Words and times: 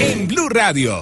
En 0.00 0.26
Blue 0.26 0.48
Radio. 0.48 1.00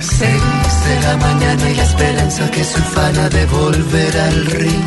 Seis 0.00 0.42
de 0.86 1.00
la 1.02 1.16
mañana 1.16 1.70
y 1.70 1.74
la 1.76 1.82
esperanza 1.82 2.50
que 2.50 2.62
se 2.62 2.78
ufana 2.78 3.30
de 3.30 3.46
volver 3.46 4.18
al 4.18 4.46
ring. 4.46 4.84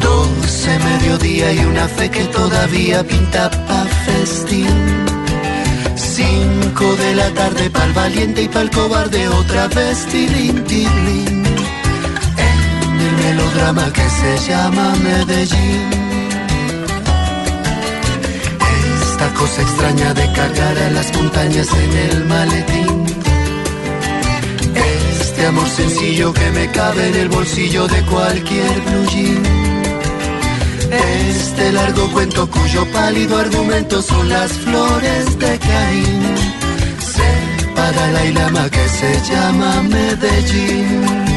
Doce 0.00 0.78
mediodía 0.80 1.50
y 1.50 1.60
una 1.60 1.88
fe 1.88 2.10
que 2.10 2.24
todavía 2.24 3.02
pinta 3.04 3.50
pa' 3.50 3.86
festín. 4.04 4.68
Cinco 5.96 6.94
de 6.96 7.14
la 7.14 7.30
tarde 7.30 7.70
pa'l 7.70 7.92
valiente 7.94 8.42
y 8.42 8.48
pa'l 8.48 8.70
cobarde 8.70 9.28
otra 9.28 9.66
vez 9.68 10.04
tilín, 10.06 10.62
tilín. 10.64 11.43
Melodrama 13.24 13.90
que 13.90 14.06
se 14.20 14.32
llama 14.48 14.94
Medellín. 15.02 15.90
Esta 19.02 19.28
cosa 19.40 19.62
extraña 19.62 20.12
de 20.12 20.32
cargar 20.32 20.76
a 20.86 20.90
las 20.90 21.08
montañas 21.14 21.68
en 21.84 21.92
el 22.06 22.24
maletín. 22.26 23.06
Este 25.20 25.46
amor 25.46 25.68
sencillo 25.68 26.34
que 26.34 26.50
me 26.50 26.70
cabe 26.70 27.08
en 27.08 27.16
el 27.16 27.28
bolsillo 27.28 27.86
de 27.88 28.00
cualquier 28.02 28.74
blue 28.86 29.06
jean. 29.12 29.42
Este 31.30 31.72
largo 31.72 32.10
cuento 32.12 32.50
cuyo 32.50 32.84
pálido 32.92 33.38
argumento 33.38 34.02
son 34.02 34.28
las 34.28 34.52
flores 34.52 35.38
de 35.38 35.58
Caín. 35.58 36.22
Separa 37.14 38.06
la 38.12 38.24
ilama 38.26 38.68
que 38.68 38.86
se 38.98 39.10
llama 39.30 39.82
Medellín. 39.82 41.33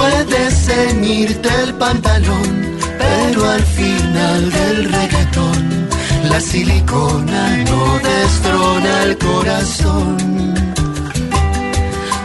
Puedes 0.00 0.54
ceñirte 0.64 1.50
el 1.64 1.74
pantalón, 1.74 2.78
pero 2.98 3.50
al 3.50 3.62
final 3.62 4.50
del 4.50 4.84
reggaetón, 4.90 5.88
la 6.30 6.40
silicona 6.40 7.42
no 7.70 7.98
destrona 7.98 9.02
el 9.02 9.18
corazón. 9.18 10.16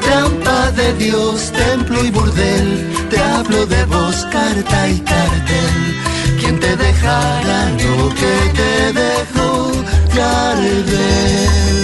Trampa 0.06 0.72
de 0.72 0.94
Dios, 0.94 1.52
templo 1.52 2.06
y 2.06 2.12
burdel, 2.12 2.70
te 3.10 3.20
hablo 3.20 3.66
de 3.66 3.84
vos, 3.86 4.26
carta 4.32 4.88
y 4.88 5.00
cartel. 5.00 5.76
¿Quién 6.40 6.58
te 6.62 6.78
dejará 6.78 7.60
lo 7.72 8.10
que 8.22 8.36
te 8.60 8.94
dejó 9.04 9.72
Gardel? 10.16 11.76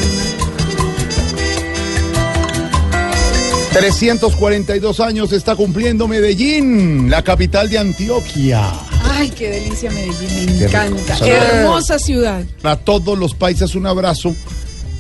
342 3.74 5.00
años 5.00 5.32
está 5.32 5.56
cumpliendo 5.56 6.06
Medellín, 6.08 7.10
la 7.10 7.24
capital 7.24 7.70
de 7.70 7.78
Antioquia. 7.78 8.70
Ay, 9.04 9.30
qué 9.30 9.50
delicia 9.50 9.90
Medellín, 9.92 10.46
me 10.46 10.58
Qué 10.60 10.66
encanta. 10.66 11.16
Salud. 11.16 11.34
Hermosa 11.34 11.98
ciudad. 11.98 12.44
A 12.64 12.76
todos 12.76 13.18
los 13.18 13.34
paisas 13.34 13.74
un 13.76 13.88
abrazo, 13.88 14.36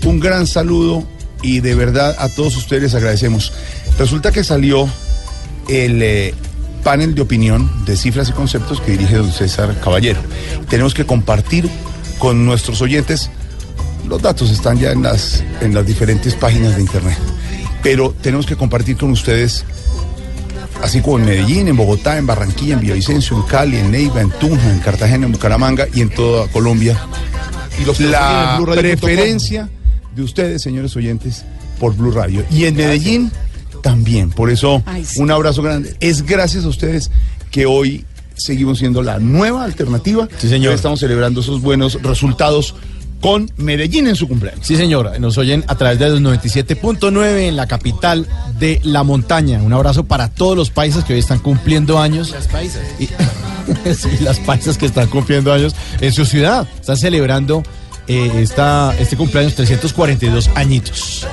un 0.06 0.20
gran 0.22 0.48
saludo 0.48 1.04
y 1.42 1.60
de 1.60 1.76
verdad 1.76 2.16
a 2.18 2.30
todos 2.30 2.56
ustedes 2.56 2.84
les 2.84 2.96
agradecemos. 2.96 3.52
Resulta 4.00 4.32
que 4.32 4.44
salió 4.46 4.88
el 5.68 6.02
eh, 6.02 6.34
panel 6.82 7.14
de 7.14 7.24
opinión 7.24 7.70
de 7.86 7.98
cifras 7.98 8.30
y 8.30 8.32
conceptos 8.32 8.80
que 8.80 8.92
dirige 8.92 9.18
don 9.18 9.34
César 9.34 9.80
Caballero. 9.82 10.22
Tenemos 10.70 10.94
que 10.94 11.06
compartir 11.06 11.70
con 12.20 12.46
nuestros 12.46 12.82
oyentes. 12.82 13.30
Los 14.08 14.22
datos 14.22 14.50
están 14.50 14.80
ya 14.80 14.92
en 14.92 15.04
las, 15.04 15.44
en 15.60 15.74
las 15.74 15.86
diferentes 15.86 16.36
páginas 16.36 16.76
de 16.76 16.82
internet. 16.82 17.18
Pero 17.84 18.14
tenemos 18.22 18.46
que 18.46 18.56
compartir 18.56 18.98
con 18.98 19.12
ustedes 19.12 19.66
así 20.82 21.02
como 21.02 21.20
en 21.20 21.26
Medellín, 21.26 21.68
en 21.68 21.78
Bogotá, 21.78 22.18
en 22.18 22.26
Barranquilla, 22.26 22.74
en 22.74 22.80
Villavicencio, 22.82 23.38
en 23.38 23.44
Cali, 23.44 23.78
en 23.78 23.92
Neiva, 23.92 24.22
en 24.22 24.30
Tunja, 24.32 24.72
en 24.72 24.80
Cartagena, 24.80 25.26
en 25.26 25.32
Bucaramanga 25.32 25.88
y 25.94 26.02
en 26.02 26.10
toda 26.10 26.48
Colombia. 26.48 27.00
Y 27.82 27.86
los 27.86 28.00
la 28.00 28.60
preferencia 28.76 29.70
de 30.16 30.24
ustedes, 30.24 30.62
señores 30.62 30.96
oyentes, 30.96 31.46
por 31.80 31.96
Blue 31.96 32.12
Radio. 32.12 32.44
Y 32.52 32.66
en 32.66 32.76
Medellín 32.76 33.32
también. 33.82 34.30
Por 34.30 34.50
eso, 34.50 34.84
Ay, 34.86 35.06
sí. 35.06 35.22
un 35.22 35.32
abrazo 35.32 35.62
grande. 35.62 35.96
Es 36.00 36.24
gracias 36.24 36.66
a 36.66 36.68
ustedes 36.68 37.10
que 37.50 37.66
hoy 37.66 38.06
seguimos 38.36 38.80
siendo 38.80 39.02
la 39.02 39.20
nueva 39.20 39.64
alternativa. 39.64 40.28
Sí, 40.38 40.50
señor. 40.50 40.70
Hoy 40.72 40.76
estamos 40.76 41.00
celebrando 41.00 41.42
esos 41.42 41.62
buenos 41.62 42.02
resultados 42.02 42.76
con 43.22 43.50
Medellín 43.58 44.08
en 44.08 44.16
su 44.16 44.28
cumpleaños. 44.28 44.66
Sí, 44.66 44.76
señor. 44.76 45.20
Nos 45.20 45.38
oyen 45.38 45.64
a 45.68 45.76
través 45.76 46.00
de 46.00 46.10
los 46.10 46.22
97.9 46.22 47.48
en 47.48 47.56
la 47.56 47.68
capital 47.68 48.28
de 48.60 48.82
la 48.84 49.04
montaña. 49.04 49.62
Un 49.62 49.72
abrazo 49.72 50.04
para 50.04 50.28
todos 50.30 50.58
los 50.58 50.72
paisas 50.72 51.06
que 51.06 51.14
hoy 51.14 51.20
están 51.20 51.40
cumpliendo 51.40 52.00
años. 52.00 52.32
Las 52.32 52.48
paisas. 52.48 52.82
sí, 52.98 54.10
las 54.22 54.40
paisas 54.40 54.78
que 54.78 54.88
están 54.88 55.08
cumpliendo 55.08 55.54
años 55.54 55.76
en 56.02 56.12
su 56.12 56.26
ciudad. 56.26 56.68
Están 56.80 56.98
celebrando 56.98 57.64
eh, 58.08 58.42
esta, 58.42 58.96
este 59.00 59.16
cumpleaños 59.16 59.56
342 59.56 60.50
añitos. 60.56 61.28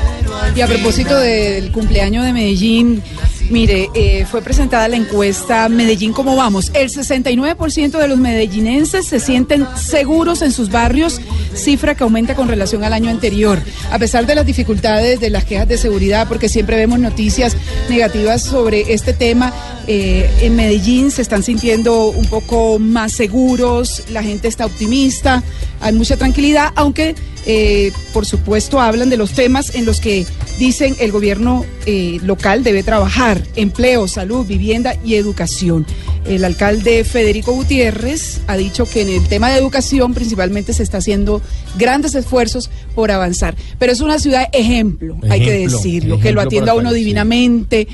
Y 0.55 0.61
a 0.61 0.67
propósito 0.67 1.19
del 1.19 1.73
cumpleaños 1.73 2.25
de 2.25 2.33
Medellín, 2.33 3.03
mire, 3.51 3.89
eh, 3.95 4.27
fue 4.31 4.43
presentada 4.43 4.89
la 4.89 4.97
encuesta 4.97 5.69
Medellín, 5.69 6.13
¿cómo 6.13 6.37
vamos? 6.37 6.71
El 6.75 6.91
69% 6.91 7.99
de 7.99 8.09
los 8.09 8.19
medellinenses 8.19 9.07
se 9.07 9.21
sienten 9.21 9.67
seguros 9.77 10.43
en 10.43 10.53
sus 10.53 10.71
barrios, 10.71 11.21
cifra 11.55 11.95
que 11.95 12.05
aumenta 12.05 12.35
con 12.35 12.49
relación 12.49 12.85
al 12.85 12.93
año 12.93 13.11
anterior. 13.11 13.61
A 13.91 13.99
pesar 13.99 14.27
de 14.27 14.35
las 14.35 14.47
dificultades 14.47 15.21
de 15.21 15.31
las 15.31 15.45
quejas 15.45 15.69
de 15.69 15.79
seguridad, 15.79 16.29
porque 16.29 16.49
siempre 16.49 16.77
vemos 16.77 16.99
noticias 16.99 17.57
negativas 17.89 18.43
sobre 18.43 18.93
este 18.93 19.13
tema, 19.13 19.53
eh, 19.87 20.31
en 20.43 20.55
Medellín 20.55 21.11
se 21.11 21.23
están 21.23 21.43
sintiendo 21.43 22.09
un 22.09 22.27
poco 22.27 22.79
más 22.79 23.13
seguros, 23.13 24.03
la 24.11 24.23
gente 24.23 24.47
está 24.49 24.67
optimista, 24.67 25.43
hay 25.81 25.95
mucha 25.95 26.17
tranquilidad, 26.17 26.73
aunque 26.75 27.15
eh, 27.47 27.93
por 28.13 28.27
supuesto 28.27 28.81
hablan 28.81 29.11
de 29.11 29.17
los 29.17 29.33
temas 29.33 29.75
en 29.75 29.85
los 29.85 30.01
que 30.01 30.27
dicen 30.59 30.97
el 30.99 31.13
gobierno 31.13 31.65
eh, 31.87 32.19
local 32.23 32.65
debe 32.65 32.83
trabajar, 32.83 33.43
empleo, 33.57 34.09
salud, 34.09 34.47
vivienda 34.47 34.97
y 35.05 35.15
educación. 35.15 35.87
El 36.27 36.45
alcalde 36.45 37.05
Federico 37.05 37.53
Gutiérrez 37.53 38.41
ha 38.49 38.57
dicho 38.57 38.85
que 38.85 39.03
en 39.03 39.09
el 39.09 39.27
tema 39.29 39.51
de 39.51 39.59
educación 39.59 40.13
principalmente 40.13 40.73
se 40.75 40.83
está 40.83 40.99
haciendo 40.99 41.41
grandes 41.79 42.15
esfuerzos 42.15 42.71
por 42.95 43.11
avanzar, 43.11 43.55
pero 43.79 43.93
es 43.93 44.01
una 44.01 44.19
ciudad 44.19 44.49
ejemplo, 44.53 45.17
hay 45.31 45.41
que 45.41 45.57
Ejemplo, 45.57 45.79
decirlo, 45.79 46.21
que 46.21 46.33
lo 46.33 46.41
ejemplo 46.41 46.43
atienda 46.43 46.73
a 46.73 46.75
uno 46.75 46.93
divinamente 46.93 47.89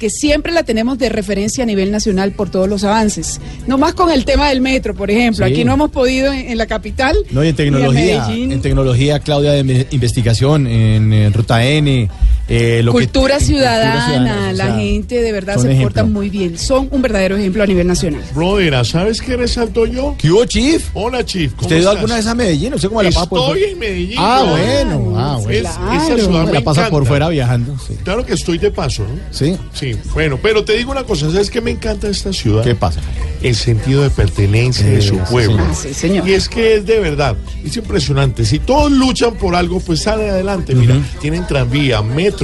que 0.00 0.08
siempre 0.08 0.50
la 0.50 0.62
tenemos 0.62 0.96
de 0.98 1.10
referencia 1.10 1.62
a 1.62 1.66
nivel 1.66 1.92
nacional 1.92 2.32
por 2.32 2.48
todos 2.48 2.66
los 2.66 2.84
avances. 2.84 3.38
No 3.66 3.76
más 3.76 3.92
con 3.92 4.10
el 4.10 4.24
tema 4.24 4.48
del 4.48 4.62
metro, 4.62 4.94
por 4.94 5.10
ejemplo. 5.10 5.46
Sí. 5.46 5.52
Aquí 5.52 5.62
no 5.62 5.74
hemos 5.74 5.90
podido 5.90 6.32
en, 6.32 6.50
en 6.50 6.56
la 6.56 6.64
capital. 6.64 7.18
No, 7.30 7.44
y 7.44 7.48
en 7.48 7.54
tecnología, 7.54 8.26
en 8.30 8.62
tecnología, 8.62 9.20
Claudia, 9.20 9.52
de 9.52 9.86
investigación, 9.90 10.66
en, 10.66 11.32
Ruta 11.34 11.62
N. 11.62 12.08
eh, 12.50 12.82
lo 12.82 12.92
que- 12.92 12.98
Cultura 13.06 13.38
ciudadana, 13.40 14.48
o 14.50 14.52
la 14.52 14.64
sea, 14.66 14.76
gente 14.76 15.22
de 15.22 15.32
verdad 15.32 15.54
se 15.56 15.68
porta 15.80 16.00
ejemplo. 16.00 16.06
muy 16.06 16.28
bien. 16.28 16.58
Son 16.58 16.88
un 16.90 17.00
verdadero 17.00 17.36
ejemplo 17.36 17.62
a 17.62 17.66
nivel 17.66 17.86
nacional. 17.86 18.22
Brother, 18.34 18.84
¿sabes 18.84 19.20
qué 19.22 19.36
resalto 19.36 19.86
yo? 19.86 20.16
¿Qué 20.18 20.30
hubo, 20.30 20.44
Chief? 20.44 20.84
Hola, 20.94 21.24
Chief. 21.24 21.52
¿cómo 21.52 21.62
¿Usted 21.62 21.76
ha 21.76 21.78
ido 21.78 21.88
estás? 21.90 22.00
alguna 22.00 22.16
vez 22.16 22.26
a 22.26 22.34
Medellín? 22.34 22.70
No 22.72 22.78
sé 22.78 22.88
cómo 22.88 23.02
la 23.02 23.10
pasa 23.10 23.28
por 23.28 23.38
Estoy 23.40 23.58
fuera. 23.60 23.72
en 23.72 23.78
Medellín. 23.78 24.16
Ah, 24.18 24.44
bueno, 24.50 25.12
ah, 25.16 25.38
bueno. 25.42 25.50
Es- 25.50 25.60
Claro. 25.76 25.92
esa 25.92 26.24
ciudad 26.24 26.44
me 26.46 26.52
la 26.52 26.60
pasa 26.62 26.90
por 26.90 27.06
fuera 27.06 27.28
viajando. 27.28 27.76
Sí. 27.86 27.94
Claro 28.02 28.26
que 28.26 28.34
estoy 28.34 28.58
de 28.58 28.70
paso, 28.70 29.02
¿no? 29.04 29.14
¿Sí? 29.30 29.56
Sí, 29.72 29.96
bueno, 30.12 30.38
pero 30.42 30.64
te 30.64 30.76
digo 30.76 30.90
una 30.90 31.04
cosa, 31.04 31.30
¿sabes 31.30 31.50
qué 31.50 31.60
me 31.60 31.70
encanta 31.70 32.08
esta 32.08 32.32
ciudad? 32.32 32.64
¿Qué 32.64 32.74
pasa? 32.74 33.00
El 33.42 33.54
sentido 33.54 34.02
de 34.02 34.10
pertenencia 34.10 34.84
de 34.86 35.00
su 35.00 35.16
pueblo. 35.18 35.62
sí, 35.74 35.94
señor. 35.94 36.28
Y 36.28 36.32
es 36.34 36.48
que 36.48 36.74
es 36.76 36.86
de 36.86 36.98
verdad, 36.98 37.36
es 37.64 37.76
impresionante. 37.76 38.44
Si 38.44 38.58
todos 38.58 38.90
luchan 38.90 39.34
por 39.34 39.54
algo, 39.54 39.78
pues 39.80 40.00
salen 40.02 40.30
adelante. 40.30 40.74
Mira, 40.74 40.96
tienen 41.20 41.46
tranvía, 41.46 42.02
metro, 42.02 42.39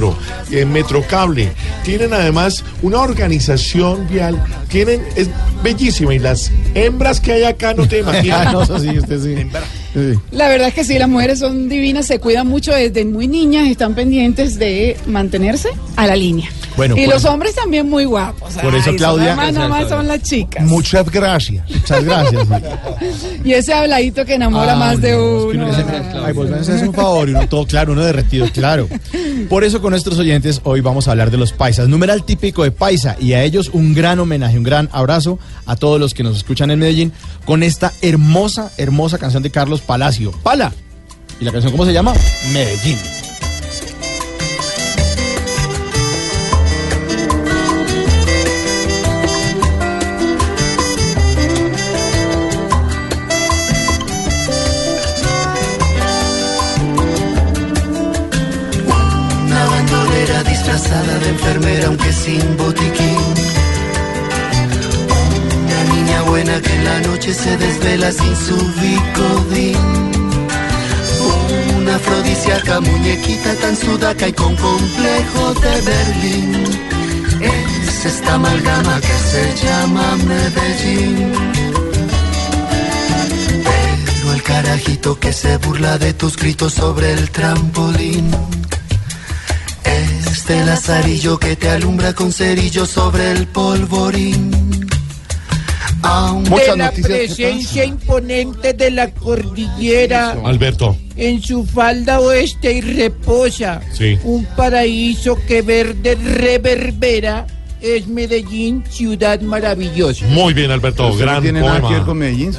eh, 0.51 0.65
metrocable, 0.65 1.51
tienen 1.83 2.13
además 2.13 2.63
una 2.81 2.99
organización 3.01 4.07
vial, 4.07 4.41
tienen, 4.69 5.01
es 5.15 5.29
bellísima. 5.63 6.13
Y 6.13 6.19
las 6.19 6.51
hembras 6.75 7.19
que 7.19 7.33
hay 7.33 7.43
acá 7.43 7.73
no 7.73 7.87
te 7.87 7.97
Ah, 7.99 8.01
imaginas. 8.01 8.53
no, 8.53 8.61
eso 8.63 8.79
sí, 8.79 8.89
usted 8.97 9.21
sí. 9.21 9.35
Sí. 9.93 10.19
La 10.31 10.47
verdad 10.49 10.67
es 10.67 10.73
que 10.75 10.83
sí, 10.83 10.97
las 10.99 11.09
mujeres 11.09 11.39
son 11.39 11.67
divinas, 11.69 12.05
se 12.05 12.19
cuidan 12.19 12.47
mucho 12.47 12.71
desde 12.73 13.03
muy 13.05 13.27
niñas, 13.27 13.67
están 13.67 13.95
pendientes 13.95 14.59
de 14.59 14.95
mantenerse 15.07 15.69
a 15.95 16.05
la 16.07 16.15
línea. 16.15 16.49
Bueno, 16.77 16.95
y 16.95 17.05
los 17.07 17.17
eso- 17.17 17.33
hombres 17.33 17.55
también 17.55 17.89
muy 17.89 18.05
guapos. 18.05 18.53
por 18.53 18.73
eso, 18.75 18.91
Ay, 18.91 18.95
Claudia- 18.95 19.35
más 19.35 19.89
son 19.89 20.07
las 20.07 20.21
chicas. 20.23 20.63
Muchas 20.63 21.09
gracias. 21.11 21.69
Muchas 21.69 22.03
gracias. 22.05 22.47
Y 23.43 23.53
ese 23.53 23.73
habladito 23.73 24.25
que 24.25 24.35
enamora 24.35 24.73
Ah, 24.73 24.75
más 24.77 25.01
de 25.01 25.11
no, 25.11 25.17
es 25.17 25.21
que 25.53 25.57
uno. 25.57 25.67
uno- 25.67 26.25
Ay, 26.25 26.33
pues 26.33 26.51
haces 26.51 26.81
un 26.83 26.93
favor 26.93 27.27
y 27.29 27.31
uno 27.33 27.47
todo 27.49 27.65
claro, 27.65 27.93
uno 27.93 28.03
derretido, 28.03 28.47
claro. 28.51 28.87
Por 29.49 29.63
eso 29.63 29.81
con 29.81 29.91
nuestros 29.91 30.17
oyentes 30.19 30.61
hoy 30.63 30.81
vamos 30.81 31.07
a 31.07 31.11
hablar 31.11 31.31
de 31.31 31.37
los 31.37 31.53
paisas, 31.53 31.87
numeral 31.87 32.23
típico 32.23 32.63
de 32.63 32.71
paisa 32.71 33.15
y 33.19 33.33
a 33.33 33.43
ellos 33.43 33.69
un 33.73 33.93
gran 33.93 34.19
homenaje, 34.19 34.57
un 34.57 34.63
gran 34.63 34.89
abrazo 34.91 35.39
a 35.65 35.75
todos 35.75 35.99
los 35.99 36.13
que 36.13 36.23
nos 36.23 36.37
escuchan 36.37 36.69
en 36.71 36.79
Medellín 36.79 37.13
con 37.45 37.63
esta 37.63 37.91
hermosa, 38.01 38.71
hermosa 38.77 39.17
canción 39.17 39.41
de 39.43 39.49
Carlos 39.51 39.81
Palacio. 39.81 40.31
Pala. 40.43 40.71
¿Y 41.39 41.45
la 41.45 41.51
canción 41.51 41.71
cómo 41.71 41.85
se 41.85 41.93
llama? 41.93 42.13
Medellín. 42.51 42.97
Sin 62.27 62.57
botiquín. 62.57 63.19
Una 65.63 65.81
niña 65.93 66.21
buena 66.23 66.55
que 66.61 66.73
en 66.73 66.83
la 66.83 66.99
noche 67.07 67.33
se 67.33 67.55
desvela 67.55 68.11
sin 68.11 68.35
su 68.45 68.57
bicodín. 68.81 69.77
Una 71.77 71.95
afrodisíaca 71.95 72.81
muñequita 72.81 73.51
tan 73.61 73.75
sudaca 73.77 74.27
y 74.27 74.33
con 74.33 74.53
complejo 74.57 75.43
de 75.63 75.75
Berlín. 75.89 76.49
Es 77.39 78.05
esta 78.11 78.33
amalgama 78.33 78.95
que 79.07 79.17
se 79.31 79.43
llama 79.63 80.05
Medellín. 80.31 81.31
Pero 83.67 84.33
el 84.33 84.43
carajito 84.43 85.17
que 85.17 85.31
se 85.31 85.55
burla 85.57 85.97
de 85.97 86.11
tus 86.13 86.35
gritos 86.35 86.73
sobre 86.73 87.13
el 87.13 87.29
trampolín. 87.31 88.31
Este 90.49 90.63
lazarillo 90.63 91.37
que 91.37 91.57
te 91.57 91.67
alumbra 91.67 92.13
con 92.13 92.31
cerillo 92.31 92.85
sobre 92.85 93.31
el 93.31 93.47
polvorín. 93.47 94.49
Aunque 96.01 96.49
Muchas 96.49 96.67
de 96.67 96.77
la 96.77 96.85
noticias, 96.85 97.09
¿qué 97.09 97.25
presencia 97.25 97.83
imponente 97.83 98.71
de 98.71 98.91
la 98.91 99.11
cordillera 99.11 100.37
Alberto. 100.45 100.95
en 101.17 101.41
su 101.43 101.65
falda 101.65 102.21
oeste 102.21 102.71
y 102.71 102.79
reposa. 102.79 103.81
Sí. 103.91 104.17
Un 104.23 104.45
paraíso 104.55 105.37
que 105.49 105.63
verde 105.63 106.15
reverbera 106.15 107.45
es 107.81 108.07
Medellín, 108.07 108.85
ciudad 108.89 109.41
maravillosa. 109.41 110.25
Muy 110.27 110.53
bien, 110.53 110.71
Alberto. 110.71 111.09
No 111.09 111.15
Gran 111.17 111.41
tiene 111.41 111.59
nada 111.59 111.73
que 111.75 111.81
ver 111.81 111.89
poema. 111.89 112.05
con 112.05 112.17
Medellín. 112.19 112.51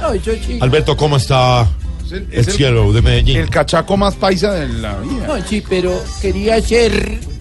No, 0.00 0.12
sí. 0.12 0.58
Alberto, 0.60 0.96
¿cómo 0.96 1.16
está 1.16 1.68
Es 2.06 2.12
el, 2.12 2.28
el 2.30 2.44
cielo 2.44 2.92
de 2.92 3.02
Medellín? 3.02 3.36
el 3.38 3.50
cachaco 3.50 3.96
más 3.96 4.14
paisa 4.14 4.52
de 4.52 4.68
la 4.68 4.96
vida. 5.00 5.26
No, 5.26 5.44
sí, 5.44 5.60
pero 5.68 6.00
quería 6.20 6.54
hacer 6.54 7.31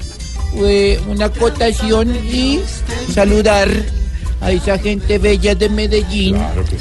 eh, 0.57 0.99
una 1.07 1.25
acotación 1.25 2.15
y 2.31 2.59
saludar 3.13 3.69
a 4.41 4.51
esa 4.51 4.77
gente 4.77 5.17
bella 5.19 5.55
de 5.55 5.69
Medellín. 5.69 6.37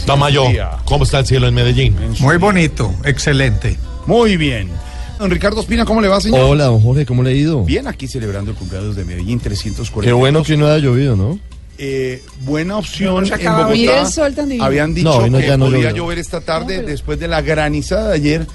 Tamayo, 0.07 0.45
¿cómo 0.85 1.05
está 1.05 1.21
el 1.21 1.27
cielo 1.27 1.47
en 1.49 1.55
Medellín? 1.55 1.97
Muy 2.21 2.37
bonito, 2.39 2.95
excelente. 3.05 3.77
Muy 4.07 4.37
bien. 4.37 4.71
Don 5.19 5.31
Ricardo 5.31 5.61
Espina, 5.61 5.85
¿cómo 5.85 6.01
le 6.01 6.09
va, 6.09 6.19
señor? 6.21 6.41
Hola, 6.41 6.65
don 6.65 6.81
Jorge, 6.81 7.05
¿cómo 7.05 7.23
le 7.23 7.31
ha 7.31 7.35
ido? 7.35 7.63
Bien, 7.65 7.87
aquí 7.87 8.09
celebrando 8.09 8.53
el 8.53 8.57
cumpleaños 8.57 8.97
de 8.97 9.05
Medellín 9.05 9.39
340. 9.39 10.09
Qué 10.09 10.13
bueno 10.15 10.43
que 10.43 10.57
no 10.57 10.67
haya 10.67 10.79
llovido, 10.79 11.15
¿no? 11.15 11.39
Eh, 11.77 12.23
buena 12.41 12.77
opción 12.77 13.25
en 13.27 13.53
Bogotá. 13.55 14.07
sol 14.07 14.35
tan 14.35 14.49
divino. 14.49 14.65
Habían 14.65 14.93
dicho 14.95 15.09
No, 15.09 15.27
no, 15.29 15.39
que 15.39 15.57
no 15.57 15.67
podía 15.67 15.93
llover 15.93 16.19
esta 16.19 16.41
tarde 16.43 16.83
después 16.83 17.19
de 17.19 17.29
la 17.29 17.41
granizada 17.41 18.09
de 18.09 18.15
ayer, 18.17 18.47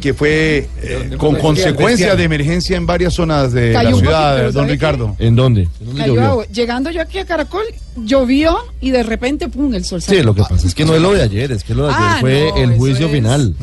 que 0.00 0.14
fue 0.14 0.68
eh, 0.82 1.10
con 1.18 1.36
consecuencia 1.36 2.14
de 2.16 2.24
emergencia 2.24 2.76
en 2.76 2.86
varias 2.86 3.14
zonas 3.14 3.52
de 3.52 3.72
Cayó 3.72 3.90
la 3.90 3.96
ciudad, 3.96 4.30
poquito, 4.32 4.52
don 4.52 4.62
¿sabe 4.64 4.72
Ricardo. 4.72 5.16
¿En 5.18 5.36
dónde? 5.36 5.62
¿En 5.62 5.86
dónde 5.86 6.00
Cayó 6.00 6.14
llovió? 6.14 6.28
agua. 6.30 6.46
Llegando 6.52 6.90
yo 6.90 7.00
aquí 7.02 7.18
a 7.18 7.24
Caracol, 7.26 7.64
llovió 7.96 8.56
y 8.80 8.90
de 8.90 9.02
repente, 9.02 9.48
pum, 9.48 9.74
el 9.74 9.84
sol 9.84 10.00
Sí, 10.00 10.06
salió. 10.08 10.22
lo 10.24 10.34
que 10.34 10.42
pasa 10.42 10.66
es 10.66 10.74
que 10.74 10.84
no 10.84 10.94
es 10.94 11.02
lo 11.02 11.12
de 11.12 11.22
ayer, 11.22 11.52
es 11.52 11.64
que 11.64 11.74
lo 11.74 11.84
de 11.86 11.92
ayer 11.94 12.02
Ah, 12.08 12.16
fue 12.20 12.50
no, 12.54 12.56
el 12.56 12.76
juicio 12.76 13.06
es- 13.06 13.12
final, 13.12 13.54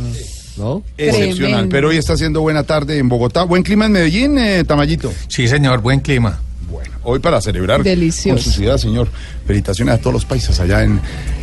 ¿no? 0.58 0.84
Excepcional, 0.98 1.36
Tremendo. 1.38 1.70
pero 1.72 1.90
hoy 1.90 1.98
está 1.98 2.14
haciendo 2.14 2.42
buena 2.42 2.64
tarde 2.64 2.98
en 2.98 3.10
Bogotá. 3.10 3.44
Buen 3.44 3.64
clima 3.64 3.86
en 3.88 3.92
Medellín, 3.92 4.38
eh, 4.38 4.64
Tamayito. 4.64 5.12
Sí, 5.28 5.48
señor, 5.48 5.82
buen 5.82 6.00
clima. 6.00 6.40
Bueno, 6.72 6.92
hoy 7.04 7.20
para 7.20 7.40
celebrar 7.42 7.84
Delicioso. 7.84 8.36
con 8.36 8.44
su 8.44 8.52
ciudad, 8.52 8.78
señor. 8.78 9.08
Felicitaciones 9.46 9.96
a 9.96 9.98
todos 10.00 10.14
los 10.14 10.26
países 10.26 10.60
allá 10.60 10.84
en 10.84 11.00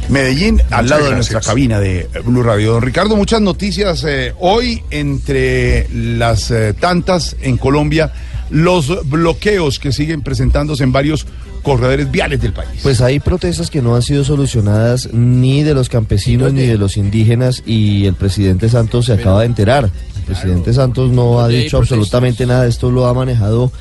Medellín, 0.09 0.61
al 0.71 0.89
lado 0.89 1.07
de 1.07 1.15
nuestra 1.15 1.41
cabina 1.41 1.81
de 1.81 2.09
Blue 2.25 2.43
Radio. 2.43 2.73
Don 2.73 2.83
Ricardo, 2.83 3.17
muchas 3.17 3.41
noticias 3.41 4.05
eh, 4.05 4.35
hoy 4.39 4.83
entre 4.91 5.89
las 5.91 6.51
eh, 6.51 6.75
tantas 6.79 7.37
en 7.41 7.57
Colombia, 7.57 8.13
los 8.51 9.09
bloqueos 9.09 9.79
que 9.79 9.93
siguen 9.93 10.23
presentándose 10.23 10.85
en 10.85 10.93
varios 10.93 11.27
corredores 11.63 12.11
viales 12.11 12.41
del 12.41 12.53
país. 12.53 12.81
Pues 12.83 13.01
hay 13.01 13.21
protestas 13.21 13.71
que 13.71 13.81
no 13.81 13.95
han 13.95 14.03
sido 14.03 14.25
solucionadas 14.25 15.13
ni 15.13 15.63
de 15.63 15.75
los 15.75 15.89
campesinos 15.89 16.53
ni 16.53 16.67
de 16.67 16.77
los 16.77 16.97
indígenas 16.97 17.63
y 17.65 18.07
el 18.07 18.15
presidente 18.15 18.69
Santos 18.69 19.07
se 19.07 19.15
acaba 19.15 19.41
de 19.41 19.47
enterar. 19.47 19.85
El 20.17 20.23
presidente 20.25 20.73
Santos 20.75 21.11
no 21.11 21.41
ha 21.41 21.49
dicho 21.49 21.79
absolutamente 21.79 22.47
nada, 22.47 22.67
esto 22.67 22.91
lo 22.91 23.07
ha 23.07 23.15
manejado 23.15 23.73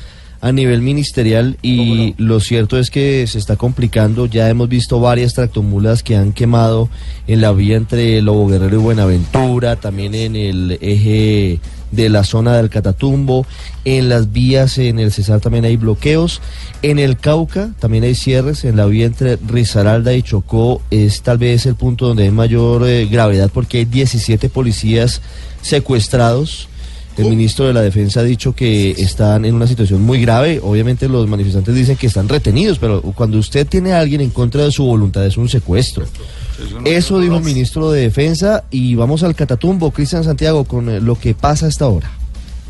a 0.42 0.50
nivel 0.50 0.82
ministerial 0.82 1.56
y 1.62 2.14
lo 2.18 2.40
cierto 2.40 2.76
es 2.76 2.90
que 2.90 3.24
se 3.28 3.38
está 3.38 3.54
complicando. 3.56 4.26
Ya 4.26 4.50
hemos 4.50 4.68
visto 4.68 4.98
varias 4.98 5.34
tractomulas 5.34 6.02
que 6.02 6.16
han 6.16 6.32
quemado 6.32 6.88
en 7.28 7.40
la 7.40 7.52
vía 7.52 7.76
entre 7.76 8.20
Lobo 8.20 8.48
Guerrero 8.48 8.80
y 8.80 8.82
Buenaventura, 8.82 9.76
también 9.76 10.16
en 10.16 10.34
el 10.34 10.78
eje 10.82 11.60
de 11.92 12.08
la 12.08 12.24
zona 12.24 12.56
del 12.56 12.70
Catatumbo, 12.70 13.46
en 13.84 14.08
las 14.08 14.32
vías 14.32 14.78
en 14.78 14.98
el 14.98 15.12
Cesar 15.12 15.38
también 15.40 15.64
hay 15.64 15.76
bloqueos, 15.76 16.40
en 16.80 16.98
el 16.98 17.18
Cauca 17.18 17.70
también 17.78 18.02
hay 18.02 18.16
cierres, 18.16 18.64
en 18.64 18.76
la 18.76 18.86
vía 18.86 19.06
entre 19.06 19.36
Risaralda 19.36 20.12
y 20.14 20.22
Chocó 20.22 20.82
es 20.90 21.22
tal 21.22 21.38
vez 21.38 21.66
el 21.66 21.76
punto 21.76 22.08
donde 22.08 22.24
hay 22.24 22.30
mayor 22.32 22.88
eh, 22.88 23.06
gravedad 23.06 23.48
porque 23.54 23.78
hay 23.78 23.84
17 23.84 24.48
policías 24.48 25.22
secuestrados. 25.60 26.68
El 27.16 27.28
ministro 27.28 27.66
de 27.66 27.74
la 27.74 27.82
Defensa 27.82 28.20
ha 28.20 28.22
dicho 28.22 28.54
que 28.54 28.92
están 28.92 29.44
en 29.44 29.54
una 29.54 29.66
situación 29.66 30.00
muy 30.02 30.20
grave. 30.20 30.60
Obviamente 30.62 31.08
los 31.08 31.28
manifestantes 31.28 31.74
dicen 31.74 31.96
que 31.96 32.06
están 32.06 32.28
retenidos, 32.28 32.78
pero 32.78 33.02
cuando 33.02 33.38
usted 33.38 33.66
tiene 33.66 33.92
a 33.92 34.00
alguien 34.00 34.20
en 34.22 34.30
contra 34.30 34.64
de 34.64 34.72
su 34.72 34.84
voluntad 34.84 35.26
es 35.26 35.36
un 35.36 35.48
secuestro. 35.48 36.06
Eso 36.84 37.20
dijo 37.20 37.36
el 37.36 37.44
ministro 37.44 37.90
de 37.90 38.02
Defensa 38.02 38.64
y 38.70 38.94
vamos 38.94 39.22
al 39.22 39.34
Catatumbo, 39.34 39.90
Cristian 39.90 40.24
Santiago, 40.24 40.64
con 40.64 41.04
lo 41.04 41.18
que 41.18 41.34
pasa 41.34 41.66
hasta 41.66 41.84
ahora. 41.84 42.10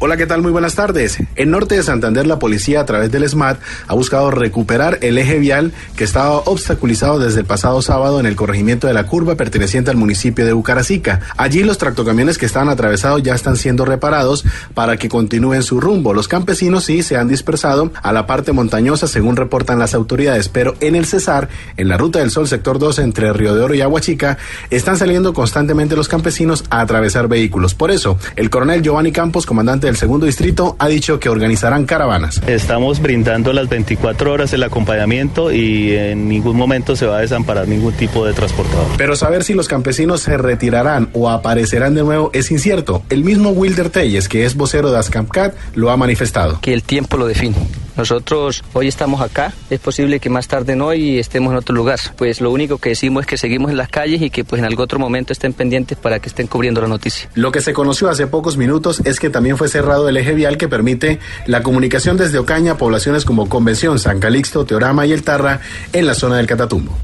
Hola, 0.04 0.16
¿qué 0.16 0.26
tal? 0.26 0.42
Muy 0.42 0.50
buenas 0.50 0.74
tardes. 0.74 1.18
En 1.36 1.52
norte 1.52 1.76
de 1.76 1.84
Santander, 1.84 2.26
la 2.26 2.40
policía 2.40 2.80
a 2.80 2.84
través 2.84 3.12
del 3.12 3.28
SMAT 3.28 3.60
ha 3.86 3.94
buscado 3.94 4.32
recuperar 4.32 4.98
el 5.00 5.16
eje 5.16 5.38
vial 5.38 5.72
que 5.94 6.02
estaba 6.02 6.38
obstaculizado 6.38 7.20
desde 7.20 7.38
el 7.38 7.46
pasado 7.46 7.80
sábado 7.82 8.18
en 8.18 8.26
el 8.26 8.34
corregimiento 8.34 8.88
de 8.88 8.94
la 8.94 9.06
curva 9.06 9.36
perteneciente 9.36 9.92
al 9.92 9.96
municipio 9.96 10.44
de 10.44 10.54
Bucaracica. 10.54 11.20
Allí 11.36 11.62
los 11.62 11.78
tractocamiones 11.78 12.36
que 12.36 12.46
estaban 12.46 12.68
atravesados 12.68 13.22
ya 13.22 13.32
están 13.32 13.54
siendo 13.54 13.84
reparados 13.84 14.44
para 14.74 14.96
que 14.96 15.08
continúen 15.08 15.62
su 15.62 15.80
rumbo. 15.80 16.14
Los 16.14 16.26
campesinos 16.26 16.82
sí 16.82 17.04
se 17.04 17.16
han 17.16 17.28
dispersado 17.28 17.92
a 18.02 18.12
la 18.12 18.26
parte 18.26 18.50
montañosa 18.50 19.06
según 19.06 19.36
reportan 19.36 19.78
las 19.78 19.94
autoridades, 19.94 20.48
pero 20.48 20.74
en 20.80 20.96
el 20.96 21.06
Cesar, 21.06 21.48
en 21.76 21.86
la 21.86 21.96
ruta 21.96 22.18
del 22.18 22.32
Sol 22.32 22.48
sector 22.48 22.80
2 22.80 22.98
entre 22.98 23.32
Río 23.32 23.54
de 23.54 23.62
Oro 23.62 23.74
y 23.74 23.82
Aguachica, 23.82 24.36
están 24.70 24.96
saliendo 24.96 25.32
constantemente 25.32 25.94
los 25.94 26.08
campesinos 26.08 26.64
a 26.70 26.80
atravesar 26.80 27.28
vehículos. 27.28 27.76
Por 27.76 27.92
eso, 27.92 28.18
el 28.34 28.50
coronel 28.50 28.82
Giovanni 28.82 29.12
Campos, 29.12 29.46
comandante 29.46 29.91
del 29.92 29.98
segundo 29.98 30.24
distrito, 30.24 30.74
ha 30.78 30.88
dicho 30.88 31.20
que 31.20 31.28
organizarán 31.28 31.84
caravanas. 31.84 32.40
Estamos 32.46 33.00
brindando 33.00 33.52
las 33.52 33.68
24 33.68 34.32
horas 34.32 34.52
el 34.54 34.62
acompañamiento 34.62 35.52
y 35.52 35.94
en 35.94 36.28
ningún 36.28 36.56
momento 36.56 36.96
se 36.96 37.04
va 37.04 37.18
a 37.18 37.20
desamparar 37.20 37.68
ningún 37.68 37.92
tipo 37.92 38.24
de 38.24 38.32
transportador. 38.32 38.86
Pero 38.96 39.16
saber 39.16 39.44
si 39.44 39.52
los 39.52 39.68
campesinos 39.68 40.22
se 40.22 40.38
retirarán 40.38 41.10
o 41.12 41.28
aparecerán 41.28 41.94
de 41.94 42.04
nuevo 42.04 42.30
es 42.32 42.50
incierto. 42.50 43.02
El 43.10 43.22
mismo 43.22 43.50
Wilder 43.50 43.90
Telles, 43.90 44.30
que 44.30 44.46
es 44.46 44.56
vocero 44.56 44.90
de 44.90 44.98
Ascamcat, 44.98 45.54
lo 45.74 45.90
ha 45.90 45.96
manifestado. 45.98 46.58
que 46.62 46.72
el 46.72 46.82
tiempo 46.82 47.18
lo 47.18 47.26
define. 47.26 47.56
Nosotros 47.96 48.64
hoy 48.72 48.88
estamos 48.88 49.20
acá, 49.20 49.52
es 49.70 49.80
posible 49.80 50.20
que 50.20 50.30
más 50.30 50.48
tarde 50.48 50.76
no 50.76 50.94
y 50.94 51.18
estemos 51.18 51.52
en 51.52 51.58
otro 51.58 51.74
lugar. 51.74 51.98
Pues 52.16 52.40
lo 52.40 52.50
único 52.50 52.78
que 52.78 52.90
decimos 52.90 53.22
es 53.22 53.26
que 53.26 53.36
seguimos 53.36 53.70
en 53.70 53.76
las 53.76 53.88
calles 53.88 54.22
y 54.22 54.30
que 54.30 54.44
pues 54.44 54.60
en 54.60 54.66
algún 54.66 54.84
otro 54.84 54.98
momento 54.98 55.32
estén 55.32 55.52
pendientes 55.52 55.98
para 55.98 56.18
que 56.18 56.28
estén 56.28 56.46
cubriendo 56.46 56.80
la 56.80 56.88
noticia. 56.88 57.28
Lo 57.34 57.52
que 57.52 57.60
se 57.60 57.72
conoció 57.72 58.08
hace 58.08 58.26
pocos 58.26 58.56
minutos 58.56 59.02
es 59.04 59.20
que 59.20 59.30
también 59.30 59.56
fue 59.56 59.68
cerrado 59.68 60.08
el 60.08 60.16
eje 60.16 60.34
vial 60.34 60.56
que 60.56 60.68
permite 60.68 61.18
la 61.46 61.62
comunicación 61.62 62.16
desde 62.16 62.38
Ocaña 62.38 62.72
a 62.72 62.76
poblaciones 62.78 63.24
como 63.24 63.48
Convención, 63.48 63.98
San 63.98 64.20
Calixto, 64.20 64.64
Teorama 64.64 65.06
y 65.06 65.12
El 65.12 65.22
Tarra 65.22 65.60
en 65.92 66.06
la 66.06 66.14
zona 66.14 66.36
del 66.36 66.46
Catatumbo. 66.46 66.96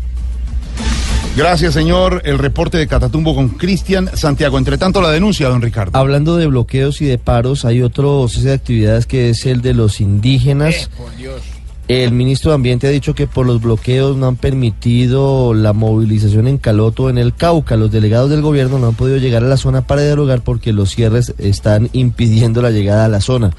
Gracias, 1.37 1.75
señor. 1.75 2.23
El 2.25 2.39
reporte 2.39 2.79
de 2.79 2.87
Catatumbo 2.87 3.35
con 3.35 3.51
Cristian 3.51 4.11
Santiago. 4.15 4.59
Entre 4.59 4.79
tanto, 4.79 5.01
la 5.01 5.11
denuncia, 5.11 5.49
don 5.49 5.63
Ricardo. 5.63 5.97
Hablando 5.97 6.37
de 6.37 6.47
bloqueos 6.47 7.01
y 7.01 7.07
de 7.07 7.19
paros, 7.19 7.65
hay 7.65 7.83
otro 7.83 8.27
cese 8.29 8.49
de 8.49 8.55
actividades 8.55 9.07
que 9.07 9.31
es 9.31 9.47
el 9.47 9.63
de 9.63 9.75
los 9.75 10.01
indígenas. 10.01 10.91
El 11.89 12.13
ministro 12.13 12.51
de 12.51 12.57
Ambiente 12.57 12.87
ha 12.87 12.91
dicho 12.91 13.15
que 13.15 13.27
por 13.27 13.47
los 13.47 13.63
bloqueos 13.63 14.15
no 14.15 14.27
han 14.27 14.37
permitido 14.37 15.55
la 15.55 15.73
movilización 15.73 16.47
en 16.47 16.59
Caloto, 16.59 17.09
en 17.09 17.17
el 17.17 17.35
Cauca. 17.35 17.77
Los 17.77 17.91
delegados 17.91 18.29
del 18.29 18.43
gobierno 18.43 18.79
no 18.79 18.89
han 18.89 18.95
podido 18.95 19.17
llegar 19.17 19.43
a 19.43 19.49
la 19.49 19.57
zona 19.57 19.87
para 19.87 20.03
dialogar 20.03 20.43
porque 20.43 20.75
los 20.75 20.91
cierres 20.91 21.35
están 21.39 21.89
impidiendo 21.95 22.61
la 22.61 22.73
llegada 22.73 23.07
a 23.07 23.09
la 23.09 23.23
zona. 23.23 23.53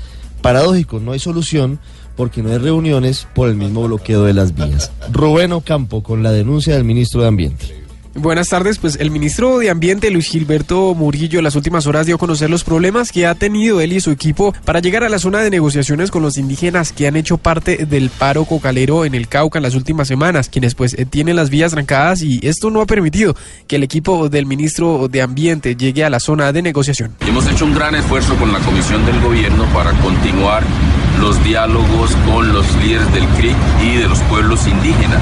Paradójico, 0.43 0.99
no 0.99 1.13
hay 1.13 1.19
solución 1.19 1.79
porque 2.19 2.43
no 2.43 2.51
hay 2.51 2.57
reuniones 2.57 3.29
por 3.33 3.47
el 3.47 3.55
mismo 3.55 3.87
bloqueo 3.87 4.25
de 4.25 4.33
las 4.33 4.53
vías. 4.53 4.91
Rubén 5.09 5.53
Ocampo 5.53 6.03
con 6.03 6.21
la 6.21 6.33
denuncia 6.33 6.73
del 6.73 6.83
ministro 6.83 7.21
de 7.21 7.29
Ambiente. 7.29 7.73
Buenas 8.13 8.49
tardes, 8.49 8.77
pues 8.77 8.97
el 8.99 9.09
ministro 9.09 9.57
de 9.57 9.69
Ambiente 9.69 10.11
Luis 10.11 10.27
Gilberto 10.27 10.93
Murillo 10.95 11.39
en 11.39 11.45
las 11.45 11.55
últimas 11.55 11.87
horas 11.87 12.07
dio 12.07 12.15
a 12.15 12.17
conocer 12.17 12.49
los 12.49 12.65
problemas 12.65 13.13
que 13.13 13.25
ha 13.25 13.35
tenido 13.35 13.79
él 13.79 13.93
y 13.93 14.01
su 14.01 14.11
equipo 14.11 14.53
para 14.65 14.81
llegar 14.81 15.05
a 15.05 15.09
la 15.09 15.17
zona 15.17 15.39
de 15.39 15.49
negociaciones 15.49 16.11
con 16.11 16.21
los 16.21 16.37
indígenas 16.37 16.91
que 16.91 17.07
han 17.07 17.15
hecho 17.15 17.37
parte 17.37 17.85
del 17.85 18.09
paro 18.09 18.43
cocalero 18.43 19.05
en 19.05 19.15
el 19.15 19.29
Cauca 19.29 19.59
en 19.59 19.63
las 19.63 19.75
últimas 19.75 20.09
semanas, 20.09 20.49
quienes 20.49 20.75
pues 20.75 20.95
eh, 20.95 21.05
tienen 21.05 21.37
las 21.37 21.49
vías 21.49 21.71
trancadas 21.71 22.21
y 22.21 22.41
esto 22.43 22.69
no 22.69 22.81
ha 22.81 22.85
permitido 22.85 23.33
que 23.65 23.77
el 23.77 23.83
equipo 23.83 24.27
del 24.27 24.45
ministro 24.45 25.07
de 25.07 25.21
Ambiente 25.21 25.77
llegue 25.77 26.03
a 26.03 26.09
la 26.09 26.19
zona 26.19 26.51
de 26.51 26.63
negociación. 26.63 27.15
Hemos 27.21 27.47
hecho 27.47 27.63
un 27.63 27.73
gran 27.73 27.95
esfuerzo 27.95 28.35
con 28.35 28.51
la 28.51 28.59
Comisión 28.59 29.05
del 29.05 29.21
Gobierno 29.21 29.63
para 29.73 29.93
continuar 30.01 30.65
los 31.19 31.43
diálogos 31.43 32.15
con 32.25 32.53
los 32.53 32.75
líderes 32.77 33.11
del 33.13 33.27
CRIC 33.29 33.55
y 33.81 33.97
de 33.97 34.07
los 34.07 34.19
pueblos 34.23 34.67
indígenas. 34.67 35.21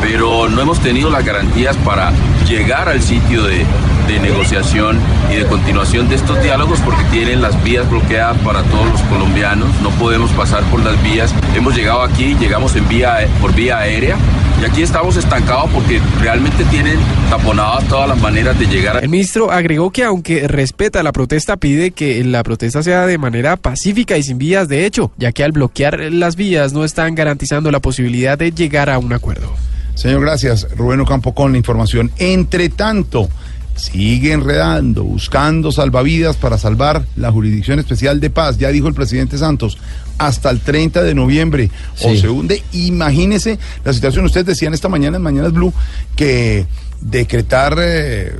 Pero 0.00 0.48
no 0.48 0.60
hemos 0.60 0.80
tenido 0.80 1.10
las 1.10 1.24
garantías 1.24 1.76
para 1.78 2.12
llegar 2.46 2.88
al 2.88 3.02
sitio 3.02 3.42
de, 3.42 3.64
de 4.06 4.20
negociación 4.20 4.98
y 5.30 5.36
de 5.36 5.46
continuación 5.46 6.08
de 6.08 6.14
estos 6.14 6.42
diálogos 6.42 6.80
porque 6.80 7.02
tienen 7.10 7.42
las 7.42 7.62
vías 7.64 7.88
bloqueadas 7.88 8.38
para 8.38 8.62
todos 8.64 8.90
los 8.90 9.00
colombianos. 9.02 9.68
No 9.82 9.90
podemos 9.90 10.30
pasar 10.32 10.62
por 10.64 10.82
las 10.84 11.00
vías. 11.02 11.34
Hemos 11.54 11.74
llegado 11.74 12.02
aquí, 12.02 12.36
llegamos 12.38 12.76
en 12.76 12.88
vía, 12.88 13.28
por 13.40 13.54
vía 13.54 13.78
aérea 13.78 14.16
y 14.60 14.64
aquí 14.64 14.82
estamos 14.82 15.16
estancados 15.16 15.70
porque 15.70 16.00
realmente 16.20 16.64
tienen 16.66 16.98
taponadas 17.28 17.86
todas 17.88 18.08
las 18.08 18.18
maneras 18.18 18.58
de 18.58 18.66
llegar. 18.66 19.02
El 19.02 19.08
ministro 19.08 19.50
agregó 19.50 19.90
que 19.90 20.04
aunque 20.04 20.48
respeta 20.48 21.02
la 21.02 21.12
protesta, 21.12 21.56
pide 21.56 21.90
que 21.90 22.22
la 22.24 22.42
protesta 22.42 22.82
sea 22.82 23.06
de 23.06 23.18
manera 23.18 23.56
pacífica 23.56 24.16
y 24.16 24.22
sin 24.22 24.38
vías 24.38 24.68
de 24.68 24.86
hecho, 24.86 25.10
ya 25.18 25.32
que 25.32 25.44
al 25.44 25.52
bloquear 25.52 25.98
las 26.12 26.36
vías 26.36 26.72
no 26.72 26.84
están 26.84 27.14
garantizando 27.14 27.70
la 27.70 27.80
posibilidad 27.80 28.38
de 28.38 28.52
llegar 28.52 28.88
a 28.88 28.98
un 28.98 29.12
acuerdo. 29.12 29.52
Señor, 29.94 30.20
gracias. 30.20 30.68
Rubén 30.76 31.00
Ocampo 31.00 31.34
con 31.34 31.52
la 31.52 31.58
información. 31.58 32.10
Entre 32.18 32.68
tanto, 32.68 33.28
sigue 33.76 34.32
enredando, 34.32 35.04
buscando 35.04 35.70
salvavidas 35.70 36.36
para 36.36 36.58
salvar 36.58 37.04
la 37.14 37.30
Jurisdicción 37.30 37.78
Especial 37.78 38.20
de 38.20 38.30
Paz. 38.30 38.58
Ya 38.58 38.70
dijo 38.70 38.88
el 38.88 38.94
presidente 38.94 39.38
Santos, 39.38 39.78
hasta 40.18 40.50
el 40.50 40.60
30 40.60 41.02
de 41.02 41.14
noviembre. 41.14 41.70
O 42.02 42.14
se 42.14 42.28
hunde. 42.28 42.62
Imagínese 42.72 43.58
la 43.84 43.92
situación. 43.92 44.24
Ustedes 44.24 44.46
decían 44.46 44.74
esta 44.74 44.88
mañana 44.88 45.18
en 45.18 45.22
Mañanas 45.22 45.52
Blue 45.52 45.72
que 46.16 46.66
decretar 47.00 47.76
eh, 47.80 48.32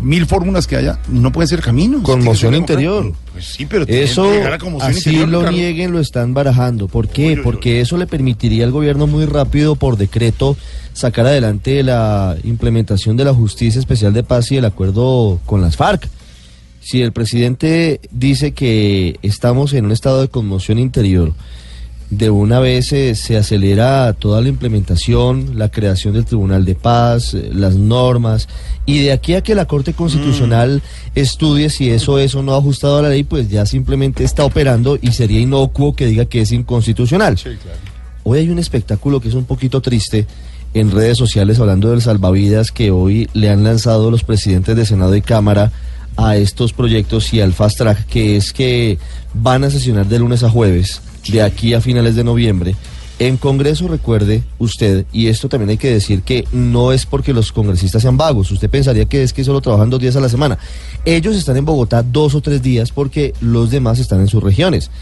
mil 0.00 0.26
fórmulas 0.26 0.66
que 0.66 0.76
haya 0.76 0.98
no 1.08 1.30
pueden 1.32 1.48
ser 1.48 1.60
caminos. 1.60 2.02
Conmoción 2.02 2.54
interior. 2.54 3.12
Pues 3.32 3.44
sí, 3.46 3.66
pero 3.66 3.84
Eso, 3.86 4.30
así 4.80 5.10
interior, 5.10 5.28
lo 5.28 5.38
Ricardo. 5.40 5.56
nieguen, 5.56 5.92
lo 5.92 6.00
están 6.00 6.34
barajando. 6.34 6.88
¿Por 6.88 7.08
qué? 7.08 7.38
Porque 7.42 7.80
eso 7.80 7.96
le 7.96 8.06
permitiría 8.06 8.64
al 8.64 8.72
gobierno 8.72 9.06
muy 9.06 9.26
rápido, 9.26 9.76
por 9.76 9.96
decreto, 9.96 10.56
sacar 10.92 11.26
adelante 11.26 11.82
la 11.82 12.36
implementación 12.44 13.16
de 13.16 13.24
la 13.24 13.34
Justicia 13.34 13.78
Especial 13.78 14.12
de 14.12 14.22
Paz 14.24 14.50
y 14.52 14.56
el 14.56 14.64
acuerdo 14.64 15.40
con 15.46 15.60
las 15.60 15.76
FARC. 15.76 16.08
Si 16.80 17.02
el 17.02 17.12
presidente 17.12 18.00
dice 18.10 18.52
que 18.52 19.18
estamos 19.22 19.72
en 19.74 19.84
un 19.84 19.92
estado 19.92 20.22
de 20.22 20.28
conmoción 20.28 20.78
interior, 20.78 21.34
de 22.10 22.30
una 22.30 22.58
vez 22.58 22.92
eh, 22.92 23.14
se 23.14 23.36
acelera 23.36 24.14
toda 24.14 24.40
la 24.40 24.48
implementación, 24.48 25.58
la 25.58 25.68
creación 25.68 26.14
del 26.14 26.24
Tribunal 26.24 26.64
de 26.64 26.74
Paz, 26.74 27.34
eh, 27.34 27.50
las 27.52 27.74
normas, 27.74 28.48
y 28.86 29.02
de 29.02 29.12
aquí 29.12 29.34
a 29.34 29.42
que 29.42 29.54
la 29.54 29.66
Corte 29.66 29.92
Constitucional 29.92 30.82
estudie 31.14 31.68
si 31.68 31.90
eso 31.90 32.18
es 32.18 32.34
o 32.34 32.42
no 32.42 32.54
ajustado 32.54 32.98
a 32.98 33.02
la 33.02 33.10
ley, 33.10 33.24
pues 33.24 33.50
ya 33.50 33.66
simplemente 33.66 34.24
está 34.24 34.44
operando 34.44 34.98
y 35.00 35.12
sería 35.12 35.40
inocuo 35.40 35.94
que 35.94 36.06
diga 36.06 36.24
que 36.24 36.40
es 36.40 36.52
inconstitucional. 36.52 37.38
Hoy 38.24 38.38
hay 38.38 38.48
un 38.48 38.58
espectáculo 38.58 39.20
que 39.20 39.28
es 39.28 39.34
un 39.34 39.44
poquito 39.44 39.82
triste 39.82 40.26
en 40.74 40.90
redes 40.90 41.18
sociales 41.18 41.58
hablando 41.60 41.90
del 41.90 42.02
salvavidas 42.02 42.72
que 42.72 42.90
hoy 42.90 43.28
le 43.32 43.50
han 43.50 43.64
lanzado 43.64 44.10
los 44.10 44.24
presidentes 44.24 44.76
de 44.76 44.86
Senado 44.86 45.14
y 45.14 45.22
Cámara 45.22 45.72
a 46.16 46.36
estos 46.36 46.72
proyectos 46.72 47.32
y 47.32 47.40
al 47.40 47.52
fast 47.52 47.78
track, 47.78 48.06
que 48.06 48.36
es 48.36 48.52
que 48.52 48.98
van 49.34 49.64
a 49.64 49.70
sesionar 49.70 50.06
de 50.06 50.18
lunes 50.18 50.42
a 50.42 50.50
jueves, 50.50 51.00
de 51.30 51.42
aquí 51.42 51.74
a 51.74 51.80
finales 51.80 52.16
de 52.16 52.24
noviembre. 52.24 52.74
En 53.18 53.36
Congreso, 53.36 53.88
recuerde 53.88 54.44
usted, 54.58 55.04
y 55.12 55.26
esto 55.26 55.48
también 55.48 55.70
hay 55.70 55.76
que 55.76 55.90
decir 55.90 56.22
que 56.22 56.46
no 56.52 56.92
es 56.92 57.04
porque 57.04 57.32
los 57.32 57.50
congresistas 57.50 58.02
sean 58.02 58.16
vagos, 58.16 58.52
usted 58.52 58.70
pensaría 58.70 59.06
que 59.06 59.24
es 59.24 59.32
que 59.32 59.42
solo 59.42 59.60
trabajan 59.60 59.90
dos 59.90 60.00
días 60.00 60.14
a 60.14 60.20
la 60.20 60.28
semana. 60.28 60.56
Ellos 61.04 61.34
están 61.34 61.56
en 61.56 61.64
Bogotá 61.64 62.04
dos 62.04 62.36
o 62.36 62.40
tres 62.40 62.62
días 62.62 62.92
porque 62.92 63.34
los 63.40 63.70
demás 63.70 63.98
están 63.98 64.20
en 64.20 64.28
sus 64.28 64.42
regiones. 64.42 64.92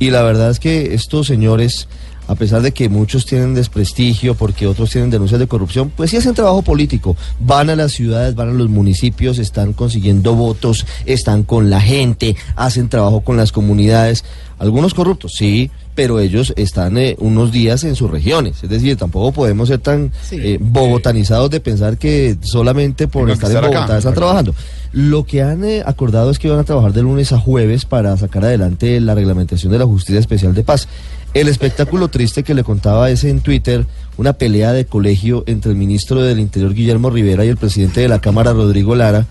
Y 0.00 0.10
la 0.10 0.22
verdad 0.22 0.50
es 0.50 0.58
que 0.58 0.94
estos 0.94 1.28
señores, 1.28 1.86
a 2.30 2.36
pesar 2.36 2.62
de 2.62 2.70
que 2.70 2.88
muchos 2.88 3.26
tienen 3.26 3.54
desprestigio 3.54 4.36
porque 4.36 4.68
otros 4.68 4.90
tienen 4.92 5.10
denuncias 5.10 5.40
de 5.40 5.48
corrupción, 5.48 5.90
pues 5.90 6.10
sí 6.10 6.16
hacen 6.16 6.32
trabajo 6.32 6.62
político. 6.62 7.16
Van 7.40 7.70
a 7.70 7.74
las 7.74 7.90
ciudades, 7.90 8.36
van 8.36 8.50
a 8.50 8.52
los 8.52 8.68
municipios, 8.68 9.40
están 9.40 9.72
consiguiendo 9.72 10.36
votos, 10.36 10.86
están 11.06 11.42
con 11.42 11.70
la 11.70 11.80
gente, 11.80 12.36
hacen 12.54 12.88
trabajo 12.88 13.22
con 13.22 13.36
las 13.36 13.50
comunidades. 13.50 14.24
Algunos 14.60 14.94
corruptos, 14.94 15.32
sí, 15.36 15.72
pero 15.96 16.20
ellos 16.20 16.52
están 16.56 16.96
eh, 16.98 17.16
unos 17.18 17.50
días 17.50 17.82
en 17.82 17.96
sus 17.96 18.08
regiones. 18.08 18.62
Es 18.62 18.70
decir, 18.70 18.96
tampoco 18.96 19.32
podemos 19.32 19.68
ser 19.68 19.80
tan 19.80 20.12
eh, 20.30 20.56
bogotanizados 20.60 21.50
de 21.50 21.58
pensar 21.58 21.98
que 21.98 22.36
solamente 22.42 23.08
por 23.08 23.28
estar 23.28 23.50
en 23.50 23.56
estar 23.56 23.70
acá, 23.70 23.80
Bogotá 23.80 23.98
están 23.98 24.14
trabajando. 24.14 24.54
Lo 24.92 25.24
que 25.24 25.42
han 25.42 25.64
eh, 25.64 25.82
acordado 25.84 26.30
es 26.30 26.38
que 26.38 26.48
van 26.48 26.60
a 26.60 26.64
trabajar 26.64 26.92
de 26.92 27.02
lunes 27.02 27.32
a 27.32 27.38
jueves 27.38 27.84
para 27.84 28.16
sacar 28.16 28.44
adelante 28.44 29.00
la 29.00 29.14
reglamentación 29.14 29.72
de 29.72 29.78
la 29.78 29.84
Justicia 29.86 30.20
Especial 30.20 30.54
de 30.54 30.62
Paz. 30.62 30.88
El 31.32 31.46
espectáculo 31.46 32.08
triste 32.08 32.42
que 32.42 32.54
le 32.54 32.64
contaba 32.64 33.08
es 33.08 33.22
en 33.22 33.40
Twitter 33.40 33.86
una 34.16 34.32
pelea 34.32 34.72
de 34.72 34.86
colegio 34.86 35.44
entre 35.46 35.70
el 35.70 35.78
ministro 35.78 36.22
del 36.22 36.40
Interior 36.40 36.74
Guillermo 36.74 37.08
Rivera 37.08 37.44
y 37.44 37.48
el 37.48 37.56
presidente 37.56 38.00
de 38.00 38.08
la 38.08 38.20
Cámara 38.20 38.52
Rodrigo 38.52 38.96
Lara. 38.96 39.26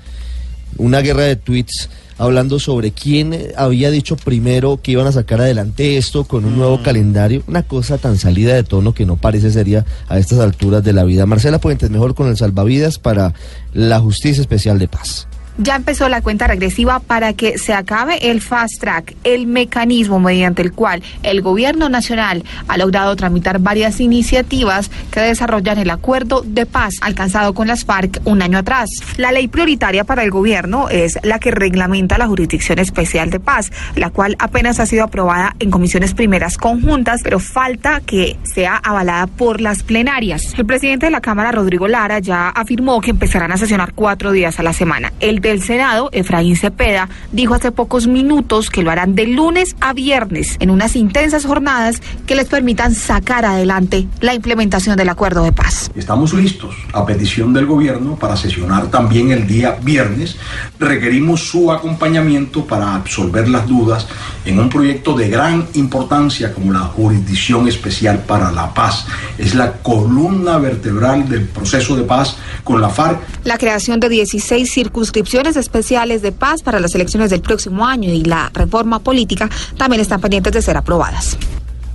Una 0.78 1.02
guerra 1.02 1.24
de 1.24 1.36
tweets 1.36 1.90
hablando 2.18 2.58
sobre 2.58 2.92
quién 2.92 3.38
había 3.58 3.92
dicho 3.92 4.16
primero 4.16 4.80
que 4.82 4.92
iban 4.92 5.08
a 5.08 5.12
sacar 5.12 5.42
adelante 5.42 5.98
esto 5.98 6.24
con 6.24 6.46
un 6.46 6.58
nuevo 6.58 6.82
calendario. 6.84 7.44
Una 7.48 7.64
cosa 7.64 7.98
tan 7.98 8.18
salida 8.18 8.54
de 8.54 8.64
tono 8.64 8.94
que 8.94 9.06
no 9.06 9.18
parece 9.18 9.52
seria 9.52 9.86
a 10.08 10.20
estas 10.20 10.40
alturas 10.40 10.84
de 10.84 10.94
la 10.94 11.04
vida. 11.04 11.26
Marcela 11.26 11.60
Puentes, 11.60 11.90
mejor 11.90 12.16
con 12.16 12.28
el 12.28 12.38
salvavidas 12.38 12.98
para 12.98 13.34
la 13.74 14.00
Justicia 14.00 14.40
Especial 14.40 14.80
de 14.80 14.88
Paz. 14.88 15.29
Ya 15.62 15.76
empezó 15.76 16.08
la 16.08 16.22
cuenta 16.22 16.48
regresiva 16.48 17.02
para 17.02 17.34
que 17.34 17.58
se 17.58 17.74
acabe 17.74 18.32
el 18.32 18.40
fast 18.40 18.80
track, 18.80 19.16
el 19.26 19.46
mecanismo 19.46 20.18
mediante 20.18 20.62
el 20.62 20.72
cual 20.72 21.04
el 21.22 21.42
gobierno 21.42 21.90
nacional 21.90 22.46
ha 22.70 22.78
logrado 22.78 23.14
tramitar 23.18 23.60
varias 23.60 24.00
iniciativas 24.00 24.90
que 25.12 25.20
desarrollan 25.20 25.78
el 25.78 25.90
acuerdo 25.90 26.44
de 26.46 26.66
paz 26.66 26.94
alcanzado 27.02 27.54
con 27.54 27.68
las 27.68 27.84
FARC 27.84 28.22
un 28.24 28.42
año 28.42 28.58
atrás. 28.58 28.90
La 29.18 29.34
ley 29.34 29.50
prioritaria 29.50 30.06
para 30.06 30.24
el 30.24 30.32
gobierno 30.32 30.88
es 30.88 31.20
la 31.24 31.40
que 31.40 31.52
reglamenta 31.52 32.18
la 32.18 32.28
Jurisdicción 32.28 32.80
Especial 32.80 33.30
de 33.30 33.42
Paz, 33.42 33.70
la 33.96 34.12
cual 34.12 34.38
apenas 34.40 34.80
ha 34.80 34.86
sido 34.86 35.04
aprobada 35.04 35.58
en 35.60 35.72
comisiones 35.72 36.14
primeras 36.14 36.58
conjuntas, 36.58 37.20
pero 37.22 37.40
falta 37.40 38.00
que 38.06 38.38
sea 38.44 38.78
avalada 38.78 39.28
por 39.28 39.60
las 39.60 39.84
plenarias. 39.84 40.54
El 40.58 40.66
presidente 40.66 41.08
de 41.08 41.12
la 41.12 41.20
Cámara, 41.20 41.52
Rodrigo 41.52 41.90
Lara, 41.90 42.20
ya 42.20 42.48
afirmó 42.48 43.02
que 43.02 43.12
empezarán 43.12 43.52
a 43.52 43.58
sesionar 43.58 43.92
cuatro 43.94 44.32
días 44.32 44.58
a 44.58 44.64
la 44.64 44.72
semana. 44.72 45.12
El 45.20 45.42
del 45.50 45.64
Senado, 45.64 46.10
Efraín 46.12 46.56
Cepeda, 46.56 47.10
dijo 47.32 47.56
hace 47.56 47.72
pocos 47.72 48.08
minutos 48.08 48.70
que 48.70 48.84
lo 48.84 48.92
harán 48.92 49.16
de 49.16 49.26
lunes 49.26 49.76
a 49.82 49.94
viernes 49.94 50.58
en 50.60 50.70
unas 50.70 50.96
intensas 50.96 51.46
jornadas 51.46 52.02
que 52.28 52.36
les 52.36 52.48
permitan 52.48 52.94
sacar 52.94 53.46
adelante 53.46 54.08
la 54.22 54.36
implementación 54.36 54.96
del 54.96 55.10
acuerdo 55.10 55.44
de 55.44 55.52
paz. 55.52 55.90
Estamos 55.96 56.34
listos 56.34 56.76
a 56.94 57.06
petición 57.06 57.52
del 57.54 57.66
gobierno 57.66 58.16
para 58.16 58.38
sesionar 58.38 58.92
también 58.92 59.32
el 59.32 59.48
día 59.48 59.78
viernes. 59.82 60.38
Requerimos 60.80 61.42
su 61.42 61.72
acompañamiento 61.72 62.66
para 62.66 62.94
absolver 62.94 63.50
las 63.50 63.68
dudas 63.68 64.08
en 64.46 64.60
un 64.60 64.70
proyecto 64.70 65.16
de 65.16 65.30
gran 65.30 65.68
importancia 65.74 66.54
como 66.54 66.72
la 66.72 66.82
Jurisdicción 66.82 67.68
Especial 67.68 68.20
para 68.20 68.52
la 68.52 68.74
Paz. 68.74 69.06
Es 69.38 69.56
la 69.56 69.74
columna 69.74 70.58
vertebral 70.60 71.28
del 71.28 71.48
proceso 71.48 71.96
de 71.96 72.04
paz 72.04 72.38
con 72.64 72.82
la 72.82 72.90
FARC 72.90 73.20
La 73.44 73.58
creación 73.58 74.00
de 74.00 74.10
16 74.10 74.72
circunscripciones 74.72 75.39
especiales 75.48 76.22
de 76.22 76.32
paz 76.32 76.62
para 76.62 76.80
las 76.80 76.96
elecciones 76.96 77.30
del 77.30 77.42
próximo 77.42 77.86
año 77.86 78.12
y 78.12 78.24
la 78.24 78.50
reforma 78.54 79.00
política 79.00 79.50
también 79.78 80.02
están 80.02 80.22
pendientes 80.22 80.54
de 80.54 80.62
ser 80.62 80.78
aprobadas. 80.78 81.38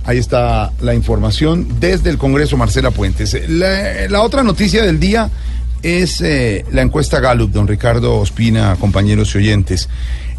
Ahí 0.05 0.17
está 0.19 0.71
la 0.81 0.93
información 0.93 1.79
desde 1.79 2.11
el 2.11 2.17
Congreso, 2.17 2.57
Marcela 2.57 2.91
Puentes. 2.91 3.35
La, 3.49 4.07
la 4.07 4.21
otra 4.21 4.43
noticia 4.43 4.83
del 4.83 4.99
día 4.99 5.31
es 5.81 6.21
eh, 6.21 6.65
la 6.71 6.81
encuesta 6.81 7.19
Gallup, 7.19 7.51
don 7.51 7.67
Ricardo 7.67 8.17
Ospina, 8.17 8.75
compañeros 8.75 9.33
y 9.35 9.39
oyentes. 9.39 9.87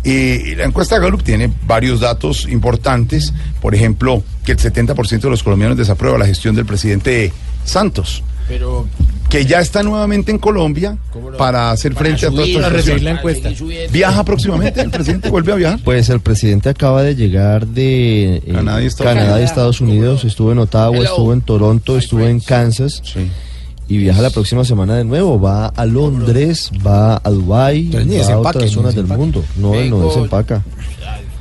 Eh, 0.03 0.55
la 0.57 0.65
encuesta 0.65 0.99
Gallup 0.99 1.23
tiene 1.23 1.53
varios 1.67 2.01
datos 2.01 2.47
importantes, 2.49 3.33
por 3.61 3.75
ejemplo, 3.75 4.23
que 4.45 4.53
el 4.53 4.59
70% 4.59 5.21
de 5.21 5.31
los 5.31 5.43
colombianos 5.43 5.77
desaprueba 5.77 6.19
la 6.19 6.27
gestión 6.27 6.55
del 6.55 6.67
presidente 6.67 7.33
Santos. 7.65 8.23
Pero 8.47 8.87
que 9.37 9.45
ya 9.45 9.61
está 9.61 9.83
nuevamente 9.83 10.31
en 10.31 10.39
Colombia 10.39 10.97
para 11.37 11.71
hacer 11.71 11.95
frente 11.95 12.27
a 12.27 12.31
todas 12.31 12.49
estas 12.49 13.03
la 13.03 13.11
encuesta. 13.11 13.51
¿Viaja 13.91 14.25
próximamente? 14.25 14.81
¿El 14.81 14.91
presidente 14.91 15.29
vuelve 15.29 15.53
a 15.53 15.57
viajar? 15.57 15.81
Pues 15.85 16.09
el 16.09 16.21
presidente 16.21 16.71
acaba 16.71 17.03
de 17.03 17.15
llegar 17.15 17.67
de 17.67 18.37
eh, 18.37 18.43
Canadá 18.53 18.83
y 18.83 18.87
Estados 18.87 19.13
Canadá 19.13 19.27
y 19.27 19.33
Unidos. 19.33 19.51
Estados 19.51 19.81
Unidos, 19.83 20.25
estuvo 20.25 20.53
en 20.53 20.59
Ottawa, 20.59 20.97
Hello. 20.97 21.05
estuvo 21.05 21.33
en 21.35 21.41
Toronto, 21.43 21.99
estuvo 21.99 22.25
en 22.25 22.41
Kansas 22.41 23.03
y 23.89 23.99
viaja 23.99 24.23
la 24.23 24.31
próxima 24.31 24.65
semana 24.65 24.97
de 24.97 25.05
nuevo. 25.05 25.39
Va 25.39 25.67
a 25.67 25.85
Londres, 25.85 26.71
va 26.85 27.21
a 27.23 27.31
Dubái, 27.31 27.91
va 27.91 28.33
a 28.33 28.39
otras 28.39 28.71
zonas 28.71 28.95
del 28.95 29.07
mundo. 29.07 29.45
No, 29.57 29.75
no 29.85 30.07
desempaca. 30.07 30.63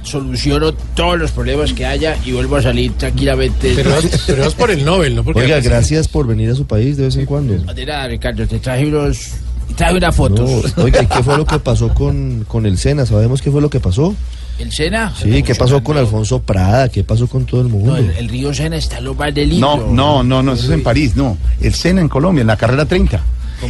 Soluciono 0.06 0.72
todos 0.74 1.18
los 1.20 1.32
problemas 1.32 1.74
que 1.74 1.86
haya 1.86 2.16
y 2.26 2.32
vuelvo 2.32 2.56
a 2.58 2.62
salir 2.62 2.94
tranquilamente. 2.94 3.74
Pero 3.76 3.98
es- 3.98 4.24
pero 4.28 4.46
es 4.46 4.54
por 4.54 4.72
el 4.72 4.86
Nobel, 4.86 5.16
¿no? 5.16 5.24
Porque 5.24 5.42
Oiga, 5.42 5.60
gracias 5.60 6.08
por 6.08 6.28
venir 6.28 6.50
a 6.52 6.56
su 6.56 6.66
país 6.66 6.96
de 6.98 7.04
vez 7.06 7.16
en 7.18 7.26
cuando. 7.26 7.56
De 7.74 7.86
nada, 7.86 8.08
Ricardo, 8.08 8.48
te 8.48 8.60
traje 8.60 8.86
unos. 8.86 9.32
Traje 9.76 9.96
unas 9.96 10.16
fotos. 10.16 10.78
No, 10.78 10.84
oiga, 10.84 11.02
¿y 11.04 11.08
¿qué 11.08 11.24
fue 11.24 11.36
lo 11.38 11.46
que 11.46 11.58
pasó 11.60 11.92
con, 11.94 12.46
con 12.48 12.66
el 12.68 12.78
SENA? 12.78 13.06
¿Sabemos 13.08 13.42
qué 13.42 13.50
fue 13.50 13.62
lo 13.62 13.70
que 13.70 13.80
pasó? 13.80 14.16
¿El 14.60 14.72
Sena? 14.72 15.14
Sí, 15.22 15.44
¿qué 15.44 15.54
pasó 15.56 15.84
con 15.84 15.98
Alfonso 15.98 16.40
Prada? 16.42 16.88
¿Qué 16.88 17.04
pasó 17.04 17.28
con 17.28 17.46
todo 17.46 17.60
el 17.62 17.68
mundo? 17.68 17.92
No, 17.92 17.98
el, 17.98 18.10
el 18.12 18.30
río 18.30 18.54
Sena 18.54 18.78
está 18.78 19.00
en 19.00 19.06
lo 19.06 19.16
más 19.16 19.34
del 19.34 19.60
No, 19.60 19.76
no, 19.92 20.24
no, 20.24 20.42
no, 20.44 20.54
eso 20.54 20.66
es 20.66 20.70
en 20.72 20.82
París, 20.84 21.16
no. 21.18 21.38
El 21.60 21.74
Sena 21.74 22.00
en 22.00 22.08
Colombia, 22.08 22.42
en 22.42 22.48
la 22.48 22.56
carrera 22.56 22.86
30. 22.86 23.22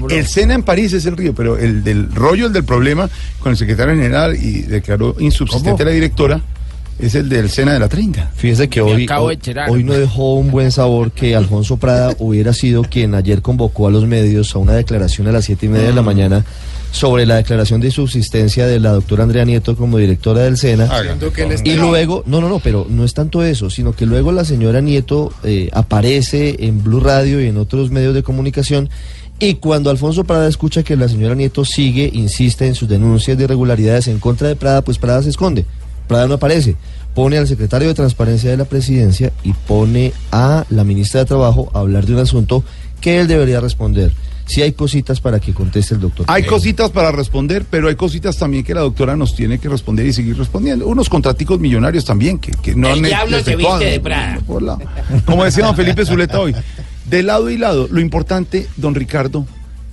El 0.10 0.28
Sena 0.28 0.54
en 0.54 0.64
París 0.64 0.94
es 0.94 1.06
el 1.06 1.18
río, 1.18 1.34
pero 1.34 1.58
el 1.58 1.84
del 1.84 2.12
rollo, 2.14 2.48
el 2.48 2.54
del 2.54 2.64
problema 2.64 3.10
con 3.40 3.52
el 3.52 3.58
secretario 3.58 3.96
general 3.96 4.36
y 4.36 4.62
declaró 4.62 5.16
insubsistente 5.20 5.84
a 5.84 5.86
la 5.86 5.92
directora, 5.92 6.42
es 7.00 7.16
el 7.16 7.28
del 7.28 7.50
Sena 7.50 7.74
de 7.74 7.80
la 7.80 7.90
30. 7.90 8.32
Fíjese 8.36 8.70
que 8.70 8.82
hoy, 8.82 9.04
acabo 9.04 9.30
de 9.30 9.40
hoy, 9.70 9.84
no 9.84 9.94
dejó 9.94 10.36
un 10.36 10.50
buen 10.52 10.72
sabor 10.72 11.12
que 11.12 11.36
Alfonso 11.36 11.78
Prada 11.78 12.16
hubiera 12.20 12.54
sido 12.54 12.84
quien 12.84 13.16
ayer 13.16 13.42
convocó 13.42 13.88
a 13.88 13.92
los 13.92 14.06
medios 14.06 14.56
a 14.56 14.60
una 14.60 14.74
declaración 14.74 15.28
a 15.28 15.32
las 15.32 15.46
siete 15.46 15.66
y 15.66 15.70
media 15.70 15.88
de 15.88 15.94
la 15.94 16.02
mañana 16.02 16.46
sobre 16.92 17.26
la 17.26 17.36
declaración 17.36 17.82
de 17.82 17.92
subsistencia 17.92 18.66
de 18.66 18.80
la 18.80 18.92
doctora 18.92 19.24
Andrea 19.24 19.44
Nieto 19.44 19.76
como 19.76 19.98
directora 19.98 20.44
del 20.44 20.58
SENA. 20.58 20.90
Y 21.66 21.76
luego, 21.76 22.24
no, 22.26 22.40
no, 22.40 22.48
no, 22.48 22.60
pero 22.60 22.88
no 22.90 23.04
es 23.04 23.14
tanto 23.14 23.44
eso, 23.44 23.70
sino 23.70 23.92
que 23.92 24.06
luego 24.06 24.32
la 24.32 24.46
señora 24.46 24.80
Nieto 24.80 25.34
eh, 25.44 25.70
aparece 25.74 26.56
en 26.60 26.82
Blue 26.82 27.02
Radio 27.02 27.42
y 27.42 27.48
en 27.48 27.58
otros 27.58 27.92
medios 27.92 28.14
de 28.14 28.24
comunicación. 28.24 28.90
Y 29.40 29.56
cuando 29.56 29.90
Alfonso 29.90 30.24
Prada 30.24 30.48
escucha 30.48 30.84
que 30.84 30.96
la 30.96 31.10
señora 31.10 31.36
Nieto 31.36 31.66
sigue, 31.66 32.10
insiste 32.14 32.68
en 32.68 32.76
sus 32.76 32.88
denuncias 32.88 33.38
de 33.38 33.44
irregularidades 33.44 34.08
en 34.08 34.20
contra 34.20 34.48
de 34.48 34.56
Prada, 34.56 34.82
pues 34.82 34.98
Prada 34.98 35.24
se 35.24 35.30
esconde. 35.30 35.66
Prada 36.08 36.28
no 36.28 36.36
aparece. 36.36 36.76
Pone 37.14 37.38
al 37.38 37.48
secretario 37.48 37.88
de 37.88 37.94
Transparencia 37.94 38.50
de 38.50 38.58
la 38.58 38.66
Presidencia 38.66 39.34
y 39.44 39.54
pone 39.54 40.14
a 40.32 40.66
la 40.70 40.84
ministra 40.84 41.22
de 41.22 41.26
Trabajo 41.26 41.70
a 41.74 41.80
hablar 41.80 42.06
de 42.06 42.14
un 42.14 42.20
asunto 42.20 42.64
que 43.02 43.20
él 43.20 43.28
debería 43.28 43.60
responder. 43.60 44.14
Si 44.48 44.62
hay 44.62 44.74
cositas 44.74 45.20
para 45.20 45.40
que 45.40 45.54
conteste 45.54 45.96
el 45.96 46.02
doctor. 46.02 46.28
Hay 46.30 46.44
cositas 46.44 46.92
para 46.92 47.12
responder, 47.12 47.66
pero 47.70 47.88
hay 47.88 47.96
cositas 47.96 48.38
también 48.38 48.64
que 48.64 48.76
la 48.76 48.82
doctora 48.82 49.16
nos 49.16 49.36
tiene 49.36 49.58
que 49.58 49.68
responder 49.68 50.06
y 50.06 50.14
seguir 50.14 50.38
respondiendo. 50.38 50.88
Unos 50.88 51.10
contraticos 51.10 51.60
millonarios 51.60 52.06
también 52.06 52.38
que, 52.38 52.52
que 52.52 52.76
no 52.76 52.90
El 52.90 52.94
han 52.94 53.04
diablo 53.04 53.44
se 53.44 53.56
viste 53.56 53.86
de 53.86 54.00
Prada. 54.00 54.40
Como 55.26 55.44
decía 55.44 55.66
don 55.66 55.76
Felipe 55.76 56.06
Zuleta 56.06 56.40
hoy, 56.40 56.56
de 57.10 57.24
lado 57.24 57.50
y 57.50 57.58
lado, 57.58 57.88
lo 57.90 58.00
importante, 58.02 58.68
don 58.78 58.96
Ricardo, 58.96 59.46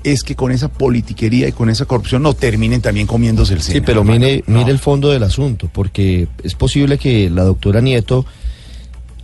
es 0.05 0.23
que 0.25 0.35
con 0.35 0.51
esa 0.51 0.69
politiquería 0.69 1.47
y 1.49 1.53
con 1.53 1.71
esa 1.71 1.85
corrupción 1.85 2.23
no 2.23 2.35
terminen 2.35 2.81
también 2.81 3.07
comiéndose 3.07 3.55
el 3.55 3.63
seno. 3.63 3.75
Sí, 3.79 3.81
pero 3.85 4.03
mire, 4.03 4.43
mire 4.47 4.71
el 4.73 4.79
fondo 4.79 5.11
del 5.11 5.23
asunto, 5.23 5.71
porque 5.73 6.27
es 6.43 6.55
posible 6.55 6.99
que 6.99 7.31
la 7.31 7.45
doctora 7.45 7.81
Nieto 7.81 8.27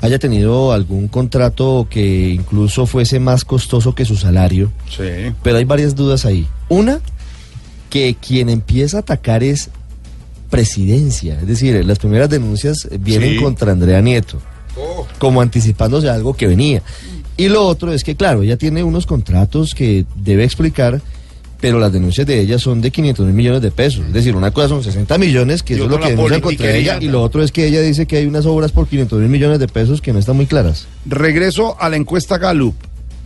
haya 0.01 0.21
tenido 0.21 0.71
algún 0.73 1.09
contrato 1.09 1.89
que 1.91 2.29
incluso 2.29 2.87
fuese 2.87 3.19
más 3.19 3.45
costoso 3.45 3.97
que 3.97 4.05
su 4.05 4.17
salario, 4.17 4.71
Sí. 4.89 5.33
pero 5.43 5.57
hay 5.57 5.65
varias 5.65 5.97
dudas 5.97 6.25
ahí. 6.25 6.47
Una, 6.69 7.01
que 7.91 8.15
quien 8.15 8.49
empieza 8.49 8.99
a 8.99 9.01
atacar 9.01 9.43
es 9.43 9.71
presidencia, 10.51 11.39
es 11.41 11.47
decir, 11.49 11.85
las 11.85 11.99
primeras 11.99 12.31
denuncias 12.31 12.89
vienen 13.01 13.35
Sí. 13.35 13.43
contra 13.43 13.73
Andrea 13.73 14.01
Nieto, 14.01 14.41
como 15.19 15.41
anticipándose 15.41 16.09
a 16.09 16.15
algo 16.15 16.35
que 16.35 16.47
venía. 16.47 16.83
Y 17.39 17.49
lo 17.49 17.65
otro 17.65 17.93
es 17.93 18.03
que, 18.03 18.17
claro, 18.17 18.43
ella 18.43 18.57
tiene 18.57 18.83
unos 18.83 19.07
contratos 19.07 19.73
que 19.73 20.05
debe 20.17 20.43
explicar, 20.43 21.01
pero 21.61 21.79
las 21.79 21.93
denuncias 21.93 22.27
de 22.27 22.41
ella 22.41 22.59
son 22.59 22.81
de 22.81 22.91
500 22.91 23.27
mil 23.27 23.35
millones 23.35 23.63
de 23.63 23.71
pesos. 23.71 24.05
Es 24.09 24.13
decir, 24.13 24.35
una 24.35 24.51
cosa 24.51 24.71
son 24.71 24.83
60 24.83 25.17
millones, 25.19 25.63
que 25.63 25.75
eso 25.75 25.85
es 25.85 25.91
lo 25.91 25.99
que 25.99 26.03
la 26.03 26.11
denuncian 26.11 26.41
contra 26.41 26.75
ella, 26.75 26.99
y 27.01 27.07
lo 27.07 27.23
otro 27.23 27.41
es 27.45 27.53
que 27.53 27.65
ella 27.65 27.81
dice 27.81 28.07
que 28.07 28.17
hay 28.17 28.27
unas 28.27 28.45
obras 28.45 28.73
por 28.73 28.89
500 28.89 29.21
mil 29.21 29.29
millones 29.29 29.61
de 29.61 29.69
pesos 29.69 30.01
que 30.01 30.13
no 30.13 30.19
están 30.19 30.35
muy 30.35 30.47
claras. 30.47 30.89
Regreso 31.07 31.81
a 31.81 31.89
la 31.89 31.97
encuesta 31.97 32.39
Gallup. 32.39 32.75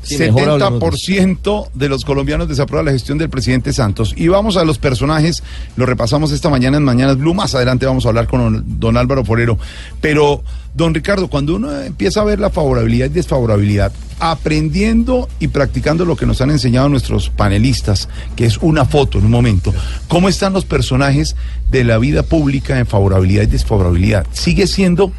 Sí, 0.03 0.19
mejor 0.19 0.49
hablemos 0.51 0.81
de 0.81 0.87
70% 0.89 1.69
de 1.75 1.89
los 1.89 2.05
colombianos 2.05 2.49
desaprueban 2.49 2.87
la 2.87 2.93
gestión 2.93 3.19
del 3.19 3.31
presidente 3.31 3.73
Santos. 3.73 4.15
Y 4.17 4.29
vamos 4.29 4.57
a 4.57 4.65
los 4.65 4.79
personajes, 4.79 5.43
lo 5.77 5.87
repasamos 5.87 6.33
esta 6.33 6.51
mañana 6.51 6.77
en 6.77 6.85
Mañanas 6.85 7.19
Blue. 7.19 7.35
Más 7.35 7.55
adelante 7.55 7.87
vamos 7.87 8.05
a 8.05 8.09
hablar 8.09 8.27
con 8.27 8.81
don 8.81 8.97
Álvaro 8.97 9.25
Forero. 9.25 9.59
Pero, 10.01 10.43
don 10.75 10.93
Ricardo, 10.95 11.29
cuando 11.29 11.55
uno 11.55 11.81
empieza 11.81 12.21
a 12.21 12.25
ver 12.25 12.41
la 12.41 12.51
favorabilidad 12.51 13.07
y 13.07 13.11
desfavorabilidad, 13.11 13.93
aprendiendo 14.19 15.29
y 15.41 15.49
practicando 15.49 16.05
lo 16.05 16.17
que 16.17 16.27
nos 16.27 16.41
han 16.41 16.51
enseñado 16.51 16.89
nuestros 16.89 17.31
panelistas, 17.31 18.09
que 18.37 18.47
es 18.47 18.59
una 18.59 18.85
foto 18.85 19.19
en 19.19 19.27
un 19.27 19.31
momento, 19.31 19.73
¿cómo 20.09 20.29
están 20.29 20.53
los 20.53 20.65
personajes 20.65 21.37
de 21.71 21.85
la 21.85 21.99
vida 21.99 22.23
pública 22.23 22.79
en 22.79 22.87
favorabilidad 22.87 23.43
y 23.43 23.47
desfavorabilidad? 23.47 24.27
¿Sigue 24.33 24.67
siendo 24.67 25.13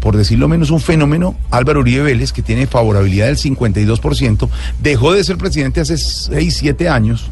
por 0.00 0.16
decirlo 0.16 0.48
menos, 0.48 0.70
un 0.70 0.80
fenómeno, 0.80 1.34
Álvaro 1.50 1.80
Uribe 1.80 2.02
Vélez, 2.02 2.32
que 2.32 2.42
tiene 2.42 2.66
favorabilidad 2.66 3.26
del 3.26 3.36
52%, 3.36 4.48
dejó 4.82 5.12
de 5.12 5.24
ser 5.24 5.38
presidente 5.38 5.80
hace 5.80 5.98
6, 5.98 6.56
7 6.56 6.88
años, 6.88 7.30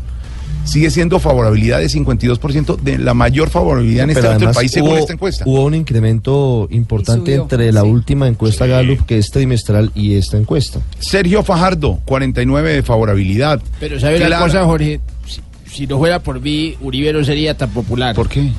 sigue 0.65 0.91
siendo 0.91 1.21
favorabilidad 1.21 1.79
de 1.79 1.87
52%, 1.87 2.77
de 2.77 2.99
la 2.99 3.15
mayor 3.15 3.51
favorabilidad 3.51 4.05
en 4.05 4.11
este 4.11 4.23
momento 4.23 4.47
del 4.47 4.55
país 4.55 4.73
según 4.73 4.99
esta 4.99 5.13
encuesta. 5.13 5.45
hubo 5.47 5.65
un 5.65 5.75
incremento 5.75 6.67
importante 6.71 7.33
subió, 7.33 7.43
entre 7.43 7.73
la 7.73 7.85
última 7.85 8.27
encuesta 8.29 8.67
Gallup, 8.67 9.07
que 9.07 9.19
es 9.19 9.31
trimestral, 9.31 9.93
y 9.95 10.15
esta 10.15 10.37
encuesta. 10.37 10.81
Sergio 10.99 11.43
Fajardo, 11.43 12.01
49 12.05 12.75
de 12.75 12.83
favorabilidad. 12.83 13.61
Pero 13.81 14.01
¿sabe 14.01 14.19
la 14.19 14.41
cosa, 14.41 14.65
Jorge? 14.65 15.01
Si, 15.27 15.41
si 15.71 15.87
no 15.87 15.99
fuera 15.99 16.21
por 16.21 16.41
mí, 16.41 16.77
Uribe 16.81 17.13
no 17.13 17.25
sería 17.25 17.57
tan 17.57 17.71
popular. 17.71 18.15
¿Por 18.15 18.29
qué? 18.29 18.51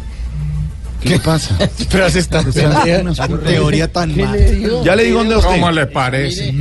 ¿Qué 1.01 1.19
pasa? 1.19 1.57
Pero 1.91 2.09
se 2.09 2.19
está 2.19 2.43
teoría 2.43 3.91
tan 3.91 4.17
mal. 4.17 4.37
Ya 4.83 4.95
le 4.95 5.03
digo 5.05 5.19
dónde 5.19 5.35
a 5.35 5.37
usted. 5.37 5.51
¿Cómo 5.51 5.71
le 5.71 5.85
parece? 5.85 6.53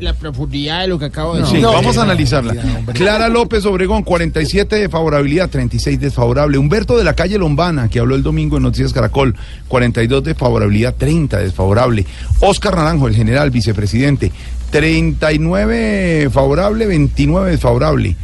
La 0.00 0.14
profundidad 0.14 0.80
de 0.80 0.88
lo 0.88 0.98
que 0.98 1.04
acabo 1.06 1.34
de 1.36 1.44
Sí, 1.46 1.54
decir. 1.54 1.66
vamos 1.66 1.96
a 1.98 2.02
analizarla. 2.02 2.54
Clara 2.94 3.28
López 3.28 3.64
Obregón, 3.66 4.02
47 4.02 4.76
de 4.76 4.88
favorabilidad, 4.88 5.50
36 5.50 6.00
desfavorable. 6.00 6.58
Humberto 6.58 6.96
de 6.96 7.04
la 7.04 7.14
calle 7.14 7.38
Lombana, 7.38 7.88
que 7.88 8.00
habló 8.00 8.14
el 8.14 8.22
domingo 8.22 8.56
en 8.56 8.62
Noticias 8.64 8.92
Caracol, 8.92 9.36
42 9.68 10.24
de 10.24 10.34
favorabilidad, 10.34 10.94
30 10.96 11.38
desfavorable. 11.38 12.06
Oscar 12.40 12.76
Naranjo, 12.76 13.08
el 13.08 13.14
general 13.14 13.50
vicepresidente, 13.50 14.32
39 14.70 16.30
favorable, 16.32 16.86
29 16.86 17.50
desfavorable. 17.52 18.16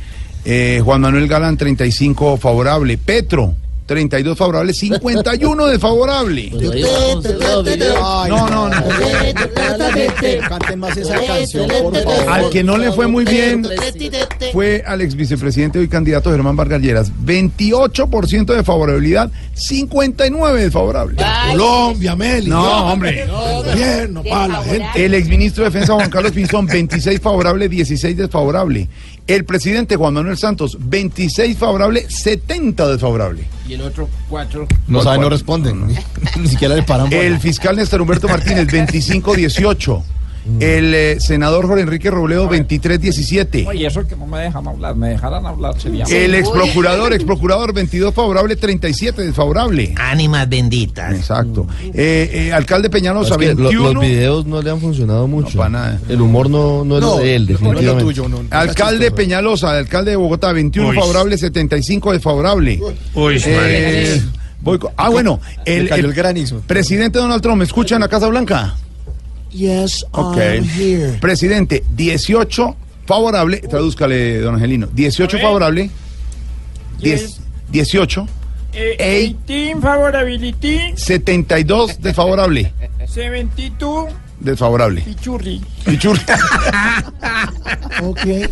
Eh, 0.44 0.80
Juan 0.84 1.00
Manuel 1.02 1.28
Galán, 1.28 1.56
35 1.56 2.36
favorable. 2.38 2.96
Petro, 2.98 3.54
32 3.88 4.36
favorable, 4.36 4.74
51 4.74 5.66
desfavorable. 5.66 6.50
No, 8.28 8.48
no, 8.48 8.68
no. 8.68 8.76
Cante 10.46 10.76
más 10.76 10.94
esa 10.94 11.18
canción, 11.24 11.68
por 11.68 11.96
favor. 11.96 12.28
Al 12.28 12.50
que 12.50 12.62
no 12.62 12.76
le 12.76 12.92
fue 12.92 13.06
muy 13.06 13.24
bien 13.24 13.66
fue 14.52 14.84
al 14.86 15.00
ex 15.00 15.14
vicepresidente 15.14 15.82
y 15.82 15.88
candidato 15.88 16.30
Germán 16.30 16.54
Vargas 16.54 16.82
Lleras. 16.82 17.10
28% 17.24 18.54
de 18.54 18.62
favorabilidad, 18.62 19.30
59 19.54 20.64
desfavorable. 20.64 21.16
Colombia, 21.50 22.14
Meli. 22.14 22.50
No, 22.50 22.92
hombre. 22.92 23.26
Gobierno, 23.26 24.22
para 24.22 24.48
la 24.48 24.62
gente. 24.64 25.06
El 25.06 25.14
exministro 25.14 25.64
de 25.64 25.70
Defensa 25.70 25.94
Juan 25.94 26.10
Carlos 26.10 26.32
Pinzón, 26.32 26.66
26 26.66 27.20
favorable, 27.20 27.70
16 27.70 28.16
desfavorable. 28.18 28.86
El 29.28 29.44
presidente 29.44 29.94
Juan 29.96 30.14
Manuel 30.14 30.38
Santos, 30.38 30.78
26 30.80 31.58
favorable, 31.58 32.08
70 32.08 32.88
desfavorable. 32.88 33.44
Y 33.68 33.74
el 33.74 33.82
otro 33.82 34.08
cuatro. 34.26 34.66
No 34.86 35.02
sabe, 35.02 35.18
no 35.18 35.28
responden. 35.28 35.86
Ni 36.40 36.48
siquiera 36.48 36.74
le 36.74 36.82
paran. 36.82 37.12
El 37.12 37.38
fiscal 37.38 37.76
Néstor 37.76 38.00
Humberto 38.00 38.26
Martínez, 38.26 38.66
25-18. 38.68 40.02
El 40.60 40.94
eh, 40.94 41.20
senador 41.20 41.66
Jorge 41.66 41.82
Enrique 41.82 42.10
Robledo, 42.10 42.48
23-17. 42.50 43.66
Oye, 43.66 43.86
eso 43.86 44.06
que 44.06 44.16
no 44.16 44.26
me 44.26 44.38
dejan 44.40 44.66
hablar, 44.66 44.94
me 44.96 45.08
dejaran 45.10 45.44
hablar 45.46 45.80
sería. 45.80 46.04
El 46.04 46.34
ex 46.34 46.48
procurador, 46.48 47.12
ex 47.12 47.24
procurador, 47.24 47.72
22 47.72 48.14
favorable, 48.14 48.56
37 48.56 49.22
desfavorable. 49.22 49.94
Ánimas 49.96 50.48
benditas. 50.48 51.14
Exacto. 51.14 51.66
Eh, 51.94 52.30
eh, 52.48 52.52
alcalde 52.52 52.90
Peñalosa, 52.90 53.34
Es 53.34 53.38
que 53.38 53.46
lo- 53.54 53.68
21. 53.68 53.92
los 53.94 54.02
videos 54.02 54.46
no 54.46 54.62
le 54.62 54.70
han 54.70 54.80
funcionado 54.80 55.26
mucho. 55.28 55.58
para 55.58 55.70
nada. 55.70 56.00
El 56.08 56.20
humor 56.20 56.48
no, 56.50 56.84
no 56.84 56.96
es 56.96 57.02
lo 57.02 57.16
de 57.18 57.34
él, 57.36 57.46
definitivamente. 57.46 58.20
Alcalde 58.50 59.10
Peñalosa, 59.10 59.76
alcalde 59.78 60.12
de 60.12 60.16
Bogotá, 60.16 60.52
21 60.52 60.88
Uy. 60.90 60.96
favorable, 60.96 61.36
75 61.38 62.12
desfavorable. 62.12 62.80
Uy, 63.14 63.42
Eh, 63.46 64.22
voy 64.60 64.78
con- 64.78 64.92
ah, 64.96 65.08
bueno, 65.08 65.40
el, 65.64 65.88
el 65.92 66.04
el 66.06 66.12
granizo. 66.12 66.60
presidente 66.66 67.18
Donald 67.18 67.42
Trump, 67.42 67.58
¿me 67.58 67.64
escucha 67.64 67.94
en 67.96 68.00
la 68.02 68.08
Casa 68.08 68.28
Blanca? 68.28 68.74
Yes, 69.52 70.04
Ok. 70.12 70.36
I'm 70.38 70.64
here. 70.64 71.18
Presidente, 71.20 71.82
18 71.96 72.76
favorable, 73.06 73.60
tradúzcale, 73.68 74.40
don 74.40 74.54
Angelino, 74.54 74.88
18 74.94 75.38
favorable, 75.38 75.90
10, 77.00 77.40
18, 77.72 78.28
Eh, 78.72 78.96
18 79.46 79.80
favorability, 79.80 80.92
72 80.94 81.96
desfavorable, 82.00 82.70
72 83.06 84.08
desfavorable. 84.38 85.00
pichurri. 85.02 85.60
Pichurri. 85.84 86.20
Okay. 88.02 88.46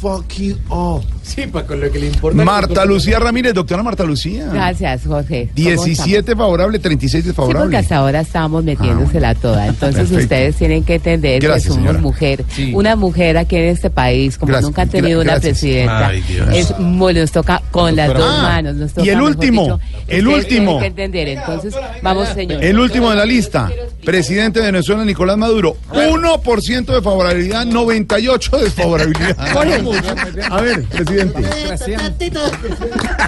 Fuck 0.00 0.38
you 0.38 0.56
all. 0.68 1.02
Sí, 1.22 1.46
para 1.46 1.66
con 1.66 1.80
lo 1.80 1.90
que 1.90 1.98
le 1.98 2.06
importa. 2.08 2.44
Marta 2.44 2.84
Lucía 2.84 3.18
Ramírez, 3.18 3.54
doctora 3.54 3.82
Marta 3.82 4.04
Lucía. 4.04 4.48
Gracias, 4.52 5.02
Jorge. 5.06 5.48
¿Cómo 5.54 5.84
17 5.84 6.34
favorable, 6.36 6.78
36 6.78 7.24
Sí, 7.24 7.30
porque 7.32 7.46
desfavorable. 7.48 7.76
hasta 7.78 7.96
ahora 7.96 8.20
estamos 8.20 8.64
metiéndosela 8.64 9.34
toda. 9.34 9.66
Entonces 9.68 10.00
Perfecto. 10.08 10.22
ustedes 10.22 10.56
tienen 10.56 10.84
que 10.84 10.94
entender 10.96 11.40
Gracias, 11.40 11.62
que 11.64 11.68
somos 11.68 11.82
señora. 11.84 11.98
mujer. 12.00 12.44
Sí. 12.48 12.72
Una 12.74 12.96
mujer 12.96 13.38
aquí 13.38 13.56
en 13.56 13.64
este 13.66 13.88
país, 13.90 14.36
como 14.36 14.48
Gracias. 14.50 14.64
nunca 14.68 14.82
han 14.82 14.88
tenido 14.88 15.20
una 15.20 15.32
gracias. 15.34 15.58
presidenta, 15.60 16.06
Ay, 16.08 16.20
Dios. 16.22 16.48
es, 16.52 16.78
muy- 16.78 17.14
nos 17.14 17.30
toca 17.30 17.62
con 17.70 17.94
las 17.96 18.08
dos 18.12 18.22
Ah, 18.28 18.42
manos. 18.42 18.74
Nos 18.76 18.92
y 19.04 19.08
el 19.10 19.20
último, 19.20 19.62
dicho, 19.62 19.80
el 20.08 20.26
último. 20.28 20.78
tienen 20.78 20.80
que 20.80 20.86
entender. 20.86 21.28
Entonces, 21.28 21.74
vamos, 22.02 22.28
señor. 22.30 22.62
El 22.64 22.78
último 22.78 23.10
de 23.10 23.16
la 23.16 23.24
lista, 23.24 23.70
presidente 24.04 24.60
de 24.60 24.66
Venezuela, 24.66 25.04
Nicolás 25.04 25.36
Maduro. 25.38 25.76
1% 25.92 26.92
de 26.94 27.00
favorabilidad, 27.02 27.64
98 27.66 28.56
de 28.58 28.64
desfavorabilidad. 28.64 29.36
A 30.50 30.60
ver, 30.60 30.82
presidente. 30.84 31.11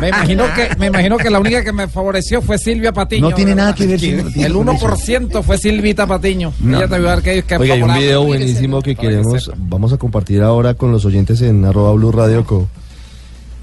Me 0.00 0.08
imagino 0.08 0.44
que 0.54 0.70
me 0.78 0.86
imagino 0.86 1.16
que 1.16 1.30
la 1.30 1.40
única 1.40 1.62
que 1.64 1.72
me 1.72 1.88
favoreció 1.88 2.42
fue 2.42 2.58
Silvia 2.58 2.92
Patiño. 2.92 3.30
No 3.30 3.34
tiene 3.34 3.54
nada 3.54 3.74
que 3.74 3.86
ver, 3.86 4.02
El 4.02 4.54
con 4.54 4.66
1% 4.66 5.42
fue 5.42 5.58
Silvita 5.58 6.06
Patiño. 6.06 6.52
No. 6.60 6.78
Ella 6.78 6.88
te 6.88 6.94
ayudar 6.96 7.22
que 7.22 7.42
que 7.42 7.56
Oiga, 7.56 7.74
hay 7.74 7.82
un 7.82 7.94
video 7.94 8.24
buenísimo 8.24 8.82
que 8.82 8.94
queremos, 8.94 9.50
vamos 9.56 9.92
a 9.92 9.98
compartir 9.98 10.42
ahora 10.42 10.74
con 10.74 10.92
los 10.92 11.04
oyentes 11.04 11.42
en 11.42 11.64
arroba 11.64 11.92
Blue 11.92 12.12
Radio 12.12 12.44
con 12.44 12.68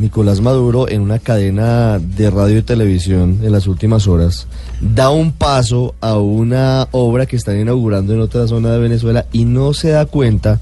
Nicolás 0.01 0.41
Maduro 0.41 0.89
en 0.89 1.01
una 1.01 1.19
cadena 1.19 1.99
de 1.99 2.31
radio 2.31 2.57
y 2.57 2.63
televisión 2.63 3.39
en 3.43 3.51
las 3.51 3.67
últimas 3.67 4.07
horas. 4.07 4.47
Da 4.81 5.11
un 5.11 5.31
paso 5.31 5.93
a 6.01 6.17
una 6.17 6.87
obra 6.91 7.27
que 7.27 7.35
están 7.35 7.59
inaugurando 7.59 8.13
en 8.13 8.21
otra 8.21 8.47
zona 8.47 8.71
de 8.71 8.79
Venezuela 8.79 9.25
y 9.31 9.45
no 9.45 9.73
se 9.73 9.89
da 9.89 10.05
cuenta 10.07 10.59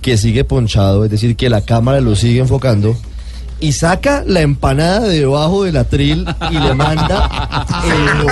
que 0.00 0.16
sigue 0.16 0.44
ponchado, 0.44 1.04
es 1.04 1.10
decir, 1.10 1.36
que 1.36 1.48
la 1.48 1.62
cámara 1.62 2.00
lo 2.00 2.16
sigue 2.16 2.40
enfocando. 2.40 2.96
Y 3.60 3.72
saca 3.72 4.22
la 4.24 4.40
empanada 4.40 5.00
de 5.00 5.18
debajo 5.20 5.64
del 5.64 5.76
atril 5.78 6.24
y 6.50 6.54
le 6.58 6.74
manda 6.74 7.66
el. 7.84 8.28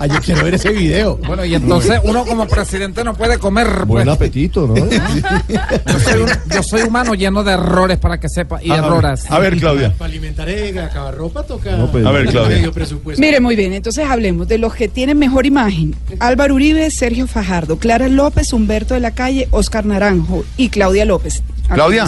Ay, 0.00 0.10
yo 0.10 0.20
quiero 0.20 0.44
ver 0.44 0.54
ese 0.54 0.70
video. 0.70 1.16
Bueno, 1.26 1.44
y 1.44 1.54
entonces 1.54 2.00
uno 2.02 2.24
como 2.24 2.46
presidente 2.48 3.04
no 3.04 3.14
puede 3.14 3.38
comer. 3.38 3.66
pues. 3.78 3.86
Buen 3.86 4.08
apetito, 4.08 4.66
¿no? 4.66 4.74
Yo 5.86 6.00
soy, 6.00 6.20
un- 6.22 6.30
yo 6.52 6.62
soy 6.62 6.82
humano 6.82 7.14
lleno 7.14 7.44
de 7.44 7.52
errores 7.52 7.98
para 7.98 8.18
que 8.18 8.28
sepa 8.28 8.62
y 8.62 8.70
Ah, 8.70 8.76
erroras. 8.76 9.30
a 9.30 9.38
ver, 9.38 9.56
Claudia. 9.58 9.92
Para 9.96 10.10
alimentar 10.10 10.48
el 10.48 10.78
acabarropa 10.78 11.42
toca. 11.44 11.76
No, 11.76 11.90
pues, 11.90 12.04
A 12.04 12.10
ver, 12.10 12.26
Claudia. 12.28 12.56
medio 12.56 12.72
presupuesto. 12.72 13.20
Mire, 13.20 13.40
muy 13.40 13.54
bien, 13.56 13.72
entonces 13.72 14.04
hablemos 14.08 14.48
de 14.48 14.58
los 14.58 14.74
que 14.74 14.88
tienen 14.88 15.18
mejor 15.18 15.46
imagen. 15.46 15.94
Álvaro 16.20 16.54
Uribe, 16.54 16.90
Sergio 16.90 17.26
Fajardo, 17.26 17.78
Clara 17.78 18.08
López, 18.08 18.52
Humberto 18.52 18.94
de 18.94 19.00
la 19.00 19.12
Calle, 19.12 19.48
Oscar 19.52 19.84
Naranjo 19.86 20.44
y 20.56 20.68
Claudia 20.70 21.04
López. 21.04 21.42
Claudia, 21.72 22.06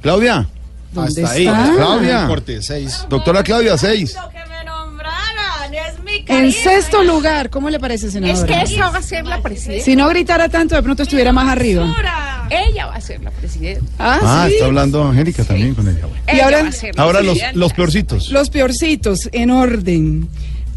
Claudia. 0.00 0.48
¿Dónde 0.92 1.22
Hasta 1.24 1.34
ahí. 1.36 1.46
está? 1.46 1.72
Claudia. 1.76 2.26
Corte, 2.26 2.62
seis. 2.62 3.06
Doctora 3.08 3.42
Claudia, 3.42 3.76
6. 3.78 4.16
En 6.26 6.52
sexto 6.52 7.02
lugar, 7.04 7.50
¿cómo 7.50 7.70
le 7.70 7.78
parece, 7.78 8.10
senadora? 8.10 8.38
Es 8.38 8.44
que 8.44 8.74
esa 8.74 8.90
va 8.90 8.98
a 8.98 9.02
ser 9.02 9.24
la 9.26 9.40
presidenta. 9.40 9.84
Si 9.84 9.94
no 9.96 10.08
gritara 10.08 10.48
tanto, 10.48 10.74
de 10.74 10.82
pronto 10.82 11.02
estuviera 11.02 11.32
más 11.32 11.48
arriba. 11.48 11.86
Ella 12.50 12.86
va 12.86 12.94
a 12.96 13.00
ser 13.00 13.22
la 13.22 13.30
presidenta. 13.30 13.84
Ah, 13.98 14.48
está 14.50 14.64
hablando 14.66 15.04
Angélica 15.04 15.44
también 15.44 15.74
con 15.74 15.88
ella. 15.88 16.06
Y 16.26 16.32
Ella 16.34 16.44
ahora, 16.44 16.62
va 16.62 16.68
a 16.68 16.72
ser 16.72 16.96
la 16.96 17.02
Ahora 17.02 17.20
los, 17.22 17.72
peorcitos. 17.72 18.30
los 18.30 18.50
peorcitos, 18.50 19.28
en 19.32 19.50
orden. 19.50 20.28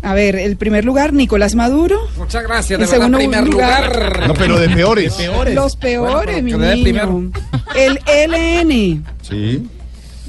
A 0.04 0.13
ver, 0.13 0.36
el 0.36 0.58
primer 0.58 0.84
lugar, 0.86 1.13
Nicolás 1.13 1.56
Maduro. 1.56 1.97
Muchas 2.17 2.43
gracias, 2.43 2.78
de 2.80 2.86
verdad, 2.86 2.91
segundo 2.93 3.17
primer 3.17 3.47
lugar. 3.47 3.95
lugar. 3.95 4.28
No, 4.28 4.34
pero 4.34 4.60
de 4.60 4.69
peores. 4.69 5.15
Los 5.54 5.76
peores, 5.78 6.43
Bueno, 6.43 6.60
mi 6.60 6.84
niño. 6.84 7.32
El 7.76 7.99
LN. 8.06 9.04
Sí. 9.21 9.67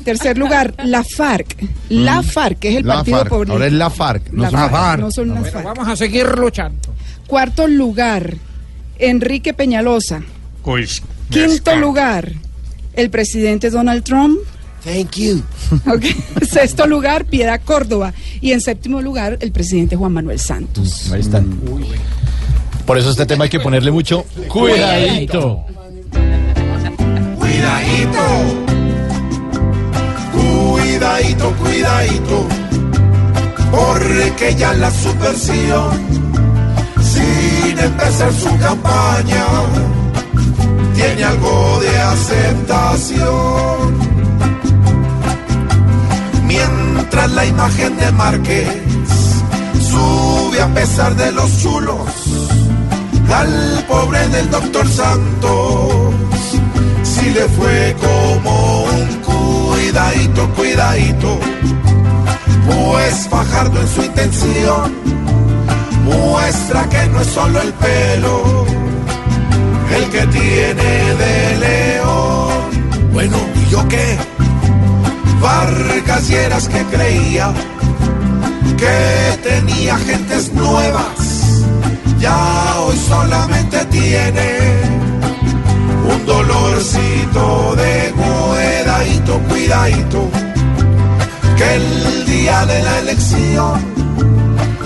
Tercer 0.04 0.36
lugar, 0.38 0.74
la 0.84 1.02
FARC. 1.02 1.56
La 1.88 2.22
FARC, 2.22 2.58
que 2.58 2.68
es 2.70 2.76
el 2.76 2.86
La 2.86 2.96
partido 2.96 3.16
FARC. 3.18 3.28
por 3.30 3.50
Ahora 3.50 3.66
es 3.66 3.72
la 3.72 3.90
FARC, 3.90 4.30
no 4.32 4.42
La 4.42 4.50
son 4.50 4.60
la 4.60 4.68
FARC. 4.68 5.00
No 5.00 5.10
son 5.10 5.28
las 5.34 5.50
FARC. 5.50 5.64
vamos 5.64 5.88
a 5.88 5.96
seguir 5.96 6.26
luchando. 6.38 6.78
Cuarto 7.26 7.66
lugar, 7.66 8.34
Enrique 8.98 9.54
Peñalosa. 9.54 10.22
Quinto 11.30 11.76
lugar, 11.76 12.32
el 12.94 13.10
presidente 13.10 13.70
Donald 13.70 14.04
Trump. 14.04 14.38
Thank 14.84 15.12
you. 15.16 15.42
Sexto 16.46 16.86
lugar, 16.86 17.24
Piedad 17.24 17.58
Córdoba. 17.64 18.12
Y 18.42 18.52
en 18.52 18.60
séptimo 18.60 19.00
lugar, 19.00 19.38
el 19.40 19.50
presidente 19.50 19.96
Juan 19.96 20.12
Manuel 20.12 20.38
Santos. 20.38 21.10
Ahí 21.10 21.20
están. 21.22 21.58
Por 22.84 22.98
eso 22.98 23.10
este 23.10 23.24
tema 23.24 23.44
hay 23.44 23.50
que 23.50 23.60
ponerle 23.60 23.90
mucho 23.90 24.26
cuidadito. 24.48 25.64
Cuidadito, 27.38 28.63
cuidadito, 31.14 31.52
cuidadito, 31.62 32.48
porque 33.70 34.54
ya 34.56 34.72
la 34.74 34.90
subversión, 34.90 35.92
sin 37.00 37.78
empezar 37.78 38.32
su 38.32 38.58
campaña, 38.58 39.46
tiene 40.94 41.24
algo 41.24 41.80
de 41.80 41.98
aceptación. 42.00 43.24
Mientras 46.46 47.30
la 47.30 47.46
imagen 47.46 47.96
de 47.96 48.10
Márquez 48.12 48.68
sube 49.90 50.60
a 50.60 50.68
pesar 50.74 51.14
de 51.14 51.30
los 51.30 51.62
chulos, 51.62 52.08
al 53.32 53.84
pobre 53.88 54.28
del 54.28 54.50
doctor 54.50 54.88
Santos 54.88 56.14
si 57.02 57.30
le 57.30 57.48
fue 57.48 57.96
como 58.00 58.84
un 58.84 59.20
cuidadito, 59.84 60.48
cuidadito. 60.54 61.38
Pues 62.66 63.28
Fajardo 63.28 63.80
en 63.80 63.88
su 63.88 64.02
intención 64.02 64.94
muestra 66.04 66.88
que 66.88 67.06
no 67.08 67.20
es 67.20 67.26
solo 67.26 67.60
el 67.60 67.72
pelo 67.74 68.66
el 69.94 70.04
que 70.10 70.26
tiene 70.26 71.14
de 71.22 71.56
león. 71.58 73.12
Bueno, 73.12 73.36
¿y 73.54 73.70
yo 73.70 73.86
qué? 73.88 74.16
Vargas 75.40 76.28
Lleras 76.28 76.68
que 76.68 76.82
creía 76.84 77.52
que 78.78 79.38
tenía 79.48 79.96
gentes 79.98 80.52
nuevas, 80.52 81.64
ya 82.18 82.80
hoy 82.80 82.96
solamente 82.96 83.84
tiene 83.86 84.83
un 86.04 86.26
dolorcito 86.26 87.74
de 87.76 88.12
cuidadito, 88.12 89.38
cuidadito, 89.48 90.30
que 91.56 91.74
el 91.74 92.26
día 92.26 92.66
de 92.66 92.82
la 92.82 92.98
elección 93.00 93.80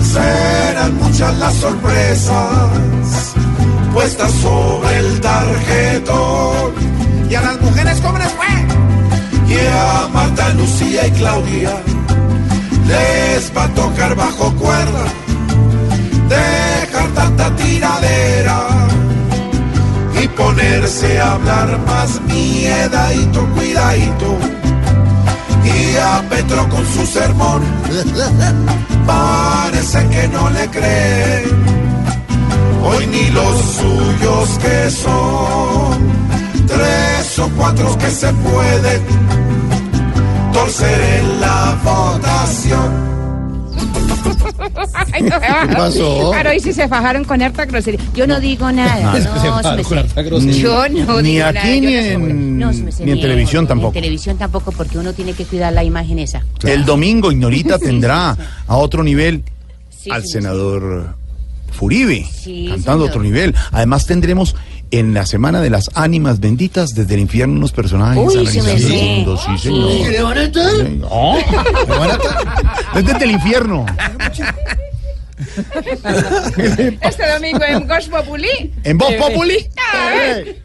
serán 0.01 0.95
muchas 0.97 1.37
las 1.37 1.53
sorpresas 1.55 3.33
puestas 3.93 4.31
sobre 4.31 4.99
el 4.99 5.21
tarjetón. 5.21 6.73
Y 7.29 7.35
a 7.35 7.41
las 7.41 7.61
mujeres 7.61 8.01
jóvenes 8.01 8.31
fue, 8.33 9.55
y 9.55 9.59
a 9.67 10.07
Marta, 10.13 10.49
Lucía 10.53 11.07
y 11.07 11.11
Claudia 11.11 11.81
les 12.87 13.55
va 13.55 13.65
a 13.65 13.67
tocar 13.69 14.15
bajo 14.15 14.51
cuerda 14.55 15.05
dejar 16.27 17.07
tanta 17.09 17.55
tiradera 17.55 18.68
ponerse 20.39 21.19
a 21.19 21.33
hablar 21.33 21.77
más 21.85 22.21
miedadito, 22.21 23.45
cuidadito. 23.55 24.37
Y 25.63 25.97
a 25.97 26.23
Petro 26.29 26.67
con 26.69 26.85
su 26.87 27.05
sermón, 27.05 27.61
parece 29.05 30.07
que 30.07 30.27
no 30.29 30.49
le 30.49 30.67
creen. 30.69 31.45
Hoy 32.81 33.05
ni 33.07 33.29
los 33.31 33.55
suyos 33.79 34.49
que 34.63 34.89
son 34.89 35.97
tres 36.65 37.39
o 37.39 37.49
cuatro 37.57 37.97
que 37.97 38.09
se 38.09 38.31
pueden 38.33 39.01
torcer 40.53 41.01
en 41.19 41.41
la 41.41 41.77
votación. 41.83 43.18
Ay, 45.11 45.23
no. 45.23 45.39
¿Qué 45.39 45.75
pasó? 45.75 46.31
Claro, 46.31 46.53
y 46.53 46.59
si 46.59 46.73
se 46.73 46.87
fajaron 46.87 47.23
con 47.23 47.41
harta 47.41 47.65
grosería. 47.65 47.99
Yo 48.13 48.27
no 48.27 48.39
digo 48.39 48.71
nada. 48.71 49.11
No, 49.11 49.17
es 49.17 49.27
que 49.27 49.33
no, 49.33 49.41
se 49.41 49.47
fajaron 49.47 49.63
súmese. 49.71 49.89
con 49.89 49.97
harta 49.99 50.21
grosería. 50.21 50.61
Yo 50.61 50.89
no 50.89 51.21
Ni 51.21 51.31
digo 51.33 51.45
aquí 51.45 51.55
nada. 51.55 51.75
yo 51.75 51.81
ni 51.81 51.87
soy- 51.87 52.13
en- 52.31 52.59
No, 52.59 52.71
ni 52.71 53.11
en 53.11 53.21
televisión 53.21 53.67
tampoco. 53.67 53.89
En 53.89 54.01
televisión 54.03 54.37
tampoco, 54.37 54.71
porque 54.71 54.97
uno 54.97 55.13
tiene 55.13 55.33
que 55.33 55.45
cuidar 55.45 55.73
la 55.73 55.83
imagen 55.83 56.19
esa. 56.19 56.43
El 56.63 56.85
domingo 56.85 57.31
Ignorita 57.31 57.77
tendrá 57.79 58.37
a 58.67 58.75
otro 58.77 59.03
nivel 59.03 59.43
Sí, 59.97 60.09
al 60.11 60.21
sí, 60.23 60.29
senador 60.29 61.15
Furibe, 61.71 62.25
Sí, 62.31 62.67
cantando 62.69 63.05
a 63.05 63.07
otro 63.07 63.21
nivel. 63.21 63.53
Además 63.71 64.05
tendremos 64.05 64.55
en 64.91 65.13
la 65.13 65.25
semana 65.25 65.61
de 65.61 65.69
las 65.69 65.89
ánimas 65.93 66.39
benditas 66.39 66.95
desde 66.95 67.13
el 67.15 67.21
infierno 67.21 67.55
unos 67.55 67.71
personajes 67.71 68.23
Uy, 68.23 68.47
se 68.47 68.61
me 68.61 68.75
mundo. 68.75 69.37
Sí, 69.37 69.57
señor. 69.57 69.91
¿Y 69.91 70.03
le 70.05 70.21
van 70.21 70.37
a 70.37 70.43
estar? 70.43 70.73
No, 70.89 71.37
le 71.37 71.97
van 71.97 72.11
a 72.11 72.13
estar. 72.13 73.03
desde 73.03 73.23
el 73.25 73.31
infierno. 73.31 73.85
este 77.01 77.31
domingo 77.33 77.63
en 77.67 77.87
Voz 77.87 78.07
Populi. 78.09 78.73
¿En 78.83 78.97
Voz 78.97 79.11
eh, 79.11 79.17
Populi? 79.19 79.69
Eh. 79.95 80.61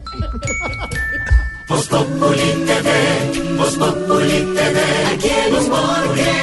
Voz 1.67 1.87
Populi 1.87 2.65
TV, 2.65 3.57
Voz 3.57 3.75
Populi 3.75 4.53
TV, 4.55 4.79
aquí 5.13 5.29
en 5.29 5.53
Voz 5.53 5.65
Populi 5.67 6.35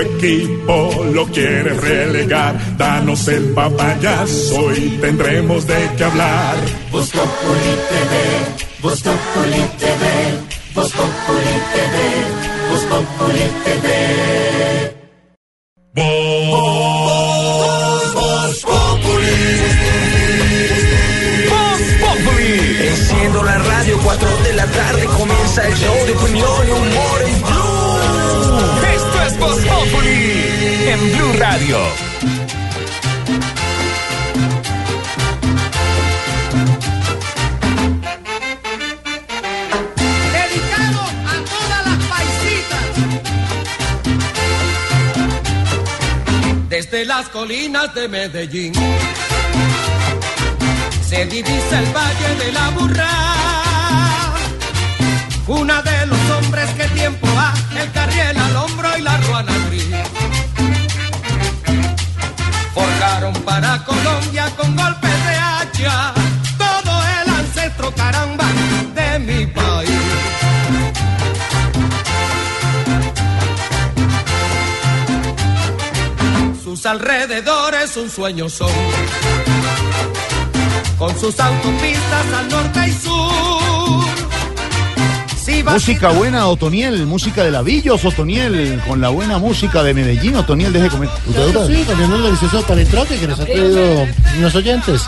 equipo 0.00 1.04
lo 1.12 1.26
quiere 1.26 1.74
relegar. 1.74 2.56
Danos 2.76 3.28
el 3.28 3.52
papayazo 3.52 4.74
y 4.74 4.98
tendremos 5.00 5.64
de 5.66 5.90
qué 5.96 6.04
hablar. 6.04 6.56
Voz 6.90 7.10
Populi 7.10 7.76
TV, 7.88 8.14
Voz 8.82 9.00
Populi 9.02 9.62
TV, 9.78 10.04
Voz 10.74 10.92
Populi 10.92 11.60
TV, 11.74 11.94
Voz 12.70 12.84
Populi 12.84 13.46
TV. 13.64 13.88
Voz 15.94 16.04
Populi. 18.64 19.36
Voz 21.48 21.82
Populi. 22.00 22.88
Enciendo 22.88 23.38
la 23.42 23.56
radio, 23.58 23.98
4 24.02 24.28
de 24.44 24.52
la 24.54 24.66
tarde 24.66 25.04
comienza 25.06 25.68
el 25.68 25.74
show 25.74 26.06
de 26.06 26.12
opinión 26.12 26.66
y 26.66 26.70
humor 26.70 27.22
en 27.26 27.42
es 29.34 29.40
Voz 29.40 29.60
Populi 29.64 30.88
en 30.88 31.12
Blue 31.12 31.32
Radio. 31.38 31.78
Dedicado 40.32 41.00
a 41.26 41.34
todas 41.52 41.80
las 41.86 42.00
paisitas. 42.08 42.84
Desde 46.68 47.04
las 47.04 47.28
colinas 47.28 47.94
de 47.94 48.08
Medellín 48.08 48.72
se 51.08 51.26
divisa 51.26 51.78
el 51.78 51.86
valle 51.94 52.34
de 52.44 52.52
la 52.52 52.70
burra. 52.70 53.43
Una 55.46 55.82
de 55.82 56.06
los 56.06 56.18
hombres 56.30 56.70
que 56.70 56.84
tiempo 56.88 57.26
ha, 57.36 57.52
el 57.78 57.92
carriel 57.92 58.34
al 58.38 58.56
hombro 58.56 58.88
y 58.96 59.02
la 59.02 59.18
ruana 59.18 59.52
gris. 59.68 59.84
Forjaron 62.72 63.34
para 63.42 63.84
Colombia 63.84 64.50
con 64.56 64.74
golpes 64.74 65.26
de 65.26 65.34
hacha 65.36 66.14
todo 66.56 67.02
el 67.22 67.28
ancestro 67.28 67.94
caramba 67.94 68.46
de 68.94 69.18
mi 69.18 69.46
país. 69.46 69.90
Sus 76.64 76.86
alrededores 76.86 77.94
un 77.98 78.08
sueño 78.08 78.48
son, 78.48 78.72
con 80.98 81.20
sus 81.20 81.38
autopistas 81.38 82.26
al 82.32 82.48
norte 82.48 82.88
y 82.88 82.92
sur. 82.92 84.23
Música 85.46 86.08
buena, 86.10 86.46
Otoniel, 86.46 87.04
música 87.04 87.44
de 87.44 87.50
Lavillos, 87.50 88.02
Otoniel, 88.02 88.80
con 88.88 89.02
la 89.02 89.10
buena 89.10 89.36
música 89.38 89.82
de 89.82 89.92
Medellín, 89.92 90.36
Otoniel, 90.36 90.72
deje 90.72 90.88
comer. 90.88 91.10
Claro, 91.34 91.66
sí, 91.66 91.84
también 91.86 92.10
un 92.10 92.22
delicioso 92.22 92.62
palentroque 92.62 93.18
que 93.18 93.28
nos 93.28 93.38
han 93.38 93.46
traído 93.46 94.06
los 94.40 94.54
oyentes. 94.54 95.02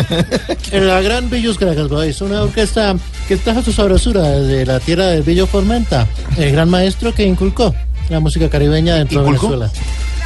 en 0.70 0.86
la 0.86 1.02
Gran 1.02 1.28
Villos 1.28 1.58
Caracas 1.58 1.88
Boys, 1.88 2.18
una 2.22 2.42
orquesta 2.42 2.96
que 3.28 3.36
trajo 3.36 3.62
su 3.62 3.72
sabrosura 3.72 4.22
desde 4.22 4.64
la 4.64 4.80
tierra 4.80 5.08
del 5.08 5.22
Villo 5.22 5.46
Formenta, 5.46 6.06
el 6.38 6.52
gran 6.52 6.70
maestro 6.70 7.14
que 7.14 7.26
inculcó 7.26 7.74
la 8.08 8.20
música 8.20 8.48
caribeña 8.48 8.96
dentro 8.96 9.22
de. 9.22 9.30
Venezuela. 9.30 9.70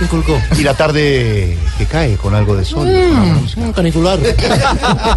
Inculcó. 0.00 0.40
Y 0.56 0.62
la 0.62 0.74
tarde 0.74 1.56
que 1.76 1.84
cae 1.86 2.14
con 2.16 2.32
algo 2.34 2.54
de 2.56 2.64
sol. 2.64 2.86
Mm, 2.86 3.70
canicular. 3.72 4.16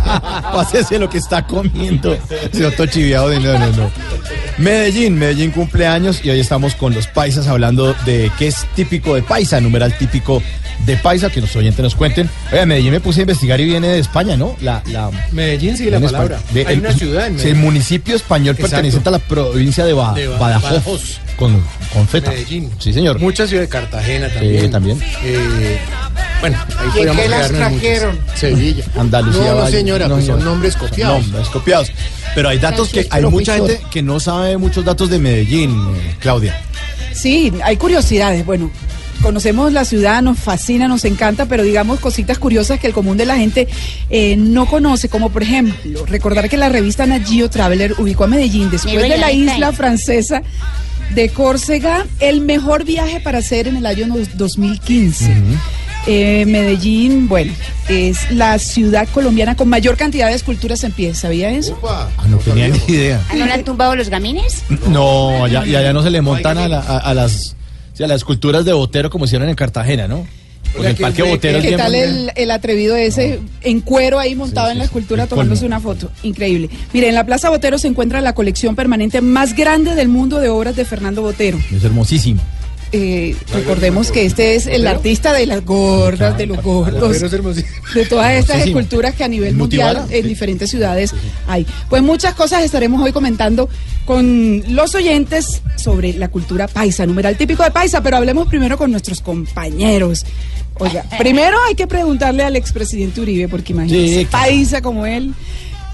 Pásese 0.53 0.97
lo 0.99 1.09
que 1.09 1.17
está 1.19 1.45
comiendo. 1.45 2.17
Se 2.51 2.59
notó 2.61 2.85
chiviado 2.87 3.29
de 3.29 3.39
no, 3.39 3.57
no, 3.59 3.67
no. 3.71 3.91
Medellín, 4.57 5.17
Medellín 5.17 5.51
cumple 5.51 5.87
años 5.87 6.21
y 6.23 6.29
hoy 6.29 6.39
estamos 6.39 6.75
con 6.75 6.93
los 6.93 7.07
paisas 7.07 7.47
hablando 7.47 7.93
de 8.05 8.31
qué 8.37 8.47
es 8.47 8.65
típico 8.75 9.15
de 9.15 9.21
paisa, 9.23 9.59
numeral 9.61 9.95
típico 9.97 10.41
de 10.85 10.97
paisa, 10.97 11.29
que 11.29 11.41
los 11.41 11.55
oyentes 11.55 11.81
nos 11.83 11.93
cuenten. 11.95 12.27
Oiga, 12.51 12.65
Medellín 12.65 12.91
me 12.91 12.99
puse 12.99 13.19
a 13.19 13.23
investigar 13.23 13.59
y 13.61 13.65
viene 13.65 13.87
de 13.87 13.99
España, 13.99 14.35
¿no? 14.35 14.55
La, 14.61 14.81
la, 14.87 15.09
Medellín, 15.31 15.77
sí, 15.77 15.89
la 15.89 15.99
palabra. 15.99 16.37
España. 16.37 16.53
De- 16.53 16.67
Hay 16.67 16.73
el- 16.75 16.79
una 16.79 16.93
ciudad 16.93 17.27
en 17.27 17.33
sí, 17.35 17.41
el 17.41 17.45
Medellín. 17.49 17.61
municipio 17.65 18.15
español 18.15 18.55
Exacto. 18.55 18.71
perteneciente 18.71 19.09
a 19.09 19.11
la 19.11 19.19
provincia 19.19 19.85
de, 19.85 19.93
Ba- 19.93 20.13
De 20.13 20.27
Ba- 20.27 20.37
Badajoz, 20.39 20.69
Badajoz. 20.71 21.19
Con, 21.41 21.59
con 21.91 22.07
feta. 22.07 22.29
Medellín. 22.29 22.69
Sí, 22.77 22.93
señor. 22.93 23.19
Muchas 23.19 23.49
ciudades 23.49 23.67
de 23.67 23.73
Cartagena 23.73 24.29
también. 24.29 24.61
Sí, 24.61 24.69
también. 24.69 25.01
Eh, 25.23 25.79
bueno, 26.39 26.57
ahí 26.77 26.85
¿Y 26.85 26.85
en 26.85 26.91
podríamos 26.91 27.21
qué 27.23 27.29
las 27.29 27.51
muchas. 27.51 27.69
trajeron? 27.71 28.19
Sevilla. 28.35 28.85
Andalucía. 28.95 29.53
No, 29.55 29.67
señora, 29.67 30.07
pues 30.07 30.25
son 30.27 30.45
nombres 30.45 30.75
copiados. 30.75 31.23
Nombres 31.23 31.49
copiados. 31.49 31.91
Pero 32.35 32.47
hay 32.47 32.59
datos 32.59 32.89
que, 32.89 33.07
hay 33.09 33.23
mucha 33.25 33.55
gente 33.55 33.81
que 33.89 34.03
no 34.03 34.19
sabe 34.19 34.55
muchos 34.57 34.85
datos 34.85 35.09
de 35.09 35.17
Medellín, 35.17 35.71
eh, 35.71 36.15
Claudia. 36.19 36.61
Sí, 37.11 37.51
hay 37.63 37.75
curiosidades. 37.75 38.45
Bueno, 38.45 38.69
conocemos 39.23 39.73
la 39.73 39.83
ciudad, 39.83 40.21
nos 40.21 40.37
fascina, 40.37 40.87
nos 40.87 41.05
encanta, 41.05 41.47
pero 41.47 41.63
digamos 41.63 41.99
cositas 41.99 42.37
curiosas 42.37 42.79
que 42.79 42.85
el 42.85 42.93
común 42.93 43.17
de 43.17 43.25
la 43.25 43.37
gente 43.37 43.67
eh, 44.11 44.35
no 44.37 44.67
conoce, 44.67 45.09
como 45.09 45.31
por 45.31 45.41
ejemplo, 45.41 46.05
recordar 46.05 46.49
que 46.49 46.57
la 46.57 46.69
revista 46.69 47.07
Nat 47.07 47.27
Geo 47.27 47.49
Traveler 47.49 47.95
ubicó 47.97 48.25
a 48.25 48.27
Medellín 48.27 48.69
después 48.69 49.01
de 49.01 49.09
la 49.09 49.17
la 49.17 49.31
isla 49.31 49.55
isla. 49.55 49.73
francesa 49.73 50.43
de 51.13 51.29
Córcega, 51.29 52.05
el 52.19 52.41
mejor 52.41 52.85
viaje 52.85 53.19
para 53.19 53.39
hacer 53.39 53.67
en 53.67 53.77
el 53.77 53.85
año 53.85 54.07
dos- 54.07 54.37
2015. 54.37 55.31
Eh, 56.07 56.45
Medellín, 56.47 57.27
bueno, 57.27 57.53
es 57.87 58.31
la 58.31 58.57
ciudad 58.57 59.07
colombiana 59.13 59.55
con 59.55 59.69
mayor 59.69 59.97
cantidad 59.97 60.27
de 60.29 60.33
esculturas 60.33 60.83
en 60.83 60.91
pie, 60.93 61.13
¿sabía 61.13 61.51
eso? 61.51 61.77
Ah, 61.87 62.07
no 62.27 62.37
tenía 62.37 62.69
ni 62.69 62.79
idea. 62.87 63.21
¿Ah, 63.29 63.35
¿No 63.35 63.45
le 63.45 63.51
han 63.53 63.63
tumbado 63.63 63.95
los 63.95 64.09
gamines? 64.09 64.63
No, 64.87 65.43
allá, 65.45 65.63
y 65.65 65.75
allá 65.75 65.93
no 65.93 66.01
se 66.01 66.09
le 66.09 66.21
montan 66.21 66.57
a, 66.57 66.67
la- 66.67 66.79
a- 66.79 66.97
a 66.97 67.13
las, 67.13 67.55
sí, 67.93 68.03
a 68.03 68.07
las 68.07 68.17
esculturas 68.17 68.65
de 68.65 68.73
Botero 68.73 69.11
como 69.11 69.25
hicieron 69.25 69.47
en 69.47 69.55
Cartagena, 69.55 70.07
¿no? 70.07 70.25
Porque 70.73 70.89
el 70.89 70.95
parque 70.95 71.23
Botero 71.23 71.61
¿Qué 71.61 71.75
tal 71.75 71.95
el, 71.95 72.31
el 72.35 72.51
atrevido 72.51 72.95
ese 72.95 73.39
en 73.61 73.81
cuero 73.81 74.19
ahí 74.19 74.35
montado 74.35 74.71
en 74.71 74.77
la 74.77 74.85
escultura 74.85 75.27
tomándose 75.27 75.65
una 75.65 75.79
foto? 75.79 76.11
Increíble. 76.23 76.69
Mire, 76.93 77.09
en 77.09 77.15
la 77.15 77.25
Plaza 77.25 77.49
Botero 77.49 77.77
se 77.77 77.87
encuentra 77.87 78.21
la 78.21 78.33
colección 78.33 78.75
permanente 78.75 79.21
más 79.21 79.55
grande 79.55 79.95
del 79.95 80.07
mundo 80.07 80.39
de 80.39 80.49
obras 80.49 80.75
de 80.75 80.85
Fernando 80.85 81.21
Botero. 81.21 81.59
Es 81.75 81.83
hermosísimo. 81.83 82.41
Eh, 82.93 83.37
recordemos 83.53 84.11
que 84.11 84.25
este 84.25 84.55
es 84.55 84.67
el 84.67 84.85
artista 84.85 85.31
de 85.31 85.45
las 85.45 85.63
gordas, 85.63 86.37
de 86.37 86.45
los 86.45 86.61
gordos, 86.61 87.21
de 87.21 88.05
todas 88.05 88.33
estas 88.33 88.65
esculturas 88.67 89.15
que 89.15 89.23
a 89.23 89.29
nivel 89.29 89.55
mundial 89.55 90.05
en 90.09 90.27
diferentes 90.27 90.69
ciudades 90.69 91.13
hay. 91.47 91.65
Pues 91.89 92.01
muchas 92.03 92.35
cosas 92.35 92.63
estaremos 92.63 93.01
hoy 93.01 93.13
comentando 93.13 93.69
con 94.05 94.61
los 94.75 94.93
oyentes 94.93 95.61
sobre 95.77 96.11
la 96.13 96.27
cultura 96.27 96.67
paisa, 96.67 97.05
numeral 97.05 97.37
típico 97.37 97.63
de 97.63 97.71
paisa, 97.71 98.03
pero 98.03 98.17
hablemos 98.17 98.47
primero 98.49 98.77
con 98.77 98.91
nuestros 98.91 99.21
compañeros. 99.21 100.25
Oiga, 100.77 101.05
primero 101.17 101.57
hay 101.69 101.75
que 101.75 101.87
preguntarle 101.87 102.43
al 102.43 102.57
expresidente 102.57 103.21
Uribe, 103.21 103.47
porque 103.47 103.71
imagínese, 103.71 104.19
Sí, 104.19 104.25
claro. 104.25 104.45
paisa 104.47 104.81
como 104.81 105.05
él. 105.05 105.33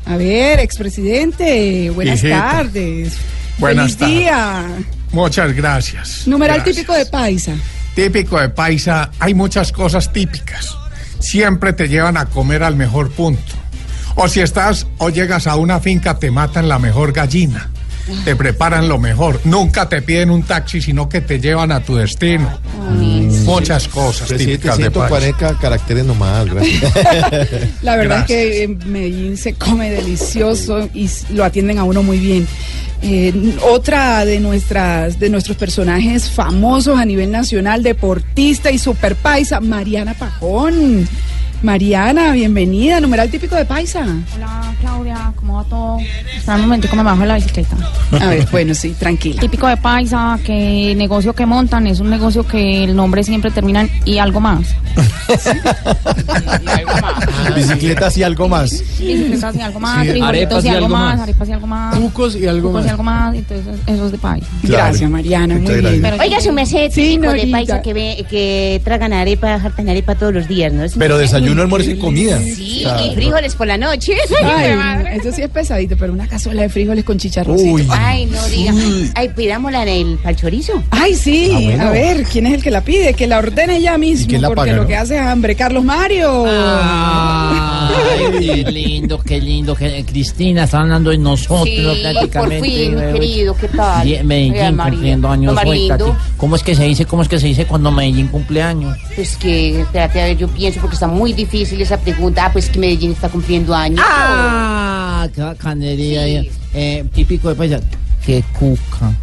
A 0.06 0.18
ver, 0.18 0.60
expresidente, 0.62 1.92
buenas 1.92 2.24
Hijita. 2.24 2.40
tardes. 2.52 3.14
Buenas 3.60 3.96
Feliz 3.96 3.98
tardes. 3.98 4.18
día. 4.20 4.66
Muchas 5.12 5.54
gracias. 5.54 6.28
Numeral 6.28 6.58
Gracias. 6.58 6.76
típico 6.76 6.94
de 6.94 7.06
paisa. 7.06 7.54
Típico 7.96 8.40
de 8.40 8.50
paisa, 8.50 9.10
hay 9.20 9.34
muchas 9.34 9.72
cosas 9.72 10.12
típicas. 10.14 10.76
Siempre 11.20 11.74
te 11.74 11.88
llevan 11.88 12.18
a 12.18 12.26
comer 12.26 12.64
al 12.64 12.76
mejor 12.76 13.12
punto. 13.12 13.54
O 14.16 14.28
si 14.28 14.42
estás 14.42 14.88
o 14.98 15.10
llegas 15.10 15.48
a 15.48 15.56
una 15.56 15.80
finca, 15.80 16.20
te 16.20 16.30
matan 16.32 16.68
la 16.68 16.80
mejor 16.80 17.14
gallina. 17.14 17.70
Te 18.24 18.36
preparan 18.36 18.88
lo 18.88 18.98
mejor. 18.98 19.40
Nunca 19.44 19.90
te 19.90 20.02
piden 20.02 20.30
un 20.30 20.44
taxi, 20.44 20.82
sino 20.82 21.10
que 21.10 21.22
te 21.22 21.40
llevan 21.40 21.72
a 21.72 21.82
tu 21.82 21.96
destino. 21.96 22.58
Muchas 23.46 23.88
cosas 23.88 24.28
típicas 24.30 24.78
de 24.78 24.92
paisa. 24.92 25.20
140 25.20 25.60
caracteres 25.60 26.06
nomás, 26.06 26.46
gracias. 26.46 26.94
La 27.82 27.96
verdad 27.96 28.26
Gracias. 28.28 28.30
es 28.30 28.52
que 28.52 28.64
en 28.64 28.92
Medellín 28.92 29.38
se 29.38 29.54
come 29.54 29.90
delicioso 29.92 30.90
y 30.94 31.10
lo 31.32 31.44
atienden 31.44 31.78
a 31.78 31.84
uno 31.84 32.04
muy 32.04 32.18
bien. 32.20 32.48
Eh, 33.02 33.56
otra 33.62 34.26
de 34.26 34.40
nuestras 34.40 35.20
de 35.20 35.30
nuestros 35.30 35.56
personajes 35.56 36.32
famosos 36.32 37.00
a 37.00 37.06
nivel 37.06 37.32
nacional, 37.32 37.84
deportista 37.84 38.72
y 38.72 38.80
super 38.80 39.16
paisa, 39.16 39.60
Mariana 39.60 40.14
Pajón. 40.16 41.08
Mariana, 41.64 42.34
bienvenida, 42.34 43.00
numeral 43.00 43.30
típico 43.32 43.56
de 43.56 43.66
paisa. 43.66 44.06
Hola, 44.36 44.74
Claudia, 44.80 45.32
¿cómo 45.36 45.56
va 45.56 45.64
todo? 45.64 45.98
Espera 46.36 46.56
un 46.56 46.62
momentico, 46.62 46.96
me 46.96 47.02
bajo 47.04 47.22
de 47.22 47.28
la 47.28 47.36
bicicleta. 47.36 47.76
A 48.22 48.28
ver, 48.28 48.48
bueno, 48.52 48.76
sí, 48.76 48.96
tranquila. 48.98 49.42
Típico 49.42 49.68
de 49.68 49.76
Paisa, 49.78 50.40
que 50.46 50.92
el 50.92 50.98
negocio 50.98 51.34
que 51.34 51.46
montan 51.48 51.88
es 51.88 52.00
un 52.00 52.10
negocio 52.12 52.46
que 52.48 52.84
el 52.84 52.96
nombre 52.96 53.24
siempre 53.24 53.50
termina 53.52 53.82
en 53.82 53.90
y 54.06 54.20
algo 54.20 54.40
más. 54.40 54.68
Bicicletas 57.56 58.18
y 58.18 58.24
algo 58.24 58.48
más. 58.48 58.84
Bicicletas 59.00 59.56
y 59.56 59.62
algo 59.62 59.80
más, 59.80 60.04
Sí, 60.06 60.12
frijolitos 60.12 60.64
y 60.64 60.68
y 60.68 60.70
algo 60.70 60.86
algo 60.86 60.96
más, 60.98 61.16
más. 61.16 61.24
arepas 61.24 61.50
y 61.50 61.52
algo 61.52 61.68
más. 61.68 61.96
Cucos 61.98 62.36
y 62.36 62.48
algo 62.48 62.68
Cucos 62.70 62.82
y 62.82 62.84
más. 62.86 62.92
algo 62.92 63.04
más, 63.04 63.36
entonces 63.36 63.76
eso 63.88 64.06
es 64.06 64.12
de 64.12 64.18
paisa. 64.20 64.48
Gracias, 64.64 65.10
Mariana, 65.10 65.56
muy 65.56 65.74
bien. 65.82 66.06
Oiga, 66.20 66.40
su 66.40 66.52
merced, 66.54 66.92
Sí, 66.92 67.16
típico 67.18 67.34
de 67.34 67.48
paisa 67.48 67.82
que, 67.82 67.94
ve, 67.94 68.26
que 68.30 68.80
tragan 68.84 69.12
arepa, 69.14 69.56
hartan 69.56 69.90
arepa 69.90 70.14
todos 70.16 70.34
los 70.34 70.48
días, 70.48 70.72
¿no? 70.72 70.88
su 70.88 70.98
Pero 71.00 71.18
merced? 71.56 71.60
desayuno, 71.60 71.62
almuerzo 71.64 71.92
y 71.92 71.98
comida. 71.98 72.40
Sí, 72.40 72.86
y 73.06 73.16
frijoles 73.16 73.56
por 73.56 73.68
la 73.68 73.78
noche. 73.78 74.14
Ay, 74.44 75.18
eso 75.20 75.32
sí 75.32 75.42
es 75.42 75.50
pesadito, 75.50 75.96
pero 75.98 76.14
una 76.14 76.28
cazuela 76.28 76.62
de 76.64 76.70
frijoles 76.70 77.04
con 77.04 77.18
chicharrón. 77.18 77.58
Uy. 77.60 77.86
Ay, 77.90 78.26
no 78.26 78.46
diga. 78.48 78.74
Ay, 79.16 79.30
pidámosla 79.30 79.84
en 79.84 79.90
el 80.12 80.18
palchorizo. 80.18 80.82
Ay, 80.92 81.16
sí, 81.16 81.52
Ah, 81.54 81.60
bueno. 81.60 81.84
a 81.88 81.92
ver, 81.92 82.24
¿quién 82.24 82.48
es 82.48 82.54
el 82.54 82.64
que 82.64 82.72
la 82.72 82.82
pide? 82.82 83.14
Que 83.14 83.28
la 83.28 83.38
ordene 83.40 83.82
ya 83.82 83.98
mismo, 83.98 84.28
quién 84.28 84.42
la 84.42 84.48
porque 84.50 84.62
paga, 84.62 84.74
lo 84.74 84.82
no? 84.84 84.88
que 84.88 84.96
hace 84.96 85.16
es 85.16 85.22
hambre. 85.22 85.56
Carlos 85.56 85.84
Mario. 85.84 86.46
Ay, 86.48 88.32
qué 88.40 88.64
lindo, 88.72 89.20
qué 89.20 89.40
lindo. 89.42 89.76
Que, 89.76 90.04
Cristina, 90.06 90.64
está 90.66 90.82
hablando 90.82 91.10
de 91.10 91.18
nosotros 91.18 91.64
Sí, 91.68 91.84
por 91.84 92.02
prácticamente. 92.02 92.62
fin, 92.70 92.98
eh, 93.00 93.12
querido, 93.14 93.56
¿qué 93.56 93.68
tal? 93.70 94.24
Medellín 94.26 94.78
cumpliendo 94.78 95.30
años 95.30 95.56
hoy. 95.66 95.90
¿Cómo 96.38 96.56
es 96.56 96.64
que 96.64 96.76
se 96.76 96.84
dice, 96.84 97.06
cómo 97.06 97.22
es 97.22 97.28
que 97.30 97.40
se 97.40 97.48
dice 97.48 97.66
cuando 97.66 97.92
Medellín 97.92 98.28
cumple 98.28 98.62
años? 98.62 98.98
Pues 99.16 99.36
que, 99.38 99.82
espérate, 99.82 100.22
a 100.22 100.26
ver, 100.26 100.38
yo 100.38 100.48
pienso 100.48 100.80
porque 100.80 100.96
está 100.96 101.08
muy 101.08 101.34
difícil 101.38 101.80
esa 101.82 101.98
pregunta. 101.98 102.46
Ah, 102.46 102.52
pues 102.52 102.70
que 102.70 102.80
Medellín 102.80 103.12
está 103.14 103.30
cumpliendo 103.30 103.74
años. 103.74 104.04
Ah, 104.06 105.28
qué 105.34 105.42
bacanería. 105.42 106.42
Sí. 106.42 106.50
Eh, 106.74 107.06
típico 107.14 107.48
de 107.50 107.56
paisa. 107.56 107.80
Qué 108.26 108.44
cuca. 108.60 109.14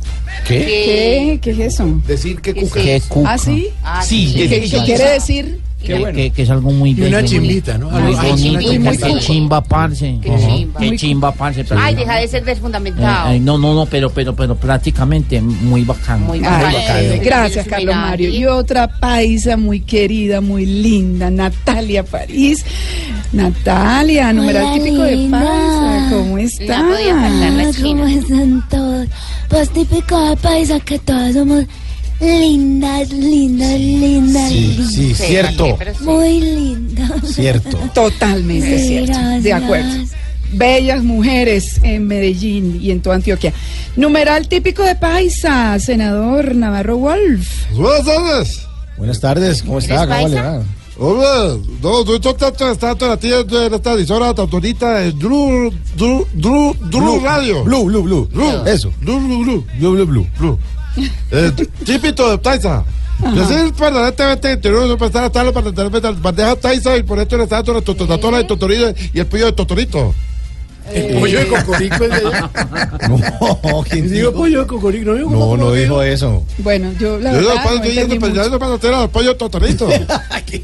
¿Qué? 0.48 1.38
¿Qué 1.42 1.50
es 1.50 1.58
eso? 1.58 2.00
Decir 2.06 2.40
que 2.40 2.54
¿Qué 2.54 2.62
cuca. 2.62 2.80
Qué 2.80 3.02
cuca. 3.06 3.32
¿Ah, 3.32 3.38
sí? 3.38 3.68
Ah, 3.82 4.02
Sí, 4.02 4.32
¿Qué, 4.34 4.48
qué 4.48 4.82
quiere 4.84 5.10
decir? 5.10 5.60
Que, 5.84 5.98
bueno. 5.98 6.16
que- 6.16 6.30
que 6.30 6.42
es 6.42 6.50
algo 6.50 6.70
muy 6.70 6.90
Y 6.90 6.94
bello. 6.94 7.08
una 7.08 7.20
muy- 7.20 7.28
chimbita, 7.28 7.78
¿no? 7.78 7.90
Muy 7.90 8.00
Algo- 8.02 8.20
Ay, 8.20 8.30
bonito, 8.30 8.60
sí. 8.60 9.18
chimba, 9.20 9.60
parce. 9.62 10.18
Qué 10.22 10.30
chimba. 10.46 10.80
Qué 10.80 10.96
chimba, 10.96 11.32
parce. 11.32 11.64
Ay, 11.76 11.94
deja 11.94 12.16
de 12.18 12.28
ser 12.28 12.44
desfundamentado. 12.44 13.32
eh, 13.32 13.40
no, 13.40 13.58
no, 13.58 13.74
no, 13.74 13.86
pero, 13.86 14.10
pero, 14.10 14.34
pero 14.34 14.54
prácticamente 14.56 15.40
muy 15.40 15.84
bacano. 15.84 16.26
Muy 16.26 16.38
Ay, 16.38 16.42
bacano. 16.74 17.24
gracias, 17.24 17.64
Sí, 17.64 17.70
Carlos 17.70 17.94
Mario. 17.94 18.28
Y 18.30 18.46
otra 18.46 18.88
paisa 18.88 19.56
muy 19.56 19.80
querida, 19.80 20.40
muy 20.40 20.66
linda, 20.66 21.30
Natalia 21.30 22.02
París. 22.04 22.64
Natalia, 23.32 24.32
numeral 24.32 24.64
Hola, 24.64 24.74
típico 24.74 25.02
de 25.02 25.16
paisa. 25.30 26.06
¿Cómo 26.10 26.38
está? 26.38 26.78
No 26.82 26.88
podía 26.90 27.14
faltar 27.20 27.52
la 27.52 27.72
china. 27.72 28.00
¿Cómo 28.02 28.06
están 28.06 28.68
todos? 28.70 29.06
Pues 29.48 29.70
típico 29.70 30.28
de 30.30 30.36
paisa 30.36 30.80
que 30.80 30.98
todos 31.00 31.32
somos 31.34 31.64
lindas, 32.24 33.10
lindas, 33.10 33.78
lindas, 33.78 34.48
Sí, 34.50 34.60
lindas. 34.60 34.92
sí, 34.92 35.14
cierto. 35.14 35.78
Muy 36.00 36.40
lindas. 36.40 37.10
Cierto. 37.34 37.76
Totalmente 37.94 38.78
cierto. 38.78 39.18
De 39.40 39.52
acuerdo. 39.52 40.04
Bellas 40.52 41.02
mujeres 41.02 41.80
en 41.82 42.06
Medellín 42.06 42.78
y 42.80 42.90
en 42.90 43.00
toda 43.00 43.16
Antioquia. 43.16 43.52
Numeral 43.96 44.46
típico 44.48 44.82
de 44.82 44.94
paisa, 44.94 45.78
senador 45.78 46.54
Navarro 46.54 46.96
Wolf. 46.98 47.48
Buenas 47.72 48.04
tardes. 48.04 48.60
Buenas 48.96 49.20
tardes, 49.20 49.62
¿cómo 49.62 49.78
está? 49.80 50.04
¿Eres 50.04 50.16
¿Cómo 50.16 50.28
le 50.28 50.40
va? 50.40 50.62
Hola, 50.96 51.56
no, 51.82 52.04
de 52.04 52.16
estar 52.16 52.94
toda 52.94 53.08
la 53.10 53.16
tía 53.16 53.42
de 53.42 53.66
esta 53.66 53.94
emisora 53.94 54.28
autorita 54.28 55.00
de 55.00 55.10
Drew, 55.10 55.72
Drew, 55.96 56.24
Drew, 56.34 56.72
Drew 56.88 57.18
Radio. 57.20 57.64
Blue, 57.64 57.86
blue, 57.86 58.02
blue. 58.02 58.28
Blue. 58.32 58.64
Eso. 58.64 58.92
Blue, 59.00 59.18
blue, 59.18 59.42
blue. 59.42 59.66
Blue, 59.80 59.90
blue, 59.94 60.06
blue. 60.06 60.26
Blue. 60.38 60.58
Eh, 61.30 61.52
típico 61.84 62.30
de 62.30 62.38
Taisa. 62.38 62.84
Yo 63.34 63.46
soy 63.46 63.72
permanentemente 63.72 64.52
interior, 64.52 64.86
no 64.86 64.98
prestar 64.98 65.24
hasta 65.24 65.44
la 65.44 65.50
bandeja 65.50 66.56
Taisa 66.56 66.96
y 66.96 67.02
por 67.02 67.18
esto 67.18 67.36
le 67.36 67.44
está 67.44 67.62
la 67.62 67.80
totatola 67.80 68.38
de 68.38 68.44
Totorito 68.44 68.92
y 69.12 69.20
el 69.20 69.26
pollo 69.26 69.46
de 69.46 69.52
Totorito. 69.52 70.14
El 70.92 71.18
pollo 71.18 71.38
de 71.40 71.46
cocorico 71.46 72.04
es 72.04 72.10
de 72.10 72.16
allá. 72.28 72.50
No, 73.08 73.82
¿quién 73.88 74.04
Digo 74.10 74.28
dijo? 74.30 74.32
pollo 74.40 74.60
de 74.60 74.66
cocorico, 74.66 75.10
no 75.10 75.16
digo 75.16 75.30
No, 75.30 75.56
no 75.56 75.72
dijo 75.72 76.02
eso. 76.02 76.44
Bueno, 76.58 76.92
yo 77.00 77.18
la 77.18 77.32
Yo 77.32 77.40
no 77.40 77.46
verdad 77.48 77.62
puedo 77.62 77.78
no 77.78 77.84
entendí 77.84 78.18
mucho. 78.18 79.10
pollo 79.10 79.36
Totorito. 79.36 79.88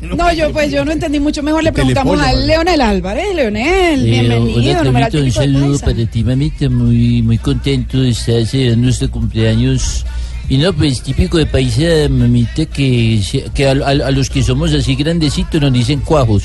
No, 0.03 0.33
yo 0.33 0.53
pues 0.53 0.71
yo 0.71 0.85
no 0.85 0.93
entendí 0.93 1.19
mucho. 1.19 1.43
Mejor 1.43 1.65
le 1.65 1.73
preguntamos 1.73 2.17
Telepollo, 2.17 2.39
a. 2.43 2.47
Leonel 2.47 2.81
Álvarez. 2.81 3.35
Leonel, 3.35 4.01
Eh, 4.07 4.11
bienvenido. 4.11 4.83
un 5.23 5.33
saludo 5.33 5.79
para 5.81 6.07
ti, 6.07 6.23
mamita. 6.23 6.69
Muy, 6.69 7.23
muy 7.23 7.39
contento 7.39 8.01
de 8.01 8.11
estar 8.11 8.47
celebrando 8.47 8.85
nuestro 8.85 9.11
cumpleaños. 9.11 10.05
Y 10.49 10.59
no, 10.59 10.73
pues 10.73 11.03
típico 11.03 11.39
de 11.39 11.47
paisa, 11.47 12.09
mamita, 12.09 12.67
que, 12.67 13.21
se- 13.25 13.45
que 13.53 13.67
a, 13.69 13.73
a- 13.73 14.07
a 14.07 14.11
los 14.13 14.31
que 14.31 14.43
somos 14.45 14.73
así 14.75 14.95
grandecitos 14.95 15.61
nos 15.61 15.73
dicen 15.73 16.01
cuajos. 16.01 16.45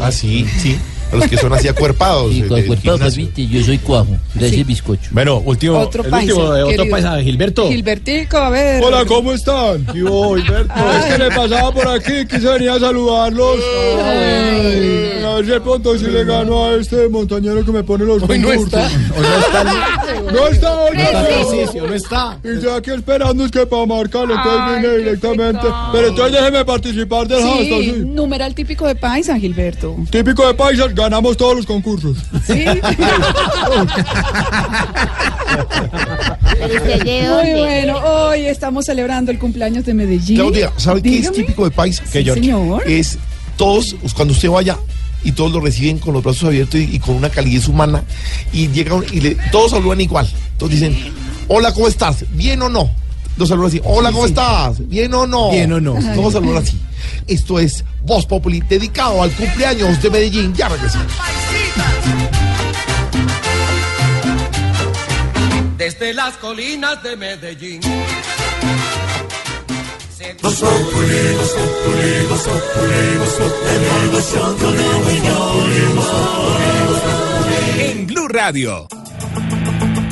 Ah, 0.00 0.12
sí, 0.12 0.44
sí. 0.60 0.76
A 1.12 1.16
los 1.16 1.28
que 1.28 1.36
son 1.36 1.52
así 1.52 1.68
acuerpados. 1.68 2.32
Gimnasio. 2.32 2.76
papita, 2.76 3.42
yo 3.42 3.62
soy 3.62 3.78
cuajo. 3.78 4.16
Gracias, 4.34 4.66
bizcocho. 4.66 5.10
Bueno, 5.12 5.38
último. 5.38 5.78
Otro 5.78 6.02
el 6.02 6.10
paisa, 6.10 6.34
último, 6.34 6.50
otro 6.50 6.66
querido. 6.68 6.90
paisa, 6.90 7.22
Gilberto. 7.22 7.68
Gilbertico, 7.68 8.36
a 8.36 8.50
ver. 8.50 8.82
Hola, 8.82 9.04
¿cómo 9.04 9.32
están? 9.32 9.86
¿Qué 9.86 10.02
hubo, 10.02 10.36
Gilberto? 10.36 10.74
Es 10.98 11.04
que 11.04 11.18
le 11.18 11.30
pasaba 11.30 11.72
por 11.72 11.88
aquí, 11.88 12.26
quise 12.28 12.48
venir 12.48 12.70
a 12.70 12.80
saludarlos. 12.80 13.56
Ay, 14.04 15.22
a 15.24 15.34
ver 15.36 15.44
si 15.44 15.50
de 15.50 15.60
pronto 15.60 15.98
si 15.98 16.06
le 16.06 16.24
gano 16.24 16.66
a 16.66 16.74
este 16.74 17.08
montañero 17.08 17.64
que 17.64 17.72
me 17.72 17.84
pone 17.84 18.04
los 18.04 18.22
Hoy 18.22 18.38
no 18.38 18.52
está. 18.52 18.86
Hoy 18.86 19.22
no 19.22 19.38
está, 19.38 20.22
no 20.32 20.48
está 20.48 20.78
hoy. 20.78 20.96
está 20.96 21.22
no. 21.22 21.28
ejercicio, 21.28 21.86
no 21.86 21.94
está. 21.94 22.38
Y 22.44 22.60
yo 22.62 22.74
aquí 22.74 22.90
esperando 22.90 23.44
es 23.44 23.50
que 23.50 23.66
para 23.66 23.86
marcarlo, 23.86 24.34
entonces 24.34 24.82
vine 24.82 24.96
directamente. 24.98 25.66
Pero 25.92 26.08
entonces 26.08 26.32
déjeme 26.32 26.64
participar 26.64 27.28
del 27.28 27.42
hashtag, 27.42 27.82
Sí, 27.82 28.02
numeral 28.04 28.54
típico 28.54 28.86
de 28.86 28.94
paisa, 28.94 29.38
Gilberto. 29.38 29.96
Típico 30.10 30.46
de 30.46 30.54
paisas, 30.54 30.94
ganamos 30.94 31.36
todos 31.36 31.56
los 31.56 31.66
concursos. 31.66 32.16
Sí. 32.46 32.64
¿Pero 36.58 36.74
usted 36.76 37.04
de 37.04 37.28
Muy 37.28 37.60
bueno. 37.60 37.98
Hoy 37.98 38.46
estamos 38.46 38.86
celebrando 38.86 39.30
el 39.30 39.38
cumpleaños 39.38 39.84
de 39.84 39.94
Medellín. 39.94 40.36
Claudia, 40.36 40.72
¿sabe 40.76 41.02
qué 41.02 41.18
es 41.18 41.32
típico 41.32 41.68
de? 41.68 41.92
Sí, 41.92 42.24
señor. 42.24 42.82
Es 42.86 43.18
todos, 43.56 43.96
cuando 44.14 44.32
usted 44.32 44.50
vaya 44.50 44.76
y 45.26 45.32
todos 45.32 45.52
lo 45.52 45.60
reciben 45.60 45.98
con 45.98 46.14
los 46.14 46.22
brazos 46.22 46.44
abiertos 46.44 46.80
y, 46.80 46.96
y 46.96 46.98
con 46.98 47.16
una 47.16 47.28
calidez 47.30 47.68
humana 47.68 48.02
y 48.52 48.68
llegan 48.68 49.04
y 49.12 49.20
le- 49.20 49.36
todos 49.52 49.72
saludan 49.72 50.00
igual. 50.00 50.26
Todos 50.58 50.72
dicen, 50.72 50.96
hola, 51.48 51.72
¿cómo 51.74 51.88
estás? 51.88 52.24
¿Bien 52.30 52.62
o 52.62 52.68
no? 52.68 52.90
Los 53.36 53.48
saludan 53.50 53.68
así, 53.68 53.80
hola, 53.84 54.10
¿cómo 54.12 54.24
estás? 54.26 54.88
¿Bien 54.88 55.12
o 55.12 55.26
no? 55.26 55.50
Bien 55.50 55.70
o 55.72 55.80
no. 55.80 55.94
Todos 56.14 56.32
saludan 56.32 56.62
así. 56.62 56.80
Esto 57.26 57.58
es 57.58 57.84
Voz 58.04 58.24
Populi, 58.24 58.60
dedicado 58.68 59.22
al 59.22 59.30
cumpleaños 59.32 60.00
de 60.00 60.10
Medellín. 60.10 60.54
Ya 60.54 60.68
regresamos. 60.68 61.12
Desde 65.76 66.14
las 66.14 66.36
colinas 66.38 67.02
de 67.02 67.16
Medellín. 67.16 67.80
En 77.78 78.06
Blue 78.06 78.28
Radio. 78.28 78.88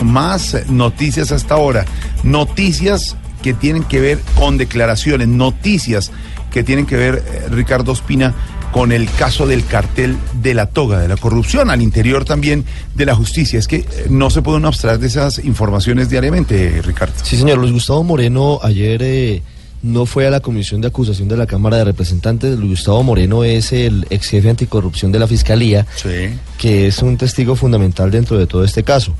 Más 0.02 0.56
noticias 0.68 1.32
hasta 1.32 1.54
ahora. 1.54 1.84
Noticias 2.22 3.16
que 3.42 3.54
tienen 3.54 3.84
que 3.84 4.00
ver 4.00 4.18
con 4.36 4.56
declaraciones. 4.56 5.28
Noticias 5.28 6.10
que 6.50 6.62
tienen 6.62 6.86
que 6.86 6.96
ver, 6.96 7.24
eh, 7.26 7.48
Ricardo 7.50 7.92
Espina, 7.92 8.34
con 8.72 8.90
el 8.90 9.08
caso 9.10 9.46
del 9.46 9.64
cartel 9.64 10.16
de 10.40 10.54
la 10.54 10.66
toga, 10.66 10.98
de 10.98 11.08
la 11.08 11.16
corrupción, 11.16 11.70
al 11.70 11.80
interior 11.80 12.24
también 12.24 12.64
de 12.94 13.06
la 13.06 13.14
justicia. 13.14 13.58
Es 13.58 13.68
que 13.68 13.76
eh, 13.76 13.86
no 14.08 14.30
se 14.30 14.42
pueden 14.42 14.64
abstraer 14.64 14.98
de 14.98 15.06
esas 15.06 15.38
informaciones 15.44 16.08
diariamente, 16.08 16.80
Ricardo. 16.82 17.14
Sí, 17.22 17.36
señor. 17.36 17.58
Luis 17.58 17.72
Gustavo 17.72 18.02
Moreno 18.02 18.60
ayer 18.62 19.00
eh, 19.02 19.42
no 19.84 20.06
fue 20.06 20.26
a 20.26 20.30
la 20.30 20.40
comisión 20.40 20.80
de 20.80 20.88
acusación 20.88 21.28
de 21.28 21.36
la 21.36 21.46
Cámara 21.46 21.76
de 21.76 21.84
Representantes. 21.84 22.58
Gustavo 22.58 23.02
Moreno 23.02 23.44
es 23.44 23.70
el 23.72 24.06
ex 24.08 24.28
jefe 24.30 24.48
anticorrupción 24.48 25.12
de 25.12 25.18
la 25.18 25.26
Fiscalía, 25.28 25.86
Sí. 25.96 26.30
que 26.56 26.86
es 26.86 27.02
un 27.02 27.18
testigo 27.18 27.54
fundamental 27.54 28.10
dentro 28.10 28.38
de 28.38 28.46
todo 28.46 28.64
este 28.64 28.82
caso. 28.82 29.14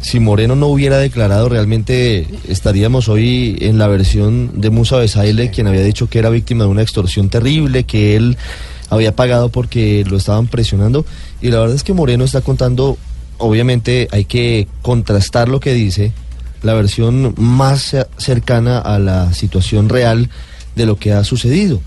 Si 0.00 0.18
Moreno 0.18 0.56
no 0.56 0.68
hubiera 0.68 0.96
declarado, 0.98 1.50
realmente 1.50 2.26
estaríamos 2.48 3.08
hoy 3.08 3.58
en 3.60 3.76
la 3.76 3.86
versión 3.86 4.60
de 4.60 4.70
Musa 4.70 4.96
Besaile, 4.96 5.50
quien 5.50 5.66
había 5.66 5.82
dicho 5.82 6.08
que 6.08 6.20
era 6.20 6.30
víctima 6.30 6.64
de 6.64 6.70
una 6.70 6.82
extorsión 6.82 7.28
terrible, 7.28 7.84
que 7.84 8.16
él 8.16 8.38
había 8.88 9.14
pagado 9.14 9.50
porque 9.50 10.04
lo 10.08 10.16
estaban 10.16 10.46
presionando. 10.46 11.04
Y 11.42 11.50
la 11.50 11.58
verdad 11.60 11.76
es 11.76 11.82
que 11.82 11.92
Moreno 11.92 12.24
está 12.24 12.40
contando, 12.40 12.96
obviamente 13.36 14.08
hay 14.10 14.24
que 14.24 14.68
contrastar 14.80 15.48
lo 15.50 15.60
que 15.60 15.74
dice, 15.74 16.12
la 16.62 16.74
versión 16.74 17.34
más 17.38 17.82
ce- 17.90 18.06
cercana 18.16 18.78
a 18.78 18.98
la 18.98 19.32
situación 19.32 19.88
real 19.88 20.28
de 20.76 20.86
lo 20.86 20.96
que 20.96 21.12
ha 21.12 21.24
sucedido. 21.24 21.80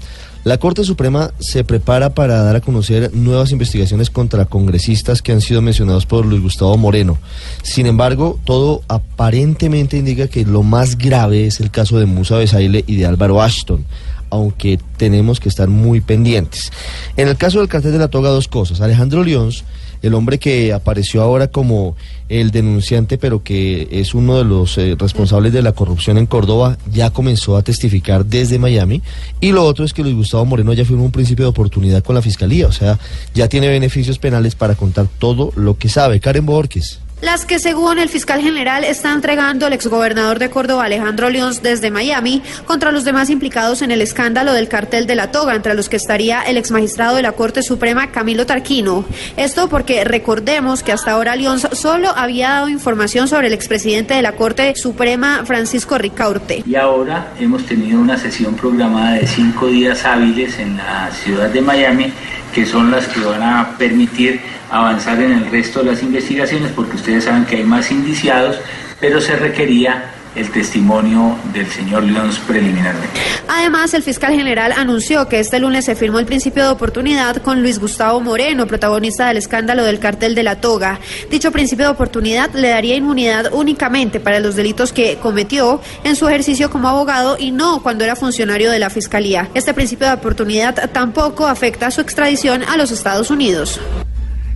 La 0.44 0.58
Corte 0.58 0.84
Suprema 0.84 1.32
se 1.40 1.64
prepara 1.64 2.16
para 2.16 2.42
dar 2.42 2.56
a 2.56 2.62
conocer 2.62 3.14
nuevas 3.14 3.52
investigaciones 3.52 4.10
contra 4.10 4.46
congresistas 4.46 5.22
que 5.22 5.32
han 5.32 5.40
sido 5.42 5.62
mencionados 5.62 6.08
por 6.08 6.26
Luis 6.26 6.42
Gustavo 6.42 6.76
Moreno. 6.78 7.20
Sin 7.62 7.86
embargo, 7.86 8.40
todo 8.44 8.82
aparentemente 8.88 9.98
indica 9.98 10.28
que 10.28 10.44
lo 10.44 10.64
más 10.64 10.98
grave 10.98 11.46
es 11.46 11.60
el 11.60 11.70
caso 11.70 12.00
de 12.00 12.08
Musa 12.08 12.38
Besaile 12.38 12.84
y 12.88 12.96
de 12.96 13.06
Álvaro 13.06 13.42
Ashton. 13.42 13.86
aunque 14.34 14.80
tenemos 14.96 15.42
que 15.42 15.50
estar 15.50 15.68
muy 15.68 16.00
pendientes. 16.00 16.72
En 17.18 17.28
el 17.28 17.36
caso 17.36 17.60
del 17.60 17.68
cartel 17.68 17.92
de 17.92 17.98
la 18.00 18.08
toga, 18.08 18.30
dos 18.30 18.48
cosas. 18.48 18.80
Alejandro 18.80 19.26
Lions, 19.26 19.66
el 20.02 20.14
hombre 20.14 20.40
que 20.40 20.74
apareció 20.74 21.22
ahora 21.22 21.48
como 21.48 21.96
el 22.30 22.52
denunciante, 22.52 23.18
pero 23.18 23.44
que 23.44 23.88
es 23.92 24.14
uno 24.14 24.38
de 24.38 24.46
los 24.46 24.78
eh, 24.78 24.96
responsables 24.98 25.54
de 25.54 25.62
la 25.62 25.74
corrupción 25.74 26.18
en 26.18 26.26
Córdoba, 26.26 26.78
ya 26.92 27.10
comenzó 27.10 27.58
a 27.58 27.62
testificar 27.62 28.26
desde 28.26 28.58
Miami. 28.58 29.02
Y 29.40 29.52
lo 29.52 29.64
otro 29.66 29.86
es 29.86 29.94
que 29.94 30.02
Luis 30.02 30.16
Gustavo 30.16 30.46
Moreno 30.46 30.74
ya 30.74 30.86
firmó 30.86 31.04
un 31.04 31.12
principio 31.12 31.46
de 31.46 31.50
oportunidad 31.50 32.04
con 32.04 32.16
la 32.16 32.22
fiscalía, 32.22 32.68
o 32.68 32.72
sea, 32.72 33.00
ya 33.34 33.48
tiene 33.48 33.68
beneficios 33.68 34.18
penales 34.18 34.56
para 34.56 34.76
contar 34.76 35.08
todo 35.20 35.52
lo 35.56 35.78
que 35.78 35.90
sabe. 35.90 36.20
Karen 36.20 36.46
Borges. 36.46 37.00
Las 37.22 37.46
que 37.46 37.60
según 37.60 38.00
el 38.00 38.10
fiscal 38.10 38.42
general 38.42 38.84
está 38.84 39.14
entregando 39.14 39.68
el 39.68 39.74
exgobernador 39.74 40.40
de 40.40 40.50
Córdoba 40.50 40.86
Alejandro 40.86 41.30
León 41.30 41.54
desde 41.62 41.92
Miami 41.92 42.42
contra 42.66 42.92
los 42.92 43.04
demás 43.04 43.30
implicados 43.30 43.84
en 43.84 43.92
el 43.92 44.02
escándalo 44.02 44.54
del 44.54 44.68
cartel 44.68 45.06
de 45.06 45.14
la 45.14 45.30
toga, 45.30 45.54
entre 45.54 45.76
los 45.76 45.88
que 45.88 45.98
estaría 45.98 46.42
el 46.42 46.58
exmagistrado 46.58 47.16
de 47.18 47.22
la 47.22 47.34
Corte 47.34 47.62
Suprema 47.62 48.08
Camilo 48.08 48.48
Tarquino. 48.48 49.06
Esto 49.38 49.70
porque 49.70 50.04
recordemos 50.04 50.82
que 50.82 50.94
hasta 50.94 51.12
ahora 51.12 51.36
León 51.36 51.60
solo 51.60 52.10
había 52.10 52.50
dado 52.50 52.70
información 52.70 53.28
sobre 53.28 53.48
el 53.48 53.54
expresidente 53.54 54.16
de 54.16 54.24
la 54.24 54.32
Corte 54.32 54.74
Suprema 54.76 55.44
Francisco 55.46 56.00
Ricaurte. 56.00 56.64
Y 56.66 56.76
ahora 56.76 57.34
hemos 57.40 57.64
tenido 57.68 58.00
una 58.00 58.18
sesión 58.18 58.56
programada 58.56 59.14
de 59.14 59.28
cinco 59.28 59.68
días 59.68 60.04
hábiles 60.06 60.58
en 60.58 60.76
la 60.76 61.12
ciudad 61.12 61.50
de 61.50 61.62
Miami 61.62 62.12
que 62.54 62.66
son 62.66 62.92
las 62.92 63.08
que 63.08 63.22
van 63.22 63.42
a 63.42 63.78
permitir 63.78 64.42
avanzar 64.70 65.22
en 65.22 65.32
el 65.32 65.52
resto 65.52 65.80
de 65.80 65.92
las 65.92 66.04
investigaciones, 66.04 66.72
porque 66.72 66.96
ustedes 67.12 67.26
saben 67.26 67.46
que 67.46 67.58
hay 67.58 67.64
más 67.64 67.92
indiciados, 67.92 68.58
pero 69.02 69.20
se 69.20 69.36
requería 69.36 70.12
el 70.34 70.50
testimonio 70.50 71.38
del 71.54 71.68
señor 71.68 72.04
León 72.04 72.30
preliminarmente. 72.48 73.20
Además, 73.50 73.94
el 73.94 74.02
fiscal 74.02 74.34
general 74.34 74.72
anunció 74.72 75.28
que 75.28 75.42
este 75.42 75.60
lunes 75.60 75.84
se 75.84 75.96
firmó 75.96 76.20
el 76.20 76.26
principio 76.26 76.64
de 76.64 76.70
oportunidad 76.70 77.42
con 77.42 77.62
Luis 77.62 77.80
Gustavo 77.80 78.22
Moreno, 78.22 78.66
protagonista 78.66 79.28
del 79.28 79.36
escándalo 79.36 79.84
del 79.84 80.00
cartel 80.00 80.34
de 80.34 80.44
la 80.44 80.62
toga. 80.62 81.02
Dicho 81.30 81.52
principio 81.52 81.84
de 81.84 81.92
oportunidad 81.92 82.50
le 82.54 82.70
daría 82.70 82.96
inmunidad 82.96 83.52
únicamente 83.52 84.22
para 84.22 84.40
los 84.40 84.56
delitos 84.56 84.94
que 84.94 85.18
cometió 85.18 85.82
en 86.06 86.16
su 86.16 86.30
ejercicio 86.30 86.70
como 86.70 86.88
abogado 86.88 87.36
y 87.38 87.52
no 87.52 87.84
cuando 87.84 88.06
era 88.06 88.16
funcionario 88.16 88.72
de 88.72 88.80
la 88.80 88.90
fiscalía. 88.90 89.50
Este 89.54 89.74
principio 89.74 90.08
de 90.08 90.14
oportunidad 90.14 90.90
tampoco 90.92 91.46
afecta 91.46 91.92
su 91.92 92.00
extradición 92.00 92.64
a 92.64 92.78
los 92.78 92.92
Estados 92.92 93.32
Unidos. 93.32 93.82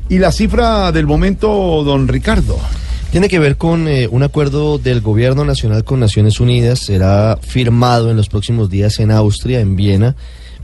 Y 0.08 0.20
la 0.20 0.32
cifra 0.32 0.92
del 0.92 1.08
momento, 1.08 1.84
don 1.84 2.08
Ricardo. 2.08 2.60
Tiene 3.12 3.28
que 3.28 3.40
ver 3.40 3.58
con 3.58 3.88
eh, 3.88 4.08
un 4.12 4.24
acuerdo 4.24 4.78
del 4.78 5.02
Gobierno 5.02 5.46
Nacional 5.46 5.84
con 5.84 6.00
Naciones 6.00 6.40
Unidas. 6.40 6.80
Será 6.80 7.40
firmado 7.42 8.12
en 8.12 8.18
los 8.18 8.30
próximos 8.30 8.70
días 8.70 9.00
en 9.00 9.10
Austria, 9.10 9.62
en 9.62 9.76
Viena. 9.76 10.16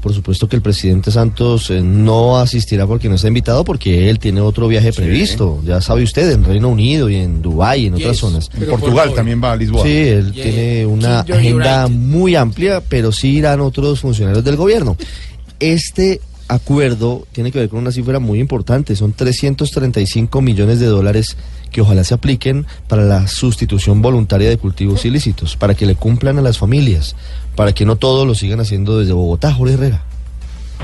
Por 0.02 0.14
supuesto 0.14 0.50
que 0.50 0.56
el 0.56 0.62
presidente 0.62 1.12
Santos 1.12 1.70
eh, 1.70 1.82
no 1.82 2.38
asistirá 2.38 2.86
porque 2.86 3.08
no 3.08 3.16
está 3.16 3.30
invitado, 3.30 3.64
porque 3.64 4.10
él 4.10 4.20
tiene 4.20 4.42
otro 4.42 4.68
viaje 4.68 4.92
previsto. 4.92 5.62
Ya 5.64 5.80
sabe 5.80 6.04
usted, 6.04 6.30
en 6.32 6.44
Reino 6.44 6.70
Unido 6.70 7.10
y 7.10 7.16
en 7.16 7.42
Dubái 7.42 7.84
y 7.84 7.86
en 7.88 7.96
otras 7.96 8.18
zonas. 8.18 8.50
En 8.60 8.68
Portugal 8.68 9.14
también 9.16 9.42
va 9.44 9.54
a 9.54 9.56
Lisboa. 9.56 9.84
Sí, 9.84 9.98
él 9.98 10.34
tiene 10.34 10.86
una 10.86 11.22
agenda 11.22 11.88
muy 11.88 12.36
amplia, 12.36 12.82
pero 12.88 13.12
sí 13.12 13.38
irán 13.38 13.60
otros 13.62 14.02
funcionarios 14.02 14.44
del 14.44 14.56
gobierno. 14.56 14.98
Este 15.60 16.20
acuerdo 16.52 17.26
tiene 17.32 17.52
que 17.52 17.60
ver 17.60 17.70
con 17.70 17.80
una 17.80 17.94
cifra 17.94 18.20
muy 18.20 18.40
importante, 18.40 18.96
son 18.96 19.14
335 19.14 20.42
millones 20.42 20.80
de 20.80 20.88
dólares 20.88 21.38
que 21.72 21.80
ojalá 21.80 22.04
se 22.04 22.14
apliquen 22.14 22.66
para 22.90 23.04
la 23.04 23.28
sustitución 23.28 24.02
voluntaria 24.02 24.50
de 24.50 24.58
cultivos 24.58 25.06
ilícitos, 25.06 25.56
para 25.56 25.76
que 25.76 25.86
le 25.86 25.96
cumplan 25.96 26.38
a 26.38 26.42
las 26.42 26.58
familias, 26.58 27.16
para 27.56 27.74
que 27.74 27.86
no 27.86 27.96
todos 27.96 28.28
lo 28.28 28.36
sigan 28.36 28.60
haciendo 28.60 29.00
desde 29.00 29.14
Bogotá, 29.14 29.54
Jorge 29.54 29.76
Herrera. 29.76 30.11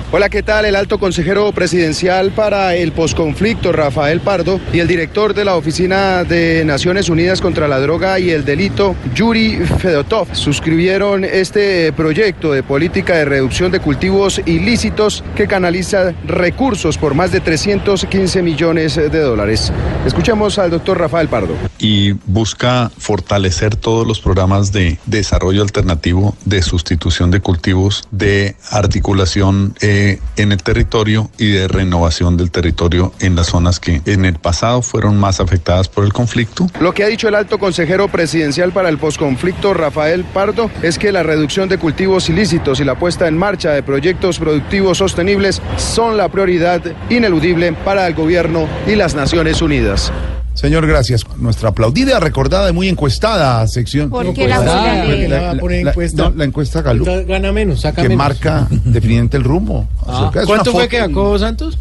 Hola, 0.09 0.29
¿qué 0.29 0.41
tal? 0.41 0.63
El 0.63 0.77
alto 0.77 0.99
consejero 0.99 1.51
presidencial 1.51 2.31
para 2.31 2.75
el 2.75 2.93
posconflicto, 2.93 3.73
Rafael 3.73 4.21
Pardo, 4.21 4.61
y 4.71 4.79
el 4.79 4.87
director 4.87 5.33
de 5.33 5.43
la 5.43 5.55
Oficina 5.55 6.23
de 6.23 6.63
Naciones 6.65 7.09
Unidas 7.09 7.41
contra 7.41 7.67
la 7.67 7.79
Droga 7.79 8.17
y 8.17 8.29
el 8.29 8.45
Delito, 8.45 8.95
Yuri 9.13 9.57
Fedotov, 9.57 10.33
suscribieron 10.33 11.25
este 11.25 11.91
proyecto 11.91 12.53
de 12.53 12.63
política 12.63 13.15
de 13.17 13.25
reducción 13.25 13.71
de 13.71 13.81
cultivos 13.81 14.41
ilícitos 14.45 15.25
que 15.35 15.45
canaliza 15.45 16.13
recursos 16.25 16.97
por 16.97 17.13
más 17.13 17.33
de 17.33 17.41
315 17.41 18.41
millones 18.41 18.95
de 18.95 19.09
dólares. 19.19 19.73
Escuchemos 20.05 20.57
al 20.57 20.71
doctor 20.71 20.99
Rafael 20.99 21.27
Pardo. 21.27 21.53
Y 21.79 22.13
busca 22.25 22.91
fortalecer 22.97 23.75
todos 23.75 24.07
los 24.07 24.21
programas 24.21 24.71
de 24.71 24.99
desarrollo 25.05 25.61
alternativo, 25.61 26.37
de 26.45 26.61
sustitución 26.61 27.29
de 27.29 27.41
cultivos, 27.41 28.07
de 28.11 28.55
articulación 28.71 29.75
eh, 29.89 30.19
en 30.35 30.51
el 30.51 30.61
territorio 30.61 31.29
y 31.37 31.49
de 31.49 31.69
renovación 31.69 32.35
del 32.35 32.51
territorio 32.51 33.13
en 33.21 33.37
las 33.37 33.47
zonas 33.47 33.79
que 33.79 34.01
en 34.05 34.25
el 34.25 34.35
pasado 34.35 34.81
fueron 34.81 35.17
más 35.17 35.39
afectadas 35.39 35.87
por 35.87 36.03
el 36.03 36.11
conflicto. 36.11 36.67
Lo 36.81 36.93
que 36.93 37.05
ha 37.05 37.07
dicho 37.07 37.29
el 37.29 37.35
alto 37.35 37.57
consejero 37.57 38.09
presidencial 38.09 38.73
para 38.73 38.89
el 38.89 38.97
posconflicto, 38.97 39.73
Rafael 39.73 40.25
Pardo, 40.25 40.69
es 40.81 40.99
que 40.99 41.13
la 41.13 41.23
reducción 41.23 41.69
de 41.69 41.77
cultivos 41.77 42.27
ilícitos 42.27 42.81
y 42.81 42.83
la 42.83 42.99
puesta 42.99 43.29
en 43.29 43.37
marcha 43.37 43.71
de 43.71 43.81
proyectos 43.81 44.39
productivos 44.39 44.97
sostenibles 44.97 45.61
son 45.77 46.17
la 46.17 46.27
prioridad 46.27 46.81
ineludible 47.09 47.71
para 47.71 48.07
el 48.07 48.13
gobierno 48.13 48.67
y 48.87 48.95
las 48.95 49.15
Naciones 49.15 49.61
Unidas. 49.61 50.11
Señor, 50.57 50.87
gracias. 50.87 51.21
Nuestra 51.37 51.69
aplaudida, 51.69 52.19
recordada 52.19 52.69
y 52.71 52.73
muy 52.73 52.89
encuestada 52.89 53.67
sección. 53.67 54.09
¿Por 54.09 54.33
qué 54.33 54.47
la 54.47 55.53
encuesta. 55.53 56.23
no, 56.29 56.35
la 56.35 56.45
encuesta 56.45 56.81
Gallup, 56.81 57.07
Gana 57.27 57.51
menos, 57.51 57.81
saca 57.81 58.01
que 58.01 58.09
menos. 58.09 58.17
marca 58.25 58.67
definitivamente 58.71 59.37
el 59.37 59.43
rumbo. 59.43 59.87
Ah, 60.07 60.31
¿Cuánto 60.45 60.71
fue 60.71 60.87
que 60.87 60.97
sacó 60.97 61.37
Santos? 61.37 61.77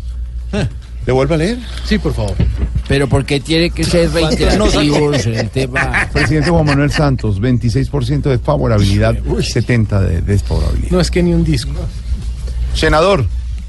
¿Le 1.06 1.12
vuelve 1.12 1.36
a 1.36 1.38
leer? 1.38 1.58
Sí, 1.84 1.98
por 1.98 2.12
favor. 2.12 2.34
Pero 2.86 3.08
porque 3.08 3.40
tiene 3.40 3.70
que 3.70 3.82
ser 3.82 4.10
reiterativos 4.12 5.24
en 5.24 5.34
el 5.36 5.48
tema. 5.52 6.08
Presidente 6.12 6.50
Juan 6.50 6.66
Manuel 6.66 6.90
Santos, 6.90 7.40
26% 7.40 8.22
de 8.22 8.38
favorabilidad, 8.38 9.16
70% 9.16 10.00
de 10.00 10.20
desfavorabilidad. 10.20 10.90
No 10.90 11.00
es 11.00 11.10
que 11.10 11.22
ni 11.22 11.32
un 11.32 11.44
disco. 11.44 11.72
Senador, 12.74 13.24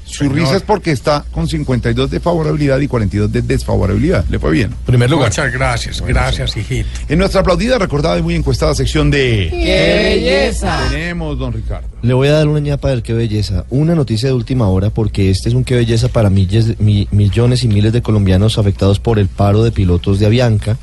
su 0.08 0.28
risa 0.28 0.56
es 0.56 0.62
porque 0.62 0.90
está 0.90 1.24
con 1.30 1.46
52 1.46 2.10
de 2.10 2.18
favorabilidad 2.20 2.78
y 2.80 2.88
42 2.88 3.30
de 3.30 3.42
desfavorabilidad. 3.42 4.24
Le 4.30 4.38
fue 4.38 4.50
bien. 4.52 4.74
Primer 4.86 5.10
lugar. 5.10 5.28
Muchas 5.28 5.52
gracias, 5.52 6.00
gracias, 6.00 6.56
hijito. 6.56 6.88
En 7.08 7.18
nuestra 7.18 7.42
aplaudida, 7.42 7.78
recordada 7.78 8.18
y 8.18 8.22
muy 8.22 8.34
encuestada 8.34 8.74
sección 8.74 9.10
de... 9.10 9.48
¡Qué 9.50 10.18
belleza! 10.18 10.78
Tenemos, 10.90 11.38
don 11.38 11.52
Ricardo. 11.52 11.86
Le 12.02 12.14
voy 12.14 12.28
a 12.28 12.32
dar 12.32 12.48
una 12.48 12.60
ñapa 12.60 12.90
del 12.90 13.02
qué 13.02 13.12
belleza. 13.12 13.64
Una 13.70 13.94
noticia 13.94 14.28
de 14.28 14.34
última 14.34 14.68
hora, 14.68 14.90
porque 14.90 15.30
este 15.30 15.48
es 15.48 15.54
un 15.54 15.64
qué 15.64 15.74
belleza 15.76 16.08
para 16.08 16.30
milles- 16.30 16.76
mi- 16.78 17.08
millones 17.10 17.62
y 17.64 17.68
miles 17.68 17.92
de 17.92 18.02
colombianos 18.02 18.58
afectados 18.58 18.98
por 19.00 19.18
el 19.18 19.28
paro 19.28 19.62
de 19.62 19.72
pilotos 19.72 20.18
de 20.18 20.26
Avianca. 20.26 20.76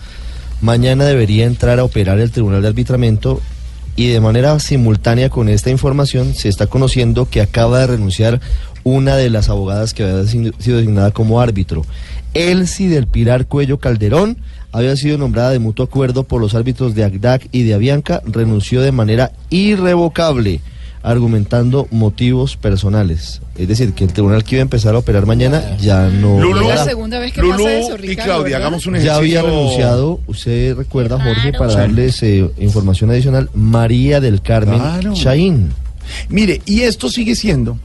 Mañana 0.62 1.06
debería 1.06 1.46
entrar 1.46 1.80
a 1.80 1.84
operar 1.84 2.20
el 2.20 2.32
Tribunal 2.32 2.62
de 2.62 2.70
Arbitramiento 2.70 3.42
y 3.98 4.08
de 4.08 4.20
manera 4.20 4.58
simultánea 4.60 5.30
con 5.30 5.48
esta 5.50 5.70
información 5.70 6.34
se 6.34 6.50
está 6.50 6.68
conociendo 6.68 7.30
que 7.30 7.42
acaba 7.42 7.80
de 7.80 7.88
renunciar 7.88 8.42
una 8.86 9.16
de 9.18 9.32
las 9.32 9.50
abogadas 9.50 9.94
que 9.96 10.04
había 10.04 10.26
sido 10.28 10.54
designada 10.78 11.10
como 11.12 11.42
árbitro. 11.42 11.84
Elsie 12.36 12.88
del 12.88 13.08
Pilar 13.08 13.48
Cuello 13.48 13.80
Calderón 13.80 14.38
había 14.72 14.96
sido 14.96 15.18
nombrada 15.18 15.50
de 15.50 15.58
mutuo 15.60 15.86
acuerdo 15.86 16.24
por 16.24 16.40
los 16.40 16.54
árbitros 16.54 16.94
de 16.94 17.04
ACDAC 17.04 17.48
y 17.52 17.64
de 17.64 17.74
Avianca, 17.74 18.22
renunció 18.26 18.82
de 18.82 18.92
manera 18.92 19.32
irrevocable 19.50 20.62
argumentando 21.02 21.88
motivos 21.92 22.58
personales. 22.58 23.42
Es 23.58 23.68
decir, 23.68 23.94
que 23.94 24.04
el 24.04 24.14
tribunal 24.14 24.44
que 24.44 24.56
iba 24.56 24.62
a 24.62 24.64
empezar 24.64 24.96
a 24.96 25.00
operar 25.00 25.26
mañana 25.26 25.78
ya 25.78 26.08
no... 26.10 26.40
Lulú, 26.40 26.68
la 26.68 26.84
segunda 26.84 27.20
vez 27.20 27.32
que 27.32 27.42
Lulú 27.42 27.64
pasa 27.64 27.78
eso, 27.80 27.94
y 27.96 27.98
Ricardo. 28.08 28.24
Claudia, 28.34 28.44
¿verdad? 28.44 28.62
hagamos 28.62 28.86
un 28.88 28.96
ya 28.96 29.16
había 29.16 29.42
renunciado, 29.44 30.20
usted 30.28 30.76
recuerda, 30.76 31.20
Jorge, 31.24 31.54
para 31.54 31.72
Sí. 31.72 31.78
darles 31.78 32.24
eh, 32.24 32.50
información 32.60 33.12
adicional, 33.12 33.50
María 33.54 34.20
del 34.20 34.42
Carmen 34.42 34.80
Claro. 34.80 35.14
Chaín. 35.14 35.70
Mire, 36.30 36.62
y 36.66 36.82
esto 36.82 37.10
sigue 37.10 37.36
siendo 37.36 37.78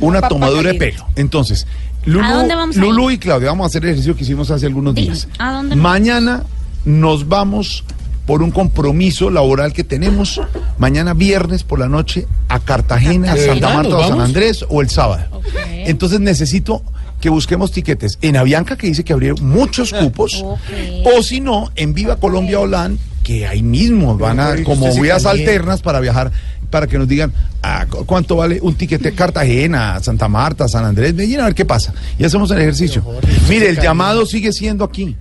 una 0.00 0.20
tomadura 0.28 0.72
de 0.72 0.78
pelo. 0.78 1.06
Entonces, 1.16 1.66
Lulú, 2.04 2.24
¿A 2.24 2.32
dónde 2.32 2.54
vamos 2.54 2.76
a 2.76 2.78
ir? 2.80 2.84
Lulú 2.84 3.10
y 3.10 3.18
Claudia, 3.18 3.48
vamos 3.48 3.64
a 3.64 3.66
hacer 3.68 3.82
el 3.84 3.90
ejercicio 3.90 4.16
que 4.16 4.24
hicimos 4.24 4.50
hace 4.50 4.66
algunos 4.66 4.94
días. 4.94 5.28
¿a 5.38 5.52
dónde? 5.52 5.76
Mañana 5.76 6.42
nos 6.84 7.28
vamos 7.28 7.84
por 8.26 8.42
un 8.42 8.50
compromiso 8.50 9.30
laboral 9.30 9.72
que 9.72 9.84
tenemos 9.84 10.40
mañana 10.78 11.14
viernes 11.14 11.64
por 11.64 11.78
la 11.78 11.88
noche 11.88 12.26
a 12.48 12.60
Cartagena, 12.60 13.32
a 13.32 13.34
¿De 13.34 13.46
Santa 13.46 13.66
verdad 13.68 13.74
Marta 13.74 13.90
nos 13.90 13.98
o 13.98 13.98
a 13.98 14.08
San 14.08 14.10
vamos? 14.10 14.24
Andrés 14.28 14.64
o 14.68 14.80
el 14.80 14.90
sábado. 14.90 15.42
Entonces 15.70 16.20
necesito 16.20 16.82
que 17.20 17.28
busquemos 17.30 17.70
tiquetes 17.70 18.18
en 18.20 18.36
Avianca, 18.36 18.76
que 18.76 18.88
dice 18.88 19.04
que 19.04 19.12
habría 19.12 19.34
muchos 19.34 19.92
cupos, 20.00 20.44
o 20.44 21.22
si 21.22 21.40
no, 21.40 21.70
en 21.76 21.94
Viva 21.94 22.16
Colombia 22.16 22.58
Olan, 22.58 22.98
que 23.22 23.46
ahí 23.46 23.62
mismo 23.62 24.18
van 24.18 24.40
a, 24.40 24.50
Pero, 24.50 24.64
como 24.64 24.86
usted 24.86 24.96
se 24.96 25.02
vías 25.02 25.22
calienta. 25.22 25.52
alternas 25.52 25.82
para 25.82 26.00
viajar, 26.00 26.32
para 26.72 26.88
que 26.88 26.98
nos 26.98 27.06
digan 27.06 27.32
ah, 27.62 27.86
cu- 27.88 28.04
cuánto 28.04 28.34
vale 28.34 28.58
un 28.62 28.74
tiquete 28.74 29.12
Cartagena, 29.14 30.00
Santa 30.02 30.26
Marta, 30.26 30.66
San 30.66 30.84
Andrés, 30.84 31.14
Medellín, 31.14 31.38
a 31.40 31.44
ver 31.44 31.54
qué 31.54 31.64
pasa. 31.64 31.94
Y 32.18 32.24
hacemos 32.24 32.50
el 32.50 32.58
ejercicio. 32.60 33.04
Mire, 33.48 33.68
el 33.68 33.78
llamado 33.78 34.26
sigue 34.26 34.52
siendo 34.52 34.84
aquí. 34.84 35.14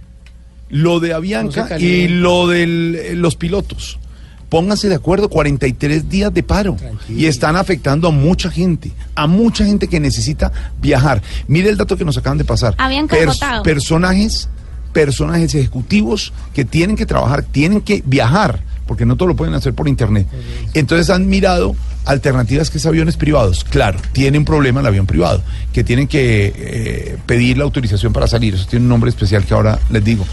Lo 0.69 0.99
de 1.01 1.13
Avianca 1.13 1.67
No 1.69 1.77
y 1.79 2.07
lo 2.07 2.47
de 2.47 3.13
los 3.15 3.35
pilotos. 3.35 3.99
Pónganse 4.47 4.89
de 4.89 4.95
acuerdo, 4.95 5.29
43 5.29 6.09
días 6.09 6.33
de 6.33 6.43
paro. 6.43 6.75
Y 7.09 7.25
están 7.25 7.55
afectando 7.55 8.07
a 8.07 8.11
mucha 8.11 8.49
gente, 8.49 8.91
a 9.15 9.27
mucha 9.27 9.63
gente 9.65 9.87
que 9.87 9.99
necesita 9.99 10.51
viajar. 10.81 11.21
Mire 11.47 11.69
el 11.69 11.77
dato 11.77 11.95
que 11.97 12.03
nos 12.05 12.17
acaban 12.17 12.37
de 12.37 12.43
pasar. 12.45 12.75
Habían 12.77 13.07
Pers- 13.07 13.61
personajes, 13.63 14.49
personajes 14.93 15.55
ejecutivos 15.55 16.33
que 16.53 16.65
tienen 16.65 16.95
que 16.97 17.05
trabajar, 17.05 17.43
tienen 17.43 17.79
que 17.81 18.03
viajar, 18.05 18.59
porque 18.87 19.05
no 19.05 19.15
todo 19.15 19.29
lo 19.29 19.35
pueden 19.35 19.53
hacer 19.53 19.73
por 19.73 19.87
internet. 19.87 20.27
Entonces 20.73 21.09
han 21.09 21.27
mirado 21.27 21.75
alternativas 22.05 22.69
que 22.69 22.77
es 22.77 22.85
aviones 22.85 23.17
privados. 23.17 23.63
Claro, 23.63 23.99
tiene 24.11 24.37
un 24.37 24.45
problema 24.45 24.81
el 24.81 24.87
avión 24.87 25.05
privado, 25.05 25.41
que 25.71 25.83
tienen 25.83 26.07
que 26.07 26.53
eh, 26.55 27.17
pedir 27.25 27.57
la 27.57 27.63
autorización 27.63 28.13
para 28.13 28.27
salir. 28.27 28.55
Eso 28.55 28.65
tiene 28.67 28.83
un 28.83 28.89
nombre 28.89 29.09
especial 29.09 29.45
que 29.45 29.53
ahora 29.53 29.79
les 29.89 30.03
digo. 30.03 30.25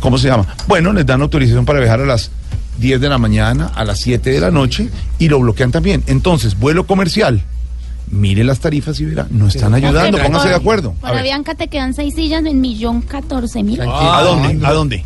¿Cómo 0.00 0.18
se 0.18 0.28
llama? 0.28 0.46
Bueno, 0.66 0.92
les 0.92 1.04
dan 1.04 1.20
autorización 1.22 1.64
para 1.64 1.78
viajar 1.80 2.00
a 2.00 2.06
las 2.06 2.30
10 2.78 3.00
de 3.00 3.08
la 3.08 3.18
mañana, 3.18 3.70
a 3.74 3.84
las 3.84 4.00
7 4.00 4.30
de 4.30 4.40
la 4.40 4.50
noche 4.50 4.88
y 5.18 5.28
lo 5.28 5.38
bloquean 5.40 5.70
también. 5.70 6.02
Entonces, 6.06 6.58
vuelo 6.58 6.86
comercial. 6.86 7.42
Mire 8.10 8.42
las 8.42 8.58
tarifas 8.58 8.98
y 8.98 9.04
verá, 9.04 9.28
no 9.30 9.46
están 9.46 9.72
ayudando, 9.72 10.18
pónganse 10.18 10.48
de 10.48 10.56
acuerdo. 10.56 10.94
Por 10.94 11.10
A 11.10 11.12
ver. 11.12 11.20
Avianca 11.20 11.54
te 11.54 11.68
quedan 11.68 11.94
seis 11.94 12.14
sillas 12.14 12.44
en 12.44 12.60
millón 12.60 13.02
catorce 13.02 13.62
mil. 13.62 13.80
¿A 13.82 14.22
dónde? 14.22 14.66
¿A 14.66 14.72
dónde? 14.72 15.04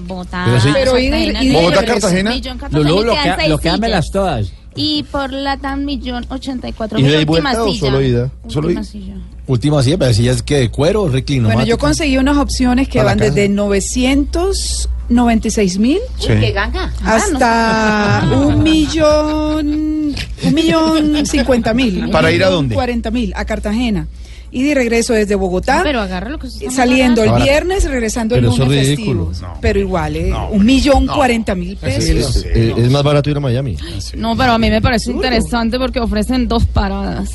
Bogotá. 0.00 0.42
Pero 0.46 0.60
sí. 0.60 0.68
Pero 0.72 0.98
ir- 0.98 1.10
Cartagena, 1.10 1.42
ir 1.42 1.52
de 1.52 1.56
Bogotá. 1.58 1.84
Cartagena. 1.84 2.30
Lulú, 2.70 3.12
seis 3.36 3.48
bloqueamelas 3.48 4.04
sillas. 4.06 4.12
todas. 4.12 4.52
Y 4.74 5.02
por 5.04 5.32
Latam 5.32 5.84
millón 5.84 6.24
ochenta 6.30 6.66
y 6.68 6.72
cuatro 6.72 6.98
¿Y 6.98 7.02
mil. 7.02 7.12
y 7.12 7.16
última 7.18 7.50
vuelta 7.52 7.62
o 7.64 7.68
silla. 7.68 7.80
solo 7.80 8.00
ida? 8.02 8.30
¿Solo 8.48 8.68
Última 8.68 8.84
silla. 8.84 9.14
Última 9.46 9.82
sí, 9.82 9.96
pero 9.98 10.14
si 10.14 10.28
es 10.28 10.42
que 10.42 10.60
de 10.60 10.70
cuero, 10.70 11.08
reclino. 11.08 11.48
Bueno, 11.48 11.64
yo 11.64 11.76
conseguí 11.76 12.16
unas 12.16 12.36
opciones 12.38 12.88
que 12.88 13.02
van 13.02 13.18
la 13.18 13.24
desde 13.26 13.48
996 13.48 15.78
mil 15.78 15.98
Uy, 16.20 16.26
qué 16.40 16.52
ganga. 16.52 16.90
Ah, 17.04 17.16
hasta 17.16 18.24
un 18.34 18.62
millón, 18.62 20.14
un 20.44 20.54
millón 20.54 21.26
cincuenta 21.26 21.74
mil. 21.74 22.08
¿Para 22.10 22.30
ir 22.32 22.42
a 22.44 22.48
dónde? 22.50 22.74
Cuarenta 22.74 23.10
mil, 23.10 23.32
a 23.36 23.44
Cartagena. 23.44 24.06
Y 24.54 24.62
de 24.64 24.74
regreso 24.74 25.14
desde 25.14 25.34
Bogotá, 25.34 25.80
Pero 25.82 26.00
agarra 26.02 26.28
lo 26.28 26.38
que 26.38 26.50
se 26.50 26.66
está 26.66 26.70
saliendo 26.82 27.22
el 27.22 27.30
más 27.30 27.40
barato. 27.40 27.50
viernes, 27.50 27.84
regresando 27.90 28.34
el 28.34 28.42
Pero 28.42 28.52
eso 28.52 28.64
lunes 28.66 28.80
es 28.82 28.88
ridículo. 28.98 29.26
festivos. 29.30 29.52
Pero 29.62 29.78
igual, 29.80 30.16
¿eh? 30.16 30.34
un 30.50 30.64
millón 30.66 31.06
cuarenta 31.06 31.54
mil 31.54 31.76
pesos. 31.78 32.04
Es, 32.04 32.36
es- 32.44 32.76
es 32.76 32.90
más 32.90 33.02
barato 33.02 33.30
ir 33.30 33.36
a 33.38 33.40
Miami. 33.40 33.76
No, 34.14 34.36
pero 34.36 34.52
a 34.52 34.58
mí 34.58 34.68
me 34.68 34.82
parece 34.82 35.10
interesante 35.10 35.78
porque 35.78 36.00
ofrecen 36.00 36.48
dos 36.48 36.66
paradas. 36.66 37.30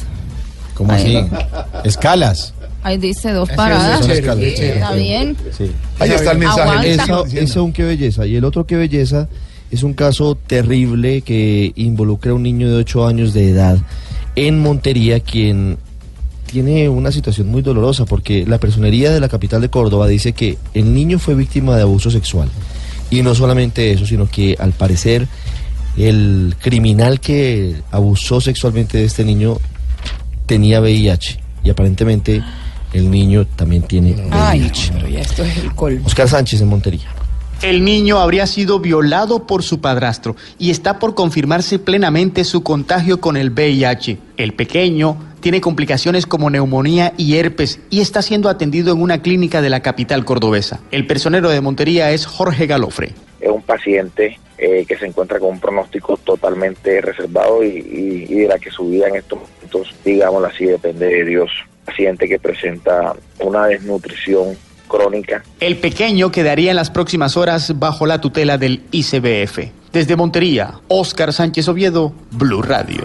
¿Cómo 0.76 0.91
así? 0.91 1.18
Escalas. 1.84 2.53
Ahí 2.84 2.97
dice 2.97 3.32
dos 3.32 3.49
paradas. 3.49 4.07
escalas. 4.07 4.43
Está 4.43 4.93
bien. 4.93 5.36
Sí. 5.57 5.72
Ahí 5.99 6.11
está 6.11 6.32
el 6.34 6.38
mensaje. 6.38 6.61
Aguanta. 6.61 6.88
Esa, 6.88 7.22
ese 7.26 7.39
es 7.43 7.55
un 7.55 7.74
qué 7.74 7.84
belleza. 7.84 8.26
Y 8.28 8.36
el 8.36 8.45
otro 8.45 8.65
qué 8.68 8.76
belleza 8.76 9.28
es 9.72 9.82
un 9.84 9.93
caso 9.95 10.36
terrible 10.36 11.22
que 11.24 11.74
involucra 11.76 12.32
a 12.32 12.36
un 12.36 12.43
niño 12.43 12.70
de 12.70 12.76
8 12.76 13.07
años 13.07 13.34
de 13.34 13.49
edad 13.49 13.80
en 14.36 14.59
Montería, 14.59 15.20
quien 15.20 15.80
tiene 16.48 16.89
una 16.89 17.12
situación 17.12 17.48
muy 17.50 17.62
dolorosa 17.62 18.06
porque 18.06 18.45
la 18.48 18.58
personería 18.58 19.12
de 19.12 19.20
la 19.20 19.30
capital 19.30 19.62
de 19.62 19.70
Córdoba 19.70 20.08
dice 20.08 20.34
que 20.34 20.58
el 20.74 20.93
niño 20.93 21.20
fue 21.20 21.36
víctima 21.36 21.76
de 21.76 21.84
abuso 21.84 22.10
sexual. 22.10 22.50
Y 23.12 23.22
no 23.22 23.36
solamente 23.36 23.91
eso, 23.91 24.06
sino 24.06 24.28
que 24.30 24.56
al 24.60 24.72
parecer 24.72 25.28
el 25.98 26.56
criminal 26.62 27.20
que 27.20 27.76
abusó 27.91 28.41
sexualmente 28.41 28.98
de 28.98 29.06
este 29.06 29.24
niño 29.24 29.58
tenía 30.45 30.82
VIH. 30.82 31.39
Y 31.64 31.70
aparentemente 31.70 32.43
el 32.93 33.12
niño 33.12 33.45
también 33.45 33.84
tiene 33.84 34.16
Ay, 34.32 34.62
VIH. 34.62 34.91
pero 34.93 35.08
ya 35.08 35.20
esto 35.22 35.43
es 35.43 35.58
el 35.58 35.74
colmo. 35.76 36.06
Oscar 36.06 36.28
Sánchez 36.30 36.62
en 36.62 36.68
Montería. 36.68 37.08
El 37.62 37.84
niño 37.84 38.20
habría 38.20 38.45
sido 38.45 38.80
violado 38.80 39.48
por 39.48 39.64
su 39.64 39.82
padrastro 39.82 40.36
y 40.60 40.70
está 40.70 41.00
por 41.00 41.16
confirmarse 41.16 41.80
plenamente 41.80 42.43
su 42.43 42.62
contagio 42.62 43.20
con 43.20 43.36
el 43.36 43.50
VIH. 43.50 44.20
El 44.38 44.54
pequeño 44.54 45.18
tiene 45.40 45.62
complicaciones 45.62 46.26
como 46.26 46.50
neumonía 46.50 47.14
y 47.18 47.36
herpes 47.38 47.80
y 47.90 48.02
está 48.02 48.22
siendo 48.22 48.50
atendido 48.50 48.94
en 48.94 49.02
una 49.02 49.22
clínica 49.22 49.62
de 49.62 49.70
la 49.70 49.82
capital 49.82 50.26
cordobesa. 50.26 50.80
El 50.92 51.08
personero 51.08 51.50
de 51.50 51.62
Montería 51.62 52.12
es 52.12 52.26
Jorge 52.26 52.66
Galofre. 52.68 53.14
es 53.40 53.50
un 53.50 53.62
paciente 53.62 54.40
eh, 54.58 54.86
que 54.88 54.98
se 54.98 55.06
encuentra 55.06 55.40
con 55.40 55.50
un 55.50 55.60
pronóstico 55.60 56.18
totalmente 56.18 57.00
reservado 57.02 57.64
y, 57.64 57.68
y- 57.68 58.26
y 58.30 58.36
de 58.42 58.48
la 58.48 58.58
que 58.58 58.72
su 58.72 58.90
vida 58.90 59.08
en 59.08 59.18
estos 59.18 59.40
momentos, 59.40 59.94
digámoslo 60.04 60.48
así, 60.48 60.66
depende 60.66 61.06
de 61.06 61.26
Dios. 61.26 61.50
Paciente 61.86 62.28
que 62.28 62.40
presenta 62.40 63.14
una 63.40 63.68
desnutrición 63.68 64.58
crónica. 64.88 65.44
El 65.60 65.78
pequeño 65.78 66.32
quedaría 66.32 66.72
en 66.72 66.76
las 66.78 66.90
próximas 66.90 67.38
horas 67.38 67.78
bajo 67.78 68.06
la 68.08 68.20
tutela 68.20 68.58
del 68.58 68.82
ICBF. 68.92 69.70
Desde 69.94 70.16
Montería, 70.16 70.80
Óscar 70.88 71.32
Sánchez 71.34 71.68
Oviedo, 71.70 72.14
Blue 72.32 72.62
Radio. 72.62 73.04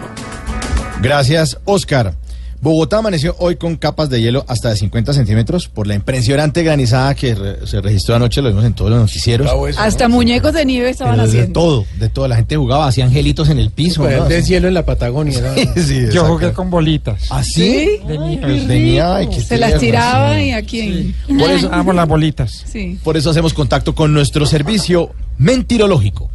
Gracias, 1.00 1.58
Oscar. 1.64 2.14
Bogotá 2.62 2.98
amaneció 2.98 3.34
hoy 3.40 3.56
con 3.56 3.74
capas 3.74 4.08
de 4.08 4.22
hielo 4.22 4.44
hasta 4.46 4.68
de 4.70 4.76
50 4.76 5.12
centímetros 5.14 5.66
por 5.68 5.88
la 5.88 5.94
impresionante 5.96 6.62
granizada 6.62 7.12
que 7.16 7.34
re- 7.34 7.66
se 7.66 7.80
registró 7.80 8.14
anoche, 8.14 8.40
lo 8.40 8.50
vimos 8.50 8.64
en 8.64 8.72
todos 8.72 8.92
los 8.92 9.00
noticieros. 9.00 9.50
Hasta 9.76 10.08
muñecos 10.08 10.52
de 10.54 10.64
nieve 10.64 10.90
estaban 10.90 11.16
de 11.16 11.24
haciendo. 11.24 11.52
todo, 11.60 11.84
de 11.98 12.08
todo. 12.08 12.28
La 12.28 12.36
gente 12.36 12.56
jugaba, 12.56 12.86
hacía 12.86 13.04
angelitos 13.04 13.48
en 13.48 13.58
el 13.58 13.70
piso. 13.72 14.02
Pues, 14.02 14.16
¿no? 14.16 14.28
de 14.28 14.42
cielo 14.44 14.68
en 14.68 14.74
la 14.74 14.86
Patagonia. 14.86 15.40
¿no? 15.40 15.54
Sí, 15.74 15.82
sí, 15.82 16.06
Yo 16.12 16.24
jugué 16.26 16.52
con 16.52 16.70
bolitas. 16.70 17.24
¿Ah, 17.30 17.42
sí? 17.42 17.98
De 18.06 18.16
nieve. 18.16 18.60
De 18.66 18.78
nieve, 18.78 19.00
ay, 19.02 19.26
qué 19.28 19.40
Se 19.40 19.58
las 19.58 19.80
tiraba 19.80 20.36
sí. 20.36 20.42
y 20.44 20.50
a 20.52 20.62
quién. 20.62 21.16
Por 21.36 21.50
eso, 21.50 21.68
Amo 21.72 21.92
las 21.92 22.06
bolitas. 22.06 22.64
Sí. 22.70 22.96
por 23.02 23.16
eso 23.16 23.30
hacemos 23.30 23.52
contacto 23.54 23.92
con 23.94 24.14
nuestro 24.14 24.46
servicio 24.46 25.10
mentirológico. 25.36 26.30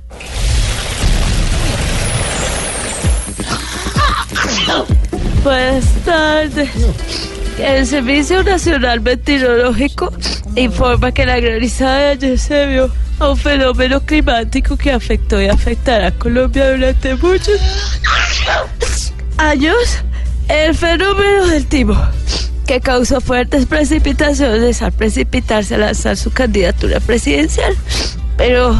Buenas 5.48 5.86
tardes. 6.04 6.70
El 7.58 7.88
Servicio 7.88 8.44
Nacional 8.44 9.00
Meteorológico 9.00 10.12
informa 10.58 11.14
que 11.14 11.26
la 11.26 11.40
granizada 11.40 12.00
de 12.00 12.10
ayer 12.10 12.38
se 12.38 12.66
vio 12.66 12.92
a 13.18 13.30
un 13.30 13.38
fenómeno 13.38 14.02
climático 14.02 14.76
que 14.76 14.92
afectó 14.92 15.42
y 15.42 15.48
afectará 15.48 16.08
a 16.08 16.12
Colombia 16.12 16.70
durante 16.74 17.16
muchos 17.16 17.62
años. 19.38 20.04
El 20.50 20.76
fenómeno 20.76 21.48
del 21.48 21.66
timo, 21.66 21.98
que 22.66 22.82
causó 22.82 23.22
fuertes 23.22 23.68
precipitaciones 23.68 24.82
al 24.82 24.92
precipitarse 24.92 25.76
a 25.76 25.78
lanzar 25.78 26.18
su 26.18 26.30
candidatura 26.30 27.00
presidencial. 27.00 27.74
Pero 28.36 28.76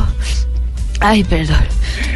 Ay, 1.00 1.24
perdón. 1.24 1.64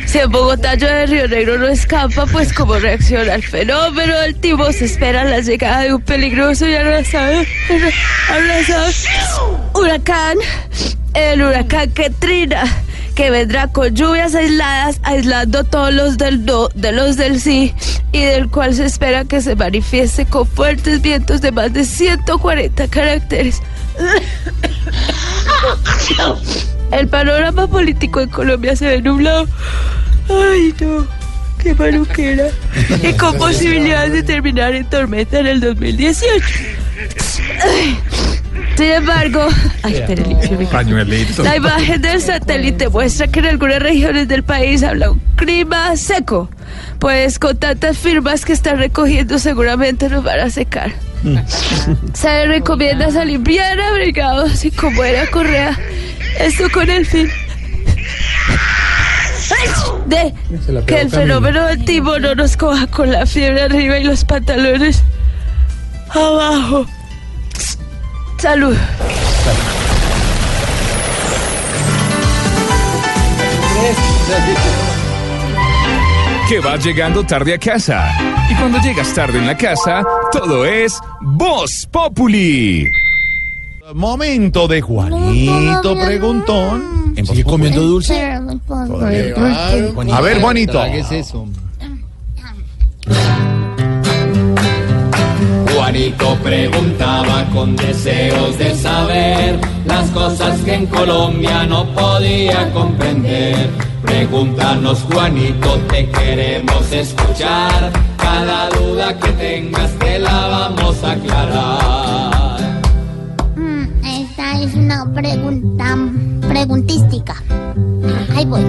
Si 0.06 0.20
en 0.20 0.30
Bogotá 0.32 0.76
llueve, 0.76 1.06
Río 1.06 1.28
Negro 1.28 1.58
no 1.58 1.68
escapa, 1.68 2.26
pues 2.26 2.52
como 2.52 2.78
reacciona 2.78 3.34
al 3.36 3.44
fenómeno 3.44 4.18
del 4.20 4.36
timo, 4.36 4.72
se 4.72 4.86
espera 4.86 5.24
la 5.24 5.40
llegada 5.40 5.82
de 5.82 5.94
un 5.94 6.02
peligroso 6.02 6.68
y 6.68 6.76
arrasador, 6.76 7.46
arrasador 8.30 8.94
huracán, 9.74 10.38
el 11.14 11.42
huracán 11.42 11.92
Ketrina, 11.92 12.64
que 13.16 13.30
vendrá 13.30 13.68
con 13.68 13.96
lluvias 13.96 14.36
aisladas, 14.36 15.00
aislando 15.04 15.64
todos 15.64 15.94
los 15.94 16.18
del 16.18 16.44
no, 16.46 16.68
de 16.76 16.92
los 16.92 17.18
del 17.18 17.40
sí, 17.40 17.74
y 18.12 18.24
del 18.24 18.50
cual 18.50 18.74
se 18.74 18.86
espera 18.86 19.24
que 19.26 19.42
se 19.42 19.56
manifieste 19.56 20.26
con 20.26 20.46
fuertes 20.48 21.02
vientos 21.02 21.42
de 21.42 21.52
más 21.52 21.72
de 21.72 21.86
140 21.86 22.88
caracteres. 22.88 23.62
El 26.92 27.08
panorama 27.08 27.68
político 27.68 28.22
en 28.22 28.30
Colombia 28.30 28.76
se 28.76 28.86
ve 28.88 29.02
nublado. 29.02 29.48
Ay, 30.30 30.74
no. 30.82 31.08
Qué 31.62 31.76
maluquera. 31.76 32.48
Y 33.04 33.14
con 33.14 33.38
posibilidades 33.38 34.14
de 34.14 34.24
terminar 34.24 34.74
en 34.74 34.86
tormenta 34.90 35.40
en 35.40 35.48
el 35.48 35.60
2018. 35.60 36.46
Ay. 37.64 38.00
Sin 38.76 38.86
embargo, 38.86 39.48
ay, 39.84 40.04
Pañuelito. 40.72 41.44
la 41.44 41.56
imagen 41.58 42.02
del 42.02 42.22
satélite 42.22 42.90
muestra 42.90 43.28
que 43.28 43.40
en 43.40 43.46
algunas 43.48 43.80
regiones 43.80 44.28
del 44.28 44.44
país 44.44 44.82
habla 44.82 45.12
un 45.12 45.22
clima 45.36 45.96
seco. 45.98 46.50
Pues 47.00 47.38
con 47.38 47.58
tantas 47.58 47.98
firmas 47.98 48.44
que 48.46 48.54
están 48.54 48.78
recogiendo 48.78 49.38
seguramente 49.40 50.10
nos 50.10 50.24
van 50.24 50.40
a 50.40 50.50
secar. 50.50 50.92
Se 52.14 52.46
recomienda 52.46 53.12
salir 53.12 53.40
bien 53.40 53.80
abrigados 53.80 54.66
y 54.66 54.72
como 54.72 55.04
era 55.04 55.30
Correa. 55.30 55.78
Esto 56.40 56.70
con 56.72 56.90
el 56.90 57.06
fin 57.06 57.30
de 60.06 60.34
que 60.86 61.02
el 61.02 61.10
fenómeno 61.10 61.66
del 61.66 61.84
timo 61.86 62.18
no 62.20 62.36
nos 62.36 62.58
coja 62.58 62.88
con 62.88 63.12
la 63.12 63.26
fiebre 63.26 63.64
arriba 63.64 63.98
y 63.98 64.04
los 64.04 64.26
pantalones 64.26 65.04
abajo. 66.10 66.86
Salud. 68.38 68.76
Que 76.52 76.60
vas 76.60 76.84
llegando 76.84 77.24
tarde 77.24 77.54
a 77.54 77.58
casa. 77.58 78.12
Y 78.50 78.56
cuando 78.56 78.78
llegas 78.80 79.14
tarde 79.14 79.38
en 79.38 79.48
la 79.48 79.56
casa, 79.56 80.04
todo 80.34 80.66
es 80.66 81.00
Voz 81.22 81.88
Populi. 81.90 82.90
Momento 83.94 84.68
de 84.68 84.82
Juanito 84.82 85.96
Preguntón. 85.96 87.16
¿Sigue 87.24 87.46
comiendo 87.46 87.82
dulce? 87.84 88.34
A 88.34 88.42
ver, 90.22 90.42
Juanito. 90.42 90.84
eso? 90.84 91.48
Juanito 95.74 96.38
preguntaba 96.44 97.46
con 97.54 97.78
deseos 97.78 98.58
de 98.58 98.76
saber 98.76 99.58
las 99.86 100.10
cosas 100.10 100.60
que 100.66 100.74
en 100.74 100.86
Colombia 100.88 101.64
no 101.64 101.86
podía 101.94 102.70
comprender. 102.74 103.91
Pregúntanos, 104.12 105.00
Juanito, 105.10 105.80
te 105.90 106.10
queremos 106.10 106.92
escuchar. 106.92 107.94
Cada 108.18 108.70
duda 108.70 109.18
que 109.18 109.30
tengas 109.32 109.90
te 110.00 110.20
la 110.20 110.48
vamos 110.48 111.02
a 111.02 111.12
aclarar. 111.14 112.82
Mm, 113.56 113.86
Esta 114.06 114.62
es 114.62 114.74
una 114.76 115.10
pregunta 115.14 115.98
preguntística. 116.46 117.42
Ahí 118.36 118.46
voy. 118.46 118.64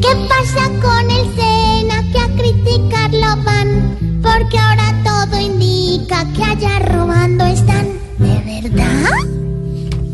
¿Qué 0.00 0.12
pasa 0.30 0.64
con 0.80 1.10
el 1.10 1.24
Sena 1.36 2.02
que 2.10 2.18
a 2.20 2.28
criticarlo 2.38 3.44
van? 3.44 4.22
Porque 4.22 4.58
ahora 4.58 4.94
todo 5.04 5.38
indica 5.40 6.24
que 6.34 6.42
allá 6.42 6.78
robando 6.78 7.44
están. 7.44 7.86
¿De 8.18 8.62
verdad? 8.62 9.39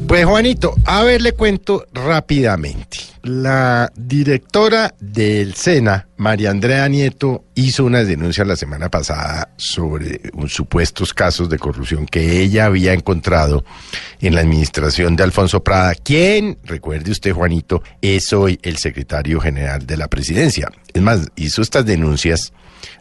Pues 0.07 0.25
Juanito, 0.25 0.77
a 0.85 1.03
ver, 1.03 1.21
le 1.21 1.33
cuento 1.33 1.85
rápidamente. 1.93 2.99
La 3.25 3.91
directora 3.97 4.95
del 5.01 5.55
SENA, 5.55 6.07
María 6.17 6.51
Andrea 6.51 6.89
Nieto, 6.89 7.43
hizo 7.57 7.85
unas 7.85 8.07
denuncias 8.07 8.47
la 8.47 8.55
semana 8.55 8.89
pasada 8.89 9.51
sobre 9.57 10.21
supuestos 10.47 11.13
casos 11.13 11.51
de 11.51 11.59
corrupción 11.59 12.07
que 12.07 12.41
ella 12.41 12.67
había 12.67 12.93
encontrado 12.93 13.65
en 14.21 14.37
la 14.37 14.43
administración 14.43 15.17
de 15.17 15.25
Alfonso 15.25 15.65
Prada, 15.65 15.97
quien, 15.97 16.57
recuerde 16.63 17.11
usted, 17.11 17.33
Juanito, 17.33 17.83
es 18.01 18.33
hoy 18.33 18.61
el 18.63 18.77
secretario 18.77 19.41
general 19.41 19.87
de 19.87 19.97
la 19.97 20.07
presidencia. 20.07 20.71
Es 20.95 21.03
más, 21.03 21.27
hizo 21.35 21.63
estas 21.63 21.85
denuncias, 21.85 22.53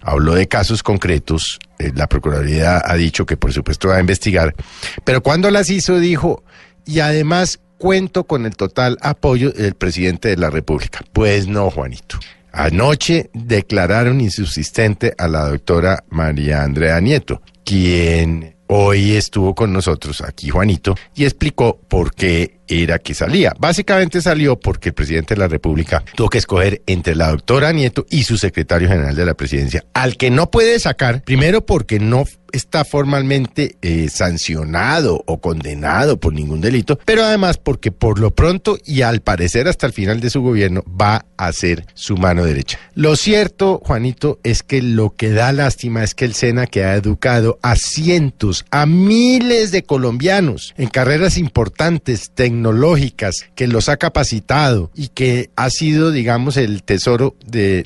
habló 0.02 0.34
de 0.34 0.48
casos 0.48 0.82
concretos, 0.82 1.60
eh, 1.78 1.92
la 1.94 2.08
Procuraduría 2.08 2.82
ha 2.84 2.96
dicho 2.96 3.28
que 3.28 3.38
por 3.38 3.54
supuesto 3.54 3.90
va 3.90 3.98
a 3.98 4.00
investigar, 4.00 4.56
pero 5.04 5.22
cuando 5.22 5.52
las 5.52 5.70
hizo 5.70 6.00
dijo, 6.00 6.44
y 6.86 7.00
además 7.00 7.60
cuento 7.78 8.26
con 8.26 8.46
el 8.46 8.56
total 8.56 8.98
apoyo 9.02 9.52
del 9.52 9.76
presidente 9.76 10.30
de 10.30 10.38
la 10.38 10.50
República. 10.50 11.02
Pues 11.14 11.48
no, 11.48 11.70
Juanito. 11.70 12.18
Anoche 12.52 13.30
declararon 13.34 14.22
insubsistente 14.22 15.14
a 15.18 15.28
la 15.28 15.50
doctora 15.50 16.06
María 16.10 16.64
Andrea 16.64 17.02
Nieto, 17.02 17.42
quien 17.66 18.56
hoy 18.68 19.12
estuvo 19.16 19.54
con 19.54 19.74
nosotros 19.74 20.22
aquí, 20.22 20.50
Juanito, 20.50 20.96
y 21.14 21.26
explicó 21.26 21.78
por 21.78 22.14
qué 22.16 22.55
era 22.68 23.00
que 23.00 23.14
salía. 23.14 23.54
Básicamente 23.60 24.22
salió 24.22 24.60
porque 24.60 24.90
el 24.90 24.96
presidente 24.96 25.36
de 25.36 25.40
la 25.40 25.48
República 25.48 26.04
tuvo 26.16 26.30
que 26.30 26.38
escoger 26.38 26.82
entre 26.86 27.16
la 27.16 27.30
doctora 27.30 27.72
Nieto 27.72 28.06
y 28.10 28.24
su 28.24 28.38
secretario 28.38 28.88
general 28.88 29.16
de 29.16 29.26
la 29.26 29.34
presidencia, 29.34 29.86
al 29.94 30.18
que 30.18 30.32
no 30.32 30.52
puede 30.52 30.80
sacar, 30.80 31.24
primero 31.24 31.66
porque 31.66 32.00
no 32.00 32.26
está 32.56 32.86
formalmente 32.86 33.76
eh, 33.82 34.08
sancionado 34.10 35.22
o 35.26 35.40
condenado 35.40 36.20
por 36.20 36.34
ningún 36.34 36.62
delito, 36.62 36.98
pero 37.06 37.24
además 37.24 37.58
porque 37.58 37.92
por 37.92 38.20
lo 38.20 38.34
pronto 38.34 38.78
y 38.86 39.02
al 39.02 39.22
parecer 39.22 39.68
hasta 39.68 39.88
el 39.88 39.94
final 39.94 40.22
de 40.22 40.30
su 40.30 40.42
gobierno 40.42 40.84
va 40.90 41.26
a 41.38 41.52
ser 41.52 41.86
su 41.94 42.18
mano 42.18 42.46
derecha. 42.46 42.80
Lo 42.94 43.16
cierto, 43.16 43.82
Juanito, 43.84 44.40
es 44.44 44.64
que 44.64 44.82
lo 44.82 45.12
que 45.12 45.32
da 45.32 45.52
lástima 45.52 46.04
es 46.04 46.16
que 46.16 46.26
el 46.26 46.34
SENA 46.34 46.68
que 46.68 46.86
ha 46.86 46.96
educado 46.96 47.60
a 47.62 47.76
cientos, 47.76 48.66
a 48.72 48.86
miles 48.86 49.72
de 49.72 49.84
colombianos 49.84 50.74
en 50.78 50.88
carreras 50.88 51.38
importantes, 51.38 52.32
tecnológicas, 52.34 52.55
que 53.56 53.68
los 53.68 53.90
ha 53.90 53.98
capacitado 53.98 54.92
y 54.96 55.08
que 55.10 55.50
ha 55.56 55.70
sido, 55.70 56.12
digamos, 56.12 56.58
el 56.58 56.84
tesoro 56.84 57.36
de- 57.46 57.84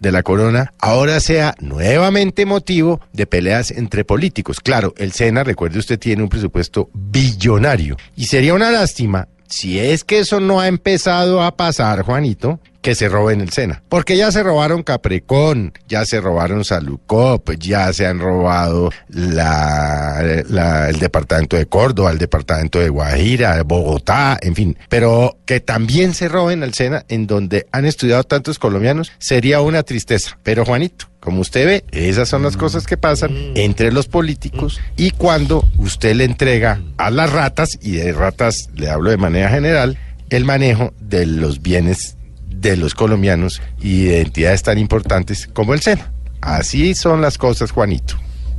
de 0.00 0.12
la 0.12 0.22
corona, 0.22 0.72
ahora 0.78 1.20
sea 1.20 1.54
nuevamente 1.60 2.46
motivo 2.46 3.00
de 3.12 3.26
peleas 3.26 3.70
entre 3.70 4.04
políticos. 4.04 4.60
Claro, 4.60 4.94
el 4.96 5.12
SENA, 5.12 5.44
recuerde 5.44 5.78
usted, 5.78 5.98
tiene 5.98 6.22
un 6.22 6.28
presupuesto 6.28 6.90
billonario 6.94 7.96
y 8.16 8.26
sería 8.26 8.54
una 8.54 8.70
lástima 8.70 9.28
si 9.48 9.78
es 9.78 10.02
que 10.04 10.18
eso 10.20 10.40
no 10.40 10.60
ha 10.60 10.68
empezado 10.68 11.42
a 11.42 11.56
pasar, 11.56 12.02
Juanito, 12.02 12.58
que 12.82 12.94
se 12.94 13.08
roben 13.08 13.40
el 13.40 13.50
SENA. 13.50 13.82
Porque 13.88 14.16
ya 14.16 14.30
se 14.32 14.42
robaron 14.42 14.82
Caprecón, 14.82 15.72
ya 15.88 16.04
se 16.04 16.20
robaron 16.20 16.64
Salucop, 16.64 17.50
ya 17.58 17.92
se 17.92 18.06
han 18.06 18.18
robado 18.18 18.90
la, 19.08 20.42
la- 20.48 20.88
el 20.90 20.98
departamento 20.98 21.56
de 21.56 21.66
Córdoba, 21.66 22.10
el 22.10 22.18
departamento 22.18 22.78
de 22.80 22.88
Guajira, 22.88 23.62
Bogotá, 23.62 24.38
en 24.42 24.54
fin. 24.54 24.76
Pero 24.88 25.38
que 25.46 25.60
también 25.60 26.12
se 26.14 26.28
roben 26.28 26.62
el 26.62 26.74
SENA 26.74 27.04
en 27.08 27.26
donde 27.26 27.66
han 27.72 27.84
estudiado 27.84 28.24
tantos 28.24 28.58
colombianos 28.58 29.12
sería 29.18 29.60
una 29.60 29.82
tristeza. 29.82 30.38
Pero 30.42 30.64
Juanito, 30.64 31.06
como 31.20 31.40
usted 31.40 31.66
ve, 31.66 31.84
esas 31.92 32.28
son 32.28 32.42
las 32.42 32.56
cosas 32.56 32.86
que 32.86 32.96
pasan 32.96 33.30
entre 33.54 33.92
los 33.92 34.08
políticos 34.08 34.80
y 34.96 35.12
cuando 35.12 35.68
usted 35.78 36.14
le 36.16 36.24
entrega 36.24 36.80
a 36.96 37.10
las 37.10 37.30
ratas, 37.32 37.78
y 37.80 37.92
de 37.92 38.12
ratas 38.12 38.68
le 38.74 38.90
hablo 38.90 39.10
de 39.10 39.16
manera 39.18 39.48
general, 39.50 39.98
el 40.30 40.44
manejo 40.44 40.92
de 41.00 41.26
los 41.26 41.62
bienes 41.62 42.16
de 42.62 42.76
los 42.76 42.94
colombianos 42.94 43.60
y 43.80 44.04
de 44.04 44.22
entidades 44.22 44.62
tan 44.62 44.78
importantes 44.78 45.48
como 45.52 45.74
el 45.74 45.80
SENA. 45.80 46.12
Así 46.40 46.94
son 46.94 47.20
las 47.20 47.36
cosas, 47.36 47.70
Juanito. 47.72 48.14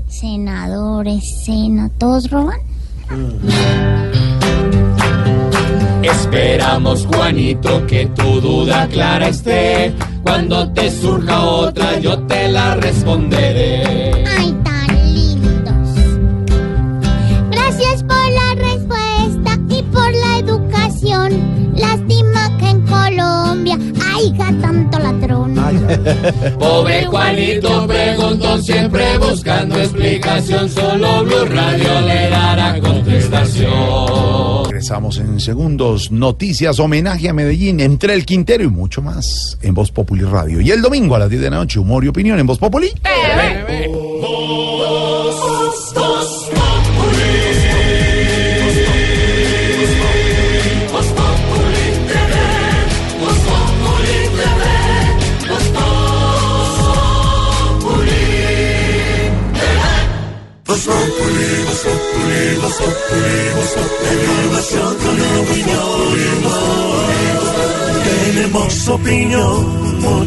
Senadores, 0.08 1.24
Sena, 1.43 1.89
¿todos 1.97 2.30
roban? 2.30 2.60
Esperamos, 6.04 7.06
Juanito, 7.06 7.86
que 7.88 8.06
tu 8.08 8.41
duda 8.41 8.88
clara 8.88 9.30
esté. 9.30 9.93
Cuando 10.22 10.72
te 10.72 10.91
surja 10.91 11.41
otra, 11.41 11.99
yo 11.99 12.20
te 12.24 12.49
la 12.49 12.76
responderé. 12.76 14.26
Ay, 14.38 14.56
Pobre 26.59 27.05
Juanito 27.05 27.87
preguntó 27.87 28.57
siempre 28.61 29.17
buscando 29.17 29.79
explicación. 29.79 30.69
Solo 30.69 31.23
Blue 31.23 31.45
Radio 31.45 32.01
le 32.01 32.29
dará 32.29 32.79
contestación. 32.79 34.65
Regresamos 34.65 35.17
en 35.17 35.39
segundos. 35.39 36.11
Noticias, 36.11 36.79
homenaje 36.79 37.29
a 37.29 37.33
Medellín, 37.33 37.79
entre 37.79 38.13
el 38.13 38.25
Quintero 38.25 38.63
y 38.63 38.67
mucho 38.67 39.01
más 39.01 39.57
en 39.61 39.73
Voz 39.73 39.91
Populi 39.91 40.23
Radio. 40.23 40.61
Y 40.61 40.71
el 40.71 40.81
domingo 40.81 41.15
a 41.15 41.19
las 41.19 41.29
10 41.29 41.41
de 41.41 41.49
la 41.49 41.57
noche, 41.57 41.79
humor 41.79 42.03
y 42.03 42.07
opinión 42.07 42.39
en 42.39 42.47
Voz 42.47 42.57
Populi. 42.57 42.89
Voz 43.87 44.72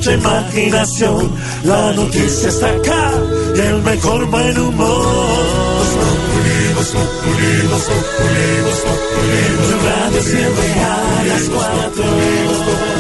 mucha 0.07 0.14
imaginación. 0.14 1.32
La 1.64 1.92
noticia 1.92 2.48
está 2.48 2.68
acá 2.68 3.12
y 3.57 3.61
el 3.61 3.82
mejor 3.82 4.26
buen 4.26 4.59
humor. 4.59 5.07
Voz 5.76 5.88
Populi, 5.98 6.74
Voz 6.74 6.90
Populi, 6.90 7.66
Voz 7.70 7.82
Populi, 7.82 8.61
Voz 8.64 8.80
Populi. 8.86 9.42
Tu 9.66 9.76
radio 9.86 10.22
siempre 10.22 10.68
a 10.80 11.24
las 11.28 11.42
cuatro. 11.48 12.95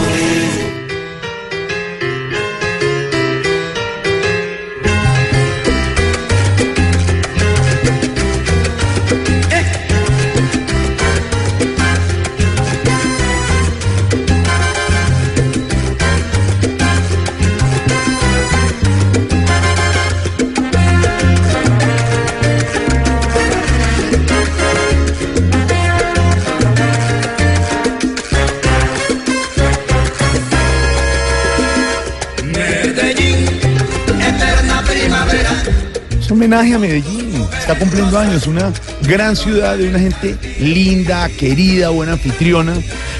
Homenaje 36.56 36.74
a 36.74 36.78
Medellín. 36.78 37.46
Está 37.58 37.74
cumpliendo 37.78 38.18
años. 38.18 38.46
Una 38.46 38.72
gran 39.02 39.36
ciudad 39.36 39.76
de 39.76 39.88
una 39.88 39.98
gente 39.98 40.36
linda, 40.60 41.28
querida, 41.28 41.90
buena 41.90 42.12
anfitriona. 42.12 42.74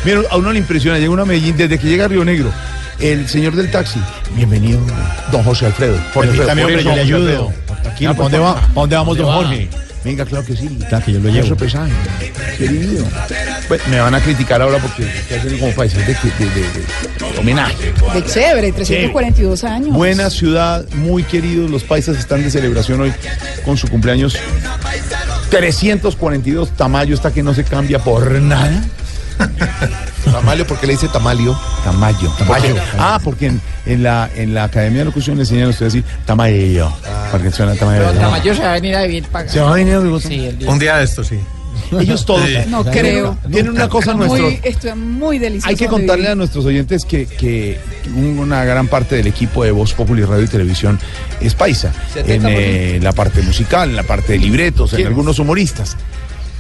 Mira, 0.04 0.20
a 0.30 0.36
uno 0.36 0.52
le 0.52 0.58
impresiona. 0.58 0.98
Llega 0.98 1.10
uno 1.10 1.22
a 1.22 1.26
Medellín 1.26 1.56
desde 1.56 1.78
que 1.78 1.86
llega 1.86 2.06
a 2.06 2.08
Río 2.08 2.24
Negro. 2.24 2.50
El 2.98 3.28
señor 3.28 3.54
del 3.54 3.70
taxi. 3.70 4.00
Bienvenido, 4.34 4.80
don 5.30 5.42
José 5.42 5.66
Alfredo. 5.66 5.98
Permítame, 6.14 6.64
hombre, 6.64 6.82
yo 6.82 6.94
le 6.94 7.00
ayudo. 7.02 7.52
¿pa' 7.82 8.12
dónde 8.14 8.38
va? 8.38 8.54
¿Pa' 8.54 8.80
dónde 8.80 8.96
vamos, 8.96 9.18
don? 9.18 9.26
Jorge? 9.34 9.68
Venga, 10.02 10.24
claro 10.24 10.44
que 10.46 10.56
sí. 10.56 10.68
Claro 10.88 11.04
que 11.04 11.12
yo 11.12 11.20
lo 11.20 11.28
llevo. 11.28 11.56
Pesaje. 11.56 11.92
Querido. 12.56 13.04
Pues, 13.68 13.86
me 13.88 14.00
van 14.00 14.14
a 14.14 14.20
criticar 14.20 14.62
ahora 14.62 14.78
porque 14.78 15.04
haciendo 15.36 15.58
como 15.58 15.72
países 15.74 15.98
de, 16.06 16.14
de- 16.14 16.50
de- 16.54 17.32
de 17.32 17.38
homenaje. 17.38 17.92
De 18.22 18.24
chévere, 18.32 18.72
342 18.72 19.64
años. 19.64 19.94
Buena 19.94 20.30
ciudad, 20.30 20.84
muy 20.94 21.22
queridos. 21.24 21.70
Los 21.70 21.84
paisas 21.84 22.16
están 22.18 22.42
de 22.42 22.50
celebración 22.50 23.00
hoy 23.00 23.12
con 23.64 23.76
su 23.76 23.88
cumpleaños. 23.88 24.36
342 25.50 26.70
Tamayo 26.70 27.14
está 27.14 27.30
que 27.32 27.42
no 27.42 27.54
se 27.54 27.64
cambia 27.64 27.98
por 27.98 28.30
nada. 28.40 28.82
Tamalio, 30.24 30.66
¿por 30.66 30.78
qué 30.78 30.86
le 30.86 30.94
dice 30.94 31.08
Tamalio? 31.08 31.58
Tamayo. 31.84 32.30
Tamayo. 32.38 32.74
Porque- 32.74 32.82
ah, 32.98 33.20
porque 33.22 33.46
en, 33.46 33.60
en 33.84 34.02
la, 34.02 34.28
en 34.34 34.54
la 34.54 34.64
Academia 34.64 35.00
de 35.00 35.04
Locución 35.06 35.36
le 35.36 35.42
enseñan 35.42 35.66
a 35.66 35.70
usted 35.70 35.82
a 35.82 35.88
decir 35.88 36.04
Tamayo. 36.24 36.90
Para 37.30 37.44
que 37.44 37.50
suena 37.50 37.74
Tamayo. 37.74 38.00
Pero 38.06 38.18
Tamayo 38.18 38.54
se 38.54 38.62
va 38.62 38.70
a 38.70 38.74
venir 38.74 38.96
a 38.96 39.02
vivir 39.02 39.24
para 39.24 39.48
¿Se 39.48 39.60
va 39.60 39.70
a 39.70 39.74
venir 39.74 39.94
a 39.94 39.98
vivir? 40.00 40.20
Sí, 40.22 40.46
el 40.46 40.58
día- 40.58 40.70
Un 40.70 40.78
día 40.78 40.96
de 40.96 41.04
esto, 41.04 41.22
sí. 41.22 41.38
Ellos 42.00 42.24
todos. 42.24 42.48
No 42.68 42.82
creo. 42.84 43.36
Tienen 43.50 43.72
una 43.72 43.88
cosa 43.88 44.14
nuestro. 44.14 44.42
Muy, 44.44 44.58
esto 44.64 44.88
es 44.88 44.96
muy 44.96 45.38
delicioso. 45.38 45.68
Hay 45.68 45.76
que 45.76 45.86
contarle 45.86 46.22
vivir. 46.22 46.30
a 46.30 46.34
nuestros 46.34 46.64
oyentes 46.64 47.04
que, 47.04 47.26
que 47.26 47.78
una 48.14 48.64
gran 48.64 48.88
parte 48.88 49.16
del 49.16 49.26
equipo 49.26 49.64
de 49.64 49.70
Voz 49.70 49.92
Populi 49.94 50.22
Radio 50.24 50.44
y 50.44 50.48
Televisión 50.48 50.98
es 51.40 51.54
paisa. 51.54 51.92
En 52.14 52.42
70%. 52.42 52.46
eh, 52.50 53.00
la 53.02 53.12
parte 53.12 53.42
musical, 53.42 53.90
en 53.90 53.96
la 53.96 54.02
parte 54.02 54.34
de 54.34 54.38
libretos, 54.38 54.92
en 54.94 55.06
algunos 55.06 55.38
humoristas. 55.38 55.96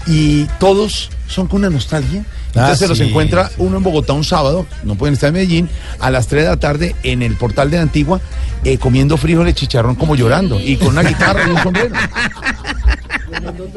Y 0.06 0.44
todos 0.60 1.10
son 1.26 1.48
con 1.48 1.60
una 1.60 1.70
nostalgia. 1.70 2.24
Entonces 2.48 2.74
Ah, 2.74 2.76
se 2.76 2.88
los 2.88 2.98
sí, 2.98 3.04
encuentra 3.04 3.50
uno 3.58 3.76
en 3.76 3.82
Bogotá 3.82 4.12
un 4.14 4.24
sábado, 4.24 4.66
no 4.84 4.94
pueden 4.94 5.12
estar 5.14 5.28
en 5.28 5.34
Medellín, 5.34 5.68
a 6.00 6.10
las 6.10 6.26
3 6.28 6.44
de 6.44 6.48
la 6.48 6.56
tarde 6.56 6.94
en 7.02 7.20
el 7.22 7.34
portal 7.34 7.70
de 7.70 7.78
Antigua, 7.78 8.20
eh, 8.64 8.78
comiendo 8.78 9.16
frijoles 9.18 9.54
chicharrón 9.54 9.94
como 9.96 10.14
llorando 10.16 10.58
y 10.58 10.76
con 10.76 10.88
una 10.88 11.02
guitarra 11.02 11.42
y 11.46 11.50
un 11.50 11.62
sombrero. 11.62 11.94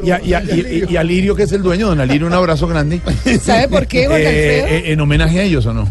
Y 0.02 0.10
a, 0.10 0.20
y 0.22 0.32
a- 0.32 0.42
y- 0.42 0.84
y 0.88 0.96
a 0.96 1.02
Lirio, 1.02 1.34
que 1.36 1.42
es 1.42 1.52
el 1.52 1.62
dueño, 1.62 1.88
don 1.88 2.00
Alirio, 2.00 2.26
un 2.26 2.32
abrazo 2.32 2.66
grande. 2.66 3.00
¿Sabe 3.44 3.68
por 3.68 3.86
qué, 3.86 4.04
Eh, 4.04 4.08
eh, 4.08 4.82
en 4.92 5.00
homenaje 5.00 5.40
a 5.40 5.42
ellos, 5.42 5.66
¿o 5.66 5.74
no? 5.74 5.88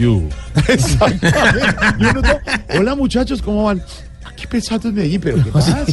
¿Qué 0.00 0.06
hubo? 0.06 0.28
Exactamente. 0.66 1.76
Y 1.98 2.04
uno 2.06 2.22
todo, 2.22 2.40
Hola 2.78 2.94
muchachos, 2.94 3.42
¿cómo 3.42 3.64
van? 3.64 3.82
Aquí 4.24 4.46
pensando 4.46 4.88
en 4.88 4.94
Medellín, 4.94 5.20
pero 5.20 5.44
¿qué 5.44 5.50
pasa? 5.52 5.84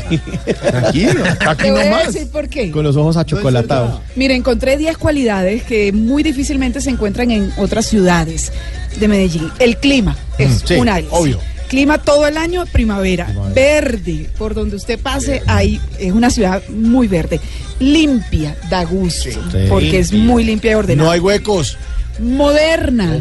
Tranquilo, 0.72 1.24
aquí 1.46 1.64
Te 1.64 1.72
voy 1.72 1.82
a 1.82 1.86
nomás. 1.86 2.14
decir 2.14 2.30
por 2.32 2.48
qué. 2.48 2.72
Con 2.72 2.84
los 2.86 2.96
ojos 2.96 3.18
achocolatados. 3.18 4.00
Mira, 4.16 4.34
encontré 4.34 4.78
10 4.78 4.98
cualidades 4.98 5.64
que 5.64 5.92
muy 5.92 6.24
difícilmente 6.24 6.80
se 6.80 6.90
encuentran 6.90 7.32
en 7.32 7.52
otras 7.58 7.86
ciudades 7.88 8.54
de 8.98 9.08
Medellín. 9.10 9.52
El 9.60 9.76
clima 9.78 10.16
es 10.38 10.64
Mm, 10.64 10.68
sí, 10.68 10.74
un 10.76 10.88
área. 10.88 11.10
obvio. 11.12 11.40
Clima 11.68 11.98
todo 11.98 12.26
el 12.26 12.38
año, 12.38 12.64
primavera. 12.72 13.28
Verde, 13.54 14.30
por 14.38 14.54
donde 14.54 14.78
usted 14.78 14.98
pase, 14.98 15.44
ahí 15.48 15.82
es 16.00 16.14
una 16.14 16.30
ciudad 16.30 16.62
muy 16.70 17.10
verde. 17.10 17.42
Limpia, 17.82 18.56
da 18.70 18.86
gusto, 18.86 19.30
porque 19.68 20.00
es 20.00 20.14
muy 20.14 20.46
limpia 20.46 20.72
y 20.72 20.76
ordenada. 20.76 21.06
No 21.08 21.12
hay 21.12 21.20
huecos. 21.20 21.78
Moderna. 22.20 23.20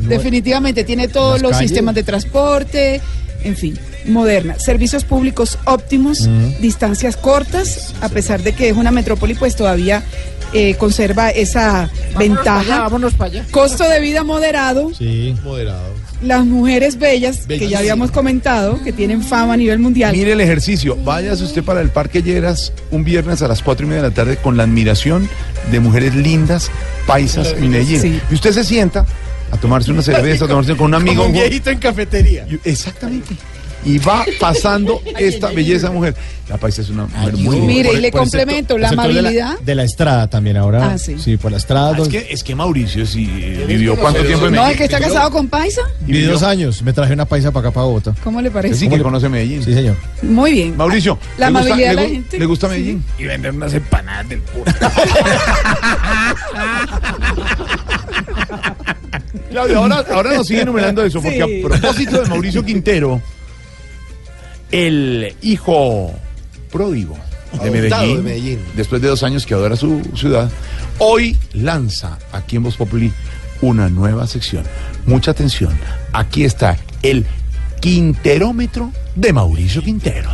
Definitivamente 0.00 0.84
tiene 0.84 1.08
todos 1.08 1.40
los 1.42 1.52
calles. 1.52 1.68
sistemas 1.70 1.94
de 1.94 2.02
transporte, 2.02 3.00
en 3.44 3.56
fin, 3.56 3.78
moderna. 4.06 4.58
Servicios 4.58 5.04
públicos 5.04 5.58
óptimos, 5.64 6.28
distancias 6.60 7.16
cortas, 7.16 7.94
a 8.00 8.08
pesar 8.08 8.42
de 8.42 8.52
que 8.52 8.68
es 8.68 8.76
una 8.76 8.90
metrópoli, 8.90 9.34
pues 9.34 9.56
todavía 9.56 10.02
eh, 10.52 10.74
conserva 10.76 11.30
esa 11.30 11.90
ventaja. 12.18 12.80
vámonos 12.80 13.14
para 13.14 13.30
allá. 13.30 13.44
Costo 13.50 13.84
de 13.88 14.00
vida 14.00 14.22
moderado, 14.24 14.92
Sí. 14.94 15.34
Moderado. 15.42 15.94
Las 16.22 16.44
mujeres 16.44 16.98
bellas, 16.98 17.46
que 17.46 17.68
ya 17.68 17.78
habíamos 17.78 18.10
comentado, 18.10 18.82
que 18.82 18.92
tienen 18.92 19.22
fama 19.22 19.54
a 19.54 19.56
nivel 19.56 19.78
mundial. 19.78 20.16
Mire 20.16 20.32
el 20.32 20.40
ejercicio. 20.40 20.96
Váyase 20.96 21.44
usted 21.44 21.62
para 21.62 21.80
el 21.80 21.90
Parque 21.90 22.22
Lleras 22.22 22.72
un 22.90 23.04
viernes 23.04 23.42
a 23.42 23.48
las 23.48 23.62
cuatro 23.62 23.86
y 23.86 23.88
media 23.88 24.02
de 24.02 24.08
la 24.08 24.14
tarde 24.14 24.36
con 24.36 24.56
la 24.56 24.64
admiración 24.64 25.28
de 25.70 25.80
mujeres 25.80 26.14
lindas, 26.14 26.70
paisas 27.06 27.54
en 27.56 27.70
Medellín. 27.70 28.00
Sí. 28.00 28.20
Y 28.30 28.34
usted 28.34 28.52
se 28.52 28.64
sienta 28.64 29.06
a 29.50 29.56
tomarse 29.56 29.90
una 29.90 30.02
cerveza, 30.02 30.46
a 30.46 30.48
tomarse 30.48 30.76
con 30.76 30.86
un 30.86 30.94
amigo. 30.94 31.22
Como 31.22 31.26
un 31.26 31.32
viejito 31.32 31.70
en 31.70 31.78
cafetería. 31.78 32.46
Exactamente. 32.64 33.34
Y 33.84 33.98
va 33.98 34.24
pasando 34.40 35.00
esta 35.18 35.48
belleza 35.52 35.90
mujer. 35.90 36.14
La 36.48 36.56
paisa 36.58 36.80
es 36.82 36.88
una 36.90 37.06
mujer 37.06 37.32
muy 37.34 37.56
linda. 37.56 37.66
Mire, 37.66 37.92
y 37.92 38.00
le 38.00 38.08
el 38.08 38.12
complemento 38.12 38.74
sector- 38.76 38.80
la 38.80 38.88
el 38.88 38.90
sector 38.94 39.06
de 39.08 39.12
la- 39.14 39.18
amabilidad. 39.20 39.58
De 39.60 39.74
la, 39.74 39.82
estrada 39.84 40.28
también 40.30 40.56
ahora. 40.56 40.92
Ah, 40.92 40.98
sí. 40.98 41.36
por 41.36 41.50
la 41.50 41.58
estrada. 41.58 41.92
Ah, 41.96 42.02
es, 42.02 42.08
que, 42.08 42.26
es 42.30 42.42
que 42.44 42.54
Mauricio 42.54 43.04
sí 43.06 43.28
eh, 43.36 43.64
vivió 43.66 43.96
cuánto 43.96 44.20
tiempo 44.24 44.46
en 44.46 44.52
No, 44.54 44.62
Medellín. 44.62 44.72
es 44.72 44.76
que 44.78 44.84
está 44.84 44.98
casado 45.00 45.30
con 45.30 45.48
Paisa. 45.48 45.82
Viví 46.00 46.22
dos 46.22 46.42
años. 46.42 46.82
Me 46.82 46.92
traje 46.92 47.12
una 47.12 47.24
paisa 47.26 47.50
para 47.52 47.68
acá, 47.68 47.74
para 47.74 47.86
Bogotá. 47.86 48.14
¿Cómo 48.24 48.40
le 48.40 48.50
parece? 48.50 48.74
Sí, 48.76 48.88
que 48.88 49.00
conoce 49.00 49.28
Medellín. 49.28 49.62
Sí, 49.62 49.72
señor. 49.74 49.96
Muy 50.22 50.52
bien. 50.52 50.76
Mauricio, 50.76 51.18
La 51.38 51.46
¿le 51.50 51.52
gusta- 51.52 51.74
amabilidad 51.74 51.90
de 51.90 51.94
le 51.96 52.02
la 52.02 52.08
gu- 52.08 52.12
gente. 52.12 52.38
¿Le 52.38 52.46
gusta 52.46 52.68
Medellín? 52.68 53.04
Y 53.18 53.24
vender 53.24 53.50
unas 53.52 53.74
empanadas 53.74 54.28
del 54.28 54.40
puro. 54.40 54.64
Claudio, 59.50 59.78
ahora, 59.78 60.04
ahora 60.12 60.34
nos 60.34 60.46
sigue 60.46 60.62
enumerando 60.62 61.02
eso, 61.04 61.20
porque 61.20 61.42
Sí. 61.44 61.62
a 61.64 61.68
propósito 61.68 62.22
de 62.22 62.28
Mauricio 62.28 62.64
Quintero, 62.64 63.20
el 64.70 65.34
hijo 65.42 66.12
pródigo 66.72 67.16
de 67.52 67.68
Adoptado 67.68 67.72
Medellín, 67.72 68.16
de 68.16 68.22
Medellín. 68.22 68.58
después 68.74 69.00
de 69.00 69.08
dos 69.08 69.22
años 69.22 69.46
que 69.46 69.54
adora 69.54 69.76
su 69.76 70.02
ciudad, 70.14 70.50
hoy 70.98 71.36
lanza 71.52 72.18
aquí 72.32 72.56
en 72.56 72.64
Voz 72.64 72.76
Populi 72.76 73.12
una 73.62 73.88
nueva 73.88 74.26
sección. 74.26 74.64
Mucha 75.06 75.30
atención, 75.30 75.76
aquí 76.12 76.44
está 76.44 76.76
el 77.02 77.24
Quinterómetro 77.80 78.92
de 79.14 79.32
Mauricio 79.32 79.82
Quintero. 79.82 80.30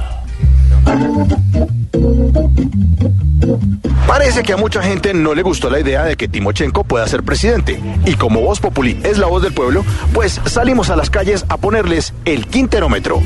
Parece 4.06 4.42
que 4.42 4.52
a 4.52 4.56
mucha 4.56 4.82
gente 4.82 5.14
no 5.14 5.34
le 5.34 5.42
gustó 5.42 5.70
la 5.70 5.80
idea 5.80 6.04
de 6.04 6.16
que 6.16 6.28
Timochenko 6.28 6.84
pueda 6.84 7.06
ser 7.06 7.22
presidente. 7.22 7.80
Y 8.04 8.14
como 8.14 8.40
Voz 8.40 8.60
Populi 8.60 8.98
es 9.04 9.18
la 9.18 9.26
voz 9.26 9.42
del 9.42 9.52
pueblo, 9.52 9.84
pues 10.12 10.40
salimos 10.44 10.90
a 10.90 10.96
las 10.96 11.10
calles 11.10 11.44
a 11.48 11.56
ponerles 11.56 12.12
el 12.24 12.46
quinterómetro. 12.46 13.20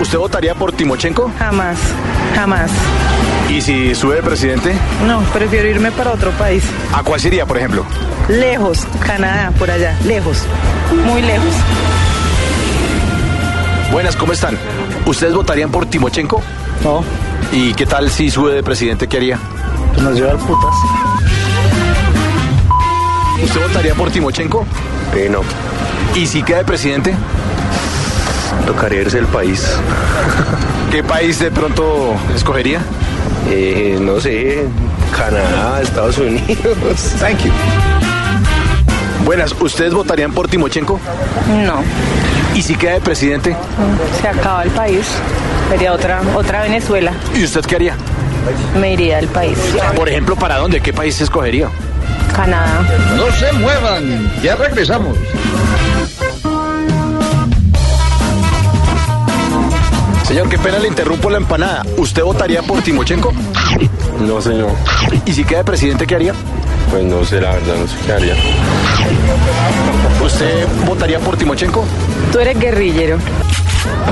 ¿Usted 0.00 0.18
votaría 0.18 0.54
por 0.54 0.72
Timochenko? 0.72 1.30
Jamás, 1.38 1.78
jamás. 2.34 2.70
¿Y 3.48 3.60
si 3.60 3.94
sube 3.94 4.16
de 4.16 4.22
presidente? 4.22 4.74
No, 5.06 5.20
prefiero 5.32 5.68
irme 5.68 5.92
para 5.92 6.12
otro 6.12 6.30
país. 6.32 6.64
¿A 6.92 7.02
cuál 7.02 7.20
sería, 7.20 7.46
por 7.46 7.58
ejemplo? 7.58 7.84
Lejos, 8.28 8.86
Canadá, 9.06 9.52
por 9.58 9.70
allá, 9.70 9.96
lejos, 10.04 10.44
muy 11.06 11.22
lejos. 11.22 11.54
Buenas, 13.92 14.16
¿cómo 14.16 14.32
están? 14.32 14.58
¿Ustedes 15.06 15.34
votarían 15.34 15.70
por 15.70 15.86
Timochenko? 15.86 16.42
No. 16.82 17.04
¿Y 17.52 17.74
qué 17.74 17.86
tal 17.86 18.10
si 18.10 18.30
sube 18.30 18.52
de 18.54 18.62
presidente? 18.62 19.06
¿Qué 19.06 19.18
haría? 19.18 19.38
Nos 20.02 20.14
lleva 20.14 20.34
putas. 20.38 20.74
¿Usted 23.42 23.60
votaría 23.60 23.94
por 23.94 24.10
Timochenko? 24.10 24.66
Eh, 25.14 25.28
no, 25.30 25.40
¿Y 26.14 26.26
si 26.26 26.42
queda 26.42 26.58
de 26.58 26.64
presidente? 26.64 27.14
Tocaría 28.66 29.02
irse 29.02 29.16
del 29.16 29.26
país. 29.26 29.66
¿Qué 30.90 31.02
país 31.02 31.38
de 31.38 31.50
pronto 31.50 32.14
escogería? 32.34 32.80
Eh, 33.50 33.98
no 34.00 34.20
sé, 34.20 34.64
Canadá, 35.16 35.80
Estados 35.82 36.18
Unidos. 36.18 36.56
Thank 37.20 37.44
you. 37.44 37.52
Buenas, 39.24 39.54
¿ustedes 39.58 39.94
votarían 39.94 40.32
por 40.32 40.48
Timochenko? 40.48 41.00
No, 41.64 41.82
¿Y 42.54 42.62
si 42.62 42.76
queda 42.76 42.92
de 42.92 43.00
presidente? 43.00 43.56
se 44.20 44.28
acaba 44.28 44.62
el 44.62 44.70
país. 44.70 45.06
Sería 45.70 45.92
otra, 45.92 46.20
otra 46.36 46.62
Venezuela. 46.62 47.12
¿Y 47.34 47.42
usted 47.44 47.62
qué 47.64 47.76
haría? 47.76 47.96
Me 48.78 48.92
iría 48.92 49.18
al 49.18 49.26
país. 49.28 49.58
Por 49.96 50.08
ejemplo, 50.08 50.36
¿para 50.36 50.58
dónde? 50.58 50.80
¿Qué 50.80 50.92
país 50.92 51.18
escogería? 51.20 51.68
Canadá. 52.36 52.82
No 53.16 53.30
se 53.32 53.52
muevan, 53.54 54.30
ya 54.42 54.56
regresamos. 54.56 55.16
Señor, 60.34 60.48
qué 60.48 60.58
pena 60.58 60.80
le 60.80 60.88
interrumpo 60.88 61.30
la 61.30 61.36
empanada. 61.36 61.84
¿Usted 61.96 62.24
votaría 62.24 62.60
por 62.60 62.82
Timochenko? 62.82 63.32
No, 64.18 64.40
señor. 64.42 64.70
¿Y 65.24 65.32
si 65.32 65.44
queda 65.44 65.58
de 65.58 65.64
presidente, 65.64 66.08
qué 66.08 66.16
haría? 66.16 66.34
Pues 66.90 67.04
no 67.04 67.24
sé, 67.24 67.40
la 67.40 67.52
verdad, 67.52 67.76
no 67.80 67.86
sé 67.86 67.94
qué 68.04 68.12
haría. 68.14 68.34
¿Usted 70.20 70.66
votaría 70.86 71.20
por 71.20 71.36
Timochenko? 71.36 71.84
Tú 72.32 72.40
eres 72.40 72.58
guerrillero, 72.58 73.18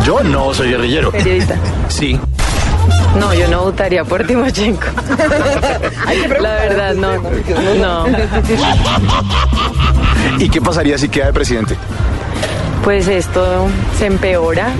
Yo 0.04 0.20
no 0.22 0.54
soy 0.54 0.70
guerrillero. 0.70 1.10
periodista. 1.10 1.56
Sí. 1.88 2.16
No, 3.18 3.34
yo 3.34 3.48
no 3.48 3.62
votaría 3.62 4.04
por 4.04 4.24
Timochenko. 4.24 4.86
La 6.40 6.54
verdad, 6.54 6.94
no. 6.94 7.14
No. 7.80 8.06
¿Y 10.38 10.48
qué 10.48 10.60
pasaría 10.60 10.96
si 10.98 11.08
queda 11.08 11.26
de 11.26 11.32
presidente? 11.32 11.76
Pues 12.84 13.08
esto 13.08 13.68
se 13.98 14.06
empeora. 14.06 14.70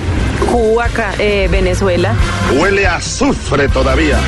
Cuba, 0.51 0.89
eh, 1.19 1.49
Venezuela. 1.51 2.15
Huele 2.55 2.87
a 2.87 2.97
azufre 2.97 3.69
todavía. 3.69 4.19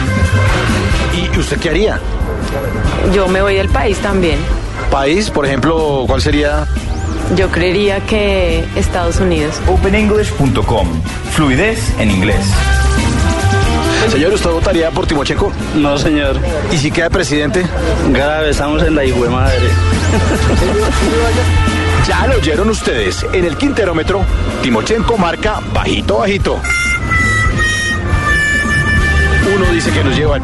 ¿Y 1.12 1.38
usted 1.38 1.58
qué 1.58 1.70
haría? 1.70 2.00
Yo 3.12 3.28
me 3.28 3.42
voy 3.42 3.56
del 3.56 3.68
país 3.68 3.98
también. 3.98 4.38
País, 4.90 5.30
por 5.30 5.46
ejemplo, 5.46 6.04
¿cuál 6.06 6.20
sería? 6.20 6.66
Yo 7.36 7.50
creería 7.50 8.00
que 8.00 8.64
Estados 8.76 9.18
Unidos. 9.18 9.56
OpenEnglish.com. 9.66 10.88
Fluidez 11.32 11.78
en 11.98 12.10
inglés. 12.10 12.46
Señor, 14.10 14.34
¿usted 14.34 14.50
votaría 14.50 14.90
por 14.90 15.06
Timochenko? 15.06 15.52
No, 15.76 15.98
señor. 15.98 16.36
¿Y 16.70 16.76
si 16.76 16.90
queda 16.90 17.10
presidente? 17.10 17.64
Grave, 18.10 18.50
estamos 18.50 18.82
en 18.82 18.94
la 18.94 19.04
hijo 19.04 19.28
madre. 19.30 19.58
Ya 22.06 22.26
lo 22.26 22.36
oyeron 22.36 22.68
ustedes. 22.70 23.24
En 23.32 23.44
el 23.44 23.56
quinterómetro, 23.56 24.24
Timochenko 24.62 25.16
marca 25.16 25.60
bajito, 25.72 26.18
bajito. 26.18 26.60
Uno 29.54 29.72
dice 29.72 29.90
que 29.90 30.04
nos 30.04 30.16
lleva 30.16 30.38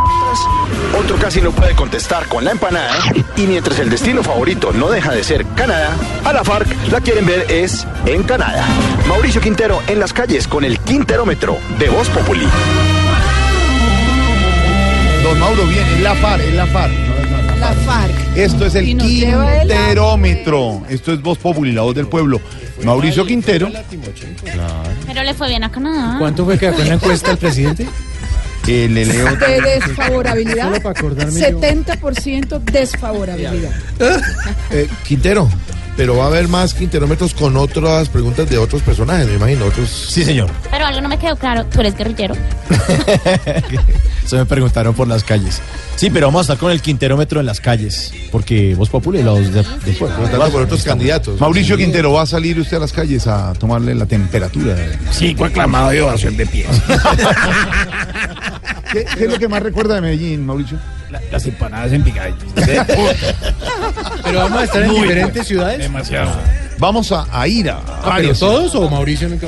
otro 0.98 1.16
casi 1.16 1.40
no 1.40 1.52
puede 1.52 1.74
contestar 1.74 2.26
con 2.26 2.44
la 2.44 2.50
empanada. 2.52 2.94
Y 3.36 3.46
mientras 3.46 3.78
el 3.78 3.90
destino 3.90 4.22
favorito 4.22 4.72
no 4.72 4.90
deja 4.90 5.12
de 5.12 5.22
ser 5.22 5.46
Canadá, 5.54 5.96
a 6.24 6.32
la 6.32 6.44
FARC 6.44 6.68
la 6.90 7.00
quieren 7.00 7.26
ver 7.26 7.46
es 7.50 7.86
en 8.06 8.22
Canadá. 8.24 8.66
Mauricio 9.08 9.40
Quintero 9.40 9.80
en 9.86 10.00
las 10.00 10.12
calles 10.12 10.48
con 10.48 10.64
el 10.64 10.78
quinterómetro 10.80 11.58
de 11.78 11.88
Voz 11.88 12.08
Populi. 12.08 12.46
Don 15.22 15.38
Mauro, 15.38 15.64
bien, 15.66 15.86
es 15.94 16.00
la 16.00 16.14
FARC, 16.14 16.54
la 16.54 16.66
FARC. 16.66 17.09
La 17.70 17.76
FARC. 17.76 18.36
Esto 18.36 18.66
es 18.66 18.74
el 18.74 18.84
Quinterómetro. 18.84 20.82
Esto 20.88 21.12
es 21.12 21.22
Voz 21.22 21.38
Populi, 21.38 21.70
la 21.70 21.82
voz 21.82 21.94
del 21.94 22.08
pueblo. 22.08 22.40
Mauricio 22.82 23.24
Quintero. 23.24 23.70
Pero 25.06 25.22
le 25.22 25.34
fue 25.34 25.48
bien 25.48 25.62
a 25.62 25.70
Canadá. 25.70 26.16
¿Cuánto 26.18 26.44
fue 26.44 26.58
que 26.58 26.68
sacó 26.68 26.82
en 26.82 26.88
la 26.88 26.94
encuesta 26.94 27.30
el 27.30 27.38
presidente? 27.38 27.86
Eh, 28.66 28.88
le 28.90 29.04
leo. 29.04 29.36
De 29.36 29.60
desfavorabilidad. 29.60 30.64
Solo 30.64 30.82
para 30.82 30.98
acordarme 30.98 31.40
yo. 31.40 31.60
70% 31.60 32.58
desfavorabilidad. 32.64 33.70
Eh, 34.70 34.88
Quintero, 35.06 35.48
pero 35.96 36.16
va 36.16 36.24
a 36.24 36.26
haber 36.26 36.48
más 36.48 36.74
quinterómetros 36.74 37.34
con 37.34 37.56
otras 37.56 38.08
preguntas 38.08 38.50
de 38.50 38.58
otros 38.58 38.82
personajes, 38.82 39.28
me 39.28 39.34
imagino. 39.34 39.66
Otros... 39.66 39.88
Sí, 39.88 40.24
señor. 40.24 40.50
Pero 40.70 40.86
algo 40.86 41.00
no 41.00 41.08
me 41.08 41.18
quedó 41.18 41.36
claro. 41.36 41.66
¿Tú 41.66 41.80
eres 41.80 41.96
guerrillero? 41.96 42.34
Se 44.26 44.36
me 44.36 44.44
preguntaron 44.44 44.92
por 44.94 45.06
las 45.06 45.22
calles. 45.22 45.60
Sí, 46.00 46.08
pero 46.08 46.28
vamos 46.28 46.40
a 46.40 46.54
estar 46.54 46.56
con 46.56 46.72
el 46.72 46.80
quinterómetro 46.80 47.40
en 47.40 47.46
las 47.46 47.60
calles, 47.60 48.10
porque 48.32 48.74
Voz 48.74 48.88
Populi 48.88 49.22
voz 49.22 49.52
de, 49.52 49.62
de 49.62 49.92
por 49.92 50.62
otros 50.62 50.82
candidatos. 50.82 51.38
Mauricio 51.38 51.76
Quintero, 51.76 52.14
¿va 52.14 52.22
a 52.22 52.26
salir 52.26 52.58
usted 52.58 52.78
a 52.78 52.80
las 52.80 52.90
calles 52.90 53.26
a 53.26 53.52
tomarle 53.52 53.94
la 53.94 54.06
temperatura? 54.06 54.74
Sí, 55.10 55.34
fue 55.36 55.48
aclamado 55.48 55.90
de 55.90 56.00
ovación 56.00 56.38
de 56.38 56.46
pie. 56.46 56.64
¿Qué, 58.92 59.04
qué 59.14 59.24
es 59.24 59.30
lo 59.30 59.38
que 59.38 59.46
más 59.46 59.62
recuerda 59.62 59.96
de 59.96 60.00
Medellín, 60.00 60.46
Mauricio? 60.46 60.78
las 61.30 61.44
empanadas 61.44 61.92
en 61.92 62.02
picadillos. 62.02 62.38
Pero 64.24 64.38
vamos 64.38 64.58
a 64.58 64.64
estar 64.64 64.82
en 64.82 64.92
Muy 64.92 65.02
diferentes 65.02 65.46
ciudades. 65.46 65.80
Demasiado. 65.80 66.30
Vamos 66.80 67.12
a, 67.12 67.26
a 67.30 67.46
ir 67.46 67.68
a 67.70 67.76
Ah, 67.78 67.84
¿pero 67.86 68.10
varias 68.10 68.38
todos 68.38 68.74
o 68.74 68.88
Mauricio 68.88 69.26
en 69.28 69.34
el 69.34 69.40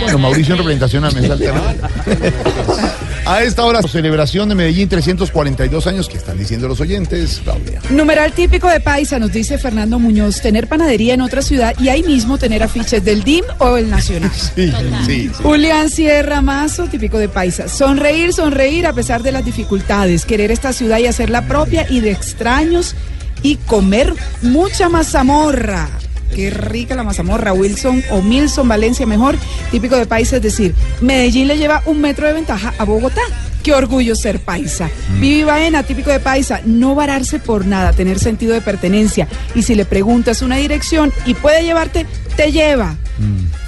Bueno, 0.00 0.18
Mauricio 0.18 0.54
en 0.54 0.58
representación 0.58 1.04
a 1.04 1.10
Mesa. 1.12 1.36
A 3.26 3.42
esta 3.42 3.64
hora, 3.64 3.80
celebración 3.82 4.50
de 4.50 4.54
Medellín, 4.54 4.86
342 4.86 5.86
años, 5.86 6.10
que 6.10 6.18
están 6.18 6.36
diciendo 6.36 6.68
los 6.68 6.78
oyentes, 6.80 7.40
Claudia. 7.42 7.80
Numeral 7.88 8.32
típico 8.32 8.68
de 8.68 8.80
Paisa, 8.80 9.18
nos 9.18 9.32
dice 9.32 9.56
Fernando 9.56 9.98
Muñoz, 9.98 10.42
tener 10.42 10.68
panadería 10.68 11.14
en 11.14 11.22
otra 11.22 11.40
ciudad 11.40 11.74
y 11.80 11.88
ahí 11.88 12.02
mismo 12.02 12.36
tener 12.36 12.62
afiches 12.62 13.02
del 13.02 13.24
DIM 13.24 13.44
o 13.58 13.78
el 13.78 13.88
Nacional. 13.88 14.30
Sí, 14.54 14.70
sí. 15.06 15.30
Julián 15.42 15.88
Sierra 15.88 16.42
Mazo, 16.42 16.84
típico 16.84 17.16
de 17.18 17.28
Paisa. 17.30 17.66
Sonreír, 17.66 18.34
sonreír 18.34 18.86
a 18.86 18.92
pesar 18.92 19.22
de 19.22 19.32
las 19.32 19.44
dificultades, 19.44 20.26
querer 20.26 20.50
esta 20.50 20.74
ciudad 20.74 20.98
y 20.98 21.06
hacerla 21.06 21.46
propia 21.46 21.86
y 21.88 22.00
de 22.00 22.10
extraños 22.10 22.94
y 23.42 23.56
comer 23.56 24.12
mucha 24.42 24.90
mazamorra. 24.90 25.88
Qué 26.34 26.50
rica 26.50 26.94
la 26.94 27.02
mazamorra, 27.02 27.52
Wilson 27.52 28.02
o 28.10 28.22
Milson 28.22 28.68
Valencia 28.68 29.06
mejor, 29.06 29.36
típico 29.70 29.96
de 29.96 30.06
paisa, 30.06 30.36
es 30.36 30.42
decir, 30.42 30.74
Medellín 31.00 31.48
le 31.48 31.58
lleva 31.58 31.82
un 31.86 32.00
metro 32.00 32.26
de 32.26 32.32
ventaja 32.32 32.74
a 32.78 32.84
Bogotá. 32.84 33.22
Qué 33.62 33.72
orgullo 33.72 34.14
ser 34.14 34.40
paisa. 34.40 34.90
Vivi 35.20 35.42
Baena, 35.42 35.82
típico 35.82 36.10
de 36.10 36.20
paisa, 36.20 36.60
no 36.66 36.94
vararse 36.94 37.38
por 37.38 37.64
nada, 37.64 37.92
tener 37.92 38.18
sentido 38.18 38.52
de 38.52 38.60
pertenencia. 38.60 39.26
Y 39.54 39.62
si 39.62 39.74
le 39.74 39.86
preguntas 39.86 40.42
una 40.42 40.56
dirección 40.56 41.12
y 41.24 41.32
puede 41.34 41.64
llevarte, 41.64 42.06
te 42.36 42.52
lleva. 42.52 42.96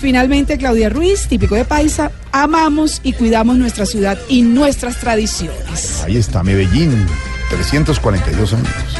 Finalmente, 0.00 0.58
Claudia 0.58 0.90
Ruiz, 0.90 1.28
típico 1.28 1.54
de 1.54 1.64
paisa, 1.64 2.10
amamos 2.30 3.00
y 3.04 3.14
cuidamos 3.14 3.56
nuestra 3.56 3.86
ciudad 3.86 4.18
y 4.28 4.42
nuestras 4.42 4.98
tradiciones. 5.00 6.02
Ahí 6.04 6.18
está, 6.18 6.42
Medellín, 6.42 7.06
342 7.48 8.52
años. 8.52 8.95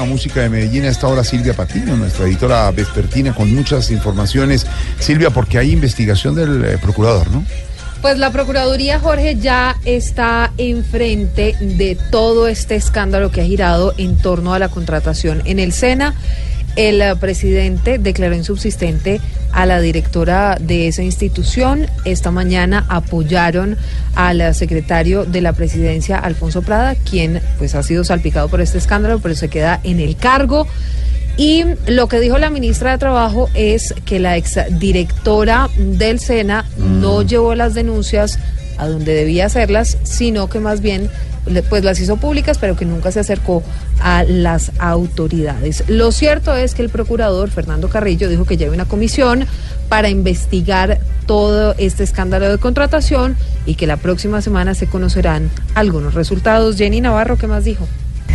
Música 0.00 0.40
de 0.40 0.48
Medellín, 0.48 0.84
a 0.84 0.88
esta 0.88 1.22
Silvia 1.22 1.54
Patino, 1.54 1.96
nuestra 1.96 2.26
editora 2.26 2.70
vespertina, 2.72 3.32
con 3.32 3.54
muchas 3.54 3.90
informaciones. 3.90 4.66
Silvia, 4.98 5.30
porque 5.30 5.58
hay 5.58 5.70
investigación 5.70 6.34
del 6.34 6.64
eh, 6.64 6.78
procurador, 6.78 7.30
¿no? 7.30 7.44
Pues 8.02 8.18
la 8.18 8.32
Procuraduría, 8.32 9.00
Jorge, 9.00 9.36
ya 9.36 9.76
está 9.86 10.52
enfrente 10.58 11.56
de 11.60 11.96
todo 12.10 12.48
este 12.48 12.74
escándalo 12.74 13.30
que 13.30 13.40
ha 13.40 13.44
girado 13.44 13.94
en 13.96 14.16
torno 14.16 14.52
a 14.52 14.58
la 14.58 14.68
contratación 14.68 15.40
en 15.46 15.58
el 15.58 15.72
SENA. 15.72 16.14
El 16.76 17.00
eh, 17.00 17.14
presidente 17.16 17.98
declaró 17.98 18.34
insubsistente 18.34 19.20
a 19.52 19.66
la 19.66 19.80
directora 19.80 20.56
de 20.60 20.88
esa 20.88 21.02
institución. 21.02 21.86
Esta 22.04 22.30
mañana 22.30 22.84
apoyaron 22.88 23.76
al 24.14 24.40
eh, 24.40 24.54
secretario 24.54 25.24
de 25.24 25.40
la 25.40 25.52
presidencia, 25.52 26.18
Alfonso 26.18 26.62
Prada, 26.62 26.96
quien 26.96 27.40
pues 27.58 27.74
ha 27.74 27.82
sido 27.82 28.04
salpicado 28.04 28.48
por 28.48 28.60
este 28.60 28.78
escándalo, 28.78 29.20
pero 29.20 29.34
se 29.34 29.48
queda 29.48 29.80
en 29.84 30.00
el 30.00 30.16
cargo. 30.16 30.66
Y 31.36 31.64
lo 31.86 32.08
que 32.08 32.20
dijo 32.20 32.38
la 32.38 32.50
ministra 32.50 32.92
de 32.92 32.98
Trabajo 32.98 33.48
es 33.54 33.94
que 34.04 34.20
la 34.20 34.36
exdirectora 34.36 35.68
del 35.76 36.20
SENA 36.20 36.64
no 36.78 37.22
llevó 37.22 37.54
las 37.56 37.74
denuncias 37.74 38.38
a 38.78 38.86
donde 38.86 39.14
debía 39.14 39.46
hacerlas, 39.46 39.98
sino 40.04 40.48
que 40.48 40.60
más 40.60 40.80
bien 40.80 41.10
pues 41.68 41.84
las 41.84 42.00
hizo 42.00 42.16
públicas, 42.16 42.58
pero 42.58 42.76
que 42.76 42.84
nunca 42.84 43.10
se 43.12 43.20
acercó 43.20 43.62
a 44.00 44.24
las 44.24 44.72
autoridades. 44.78 45.84
Lo 45.88 46.12
cierto 46.12 46.54
es 46.54 46.74
que 46.74 46.82
el 46.82 46.88
procurador 46.88 47.50
Fernando 47.50 47.88
Carrillo 47.88 48.28
dijo 48.28 48.44
que 48.44 48.56
lleva 48.56 48.74
una 48.74 48.86
comisión 48.86 49.46
para 49.88 50.08
investigar 50.08 51.00
todo 51.26 51.74
este 51.78 52.04
escándalo 52.04 52.50
de 52.50 52.58
contratación 52.58 53.36
y 53.66 53.74
que 53.74 53.86
la 53.86 53.96
próxima 53.96 54.42
semana 54.42 54.74
se 54.74 54.86
conocerán 54.86 55.50
algunos 55.74 56.14
resultados. 56.14 56.76
Jenny 56.76 57.00
Navarro, 57.00 57.36
¿qué 57.38 57.46
más 57.46 57.64
dijo? 57.64 57.86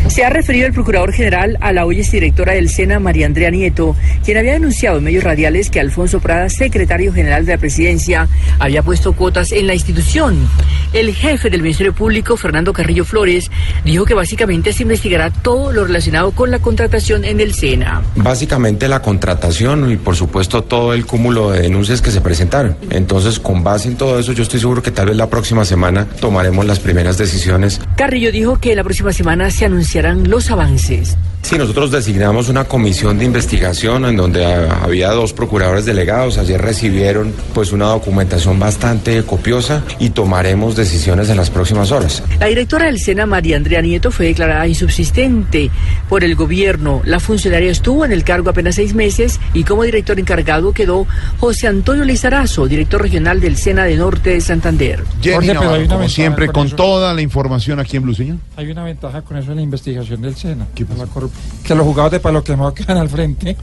Se 0.07 0.23
ha 0.23 0.29
referido 0.29 0.65
el 0.65 0.73
Procurador 0.73 1.13
General 1.13 1.57
a 1.61 1.71
la 1.71 1.85
hoy 1.85 1.99
directora 2.01 2.53
del 2.53 2.69
SENA, 2.69 2.99
María 2.99 3.25
Andrea 3.25 3.51
Nieto, 3.51 3.95
quien 4.23 4.37
había 4.37 4.53
denunciado 4.53 4.97
en 4.97 5.03
medios 5.03 5.23
radiales 5.23 5.69
que 5.69 5.79
Alfonso 5.79 6.19
Prada, 6.19 6.49
secretario 6.49 7.13
general 7.13 7.45
de 7.45 7.53
la 7.53 7.57
presidencia, 7.57 8.27
había 8.57 8.81
puesto 8.83 9.13
cuotas 9.13 9.51
en 9.51 9.67
la 9.67 9.73
institución. 9.73 10.47
El 10.93 11.13
jefe 11.13 11.49
del 11.49 11.61
Ministerio 11.61 11.93
Público, 11.93 12.37
Fernando 12.37 12.73
Carrillo 12.73 13.05
Flores, 13.05 13.51
dijo 13.85 14.05
que 14.05 14.13
básicamente 14.13 14.73
se 14.73 14.83
investigará 14.83 15.29
todo 15.29 15.71
lo 15.71 15.85
relacionado 15.85 16.31
con 16.31 16.51
la 16.51 16.59
contratación 16.59 17.25
en 17.25 17.39
el 17.39 17.53
SENA. 17.53 18.01
Básicamente 18.15 18.87
la 18.87 19.01
contratación 19.01 19.91
y 19.91 19.97
por 19.97 20.15
supuesto 20.15 20.63
todo 20.63 20.93
el 20.93 21.05
cúmulo 21.05 21.51
de 21.51 21.61
denuncias 21.61 22.01
que 22.01 22.11
se 22.11 22.21
presentaron. 22.21 22.75
Entonces, 22.89 23.39
con 23.39 23.63
base 23.63 23.87
en 23.87 23.95
todo 23.95 24.19
eso, 24.19 24.33
yo 24.33 24.43
estoy 24.43 24.59
seguro 24.59 24.81
que 24.81 24.91
tal 24.91 25.07
vez 25.07 25.17
la 25.17 25.29
próxima 25.29 25.65
semana 25.65 26.07
tomaremos 26.19 26.65
las 26.65 26.79
primeras 26.79 27.17
decisiones. 27.17 27.79
Carrillo 27.95 28.31
dijo 28.31 28.59
que 28.59 28.75
la 28.75 28.83
próxima 28.83 29.13
semana 29.13 29.51
se 29.51 29.65
anunciarán 29.89 30.29
los 30.29 30.51
avances. 30.51 31.17
Sí, 31.41 31.57
nosotros 31.57 31.89
designamos 31.89 32.49
una 32.49 32.65
comisión 32.65 33.17
de 33.17 33.25
investigación 33.25 34.05
en 34.05 34.17
donde 34.17 34.45
ah, 34.45 34.81
había 34.83 35.09
dos 35.11 35.33
procuradores 35.33 35.85
delegados. 35.85 36.37
Ayer 36.37 36.61
recibieron 36.61 37.33
pues 37.53 37.71
una 37.71 37.85
documentación 37.85 38.59
bastante 38.59 39.23
copiosa 39.23 39.83
y 39.99 40.09
tomaremos 40.09 40.75
decisiones 40.75 41.29
en 41.29 41.37
las 41.37 41.49
próximas 41.49 41.91
horas. 41.91 42.21
La 42.39 42.47
directora 42.47 42.85
del 42.85 42.99
SENA, 42.99 43.25
María 43.25 43.55
Andrea 43.55 43.81
Nieto, 43.81 44.11
fue 44.11 44.27
declarada 44.27 44.67
insubsistente 44.67 45.71
por 46.07 46.23
el 46.23 46.35
gobierno. 46.35 47.01
La 47.05 47.19
funcionaria 47.19 47.71
estuvo 47.71 48.05
en 48.05 48.11
el 48.11 48.23
cargo 48.23 48.49
apenas 48.49 48.75
seis 48.75 48.93
meses 48.93 49.39
y 49.53 49.63
como 49.63 49.83
director 49.83 50.19
encargado 50.19 50.73
quedó 50.73 51.07
José 51.39 51.67
Antonio 51.67 52.03
Lizarazo, 52.03 52.67
director 52.67 53.01
regional 53.01 53.39
del 53.39 53.55
SENA 53.55 53.85
de 53.85 53.95
Norte 53.95 54.31
de 54.31 54.41
Santander. 54.41 55.03
Jenny 55.21 55.35
Jorge, 55.35 55.47
pero 55.47 55.61
Navarro, 55.63 55.87
como 55.87 56.09
siempre, 56.09 56.47
con 56.47 56.59
con 56.59 56.75
toda 56.75 57.13
la 57.13 57.21
información 57.21 57.79
aquí 57.79 57.95
en 57.95 58.03
Blue, 58.03 58.13
señor. 58.13 58.37
Hay 58.57 58.69
una 58.69 58.83
ventaja 58.83 59.21
con 59.21 59.37
eso 59.37 59.51
en 59.51 59.55
la 59.55 59.61
investigación 59.63 59.78
del 59.83 60.35
SENA. 60.35 60.67
La 60.97 61.05
corrup- 61.05 61.31
Que 61.63 61.73
los 61.75 61.85
jugados 61.85 62.11
de 62.11 62.19
palo 62.19 62.43
quemado 62.43 62.73
quedan 62.73 62.97
al 62.97 63.09
frente. 63.09 63.55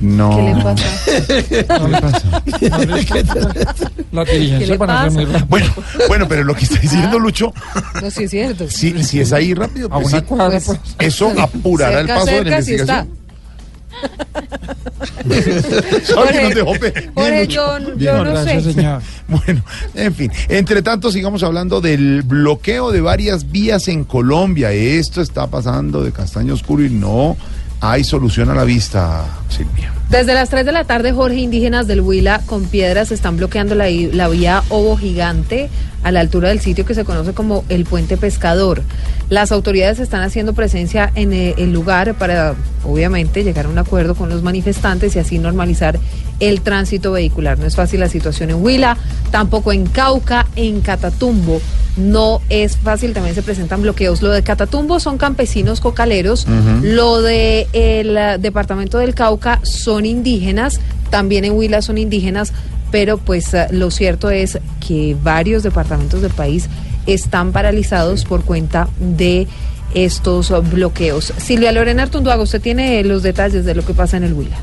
No. 0.00 0.30
¿Qué 0.36 0.42
le 0.42 0.62
pasa? 0.62 0.86
La 4.12 4.24
¿Qué 4.24 4.32
le 4.32 4.38
diligencia 4.38 4.76
van 4.76 4.90
a 4.90 5.10
muy 5.10 5.26
pasa? 5.26 5.38
rápido. 5.38 5.46
Bueno, 5.48 5.66
bueno, 6.08 6.28
pero 6.28 6.44
lo 6.44 6.54
que 6.54 6.64
está 6.64 6.78
diciendo 6.80 7.18
Lucho, 7.18 7.52
No, 8.00 8.10
sí 8.10 8.24
es 8.24 8.30
cierto. 8.30 8.68
si, 8.70 9.02
si 9.04 9.20
es 9.20 9.32
ahí 9.32 9.54
rápido, 9.54 9.88
A 9.90 10.00
pues 10.00 10.12
una 10.12 10.20
sí. 10.20 10.24
cuadra, 10.26 10.60
pues. 10.64 10.80
eso 10.98 11.32
apurará 11.38 12.00
el 12.00 12.06
Cerca, 12.06 12.14
paso 12.14 12.26
de 12.26 12.44
la 12.44 12.62
cerca, 12.62 12.62
sí 12.62 12.74
está. 12.74 13.06
Investigación. 15.24 16.02
¿Sabe 16.04 16.32
que 16.32 16.42
nos 16.42 16.54
dejó 16.54 16.72
pe- 16.74 16.90
Bien, 16.92 17.12
Jorge, 17.14 17.40
Lucho. 17.44 17.78
yo, 17.78 17.78
Bien, 17.96 17.98
yo 17.98 18.24
no 18.24 18.30
Gracias, 18.30 18.64
sé. 18.64 18.72
señor. 18.74 19.02
Bueno, 19.28 19.62
en 19.94 20.14
fin. 20.14 20.32
Entre 20.48 20.80
tanto, 20.82 21.12
sigamos 21.12 21.42
hablando 21.42 21.80
del 21.82 22.22
bloqueo 22.22 22.90
de 22.92 23.00
varias 23.02 23.50
vías 23.50 23.88
en 23.88 24.04
Colombia. 24.04 24.72
Esto 24.72 25.20
está 25.20 25.46
pasando 25.48 26.02
de 26.02 26.12
castaño 26.12 26.54
oscuro 26.54 26.82
y 26.84 26.88
no 26.90 27.36
hay 27.80 28.04
solución 28.04 28.48
a 28.50 28.54
la 28.54 28.64
vista, 28.64 29.26
Silvia. 29.48 29.92
Desde 30.10 30.34
las 30.34 30.48
3 30.48 30.64
de 30.64 30.72
la 30.72 30.84
tarde, 30.84 31.12
Jorge, 31.12 31.36
indígenas 31.36 31.86
del 31.86 32.00
Huila 32.00 32.40
con 32.46 32.64
piedras 32.64 33.12
están 33.12 33.36
bloqueando 33.36 33.74
la, 33.74 33.88
la 33.90 34.28
vía 34.28 34.62
Ovo 34.70 34.96
Gigante 34.96 35.68
a 36.02 36.12
la 36.12 36.20
altura 36.20 36.48
del 36.48 36.60
sitio 36.60 36.86
que 36.86 36.94
se 36.94 37.04
conoce 37.04 37.32
como 37.32 37.64
el 37.68 37.84
Puente 37.84 38.16
Pescador. 38.16 38.82
Las 39.28 39.52
autoridades 39.52 39.98
están 39.98 40.22
haciendo 40.22 40.54
presencia 40.54 41.10
en 41.14 41.32
eh, 41.32 41.54
el 41.58 41.72
lugar 41.72 42.14
para, 42.14 42.54
obviamente, 42.84 43.44
llegar 43.44 43.66
a 43.66 43.68
un 43.68 43.78
acuerdo 43.78 44.14
con 44.14 44.28
los 44.28 44.42
manifestantes 44.42 45.16
y 45.16 45.18
así 45.18 45.38
normalizar 45.38 45.98
el 46.40 46.62
tránsito 46.62 47.12
vehicular. 47.12 47.58
No 47.58 47.66
es 47.66 47.76
fácil 47.76 48.00
la 48.00 48.08
situación 48.08 48.50
en 48.50 48.62
Huila, 48.62 48.96
tampoco 49.30 49.72
en 49.72 49.86
Cauca, 49.86 50.46
en 50.56 50.80
Catatumbo. 50.80 51.60
No 51.96 52.40
es 52.48 52.76
fácil, 52.76 53.12
también 53.12 53.34
se 53.34 53.42
presentan 53.42 53.82
bloqueos. 53.82 54.22
Lo 54.22 54.30
de 54.30 54.44
Catatumbo 54.44 55.00
son 55.00 55.18
campesinos 55.18 55.80
cocaleros, 55.80 56.46
lo 56.80 57.20
de 57.22 57.66
el 57.72 58.16
eh, 58.16 58.36
departamento 58.38 58.98
del 58.98 59.14
Cauca 59.14 59.37
son 59.62 60.06
indígenas, 60.06 60.80
también 61.10 61.44
en 61.44 61.52
Huila 61.52 61.82
son 61.82 61.98
indígenas, 61.98 62.52
pero 62.90 63.18
pues 63.18 63.52
eh, 63.54 63.66
lo 63.70 63.90
cierto 63.90 64.30
es 64.30 64.58
que 64.86 65.16
varios 65.22 65.62
departamentos 65.62 66.22
del 66.22 66.32
país 66.32 66.68
están 67.06 67.52
paralizados 67.52 68.24
por 68.24 68.44
cuenta 68.44 68.88
de 68.98 69.46
estos 69.94 70.52
bloqueos. 70.70 71.32
Silvia 71.38 71.72
Lorena 71.72 72.02
Artunduaga, 72.02 72.42
usted 72.42 72.60
tiene 72.60 73.02
los 73.04 73.22
detalles 73.22 73.64
de 73.64 73.74
lo 73.74 73.84
que 73.84 73.94
pasa 73.94 74.16
en 74.16 74.24
el 74.24 74.34
Huila. 74.34 74.58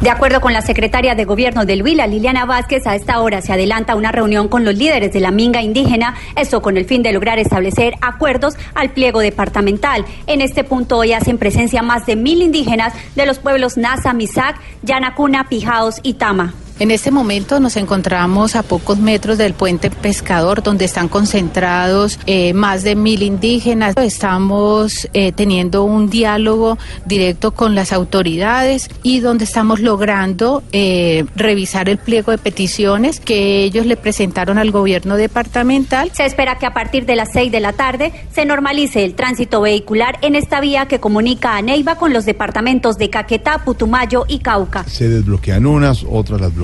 De 0.00 0.10
acuerdo 0.10 0.40
con 0.40 0.52
la 0.52 0.60
secretaria 0.60 1.14
de 1.14 1.24
Gobierno 1.24 1.64
del 1.64 1.82
Huila, 1.82 2.06
Liliana 2.06 2.44
Vázquez, 2.44 2.86
a 2.86 2.94
esta 2.94 3.20
hora 3.20 3.40
se 3.40 3.52
adelanta 3.52 3.94
una 3.94 4.12
reunión 4.12 4.48
con 4.48 4.64
los 4.64 4.76
líderes 4.76 5.12
de 5.12 5.20
la 5.20 5.30
minga 5.30 5.62
indígena, 5.62 6.14
esto 6.36 6.60
con 6.60 6.76
el 6.76 6.84
fin 6.84 7.02
de 7.02 7.12
lograr 7.12 7.38
establecer 7.38 7.94
acuerdos 8.02 8.54
al 8.74 8.90
pliego 8.90 9.20
departamental. 9.20 10.04
En 10.26 10.42
este 10.42 10.62
punto 10.62 10.98
hoy 10.98 11.12
hacen 11.12 11.38
presencia 11.38 11.82
más 11.82 12.04
de 12.06 12.16
mil 12.16 12.42
indígenas 12.42 12.92
de 13.14 13.24
los 13.24 13.38
pueblos 13.38 13.78
Nasa, 13.78 14.12
Misac, 14.12 14.60
Yanacuna, 14.82 15.48
Pijaos 15.48 16.00
y 16.02 16.14
Tama. 16.14 16.52
En 16.80 16.90
este 16.90 17.12
momento 17.12 17.60
nos 17.60 17.76
encontramos 17.76 18.56
a 18.56 18.64
pocos 18.64 18.98
metros 18.98 19.38
del 19.38 19.54
puente 19.54 19.90
pescador 19.90 20.60
donde 20.60 20.84
están 20.84 21.08
concentrados 21.08 22.18
eh, 22.26 22.52
más 22.52 22.82
de 22.82 22.96
mil 22.96 23.22
indígenas. 23.22 23.94
Estamos 23.96 25.08
eh, 25.12 25.30
teniendo 25.30 25.84
un 25.84 26.10
diálogo 26.10 26.76
directo 27.06 27.52
con 27.52 27.76
las 27.76 27.92
autoridades 27.92 28.90
y 29.04 29.20
donde 29.20 29.44
estamos 29.44 29.78
logrando 29.78 30.64
eh, 30.72 31.24
revisar 31.36 31.88
el 31.88 31.98
pliego 31.98 32.32
de 32.32 32.38
peticiones 32.38 33.20
que 33.20 33.62
ellos 33.62 33.86
le 33.86 33.96
presentaron 33.96 34.58
al 34.58 34.72
gobierno 34.72 35.16
departamental. 35.16 36.10
Se 36.12 36.24
espera 36.24 36.58
que 36.58 36.66
a 36.66 36.74
partir 36.74 37.06
de 37.06 37.14
las 37.14 37.28
6 37.32 37.52
de 37.52 37.60
la 37.60 37.72
tarde 37.72 38.12
se 38.32 38.44
normalice 38.44 39.04
el 39.04 39.14
tránsito 39.14 39.60
vehicular 39.60 40.18
en 40.22 40.34
esta 40.34 40.60
vía 40.60 40.86
que 40.86 40.98
comunica 40.98 41.56
a 41.56 41.62
Neiva 41.62 41.94
con 41.94 42.12
los 42.12 42.24
departamentos 42.24 42.98
de 42.98 43.10
Caquetá, 43.10 43.64
Putumayo 43.64 44.24
y 44.26 44.40
Cauca. 44.40 44.82
Se 44.88 45.08
desbloquean 45.08 45.66
unas, 45.66 46.04
otras 46.10 46.40
las 46.40 46.52
bloquean, 46.52 46.63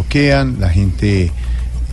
la 0.60 0.68
gente 0.70 1.32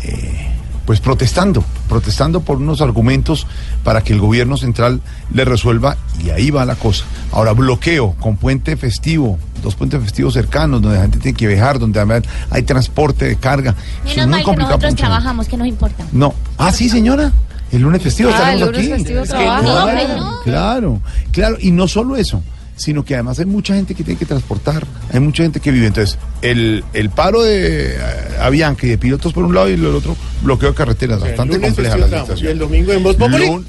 eh, 0.03 0.47
pues 0.85 1.01
protestando, 1.01 1.63
protestando 1.89 2.41
por 2.41 2.57
unos 2.57 2.79
argumentos 2.81 3.45
para 3.83 4.01
que 4.03 4.13
el 4.13 4.19
gobierno 4.19 4.55
central 4.57 5.01
le 5.33 5.43
resuelva 5.43 5.97
y 6.23 6.29
ahí 6.29 6.49
va 6.49 6.63
la 6.65 6.75
cosa. 6.75 7.03
Ahora, 7.33 7.51
bloqueo 7.51 8.13
con 8.13 8.37
puente 8.37 8.77
festivo, 8.77 9.37
dos 9.61 9.75
puentes 9.75 10.01
festivos 10.01 10.33
cercanos 10.33 10.81
donde 10.81 10.95
la 10.97 11.03
gente 11.03 11.19
tiene 11.19 11.37
que 11.37 11.45
viajar, 11.47 11.77
donde 11.77 12.23
hay 12.49 12.63
transporte 12.63 13.25
de 13.25 13.35
carga. 13.35 13.71
Eso 14.05 14.11
es 14.11 14.15
Menos 14.15 14.27
muy 14.27 14.45
mal 14.45 14.55
que 14.55 14.61
nosotros 14.63 14.95
trabajamos, 14.95 15.47
que 15.49 15.57
nos 15.57 15.67
importa. 15.67 16.05
No. 16.13 16.33
Ah, 16.57 16.71
sí, 16.71 16.87
señora. 16.89 17.33
El 17.69 17.81
lunes 17.81 18.01
festivo 18.01 18.29
Ah, 18.33 18.53
el 18.53 18.61
estaremos 18.61 18.67
lunes 18.69 18.79
aquí. 18.79 19.03
festivo 19.03 19.19
Es 19.23 19.29
que 19.29 19.35
trabaja. 19.35 19.61
no, 19.61 19.73
No, 19.75 19.83
hombre, 19.83 20.07
no. 20.15 20.39
Claro, 20.45 21.01
claro. 21.33 21.57
Y 21.59 21.71
no 21.71 21.89
solo 21.89 22.15
eso, 22.15 22.41
sino 22.77 23.03
que 23.03 23.15
además 23.15 23.37
hay 23.39 23.45
mucha 23.45 23.75
gente 23.75 23.93
que 23.93 24.03
tiene 24.05 24.17
que 24.17 24.25
transportar. 24.25 24.85
Hay 25.11 25.19
mucha 25.19 25.43
gente 25.43 25.59
que 25.59 25.71
vive. 25.71 25.87
Entonces, 25.87 26.17
el, 26.41 26.83
el 26.93 27.09
paro 27.09 27.43
de 27.43 27.95
eh, 27.95 27.97
Avianca 28.39 28.85
y 28.87 28.89
de 28.91 28.97
pilotos 28.97 29.33
por 29.33 29.43
un 29.43 29.53
lado 29.53 29.69
y 29.69 29.73
el 29.73 29.85
otro 29.87 30.15
bloqueo 30.43 30.69
de 30.69 30.75
carreteras. 30.75 31.19
Bastante 31.19 31.59
compleja 31.59 31.97
la 31.97 32.07
situación. 32.21 32.47
y 32.47 32.51
el 32.51 32.59
domingo 32.59 32.93
en 32.93 33.03
Voz 33.03 33.15
Populi. 33.17 33.45
Lun- 33.47 33.65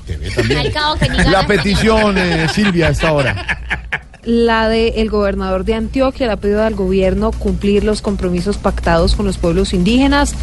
La 1.30 1.46
petición, 1.46 2.16
eh, 2.18 2.46
Silvia, 2.54 2.86
a 2.88 2.90
esta 2.90 3.12
hora. 3.12 4.07
La 4.28 4.68
de 4.68 4.88
el 5.00 5.08
gobernador 5.08 5.64
de 5.64 5.72
Antioquia 5.72 6.26
le 6.26 6.34
ha 6.34 6.36
pedido 6.36 6.62
al 6.62 6.74
gobierno 6.74 7.30
cumplir 7.32 7.82
los 7.82 8.02
compromisos 8.02 8.58
pactados 8.58 9.16
con 9.16 9.24
los 9.24 9.38
pueblos 9.38 9.72
indígenas 9.72 10.34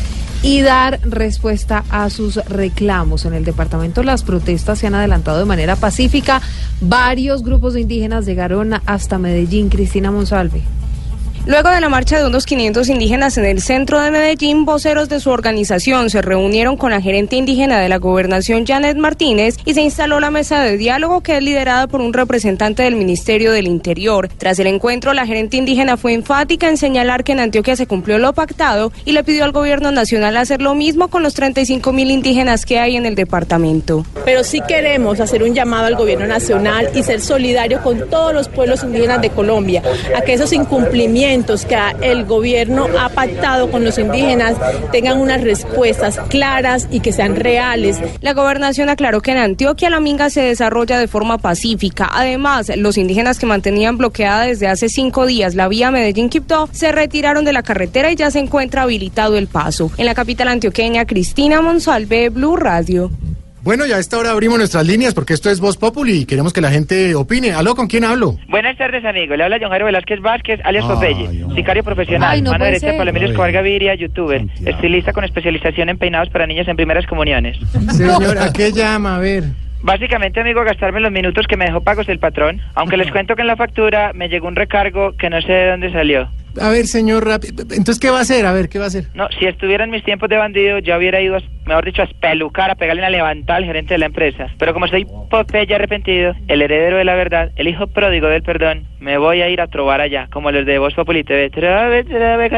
y 0.42 0.62
dar 0.62 1.00
respuesta 1.04 1.84
a 1.92 2.10
sus 2.10 2.38
reclamos. 2.46 3.26
En 3.26 3.36
el 3.36 3.46
departamento 3.46 4.02
las 4.02 4.24
protestas 4.24 4.80
se 4.80 4.88
han 4.88 4.96
adelantado 4.96 5.38
de 5.38 5.46
manera 5.46 5.76
pacífica. 5.76 6.42
Varios 6.82 7.44
grupos 7.44 7.76
de 7.76 7.82
indígenas 7.82 8.26
llegaron 8.26 8.74
hasta 8.88 9.20
Medellín. 9.20 9.70
Cristina 9.70 10.10
Monsalve. 10.10 10.64
Luego 11.48 11.70
de 11.70 11.80
la 11.80 11.90
marcha 11.90 12.18
de 12.18 12.26
unos 12.26 12.48
500 12.48 12.90
indígenas 12.90 13.38
en 13.38 13.46
el 13.46 13.62
centro 13.62 14.02
de 14.02 14.10
Medellín, 14.10 14.66
voceros 14.66 15.10
de 15.10 15.20
su 15.20 15.30
organización 15.30 16.10
se 16.10 16.24
reunieron 16.24 16.76
con 16.76 16.90
la 16.90 17.02
gerente 17.02 17.36
indígena 17.36 17.80
de 17.80 17.88
la 17.88 18.00
gobernación, 18.00 18.66
Janet 18.66 18.98
Martínez, 18.98 19.58
y 19.64 19.76
se 19.76 19.84
instaló 19.84 20.20
la 20.20 20.32
mesa 20.32 20.64
de 20.64 20.76
diálogo 20.76 21.22
que 21.22 21.38
es 21.38 21.44
liderada 21.44 21.86
por 21.86 22.02
un 22.02 22.14
representante 22.14 22.82
del 22.82 22.96
Ministerio 22.96 23.52
del 23.52 23.68
Interior. 23.68 24.28
Tras 24.40 24.58
el 24.58 24.66
encuentro, 24.66 25.14
la 25.14 25.28
gerente 25.28 25.58
indígena 25.58 25.98
fue 25.98 26.14
enfática 26.14 26.68
en 26.68 26.78
señalar 26.78 27.24
que 27.24 27.34
en 27.34 27.42
Antioquia 27.42 27.76
se 27.76 27.86
cumplió 27.86 28.18
lo 28.18 28.34
pactado 28.34 28.92
y 29.06 29.12
le 29.12 29.24
pidió 29.24 29.44
al 29.44 29.52
gobierno 29.52 29.92
nacional 29.92 30.38
hacer 30.38 30.64
lo 30.64 30.74
mismo 30.74 31.10
con 31.10 31.22
los 31.22 31.36
35 31.36 31.94
mil 31.94 32.10
indígenas 32.10 32.66
que 32.66 32.80
hay 32.80 32.96
en 32.96 33.06
el 33.06 33.14
departamento. 33.14 34.04
Pero 34.26 34.44
sí 34.44 34.62
queremos 34.68 35.20
hacer 35.20 35.44
un 35.44 35.54
llamado 35.54 35.86
al 35.86 35.96
gobierno 35.96 36.26
nacional 36.26 36.90
y 36.96 37.04
ser 37.04 37.22
solidario 37.22 37.84
con 37.84 38.10
todos 38.10 38.34
los 38.34 38.50
pueblos 38.50 38.84
indígenas 38.84 39.22
de 39.22 39.30
Colombia, 39.30 39.84
a 40.16 40.22
que 40.22 40.34
esos 40.34 40.52
incumplimientos 40.52 41.35
que 41.44 41.78
el 42.02 42.24
gobierno 42.24 42.88
ha 42.98 43.10
pactado 43.10 43.70
con 43.70 43.84
los 43.84 43.98
indígenas 43.98 44.56
tengan 44.94 45.20
unas 45.20 45.42
respuestas 45.42 46.18
claras 46.30 46.88
y 46.92 47.02
que 47.02 47.12
sean 47.12 47.36
reales. 47.36 48.00
La 48.22 48.34
gobernación 48.34 48.90
aclaró 48.90 49.20
que 49.20 49.32
en 49.32 49.40
Antioquia 49.40 49.90
la 49.90 50.00
minga 50.00 50.30
se 50.30 50.42
desarrolla 50.42 50.98
de 50.98 51.10
forma 51.10 51.38
pacífica. 51.38 52.10
Además, 52.12 52.72
los 52.78 52.98
indígenas 52.98 53.38
que 53.38 53.46
mantenían 53.46 53.98
bloqueada 53.98 54.44
desde 54.44 54.68
hace 54.68 54.88
cinco 54.88 55.26
días 55.26 55.56
la 55.56 55.68
vía 55.68 55.92
Medellín-Quibdó 55.92 56.70
se 56.72 56.94
retiraron 56.94 57.44
de 57.44 57.52
la 57.54 57.64
carretera 57.64 58.12
y 58.12 58.16
ya 58.16 58.32
se 58.32 58.40
encuentra 58.40 58.84
habilitado 58.84 59.36
el 59.36 59.48
paso. 59.48 59.92
En 59.98 60.06
la 60.06 60.16
capital 60.16 60.48
antioqueña, 60.48 61.06
Cristina 61.06 61.62
Monsalve, 61.62 62.30
Blue 62.30 62.56
Radio. 62.56 63.12
Bueno, 63.66 63.88
ya 63.88 63.96
a 63.96 64.00
esta 64.00 64.20
hora 64.20 64.30
abrimos 64.30 64.60
nuestras 64.60 64.86
líneas 64.86 65.16
porque 65.16 65.34
esto 65.34 65.50
es 65.50 65.60
Voz 65.60 65.76
Populi 65.76 66.20
y 66.20 66.26
queremos 66.28 66.54
que 66.54 66.62
la 66.62 66.70
gente 66.70 67.16
opine. 67.16 67.52
¿Aló, 67.52 67.74
con 67.74 67.88
quién 67.88 68.04
hablo? 68.04 68.38
Buenas 68.48 68.78
tardes, 68.78 69.04
amigo. 69.04 69.36
Le 69.36 69.44
habla 69.44 69.58
John 69.60 69.72
Jairo 69.72 69.86
Velázquez 69.88 70.22
Vázquez, 70.22 70.60
alias 70.64 70.86
Popeye, 70.86 71.28
sicario 71.56 71.84
profesional, 71.84 72.30
Ay, 72.30 72.44
no 72.44 72.52
mano 72.52 72.64
derecha 72.66 72.92
de 72.92 72.94
Pablo 72.94 73.10
Emilio. 73.10 73.30
Escobar 73.30 73.52
Gaviria, 73.52 73.96
youtuber, 73.96 74.46
estilista 74.64 75.14
con 75.14 75.24
especialización 75.24 75.90
en 75.90 75.98
peinados 75.98 76.30
para 76.30 76.46
niños 76.46 76.68
en 76.68 76.76
primeras 76.76 77.08
comuniones. 77.08 77.58
Señora, 77.92 78.54
¿qué 78.54 78.72
llama? 78.72 79.16
A 79.16 79.20
ver. 79.20 79.46
Básicamente, 79.82 80.42
amigo, 80.42 80.64
gastarme 80.64 81.00
los 81.00 81.12
minutos 81.12 81.48
que 81.48 81.58
me 81.58 81.66
dejó 81.66 81.82
pagos 81.82 82.08
el 82.08 82.20
patrón, 82.20 82.62
aunque 82.76 82.98
les 82.98 83.12
cuento 83.12 83.36
que 83.36 83.42
en 83.42 83.48
la 83.48 83.56
factura 83.56 84.12
me 84.14 84.30
llegó 84.30 84.48
un 84.48 84.56
recargo 84.56 85.14
que 85.18 85.32
no 85.32 85.42
sé 85.42 85.52
de 85.52 85.72
dónde 85.72 85.92
salió. 85.92 86.30
A 86.62 86.70
ver, 86.70 86.88
señor, 86.88 87.26
rápido. 87.26 87.64
Entonces, 87.64 88.00
¿qué 88.00 88.10
va 88.10 88.20
a 88.20 88.22
hacer? 88.22 88.46
A 88.46 88.54
ver, 88.54 88.70
¿qué 88.70 88.78
va 88.80 88.86
a 88.86 88.88
hacer? 88.88 89.06
No, 89.14 89.28
si 89.40 89.46
estuviera 89.46 89.84
en 89.84 89.90
mis 89.90 90.04
tiempos 90.04 90.30
de 90.30 90.38
bandido, 90.38 90.80
yo 90.80 90.98
hubiera 90.98 91.20
ido, 91.22 91.36
a- 91.38 91.42
mejor 91.66 91.86
dicho, 91.86 92.02
a 92.02 92.06
espelucar, 92.06 92.70
a 92.72 92.76
pegarle 92.76 93.02
una 93.02 93.10
levantada 93.10 93.58
al 93.58 93.66
gerente 93.66 93.94
de 93.94 93.98
la 93.98 94.06
empresa. 94.08 94.48
Pero 94.58 94.74
como 94.74 94.88
soy 94.88 95.06
Popeye 95.30 95.74
arrepentido, 95.76 96.34
el 96.48 96.62
heredero 96.62 96.98
de 96.98 97.04
la 97.06 97.16
verdad, 97.16 97.52
el 97.56 97.68
hijo 97.68 97.88
pródigo 97.88 98.28
del 98.28 98.44
perdón, 98.44 98.86
me 99.00 99.18
voy 99.18 99.42
a 99.42 99.50
ir 99.50 99.62
a 99.62 99.68
trobar 99.68 100.02
allá, 100.02 100.28
como 100.32 100.52
los 100.52 100.66
de 100.66 100.78
Voz 100.80 100.94
Populi 100.94 101.24
TV. 101.24 101.50
Trove, 101.50 102.04
trove. 102.06 102.50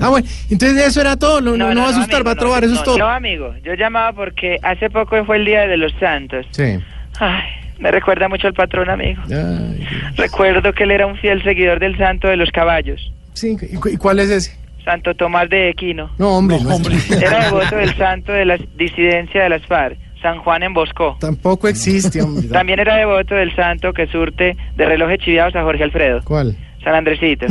Ah, 0.00 0.08
bueno, 0.08 0.26
entonces 0.50 0.86
eso 0.86 1.00
era 1.00 1.16
todo. 1.16 1.40
No, 1.40 1.56
no, 1.56 1.74
no, 1.74 1.80
va 1.82 1.86
a 1.88 1.90
asustar, 1.90 2.16
amigo, 2.16 2.24
va 2.26 2.32
a 2.32 2.36
trobar, 2.36 2.64
eso 2.64 2.74
es 2.74 2.82
todo. 2.82 2.98
No, 2.98 3.08
amigo, 3.08 3.54
yo 3.64 3.74
llamaba 3.74 4.12
porque 4.12 4.58
hace 4.62 4.90
poco 4.90 5.24
fue 5.24 5.36
el 5.36 5.44
Día 5.44 5.66
de 5.66 5.76
los 5.76 5.92
Santos. 6.00 6.46
Sí. 6.50 6.78
Ay, 7.20 7.44
me 7.78 7.90
recuerda 7.90 8.28
mucho 8.28 8.46
al 8.46 8.54
patrón, 8.54 8.90
amigo. 8.90 9.22
Recuerdo 10.16 10.72
que 10.72 10.84
él 10.84 10.90
era 10.90 11.06
un 11.06 11.16
fiel 11.16 11.42
seguidor 11.42 11.78
del 11.80 11.96
santo 11.96 12.28
de 12.28 12.36
los 12.36 12.50
caballos, 12.50 13.12
Sí, 13.34 13.56
¿y 13.70 13.76
cu- 13.76 13.88
y 13.88 13.96
cuál 13.96 14.18
es 14.18 14.30
ese? 14.30 14.56
Santo 14.84 15.14
Tomás 15.14 15.48
de 15.50 15.68
Equino. 15.70 16.10
No, 16.18 16.36
hombre, 16.38 16.58
no, 16.62 16.74
hombre. 16.74 16.96
Era 17.22 17.44
devoto 17.44 17.76
del 17.76 17.94
santo 17.96 18.32
de 18.32 18.44
la 18.46 18.56
disidencia 18.76 19.42
de 19.42 19.48
las 19.50 19.62
FARC, 19.66 19.96
San 20.22 20.38
Juan 20.38 20.62
en 20.64 20.72
Bosco. 20.74 21.16
Tampoco 21.20 21.68
existe, 21.68 22.20
hombre. 22.22 22.48
También 22.52 22.80
era 22.80 22.96
devoto 22.96 23.34
del 23.34 23.54
santo 23.54 23.92
que 23.92 24.06
surte 24.08 24.56
de 24.76 24.84
relojes 24.86 25.18
chiviados 25.20 25.54
a 25.54 25.62
Jorge 25.62 25.84
Alfredo. 25.84 26.20
¿Cuál? 26.24 26.56
San 26.82 26.94
Andresito. 26.94 27.46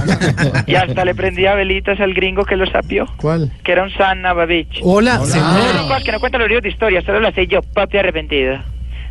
y 0.66 0.74
hasta 0.74 1.04
le 1.04 1.14
prendía 1.14 1.54
velitas 1.54 2.00
al 2.00 2.14
gringo 2.14 2.44
que 2.44 2.56
lo 2.56 2.66
sapió. 2.66 3.06
¿Cuál? 3.18 3.52
Que 3.62 3.72
era 3.72 3.82
un 3.84 3.90
San 3.90 4.22
Navavich. 4.22 4.80
Hola, 4.82 5.18
señor. 5.26 5.82
cosas 5.82 6.02
que 6.02 6.12
no 6.12 6.18
cuentan 6.20 6.40
los 6.40 6.48
libros 6.48 6.62
de 6.62 6.70
historia, 6.70 7.02
solo 7.02 7.20
las 7.20 7.34
sé 7.34 7.46
yo, 7.46 7.60
papi 7.62 7.98
arrepentido. 7.98 8.58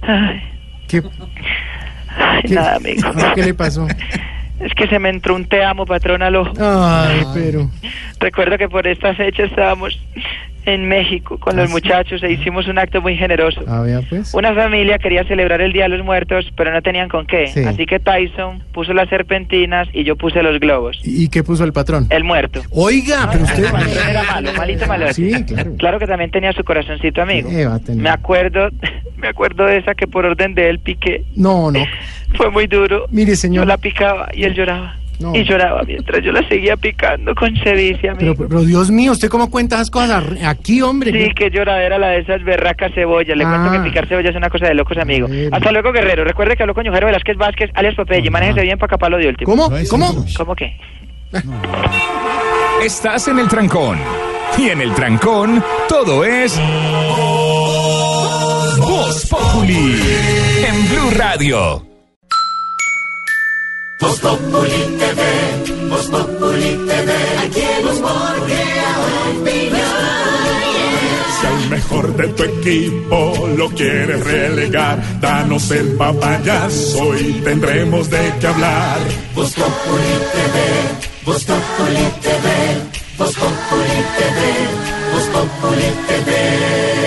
Ay, 0.01 0.41
¿Qué, 0.87 1.03
ay, 2.17 2.49
nada, 2.49 2.75
amigo. 2.75 3.09
¿Qué 3.35 3.43
le 3.43 3.53
pasó? 3.53 3.87
Es 4.59 4.73
que 4.73 4.87
se 4.87 4.99
me 4.99 5.09
entró 5.09 5.35
un 5.35 5.45
te 5.45 5.63
amo, 5.63 5.85
patrón, 5.85 6.21
al 6.21 6.35
ojo. 6.35 6.53
Ay, 6.59 7.23
pero. 7.33 7.69
Recuerdo 8.19 8.57
que 8.57 8.67
por 8.67 8.87
esta 8.87 9.13
fecha 9.15 9.43
estábamos 9.43 9.97
en 10.65 10.87
México 10.87 11.37
con 11.39 11.55
los 11.55 11.69
muchachos 11.69 12.21
e 12.23 12.31
hicimos 12.31 12.67
un 12.67 12.77
acto 12.77 13.01
muy 13.01 13.15
generoso. 13.15 13.61
A 13.67 13.81
ver, 13.81 14.03
pues. 14.09 14.33
Una 14.33 14.53
familia 14.53 14.99
quería 14.99 15.23
celebrar 15.23 15.61
el 15.61 15.73
Día 15.73 15.83
de 15.83 15.89
los 15.89 16.05
Muertos, 16.05 16.51
pero 16.55 16.71
no 16.71 16.81
tenían 16.81 17.09
con 17.09 17.25
qué. 17.25 17.47
Sí. 17.47 17.63
Así 17.63 17.85
que 17.85 17.99
Tyson 17.99 18.61
puso 18.73 18.93
las 18.93 19.09
serpentinas 19.09 19.87
y 19.93 20.03
yo 20.03 20.15
puse 20.15 20.43
los 20.43 20.59
globos. 20.59 20.99
¿Y 21.03 21.29
qué 21.29 21.43
puso 21.43 21.63
el 21.63 21.73
patrón? 21.73 22.07
El 22.09 22.23
muerto. 22.23 22.61
Oiga, 22.71 23.29
pero 23.31 23.43
usted. 23.43 23.65
El 23.65 24.09
era 24.09 24.23
malo, 24.23 24.53
malito, 24.53 24.87
malo. 24.87 25.13
Sí, 25.13 25.31
claro. 25.45 25.75
Claro 25.77 25.99
que 25.99 26.07
también 26.07 26.31
tenía 26.31 26.53
su 26.53 26.63
corazoncito 26.63 27.21
amigo. 27.21 27.49
Eh, 27.49 27.65
va. 27.65 27.79
Me 27.95 28.09
acuerdo, 28.09 28.69
me 29.17 29.27
acuerdo 29.27 29.65
de 29.65 29.77
esa 29.77 29.95
que 29.95 30.07
por 30.07 30.25
orden 30.25 30.53
de 30.53 30.69
él 30.69 30.79
piqué. 30.79 31.23
No, 31.35 31.71
no. 31.71 31.79
Fue 32.35 32.51
muy 32.51 32.67
duro. 32.67 33.05
Mire, 33.09 33.35
señor. 33.35 33.63
Yo 33.63 33.67
la 33.67 33.77
picaba 33.77 34.29
y 34.33 34.43
él 34.43 34.53
lloraba. 34.53 34.98
No. 35.19 35.35
Y 35.35 35.43
lloraba 35.43 35.83
mientras 35.83 36.23
yo 36.23 36.31
la 36.31 36.47
seguía 36.47 36.77
picando 36.77 37.35
con 37.35 37.53
sevicia, 37.57 38.13
amigo. 38.13 38.35
Pero, 38.35 38.47
pero 38.47 38.61
Dios 38.61 38.89
mío, 38.89 39.11
¿usted 39.11 39.27
cómo 39.27 39.51
cuenta 39.51 39.75
esas 39.75 39.91
cosas 39.91 40.23
aquí, 40.45 40.81
hombre? 40.81 41.11
Sí, 41.11 41.33
que 41.35 41.49
lloradera 41.49 41.97
la 41.97 42.07
de 42.09 42.19
esas 42.19 42.41
berracas 42.43 42.93
cebollas. 42.93 43.35
Le 43.37 43.43
cuento 43.43 43.69
Ah. 43.69 43.73
que 43.73 43.89
picar 43.89 44.07
cebolla 44.07 44.29
es 44.29 44.35
una 44.37 44.49
cosa 44.49 44.67
de 44.67 44.75
locos, 44.75 44.97
amigo. 44.97 45.27
Hasta 45.51 45.71
luego, 45.73 45.91
Guerrero. 45.91 46.23
Recuerde 46.23 46.55
que 46.55 46.63
habló 46.63 46.73
con 46.73 46.85
Yujero 46.85 47.07
Velázquez 47.07 47.35
Vázquez, 47.37 47.69
alias 47.73 47.95
Popeye. 47.95 48.29
Manéjese 48.29 48.61
bien 48.61 48.77
para 48.77 48.91
capalo 48.91 49.17
de 49.17 49.27
último. 49.27 49.51
¿Cómo? 49.51 49.69
¿Cómo? 49.89 50.25
¿Cómo 50.37 50.55
qué? 50.55 50.77
Estás 52.83 53.27
en 53.27 53.39
el 53.39 53.47
trancón. 53.49 53.97
Y 54.57 54.69
en 54.69 54.79
el 54.81 54.93
trancón, 54.93 55.61
todo 55.89 56.23
es. 56.23 56.57
Voz 58.77 59.25
Populi. 59.29 59.99
En 60.65 60.89
Blue 60.89 61.11
Radio. 61.17 61.88
Voz 63.99 64.17
Populi 64.21 64.97
TV, 64.97 65.89
Voz 65.89 66.07
Populi 66.07 66.71
TV, 66.87 67.11
aquí 67.43 67.61
hemos 67.79 67.97
Si 71.39 71.45
al 71.45 71.69
mejor 71.69 72.15
de 72.15 72.27
tu 72.29 72.43
equipo 72.43 73.49
lo 73.57 73.69
quieres 73.71 74.23
relegar, 74.23 75.19
danos 75.19 75.69
el 75.71 75.97
papayazo 75.97 77.17
y 77.17 77.33
tendremos 77.43 78.09
de 78.09 78.33
qué 78.39 78.47
hablar. 78.47 78.99
Voz 79.35 79.53
Populi 79.53 80.15
TV, 80.33 81.25
Voz 81.25 81.43
Populi 81.43 82.05
TV, 82.21 82.47
Voz 83.17 83.33
Populi 83.35 83.99
TV, 84.17 84.39
Voz 85.11 85.25
Populi 85.25 85.89
TV. 86.07 86.98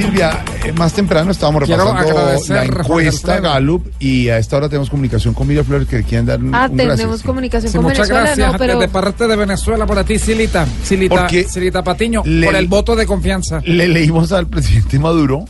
Silvia, 0.00 0.44
eh, 0.64 0.72
más 0.72 0.92
temprano 0.92 1.30
estábamos 1.30 1.64
Quiero 1.64 1.84
repasando 1.92 2.54
la 2.54 2.64
encuesta. 2.64 3.40
Gallup 3.40 3.86
y 3.98 4.28
a 4.28 4.38
esta 4.38 4.56
hora 4.56 4.68
tenemos 4.68 4.88
comunicación 4.88 5.34
con 5.34 5.46
Miriam 5.46 5.64
Flores 5.64 5.86
que 5.88 5.96
le 5.98 6.04
quieren 6.04 6.26
dar 6.26 6.40
un, 6.42 6.54
Ah, 6.54 6.68
un 6.70 6.76
tenemos 6.76 6.98
gracias. 6.98 7.22
comunicación 7.22 7.70
Sí, 7.72 7.76
con 7.76 7.84
muchas 7.84 8.08
Venezuela, 8.08 8.24
gracias 8.26 8.52
no, 8.52 8.58
pero 8.58 8.78
de 8.78 8.88
parte 8.88 9.26
de 9.26 9.36
Venezuela 9.36 9.86
para 9.86 10.04
ti, 10.04 10.18
Silita. 10.18 10.66
Silita, 10.82 11.14
Porque 11.16 11.44
Silita 11.44 11.82
Patiño, 11.82 12.22
le- 12.24 12.46
por 12.46 12.56
el 12.56 12.66
voto 12.68 12.96
de 12.96 13.06
confianza. 13.06 13.60
Le 13.64 13.88
leímos 13.88 14.32
al 14.32 14.46
presidente 14.46 14.98
Maduro 14.98 15.44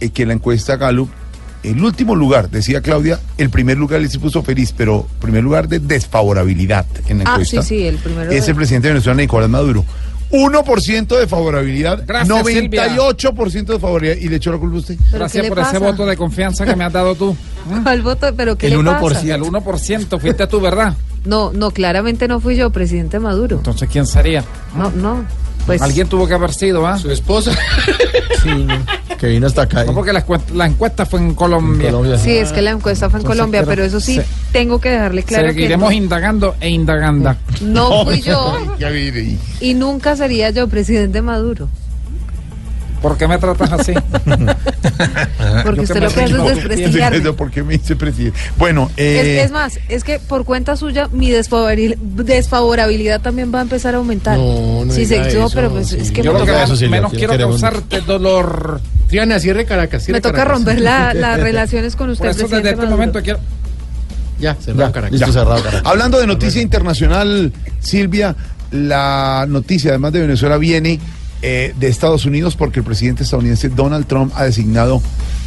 eh, 0.00 0.10
que 0.10 0.26
la 0.26 0.32
encuesta 0.32 0.76
Gallup, 0.76 1.10
el 1.62 1.82
último 1.84 2.16
lugar, 2.16 2.50
decía 2.50 2.80
Claudia, 2.80 3.20
el 3.38 3.48
primer 3.50 3.78
lugar 3.78 4.00
le 4.00 4.08
se 4.08 4.18
puso 4.18 4.42
feliz, 4.42 4.74
pero 4.76 5.06
primer 5.20 5.44
lugar 5.44 5.68
de 5.68 5.78
desfavorabilidad 5.78 6.86
en 7.06 7.18
la 7.18 7.24
Ah, 7.26 7.30
encuesta. 7.34 7.62
sí, 7.62 7.68
sí, 7.78 7.86
el 7.86 7.96
primero. 7.98 8.30
Es 8.32 8.46
de- 8.46 8.50
el 8.50 8.56
presidente 8.56 8.88
de 8.88 8.94
Venezuela, 8.94 9.20
Nicolás 9.20 9.48
Maduro. 9.48 9.84
1% 10.32 11.18
de 11.18 11.26
favorabilidad, 11.26 12.04
Gracias, 12.06 12.36
98% 12.36 13.66
de 13.66 13.78
favorabilidad. 13.78 14.16
¿Y 14.16 14.28
le 14.28 14.36
echó 14.36 14.50
la 14.50 14.58
culpa 14.58 14.76
a 14.76 14.78
usted? 14.80 14.96
¿Pero 14.96 15.10
qué 15.10 15.18
Gracias 15.18 15.46
por 15.48 15.58
ese 15.58 15.78
voto 15.78 16.06
de 16.06 16.16
confianza 16.16 16.64
que 16.64 16.74
me 16.74 16.84
has 16.84 16.92
dado 16.92 17.14
tú. 17.14 17.36
¿Cuál 17.82 18.02
voto? 18.02 18.34
¿Pero 18.36 18.56
qué 18.56 18.66
el 18.66 18.72
le 18.72 18.78
1%. 18.78 19.00
pasa? 19.00 19.34
El 19.34 19.42
1% 19.42 20.20
fuiste 20.20 20.46
tú, 20.46 20.60
¿verdad? 20.60 20.94
No, 21.24 21.52
no, 21.52 21.70
claramente 21.70 22.26
no 22.26 22.40
fui 22.40 22.56
yo, 22.56 22.70
presidente 22.70 23.20
Maduro. 23.20 23.56
Entonces, 23.58 23.88
¿quién 23.90 24.06
sería? 24.06 24.42
No, 24.76 24.90
no. 24.90 25.24
Pues 25.66 25.80
Alguien 25.80 26.08
tuvo 26.08 26.26
que 26.26 26.34
haber 26.34 26.52
sido, 26.52 26.86
¿ah? 26.86 26.98
Su 26.98 27.10
esposa. 27.10 27.52
sí, 28.42 28.66
que 29.18 29.26
vino 29.28 29.46
hasta 29.46 29.62
acá. 29.62 29.84
No, 29.84 29.94
porque 29.94 30.12
la, 30.12 30.20
encuesta- 30.20 30.52
la 30.54 30.66
encuesta 30.66 31.06
fue 31.06 31.20
en 31.20 31.34
Colombia. 31.34 31.92
sí, 32.18 32.32
es 32.32 32.50
que 32.52 32.62
la 32.62 32.70
encuesta 32.72 33.08
fue 33.08 33.20
en 33.20 33.22
Entonces, 33.22 33.38
Colombia, 33.40 33.64
pero 33.66 33.84
eso 33.84 34.00
sí 34.00 34.16
se- 34.16 34.26
tengo 34.52 34.80
que 34.80 34.90
dejarle 34.90 35.22
claro 35.22 35.46
que 35.48 35.52
Seguiremos 35.54 35.90
no, 35.90 35.96
indagando 35.96 36.54
e 36.60 36.68
indagando. 36.70 37.36
no 37.62 38.04
fui 38.04 38.20
yo 38.22 38.56
y 39.60 39.74
nunca 39.74 40.16
sería 40.16 40.50
yo 40.50 40.66
presidente 40.68 41.22
Maduro. 41.22 41.68
¿Por 43.02 43.18
qué 43.18 43.26
me 43.28 43.36
tratas 43.38 43.72
así? 43.72 43.92
Porque 45.64 45.80
usted 45.80 45.96
lo 46.02 46.08
me 46.08 46.14
que 46.14 46.22
hace 46.22 46.34
es 46.36 46.44
desprestigiarme. 46.44 47.32
¿Por 47.32 47.50
qué 47.50 47.62
me 47.62 47.72
dice 47.78 47.96
presidente? 47.96 48.38
Bueno, 48.58 48.90
eh, 48.96 49.38
Es, 49.40 49.46
es 49.46 49.50
más, 49.50 49.78
es 49.88 50.04
que 50.04 50.18
por 50.20 50.44
cuenta 50.44 50.76
suya 50.76 51.08
mi 51.12 51.30
desfavoril- 51.30 51.96
desfavorabilidad 51.98 53.20
también 53.20 53.52
va 53.54 53.58
a 53.58 53.62
empezar 53.62 53.94
a 53.94 53.98
aumentar. 53.98 54.38
No, 54.38 54.84
no 54.84 54.92
sí, 54.92 55.04
sí, 55.06 55.14
eso, 55.14 55.50
pero 55.54 55.70
pues, 55.70 55.92
es 55.92 56.10
que 56.12 56.22
Yo 56.22 56.32
me 56.32 56.38
lo 56.38 56.44
que 56.44 56.52
toca, 56.52 56.62
menos, 56.64 56.78
Silvia, 56.78 56.96
menos 56.96 57.10
que 57.12 57.18
quiero 57.18 57.36
causarte 57.36 58.00
dolor. 58.02 58.80
Triana, 59.08 59.38
cierre 59.40 59.64
Caracas, 59.64 60.04
cierre 60.04 60.18
me 60.18 60.20
toca 60.22 60.36
Caracas. 60.36 60.58
romper 60.58 60.80
la- 60.80 61.12
las 61.14 61.40
relaciones 61.40 61.96
con 61.96 62.10
usted, 62.10 62.24
Por 62.24 62.30
eso 62.30 62.42
desde 62.48 62.56
este 62.58 62.76
Maduro. 62.76 62.90
momento 62.90 63.20
quiero... 63.22 63.40
Ya, 64.38 64.54
cerrado 64.56 64.90
Caracas. 64.92 65.18
Ya. 65.20 65.26
Listo, 65.26 65.40
cerrado 65.40 65.62
Caracas. 65.62 65.82
Hablando 65.90 66.18
de 66.18 66.26
noticia 66.26 66.60
internacional, 66.62 67.52
Silvia, 67.80 68.34
la 68.70 69.44
noticia 69.48 69.90
además 69.90 70.12
de 70.12 70.20
Venezuela 70.22 70.56
viene 70.56 70.98
eh, 71.42 71.74
de 71.78 71.88
Estados 71.88 72.24
Unidos 72.24 72.56
porque 72.56 72.80
el 72.80 72.84
presidente 72.84 73.24
estadounidense 73.24 73.68
Donald 73.68 74.06
Trump 74.06 74.32
ha 74.36 74.44
designado 74.44 75.02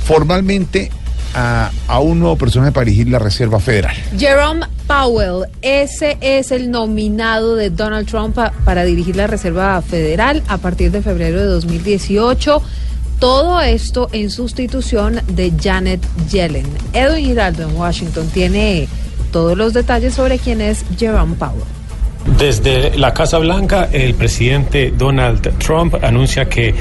formalmente 0.05 0.91
a, 1.33 1.71
a 1.87 1.99
un 1.99 2.19
nuevo 2.19 2.37
personaje 2.37 2.71
para 2.71 2.85
dirigir 2.85 3.09
la 3.09 3.19
Reserva 3.19 3.59
Federal. 3.59 3.95
Jerome 4.17 4.65
Powell, 4.87 5.47
ese 5.61 6.17
es 6.21 6.51
el 6.51 6.69
nominado 6.71 7.55
de 7.55 7.69
Donald 7.69 8.07
Trump 8.07 8.35
pa- 8.35 8.53
para 8.63 8.85
dirigir 8.85 9.15
la 9.15 9.27
Reserva 9.27 9.81
Federal 9.81 10.43
a 10.47 10.57
partir 10.57 10.91
de 10.91 11.01
febrero 11.01 11.39
de 11.39 11.47
2018. 11.47 12.61
Todo 13.19 13.61
esto 13.61 14.09
en 14.11 14.29
sustitución 14.29 15.21
de 15.27 15.51
Janet 15.61 16.01
Yellen. 16.29 16.67
Edwin 16.93 17.25
Giraldo 17.25 17.63
en 17.63 17.75
Washington 17.75 18.27
tiene 18.33 18.87
todos 19.31 19.57
los 19.57 19.73
detalles 19.73 20.13
sobre 20.13 20.37
quién 20.37 20.61
es 20.61 20.83
Jerome 20.97 21.35
Powell. 21.35 21.63
Desde 22.25 22.97
la 22.97 23.13
Casa 23.13 23.37
Blanca, 23.37 23.87
el 23.91 24.15
presidente 24.15 24.91
Donald 24.97 25.57
Trump 25.59 25.95
anuncia 26.03 26.49
que 26.49 26.73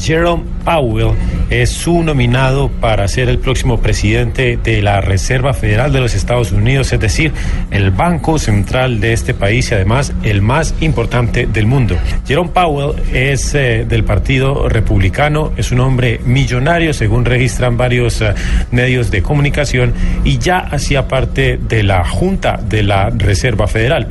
Jerome 0.00 0.44
Powell 0.64 1.12
es 1.50 1.70
su 1.70 2.02
nominado 2.02 2.68
para 2.68 3.06
ser 3.08 3.28
el 3.28 3.38
próximo 3.38 3.80
presidente 3.80 4.58
de 4.62 4.80
la 4.80 5.00
Reserva 5.00 5.54
Federal 5.54 5.92
de 5.92 6.00
los 6.00 6.14
Estados 6.14 6.52
Unidos, 6.52 6.92
es 6.92 7.00
decir, 7.00 7.32
el 7.70 7.90
banco 7.90 8.38
central 8.38 9.00
de 9.00 9.12
este 9.12 9.34
país 9.34 9.70
y 9.70 9.74
además 9.74 10.12
el 10.22 10.40
más 10.40 10.74
importante 10.80 11.46
del 11.46 11.66
mundo. 11.66 11.96
Jerome 12.26 12.50
Powell 12.50 12.94
es 13.12 13.54
eh, 13.54 13.84
del 13.86 14.04
Partido 14.04 14.68
Republicano, 14.68 15.52
es 15.56 15.72
un 15.72 15.80
hombre 15.80 16.20
millonario, 16.24 16.94
según 16.94 17.24
registran 17.24 17.76
varios 17.76 18.22
eh, 18.22 18.34
medios 18.70 19.10
de 19.10 19.22
comunicación, 19.22 19.92
y 20.24 20.38
ya 20.38 20.58
hacía 20.58 21.08
parte 21.08 21.58
de 21.58 21.82
la 21.82 22.04
Junta 22.04 22.56
de 22.56 22.82
la 22.82 23.10
Reserva 23.10 23.66
Federal. 23.66 24.08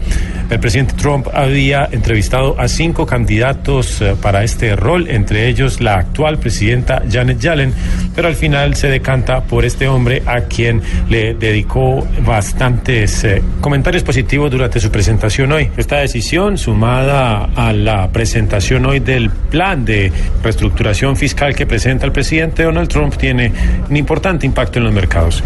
El 0.49 0.59
presidente 0.59 0.80
Trump 0.87 1.27
había 1.33 1.87
entrevistado 1.91 2.59
a 2.59 2.67
cinco 2.67 3.05
candidatos 3.05 4.01
eh, 4.01 4.15
para 4.21 4.43
este 4.43 4.75
rol, 4.75 5.09
entre 5.09 5.47
ellos 5.47 5.81
la 5.81 5.95
actual 5.95 6.37
presidenta 6.39 7.03
Janet 7.09 7.39
Yellen, 7.39 7.73
pero 8.15 8.27
al 8.27 8.35
final 8.35 8.75
se 8.75 8.87
decanta 8.87 9.43
por 9.43 9.65
este 9.65 9.87
hombre 9.87 10.23
a 10.25 10.41
quien 10.41 10.81
le 11.09 11.33
dedicó 11.33 12.07
bastantes 12.25 13.23
eh, 13.23 13.41
comentarios 13.61 14.03
positivos 14.03 14.51
durante 14.51 14.79
su 14.79 14.91
presentación 14.91 15.51
hoy. 15.51 15.69
Esta 15.77 15.97
decisión, 15.97 16.57
sumada 16.57 17.45
a 17.55 17.73
la 17.73 18.09
presentación 18.11 18.85
hoy 18.85 18.99
del 18.99 19.29
plan 19.29 19.85
de 19.85 20.11
reestructuración 20.43 21.15
fiscal 21.15 21.55
que 21.55 21.65
presenta 21.65 22.05
el 22.05 22.11
presidente 22.11 22.63
Donald 22.63 22.89
Trump, 22.89 23.15
tiene 23.15 23.51
un 23.89 23.97
importante 23.97 24.45
impacto 24.45 24.79
en 24.79 24.85
los 24.85 24.93
mercados. 24.93 25.43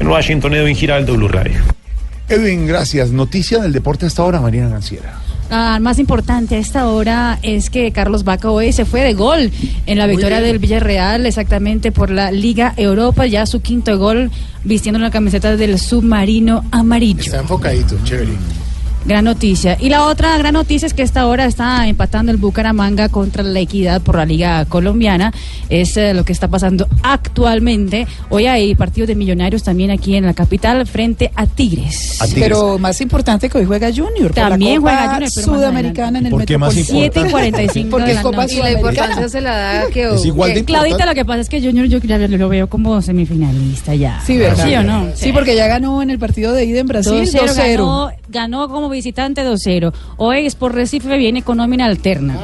En 0.00 0.06
Washington, 0.06 0.54
Edwin 0.54 0.76
Giraldo, 0.76 1.14
Blue 1.14 1.28
Radio. 1.28 1.77
Edwin, 2.28 2.66
gracias. 2.66 3.10
Noticia 3.10 3.58
del 3.58 3.72
deporte 3.72 4.06
hasta 4.06 4.22
ahora, 4.22 4.40
Mariana 4.40 4.70
Ganciera. 4.70 5.18
Ah, 5.50 5.78
más 5.80 5.98
importante 5.98 6.56
a 6.56 6.58
esta 6.58 6.88
hora 6.88 7.38
es 7.42 7.70
que 7.70 7.90
Carlos 7.90 8.22
Vaca 8.24 8.50
hoy 8.50 8.72
se 8.72 8.84
fue 8.84 9.00
de 9.00 9.14
gol 9.14 9.50
en 9.86 9.98
la 9.98 10.06
victoria 10.06 10.42
del 10.42 10.58
Villarreal, 10.58 11.24
exactamente 11.24 11.90
por 11.90 12.10
la 12.10 12.30
Liga 12.30 12.74
Europa, 12.76 13.24
ya 13.26 13.46
su 13.46 13.62
quinto 13.62 13.96
gol 13.98 14.30
vistiendo 14.64 14.98
la 14.98 15.10
camiseta 15.10 15.56
del 15.56 15.78
submarino 15.78 16.64
amarillo. 16.70 17.20
Está 17.20 17.38
enfocadito, 17.38 17.96
chévere. 18.04 18.32
Gran 19.06 19.24
noticia. 19.24 19.76
Y 19.80 19.88
la 19.88 20.04
otra 20.04 20.36
gran 20.38 20.54
noticia 20.54 20.86
es 20.86 20.94
que 20.94 21.02
esta 21.02 21.26
hora 21.26 21.46
está 21.46 21.86
empatando 21.86 22.30
el 22.30 22.38
Bucaramanga 22.38 23.08
contra 23.08 23.42
la 23.42 23.60
Equidad 23.60 24.02
por 24.02 24.16
la 24.16 24.24
Liga 24.24 24.64
Colombiana. 24.66 25.32
Es 25.68 25.96
eh, 25.96 26.14
lo 26.14 26.24
que 26.24 26.32
está 26.32 26.48
pasando 26.48 26.88
actualmente. 27.02 28.06
Hoy 28.28 28.46
hay 28.46 28.74
partidos 28.74 29.08
de 29.08 29.14
millonarios 29.14 29.62
también 29.62 29.90
aquí 29.90 30.16
en 30.16 30.26
la 30.26 30.34
capital 30.34 30.86
frente 30.86 31.30
a 31.34 31.46
Tigres. 31.46 32.18
Pero 32.34 32.78
más 32.78 33.00
importante 33.00 33.48
que 33.48 33.58
hoy 33.58 33.64
juega 33.64 33.88
Junior. 33.88 34.28
por 34.28 34.36
la 34.36 34.48
También 34.50 34.76
Copa 34.80 34.90
juega 34.90 35.12
Junior, 35.14 35.30
pero 35.34 35.46
Sudamericana 35.46 36.18
en 36.18 36.26
el 36.26 36.30
¿Por 36.32 36.44
qué 36.44 36.58
más 36.58 36.74
Metropolitano. 36.74 37.12
7 37.14 37.28
y 37.28 37.30
45 37.30 37.90
Porque 37.90 38.14
de 38.14 38.22
Copa. 38.22 38.46
Y 38.48 38.56
la 38.56 38.72
importancia 38.72 39.28
se 39.28 39.40
la 39.40 39.56
da 39.56 39.86
que... 39.90 40.14
Es 40.14 40.24
igual 40.24 40.54
de 40.54 40.64
Claudita, 40.64 41.06
lo 41.06 41.14
que 41.14 41.24
pasa 41.24 41.40
es 41.40 41.48
que 41.48 41.60
Junior 41.60 41.86
yo 41.86 41.98
ya 41.98 42.18
lo 42.18 42.48
veo 42.48 42.68
como 42.68 43.00
semifinalista 43.00 43.94
ya. 43.94 44.20
Sí, 44.24 44.36
¿verdad? 44.36 44.66
¿Sí 44.66 44.74
o 44.74 44.82
no? 44.82 45.06
Sí, 45.14 45.32
porque 45.32 45.54
ya 45.54 45.66
ganó 45.66 46.02
en 46.02 46.10
el 46.10 46.18
partido 46.18 46.52
de 46.52 46.64
ida 46.64 46.80
en 46.80 46.86
Brasil 46.86 47.12
2-0 47.12 47.48
2-0. 47.48 47.56
ganó, 47.56 48.10
ganó 48.28 48.68
como 48.68 48.88
visitante 48.98 49.44
2-0. 49.44 49.92
Hoy 50.16 50.46
Sport 50.46 50.74
Recife 50.74 51.16
viene 51.16 51.42
con 51.42 51.58
nómina 51.58 51.86
alterna. 51.86 52.36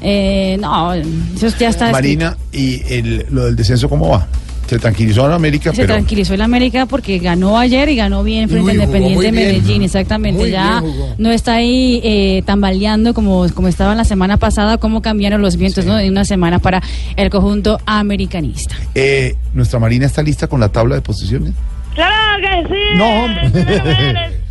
Eh, 0.00 0.56
no, 0.58 0.94
eso 0.94 1.48
ya 1.58 1.68
está. 1.68 1.92
Marina, 1.92 2.36
¿y 2.50 2.82
el, 2.92 3.26
lo 3.30 3.44
del 3.44 3.56
descenso 3.56 3.88
cómo 3.90 4.08
va? 4.08 4.26
Se 4.66 4.78
tranquilizó 4.78 5.24
en 5.26 5.32
América, 5.32 5.70
Se 5.70 5.76
pero... 5.82 5.94
tranquilizó 5.94 6.34
el 6.34 6.42
América 6.42 6.84
porque 6.86 7.18
ganó 7.18 7.58
ayer 7.58 7.88
y 7.88 7.96
ganó 7.96 8.22
bien 8.22 8.48
frente 8.50 8.64
Uy, 8.64 8.70
a 8.70 8.74
Independiente 8.74 9.24
de 9.24 9.30
bien. 9.30 9.46
Medellín, 9.46 9.82
exactamente. 9.82 10.40
Muy 10.42 10.50
ya 10.50 10.82
no 11.16 11.30
está 11.30 11.54
ahí 11.54 12.00
eh, 12.04 12.42
tambaleando 12.44 13.14
como, 13.14 13.46
como 13.54 13.68
estaba 13.68 13.94
la 13.94 14.04
semana 14.04 14.36
pasada, 14.36 14.76
cómo 14.76 15.00
cambiaron 15.00 15.40
los 15.40 15.56
vientos 15.56 15.86
¿no? 15.86 15.94
de 15.96 16.10
una 16.10 16.24
semana 16.26 16.58
para 16.58 16.82
el 17.16 17.30
conjunto 17.30 17.80
americanista. 17.86 18.76
Eh, 18.94 19.36
¿Nuestra 19.54 19.78
Marina 19.78 20.04
está 20.04 20.22
lista 20.22 20.48
con 20.48 20.60
la 20.60 20.68
tabla 20.68 20.96
de 20.96 21.00
posiciones? 21.00 21.52
Claro 21.94 22.42
que 22.42 22.68
sí. 22.74 22.98
No, 22.98 23.24
hombre. 23.24 24.47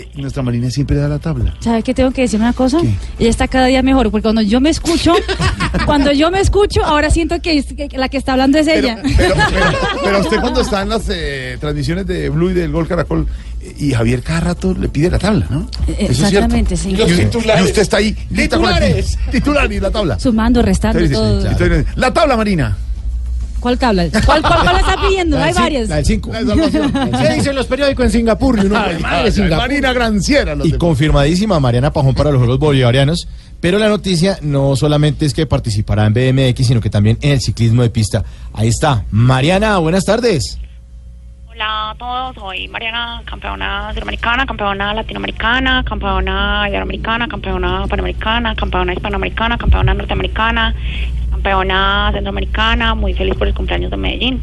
Eh, 0.00 0.08
Nuestra 0.14 0.42
Marina 0.42 0.70
siempre 0.70 0.96
da 0.96 1.08
la 1.08 1.18
tabla. 1.18 1.54
¿Sabes 1.60 1.84
qué 1.84 1.94
tengo 1.94 2.10
que 2.10 2.22
decir 2.22 2.38
una 2.40 2.52
cosa? 2.52 2.78
Ella 3.18 3.30
está 3.30 3.48
cada 3.48 3.66
día 3.66 3.82
mejor, 3.82 4.10
porque 4.10 4.22
cuando 4.22 4.42
yo 4.42 4.60
me 4.60 4.70
escucho, 4.70 5.14
cuando 5.86 6.12
yo 6.12 6.30
me 6.30 6.40
escucho, 6.40 6.84
ahora 6.84 7.10
siento 7.10 7.40
que, 7.42 7.58
es- 7.58 7.66
que 7.74 7.88
la 7.96 8.08
que 8.08 8.16
está 8.16 8.32
hablando 8.32 8.58
es 8.58 8.66
ella. 8.66 8.98
Pero, 9.16 9.34
pero, 9.50 9.64
pero 10.04 10.20
usted 10.20 10.40
cuando 10.40 10.60
está 10.62 10.82
en 10.82 10.88
las 10.88 11.02
eh, 11.10 11.56
transmisiones 11.60 12.06
de 12.06 12.28
Blue 12.28 12.50
y 12.50 12.54
del 12.54 12.72
Gol 12.72 12.86
Caracol, 12.88 13.26
eh, 13.60 13.74
y 13.78 13.92
Javier 13.92 14.22
cada 14.22 14.40
rato 14.40 14.74
le 14.78 14.88
pide 14.88 15.10
la 15.10 15.18
tabla, 15.18 15.46
¿no? 15.50 15.66
Eso 15.86 15.92
es 15.98 16.16
cierto. 16.16 16.24
Exactamente, 16.24 16.76
sí. 16.76 16.90
Y, 16.90 17.00
y 17.00 17.62
usted 17.64 17.82
está 17.82 17.98
ahí, 17.98 18.14
con 18.14 18.36
Titulares. 18.36 19.18
titular 19.30 19.72
y 19.72 19.80
la 19.80 19.90
tabla. 19.90 20.18
Sumando, 20.18 20.62
restando, 20.62 20.98
Sí, 21.00 21.06
sí, 21.08 21.14
sí, 21.14 21.14
todo. 21.14 21.46
Estoy- 21.50 21.84
La 21.96 22.12
tabla, 22.12 22.36
Marina. 22.36 22.76
¿Cuál 23.60 23.78
tabla? 23.78 24.08
¿Cuál, 24.24 24.42
cuál, 24.42 24.60
cuál 24.62 24.76
está 24.80 24.96
pidiendo? 25.06 25.38
Hay 25.38 25.52
varias. 25.52 25.88
La 25.88 25.96
del 25.96 26.06
5. 26.06 26.30
La 26.32 26.42
de. 26.42 26.70
¿Qué 27.28 27.34
dicen 27.34 27.54
los 27.54 27.66
periódicos 27.66 28.06
en 28.06 28.10
Singapur? 28.12 28.58
Y 28.58 28.66
uno, 28.66 28.76
Ay, 28.76 28.98
madre, 29.00 29.16
ay, 29.26 29.32
Singapur. 29.32 29.58
Marina 29.58 29.92
Granciera. 29.92 30.54
los 30.54 30.66
Y 30.66 30.72
de- 30.72 30.78
confirmadísima 30.78 31.60
Mariana 31.60 31.92
Pajón 31.92 32.14
para 32.14 32.30
los 32.30 32.38
Juegos 32.38 32.58
Bolivarianos. 32.58 33.28
Pero 33.60 33.78
la 33.78 33.88
noticia 33.88 34.38
no 34.40 34.74
solamente 34.74 35.26
es 35.26 35.34
que 35.34 35.44
participará 35.46 36.06
en 36.06 36.14
BMX, 36.14 36.66
sino 36.66 36.80
que 36.80 36.88
también 36.88 37.18
en 37.20 37.32
el 37.32 37.40
ciclismo 37.42 37.82
de 37.82 37.90
pista. 37.90 38.24
Ahí 38.54 38.68
está. 38.68 39.04
Mariana, 39.10 39.76
buenas 39.78 40.04
tardes. 40.04 40.56
Hola 41.60 41.90
a 41.90 41.94
todos, 41.94 42.36
soy 42.36 42.68
Mariana, 42.68 43.20
campeona 43.26 43.92
sudamericana, 43.92 44.46
campeona 44.46 44.94
latinoamericana, 44.94 45.84
campeona 45.84 46.64
iberoamericana, 46.66 47.28
campeona 47.28 47.86
panamericana, 47.86 48.54
campeona 48.54 48.94
hispanoamericana, 48.94 49.58
campeona 49.58 49.92
norteamericana, 49.92 50.74
campeona 51.30 52.12
centroamericana, 52.14 52.94
muy 52.94 53.12
feliz 53.12 53.34
por 53.34 53.46
el 53.46 53.52
cumpleaños 53.52 53.90
de 53.90 53.98
Medellín. 53.98 54.40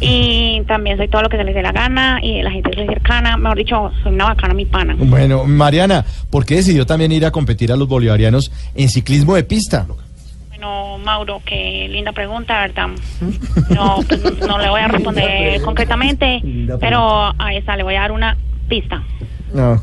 Y 0.00 0.62
también 0.66 0.96
soy 0.96 1.06
todo 1.06 1.22
lo 1.22 1.28
que 1.28 1.36
se 1.36 1.44
les 1.44 1.54
dé 1.54 1.62
la 1.62 1.70
gana 1.70 2.18
y 2.20 2.42
la 2.42 2.50
gente 2.50 2.74
soy 2.74 2.88
cercana, 2.88 3.36
mejor 3.36 3.56
dicho, 3.56 3.92
soy 4.02 4.12
una 4.12 4.24
bacana 4.24 4.52
mi 4.52 4.66
pana. 4.66 4.96
Bueno, 4.98 5.44
Mariana, 5.44 6.04
¿por 6.30 6.44
qué 6.44 6.56
decidió 6.56 6.84
también 6.84 7.12
ir 7.12 7.24
a 7.26 7.30
competir 7.30 7.70
a 7.70 7.76
los 7.76 7.86
bolivarianos 7.86 8.50
en 8.74 8.88
ciclismo 8.88 9.36
de 9.36 9.44
pista? 9.44 9.86
Bueno, 10.60 10.98
Mauro, 10.98 11.40
qué 11.42 11.88
linda 11.90 12.12
pregunta, 12.12 12.60
¿verdad? 12.60 12.88
No, 13.70 13.96
pues, 14.06 14.46
no 14.46 14.58
le 14.58 14.68
voy 14.68 14.82
a 14.82 14.88
responder 14.88 15.62
concretamente, 15.64 16.42
pero 16.78 17.32
a 17.38 17.54
esa 17.54 17.76
le 17.76 17.82
voy 17.82 17.94
a 17.94 18.00
dar 18.00 18.12
una 18.12 18.36
pista. 18.68 19.02
No. 19.54 19.80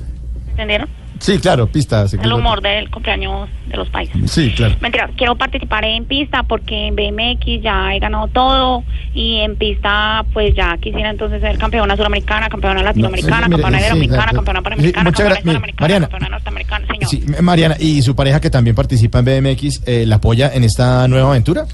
¿Entendieron? 0.51 0.87
Sí, 1.19 1.39
claro, 1.39 1.67
pista. 1.67 2.05
El 2.21 2.33
humor 2.33 2.61
del 2.61 2.89
cumpleaños 2.89 3.49
de 3.67 3.77
los 3.77 3.89
países. 3.89 4.31
Sí, 4.31 4.51
claro. 4.55 4.75
Mentira, 4.81 5.09
quiero 5.17 5.35
participar 5.35 5.83
en 5.85 6.05
pista 6.05 6.43
porque 6.43 6.87
en 6.87 6.95
BMX 6.95 7.61
ya 7.61 7.93
he 7.93 7.99
ganado 7.99 8.27
todo 8.27 8.83
y 9.13 9.37
en 9.37 9.55
pista 9.55 10.25
pues 10.33 10.55
ya 10.55 10.77
quisiera 10.77 11.09
entonces 11.09 11.41
ser 11.41 11.57
campeona 11.57 11.95
sudamericana, 11.95 12.49
campeona 12.49 12.81
latinoamericana, 12.83 13.43
sí, 13.45 13.49
mire, 13.49 13.61
campeona 13.61 13.77
sí, 13.77 13.83
iberoamericana, 13.83 14.31
campeona 14.33 14.59
Sí, 14.59 14.63
panamericana, 14.63 15.03
campeona 15.03 15.35
hispanoamericana, 15.35 15.81
Mariana. 15.81 16.07
campeona 16.07 16.29
norteamericana, 16.29 16.87
señor. 16.87 17.09
Sí, 17.09 17.23
Mariana, 17.41 17.75
¿y 17.79 18.01
su 18.01 18.15
pareja 18.15 18.39
que 18.39 18.49
también 18.49 18.75
participa 18.75 19.19
en 19.19 19.25
BMX, 19.25 19.83
eh, 19.87 20.05
la 20.05 20.15
apoya 20.17 20.51
en 20.53 20.63
esta 20.63 21.07
nueva 21.07 21.29
aventura? 21.29 21.65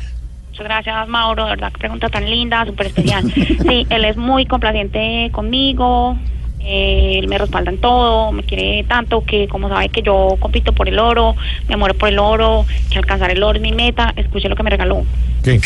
Muchas 0.49 0.65
gracias, 0.65 1.07
Mauro. 1.07 1.45
De 1.45 1.49
verdad, 1.51 1.71
qué 1.71 1.79
pregunta 1.79 2.09
tan 2.09 2.29
linda, 2.29 2.63
súper 2.65 2.87
especial. 2.87 3.23
Sí, 3.33 3.87
él 3.89 4.05
es 4.05 4.17
muy 4.17 4.45
complaciente 4.45 5.29
conmigo. 5.31 6.15
Eh, 6.63 7.19
él 7.19 7.27
me 7.27 7.37
respalda 7.37 7.71
en 7.71 7.79
todo, 7.79 8.31
me 8.31 8.43
quiere 8.43 8.83
tanto 8.87 9.23
que 9.25 9.47
como 9.47 9.69
sabe 9.69 9.89
que 9.89 10.01
yo 10.01 10.35
compito 10.39 10.73
por 10.73 10.87
el 10.87 10.97
oro, 10.99 11.35
me 11.67 11.75
muero 11.77 11.93
por 11.95 12.09
el 12.09 12.19
oro, 12.19 12.65
que 12.89 12.97
alcanzar 12.97 13.31
el 13.31 13.43
oro 13.43 13.57
es 13.57 13.61
mi 13.61 13.71
meta, 13.71 14.13
escuche 14.15 14.47
lo 14.49 14.55
que 14.55 14.63
me 14.63 14.69
regaló. 14.69 15.03
¿Qué? 15.43 15.59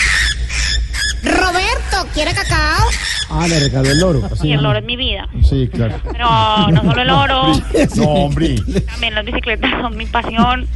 Roberto, 1.23 2.07
¿quiere 2.13 2.33
cacao? 2.33 2.87
Ah, 3.29 3.45
le 3.47 3.59
regaló 3.59 3.89
el 3.91 4.03
oro. 4.03 4.29
Sí, 4.35 4.51
el 4.53 4.65
oro 4.65 4.79
es 4.79 4.85
mi 4.85 4.95
vida. 4.95 5.27
Sí, 5.43 5.67
claro. 5.71 5.95
Pero 6.11 6.27
no 6.71 6.81
solo 6.83 7.01
el 7.01 7.09
oro, 7.09 7.41
No, 7.97 8.03
hombre. 8.05 8.55
también 8.85 9.15
las 9.15 9.25
bicicletas 9.25 9.71
son 9.81 9.97
mi 9.97 10.05
pasión. 10.05 10.67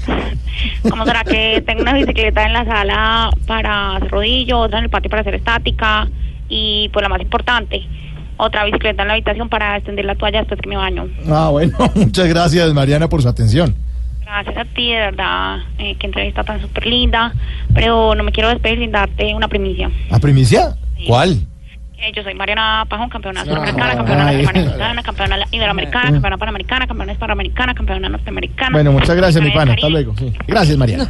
¿Cómo 0.90 1.06
será 1.06 1.24
que 1.24 1.64
tengo 1.66 1.82
una 1.82 1.94
bicicleta 1.94 2.46
en 2.46 2.54
la 2.54 2.66
sala 2.66 3.30
para 3.48 3.96
hacer 3.96 4.12
rodillo, 4.12 4.60
otra 4.60 4.80
en 4.80 4.86
el 4.86 4.90
patio 4.90 5.10
para 5.10 5.22
hacer 5.22 5.36
estática 5.36 6.08
y 6.50 6.90
pues 6.90 7.02
la 7.04 7.08
más 7.10 7.22
importante, 7.22 7.82
otra 8.44 8.66
bicicleta 8.66 9.02
en 9.04 9.08
la 9.08 9.14
habitación 9.14 9.50
para 9.50 9.78
extender 9.78 10.06
la 10.06 10.16
toalla 10.16 10.40
después 10.40 10.60
que 10.62 10.70
me 10.70 10.78
baño? 10.78 11.08
Ah, 11.30 11.50
bueno, 11.52 11.78
muchas 11.96 12.28
gracias, 12.28 12.74
Mariana, 12.74 13.08
por 13.08 13.22
su 13.22 13.30
atención. 13.30 13.76
Gracias 14.24 14.58
a 14.58 14.66
ti, 14.66 14.90
de 14.92 14.98
verdad, 14.98 15.58
eh, 15.78 15.96
qué 16.00 16.08
entrevista 16.08 16.44
tan 16.44 16.62
súper 16.62 16.88
linda, 16.88 17.34
pero 17.74 18.16
no 18.16 18.24
me 18.24 18.32
quiero 18.32 18.50
despedir 18.50 18.80
sin 18.80 18.92
darte 18.92 19.34
una 19.36 19.48
primicia. 19.48 19.92
¿A 20.10 20.20
primicia? 20.20 20.76
¿Cuál? 21.06 21.42
Eh, 21.98 22.12
yo 22.16 22.24
soy 22.24 22.34
Mariana 22.34 22.84
Pajón, 22.90 23.10
campeona 23.10 23.44
sudamericana, 23.44 23.96
campeona 23.96 24.28
Ay. 24.28 24.42
latinoamericana, 24.44 25.04
campeona 25.04 25.38
la- 25.38 25.48
iberoamericana, 25.52 26.12
campeona 26.12 26.38
panamericana, 26.38 26.88
campeona 26.88 27.12
hispanoamericana, 27.14 27.74
campeona 27.76 28.10
norteamericana. 28.10 28.72
Bueno, 28.72 28.92
muchas 28.94 29.16
gracias, 29.16 29.44
mi 29.44 29.52
campeona 29.52 29.66
pana. 29.66 29.74
Hasta 29.76 29.90
luego. 29.90 30.16
Sí. 30.18 30.34
Gracias, 30.48 30.78
Mariana. 30.78 31.10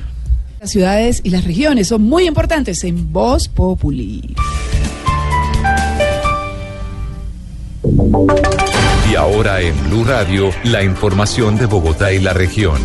Las 0.60 0.70
ciudades 0.70 1.22
y 1.24 1.30
las 1.30 1.46
regiones 1.46 1.88
son 1.88 2.02
muy 2.02 2.28
importantes 2.28 2.84
en 2.84 3.14
Voz 3.14 3.48
Populi. 3.48 4.36
Y 9.10 9.16
ahora 9.16 9.62
en 9.62 9.76
Blue 9.90 10.04
Radio, 10.04 10.50
la 10.64 10.84
información 10.84 11.58
de 11.58 11.66
Bogotá 11.66 12.12
y 12.12 12.20
la 12.20 12.34
región. 12.34 12.80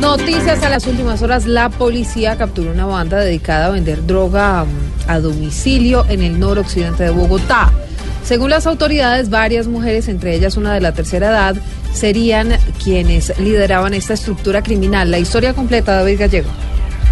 Noticias 0.00 0.62
a 0.62 0.68
las 0.68 0.86
últimas 0.86 1.22
horas. 1.22 1.46
La 1.46 1.68
policía 1.68 2.36
capturó 2.36 2.70
una 2.72 2.86
banda 2.86 3.18
dedicada 3.18 3.66
a 3.66 3.70
vender 3.70 4.06
droga 4.06 4.64
mm, 4.64 5.10
a 5.10 5.20
domicilio 5.20 6.04
en 6.08 6.22
el 6.22 6.38
noroccidente 6.38 7.04
de 7.04 7.10
Bogotá. 7.10 7.72
Según 8.24 8.50
las 8.50 8.66
autoridades, 8.66 9.28
varias 9.28 9.66
mujeres, 9.66 10.08
entre 10.08 10.34
ellas 10.34 10.56
una 10.56 10.72
de 10.72 10.80
la 10.80 10.92
tercera 10.92 11.28
edad, 11.28 11.56
serían 11.92 12.56
quienes 12.82 13.38
lideraban 13.38 13.92
esta 13.92 14.14
estructura 14.14 14.62
criminal. 14.62 15.10
La 15.10 15.18
historia 15.18 15.52
completa, 15.52 15.96
David 15.96 16.20
Gallego. 16.20 16.50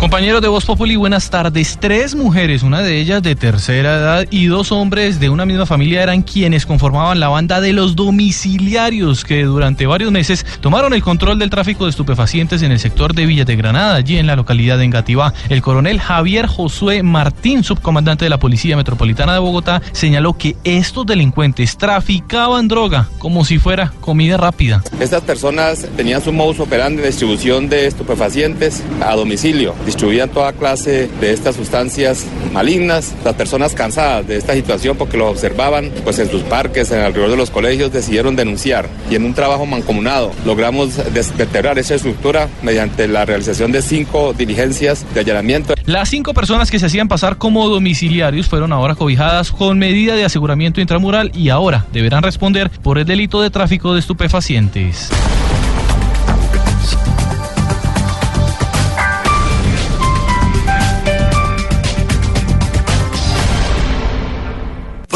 Compañeros 0.03 0.43
de 0.43 0.49
Voz 0.49 0.65
Populi, 0.65 0.97
buenas 0.97 1.31
tardes. 1.31 1.79
Tres 1.81 2.17
mujeres, 2.17 2.65
una 2.65 2.83
de 2.83 2.99
ellas 2.99 3.23
de 3.23 3.37
tercera 3.37 3.99
edad 3.99 4.27
y 4.33 4.47
dos 4.47 4.73
hombres 4.73 5.21
de 5.21 5.29
una 5.29 5.47
misma 5.47 5.65
familia 5.65 6.03
eran 6.03 6.23
quienes 6.23 6.67
conformaban 6.67 7.21
la 7.21 7.29
banda 7.29 7.61
de 7.61 7.73
los 7.73 7.95
domiciliarios 7.95 9.23
que 9.23 9.45
durante 9.45 9.87
varios 9.87 10.11
meses 10.11 10.45
tomaron 10.61 10.93
el 10.93 11.05
control 11.05 11.39
del 11.39 11.51
tráfico 11.51 11.85
de 11.85 11.91
estupefacientes 11.91 12.63
en 12.63 12.73
el 12.73 12.81
sector 12.81 13.15
de 13.15 13.27
Villa 13.27 13.45
de 13.45 13.55
Granada, 13.55 13.95
allí 13.95 14.19
en 14.19 14.27
la 14.27 14.35
localidad 14.35 14.77
de 14.77 14.87
Engativá. 14.87 15.35
El 15.49 15.63
coronel 15.63 16.01
Javier 16.01 16.49
Josué 16.49 17.05
Martín, 17.05 17.63
subcomandante 17.63 18.25
de 18.25 18.31
la 18.31 18.41
Policía 18.41 18.77
Metropolitana 18.77 19.35
de 19.35 19.39
Bogotá, 19.39 19.83
señaló 19.93 20.37
que 20.37 20.57
estos 20.65 21.07
delincuentes 21.07 21.79
traficaban 21.79 22.67
droga 22.67 23.09
como 23.19 23.45
si 23.45 23.61
fuera 23.61 23.93
comida 24.01 24.37
rápida. 24.37 24.83
Estas 24.99 25.23
personas 25.23 25.87
tenían 25.97 26.21
su 26.21 26.33
modus 26.33 26.59
operandi 26.59 27.03
de 27.03 27.07
distribución 27.07 27.69
de 27.69 27.87
estupefacientes 27.87 28.83
a 29.01 29.15
domicilio. 29.15 29.77
Distribuían 29.93 30.31
toda 30.31 30.55
clase 30.55 31.11
de 31.21 31.35
estas 31.35 31.55
sustancias 31.55 32.25
malignas. 32.51 33.15
Las 33.27 33.35
personas 33.35 33.75
cansadas 33.75 34.27
de 34.27 34.39
esta 34.39 34.55
situación 34.55 34.97
porque 34.97 35.19
lo 35.19 35.29
observaban 35.29 35.91
pues 36.03 36.19
en 36.19 36.31
sus 36.31 36.41
parques, 36.45 36.91
en 36.93 37.01
alrededor 37.01 37.31
de 37.31 37.37
los 37.37 37.51
colegios, 37.51 37.93
decidieron 37.93 38.35
denunciar. 38.35 38.89
Y 39.11 39.17
en 39.17 39.27
un 39.27 39.35
trabajo 39.35 39.67
mancomunado 39.67 40.33
logramos 40.47 40.97
desvertebrar 41.13 41.79
esa 41.79 41.97
estructura 41.97 42.49
mediante 42.63 43.07
la 43.07 43.27
realización 43.27 43.71
de 43.71 43.83
cinco 43.83 44.33
diligencias 44.33 45.05
de 45.13 45.21
allanamiento. 45.21 45.75
Las 45.85 46.09
cinco 46.09 46.33
personas 46.33 46.71
que 46.71 46.79
se 46.79 46.87
hacían 46.87 47.09
pasar 47.09 47.37
como 47.37 47.69
domiciliarios 47.69 48.49
fueron 48.49 48.73
ahora 48.73 48.95
cobijadas 48.95 49.53
con 49.53 49.79
medida 49.79 50.15
de 50.15 50.25
aseguramiento 50.25 50.81
intramural 50.81 51.31
y 51.35 51.51
ahora 51.51 51.85
deberán 51.93 52.23
responder 52.23 52.71
por 52.71 52.97
el 52.97 53.05
delito 53.05 53.43
de 53.43 53.51
tráfico 53.51 53.93
de 53.93 54.01
estupefacientes. 54.01 55.11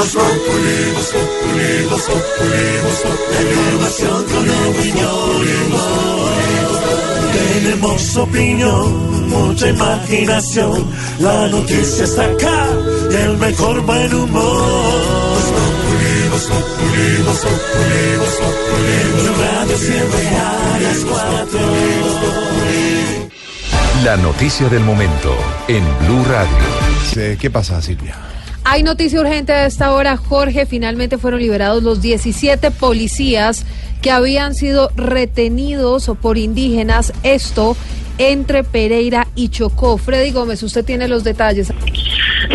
Voz 0.06 0.14
Populi, 0.14 0.92
Voz 0.94 1.10
Populi, 1.10 1.84
Voz 1.90 2.02
Populi, 2.02 2.64
Voz 2.84 3.00
Populi. 3.02 3.50
Información 3.50 4.24
con 4.30 4.44
opinión. 4.70 5.66
Tenemos 7.32 8.16
opinión, 8.16 9.28
mucha 9.28 9.68
imaginación. 9.68 10.86
La 11.18 11.48
noticia 11.48 12.04
está 12.04 12.24
acá 12.24 12.68
y 13.10 13.14
el 13.16 13.36
mejor 13.36 13.80
buen 13.80 14.14
humor. 14.14 14.62
Voz 15.34 15.50
Populi, 15.56 16.28
Voz 16.30 16.44
Populi, 16.44 17.22
Voz 17.26 17.38
Populi, 17.38 18.16
Voz 18.20 18.36
Populi. 18.42 18.98
Tu 19.26 19.32
radio 19.42 19.76
siempre 19.76 20.28
a 20.28 20.78
las 20.82 20.98
cuatro. 20.98 21.60
La 24.04 24.16
noticia 24.18 24.68
del 24.68 24.84
momento 24.84 25.34
en 25.66 25.82
Blue 26.06 26.24
Radio. 26.28 27.36
¿Qué 27.40 27.50
pasa, 27.50 27.82
Silvia? 27.82 28.14
Hay 28.68 28.82
noticia 28.82 29.20
urgente 29.20 29.52
a 29.52 29.66
esta 29.66 29.92
hora, 29.92 30.16
Jorge. 30.16 30.66
Finalmente 30.66 31.18
fueron 31.18 31.38
liberados 31.38 31.84
los 31.84 32.02
17 32.02 32.72
policías 32.72 33.64
que 34.02 34.10
habían 34.10 34.56
sido 34.56 34.90
retenidos 34.96 36.10
por 36.20 36.36
indígenas. 36.36 37.12
Esto 37.22 37.76
entre 38.18 38.64
Pereira 38.64 39.28
y 39.36 39.50
Chocó. 39.50 39.98
Freddy 39.98 40.32
Gómez, 40.32 40.64
usted 40.64 40.84
tiene 40.84 41.06
los 41.06 41.22
detalles. 41.22 41.72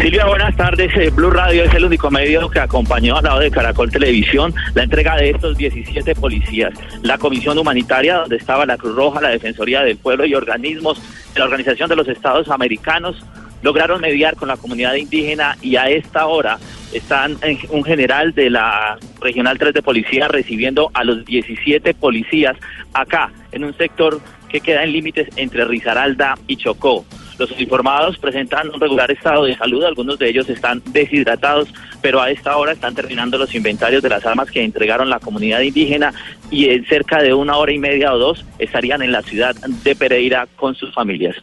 Silvia, 0.01 0.25
buenas 0.25 0.53
tardes. 0.57 0.91
Eh, 0.97 1.11
Blue 1.11 1.31
Radio 1.31 1.63
es 1.63 1.73
el 1.73 1.85
único 1.85 2.11
medio 2.11 2.49
que 2.49 2.59
acompañó 2.59 3.15
al 3.15 3.23
lado 3.23 3.39
de 3.39 3.49
Caracol 3.49 3.89
Televisión 3.89 4.53
la 4.73 4.83
entrega 4.83 5.15
de 5.15 5.29
estos 5.29 5.55
17 5.55 6.13
policías. 6.15 6.73
La 7.03 7.17
Comisión 7.19 7.57
Humanitaria, 7.57 8.17
donde 8.17 8.35
estaba 8.35 8.65
la 8.65 8.77
Cruz 8.77 8.97
Roja, 8.97 9.21
la 9.21 9.29
Defensoría 9.29 9.81
del 9.81 9.95
Pueblo 9.95 10.25
y 10.25 10.35
organismos 10.35 11.01
de 11.33 11.39
la 11.39 11.45
Organización 11.45 11.87
de 11.87 11.95
los 11.95 12.09
Estados 12.09 12.49
Americanos, 12.49 13.15
lograron 13.61 14.01
mediar 14.01 14.35
con 14.35 14.47
la 14.47 14.57
comunidad 14.57 14.95
indígena 14.95 15.57
y 15.61 15.75
a 15.75 15.89
esta 15.89 16.27
hora 16.27 16.59
están 16.93 17.37
un 17.69 17.83
general 17.83 18.33
de 18.33 18.49
la 18.49 18.97
Regional 19.21 19.57
3 19.57 19.73
de 19.73 19.81
Policía 19.81 20.27
recibiendo 20.27 20.91
a 20.93 21.03
los 21.03 21.25
17 21.25 21.93
policías 21.93 22.57
acá, 22.93 23.31
en 23.51 23.63
un 23.63 23.75
sector 23.77 24.19
que 24.49 24.59
queda 24.59 24.83
en 24.83 24.91
límites 24.91 25.29
entre 25.37 25.65
Risaralda 25.65 26.37
y 26.47 26.57
Chocó. 26.57 27.05
Los 27.39 27.51
uniformados 27.51 28.19
presentan 28.19 28.69
un 28.69 28.79
regular 28.79 29.09
estado 29.09 29.45
de 29.45 29.55
salud, 29.55 29.83
algunos 29.83 30.19
de 30.19 30.29
ellos 30.29 30.47
están 30.49 30.81
deshidratados, 30.91 31.69
pero 32.01 32.21
a 32.21 32.29
esta 32.29 32.55
hora 32.57 32.73
están 32.73 32.93
terminando 32.93 33.37
los 33.37 33.55
inventarios 33.55 34.03
de 34.03 34.09
las 34.09 34.25
armas 34.25 34.51
que 34.51 34.63
entregaron 34.63 35.09
la 35.09 35.19
comunidad 35.19 35.61
indígena 35.61 36.13
y 36.51 36.69
en 36.69 36.85
cerca 36.85 37.21
de 37.21 37.33
una 37.33 37.57
hora 37.57 37.71
y 37.71 37.79
media 37.79 38.13
o 38.13 38.19
dos 38.19 38.45
estarían 38.59 39.01
en 39.01 39.11
la 39.11 39.23
ciudad 39.23 39.55
de 39.55 39.95
Pereira 39.95 40.47
con 40.55 40.75
sus 40.75 40.93
familias. 40.93 41.35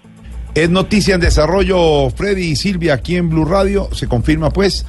Es 0.59 0.69
noticia 0.69 1.15
en 1.15 1.21
desarrollo, 1.21 2.11
Freddy 2.11 2.47
y 2.47 2.57
Silvia, 2.57 2.95
aquí 2.95 3.15
en 3.15 3.31
Blue 3.31 3.45
Radio. 3.45 3.89
Se 3.93 4.09
confirma, 4.09 4.51
pues, 4.51 4.85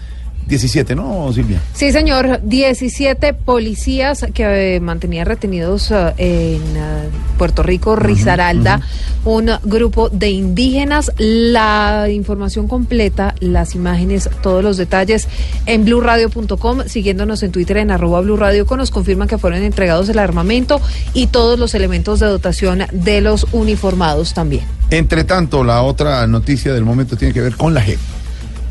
17, 0.49 0.95
¿no, 0.95 1.31
Silvia? 1.31 1.61
Sí, 1.73 1.91
señor. 1.91 2.41
17 2.43 3.33
policías 3.33 4.25
que 4.33 4.75
eh, 4.75 4.79
mantenían 4.79 5.27
retenidos 5.27 5.91
eh, 5.91 6.13
en 6.17 6.75
eh, 6.75 7.09
Puerto 7.37 7.61
Rico, 7.61 7.95
Risaralda, 7.95 8.81
un 9.25 9.51
grupo 9.63 10.09
de 10.09 10.31
indígenas. 10.31 11.11
La 11.17 12.07
información 12.09 12.67
completa, 12.67 13.35
las 13.39 13.75
imágenes, 13.75 14.27
todos 14.41 14.63
los 14.63 14.77
detalles 14.77 15.27
en 15.67 15.85
blurradio.com, 15.85 16.81
siguiéndonos 16.87 17.43
en 17.43 17.51
Twitter 17.51 17.77
en 17.77 17.91
arroba 17.91 18.21
blurradioco, 18.21 18.75
nos 18.75 18.89
confirman 18.89 19.27
que 19.27 19.37
fueron 19.37 19.61
entregados 19.61 20.09
el 20.09 20.17
armamento 20.17 20.81
y 21.13 21.27
todos 21.27 21.59
los 21.59 21.75
elementos 21.75 22.19
de 22.19 22.25
dotación 22.25 22.85
de 22.91 23.21
los 23.21 23.45
uniformados 23.51 24.33
también. 24.33 24.63
Entre 24.89 25.23
tanto, 25.23 25.63
la 25.63 25.83
otra 25.83 26.25
noticia 26.25 26.73
del 26.73 26.83
momento 26.83 27.15
tiene 27.15 27.35
que 27.35 27.41
ver 27.41 27.55
con 27.55 27.75
la 27.75 27.81
JEP. 27.81 27.99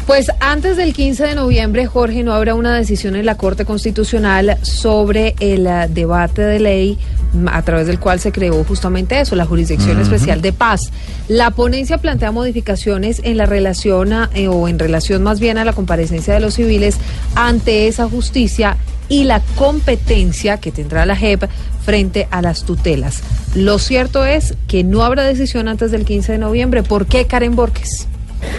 Pues 0.09 0.31
antes 0.41 0.79
del 0.79 0.95
15 0.95 1.23
de 1.23 1.35
noviembre, 1.35 1.85
Jorge, 1.87 2.23
no 2.25 2.33
habrá 2.33 2.55
una 2.55 2.75
decisión 2.75 3.15
en 3.15 3.27
la 3.27 3.37
Corte 3.37 3.67
Constitucional 3.67 4.57
sobre 4.63 5.35
el 5.39 5.67
eh, 5.67 5.87
debate 5.91 6.41
de 6.41 6.59
ley 6.59 6.99
a 7.53 7.61
través 7.61 7.87
del 7.87 8.01
cual 8.01 8.19
se 8.19 8.33
creó 8.33 8.65
justamente 8.65 9.21
eso, 9.21 9.37
la 9.37 9.45
Jurisdicción. 9.45 10.01
Especial 10.01 10.41
de 10.41 10.55
Paz. 10.55 10.91
La 11.29 11.51
ponencia 11.51 11.99
plantea 11.99 12.33
modificaciones 12.33 13.21
en 13.23 13.37
la 13.37 13.45
relación 13.45 14.15
a- 14.15 14.31
eh, 14.35 14.49
o 14.49 14.67
en 14.67 14.79
relación 14.79 15.23
más 15.23 15.41
bien 15.41 15.59
a 15.59 15.65
la 15.67 15.75
comparecencia 15.75 16.33
de 16.33 16.41
los 16.41 16.55
civiles 16.55 16.97
ante 17.35 17.87
esa 17.87 18.09
justicia 18.09 18.79
y 19.11 19.25
la 19.25 19.43
competencia 19.57 20.57
que 20.57 20.73
tendrá 20.73 21.05
la 21.05 21.17
JEP 21.17 21.45
frente 21.85 22.29
a 22.31 22.41
las 22.41 22.65
tutelas. 22.65 23.21
Lo 23.55 23.79
cierto 23.79 24.25
es 24.25 24.55
que 24.69 24.85
no 24.85 25.03
habrá 25.05 25.25
decisión 25.25 25.69
antes 25.69 25.91
del 25.91 26.07
15 26.07 26.33
de 26.33 26.39
noviembre. 26.39 26.83
¿Por 26.83 27.05
qué, 27.05 27.27
Karen 27.27 27.55
Borges? 27.57 28.07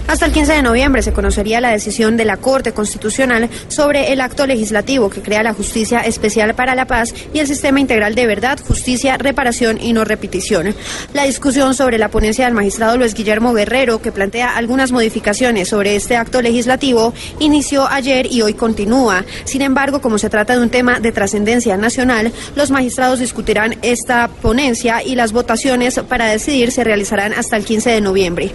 Hasta 0.07 0.25
el 0.25 0.31
15 0.31 0.53
de 0.53 0.61
noviembre 0.63 1.03
se 1.03 1.13
conocería 1.13 1.61
la 1.61 1.69
decisión 1.69 2.17
de 2.17 2.25
la 2.25 2.37
Corte 2.37 2.73
Constitucional 2.73 3.49
sobre 3.67 4.11
el 4.11 4.21
acto 4.21 4.47
legislativo 4.47 5.09
que 5.09 5.21
crea 5.21 5.43
la 5.43 5.53
Justicia 5.53 5.99
Especial 5.99 6.55
para 6.55 6.75
la 6.75 6.85
Paz 6.85 7.13
y 7.33 7.39
el 7.39 7.47
Sistema 7.47 7.79
Integral 7.79 8.15
de 8.15 8.25
Verdad, 8.25 8.59
Justicia, 8.67 9.17
Reparación 9.17 9.79
y 9.79 9.93
No 9.93 10.05
Repetición. 10.05 10.75
La 11.13 11.25
discusión 11.25 11.75
sobre 11.75 11.97
la 11.97 12.09
ponencia 12.09 12.45
del 12.45 12.53
magistrado 12.53 12.97
Luis 12.97 13.13
Guillermo 13.13 13.53
Guerrero, 13.53 14.01
que 14.01 14.11
plantea 14.11 14.55
algunas 14.55 14.91
modificaciones 14.91 15.69
sobre 15.69 15.95
este 15.95 16.17
acto 16.17 16.41
legislativo, 16.41 17.13
inició 17.39 17.87
ayer 17.87 18.31
y 18.31 18.41
hoy 18.41 18.55
continúa. 18.55 19.25
Sin 19.43 19.61
embargo, 19.61 20.01
como 20.01 20.17
se 20.17 20.29
trata 20.29 20.55
de 20.55 20.61
un 20.61 20.69
tema 20.69 20.99
de 20.99 21.11
trascendencia 21.11 21.77
nacional, 21.77 22.31
los 22.55 22.71
magistrados 22.71 23.19
discutirán 23.19 23.77
esta 23.81 24.27
ponencia 24.41 25.03
y 25.03 25.15
las 25.15 25.33
votaciones 25.33 25.99
para 26.09 26.25
decidir 26.25 26.71
se 26.71 26.83
realizarán 26.83 27.33
hasta 27.33 27.57
el 27.57 27.65
15 27.65 27.91
de 27.91 28.01
noviembre. 28.01 28.51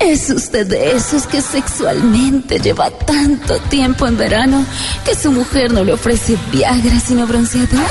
¿Es 0.00 0.30
usted 0.30 0.66
de 0.66 0.96
esos 0.96 1.26
que 1.26 1.40
sexualmente 1.40 2.58
lleva 2.58 2.90
tanto 2.90 3.58
tiempo 3.68 4.06
en 4.06 4.16
verano 4.16 4.64
que 5.04 5.14
su 5.14 5.30
mujer 5.30 5.72
no 5.72 5.84
le 5.84 5.92
ofrece 5.92 6.36
Viagra 6.50 6.98
sino 6.98 7.26
bronceador? 7.26 7.86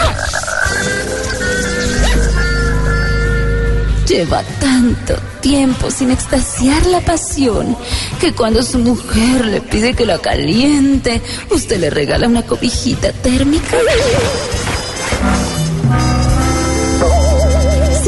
Lleva 4.07 4.41
tanto 4.59 5.13
tiempo 5.39 5.91
sin 5.91 6.11
extasiar 6.11 6.85
la 6.87 6.99
pasión 7.01 7.77
que 8.19 8.33
cuando 8.33 8.63
su 8.63 8.79
mujer 8.79 9.45
le 9.45 9.61
pide 9.61 9.93
que 9.93 10.05
la 10.05 10.17
caliente, 10.17 11.21
usted 11.51 11.79
le 11.79 11.89
regala 11.89 12.27
una 12.27 12.41
cobijita 12.41 13.11
térmica. 13.13 13.77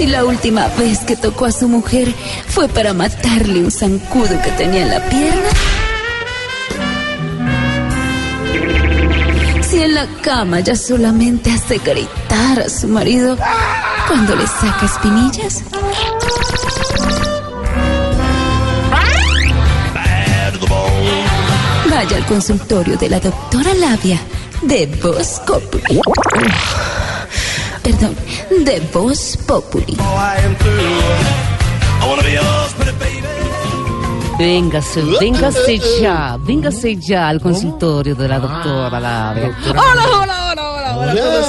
Si 0.01 0.07
la 0.07 0.25
última 0.25 0.67
vez 0.79 1.01
que 1.01 1.15
tocó 1.15 1.45
a 1.45 1.51
su 1.51 1.67
mujer 1.67 2.11
fue 2.47 2.67
para 2.67 2.91
matarle 2.91 3.63
un 3.63 3.69
zancudo 3.69 4.41
que 4.41 4.49
tenía 4.57 4.81
en 4.81 4.89
la 4.89 4.99
pierna. 5.07 5.49
Si 9.61 9.79
en 9.79 9.93
la 9.93 10.07
cama 10.23 10.59
ya 10.61 10.75
solamente 10.75 11.51
hace 11.51 11.77
gritar 11.77 12.61
a 12.61 12.67
su 12.67 12.87
marido 12.87 13.37
cuando 14.07 14.35
le 14.35 14.47
saca 14.47 14.87
espinillas. 14.87 15.61
Vaya 21.91 22.17
al 22.17 22.25
consultorio 22.25 22.97
de 22.97 23.07
la 23.07 23.19
doctora 23.19 23.71
Labia 23.75 24.19
de 24.63 24.87
Populi. 24.87 26.01
Perdón, 27.83 28.15
de 28.63 28.79
Voz 28.93 29.37
Populi. 29.47 29.97
Véngase, 34.37 35.01
véngase 35.19 35.79
ya, 36.01 36.37
véngase 36.37 36.95
ya 36.95 37.29
al 37.29 37.39
consultorio 37.39 38.15
de 38.15 38.27
la 38.27 38.39
doctora 38.39 38.99
Labia. 38.99 39.55
Hola, 39.69 39.81
hola, 39.81 40.51
hola, 40.51 40.71
hola, 40.71 40.97
hola. 40.97 41.15
todos. 41.15 41.45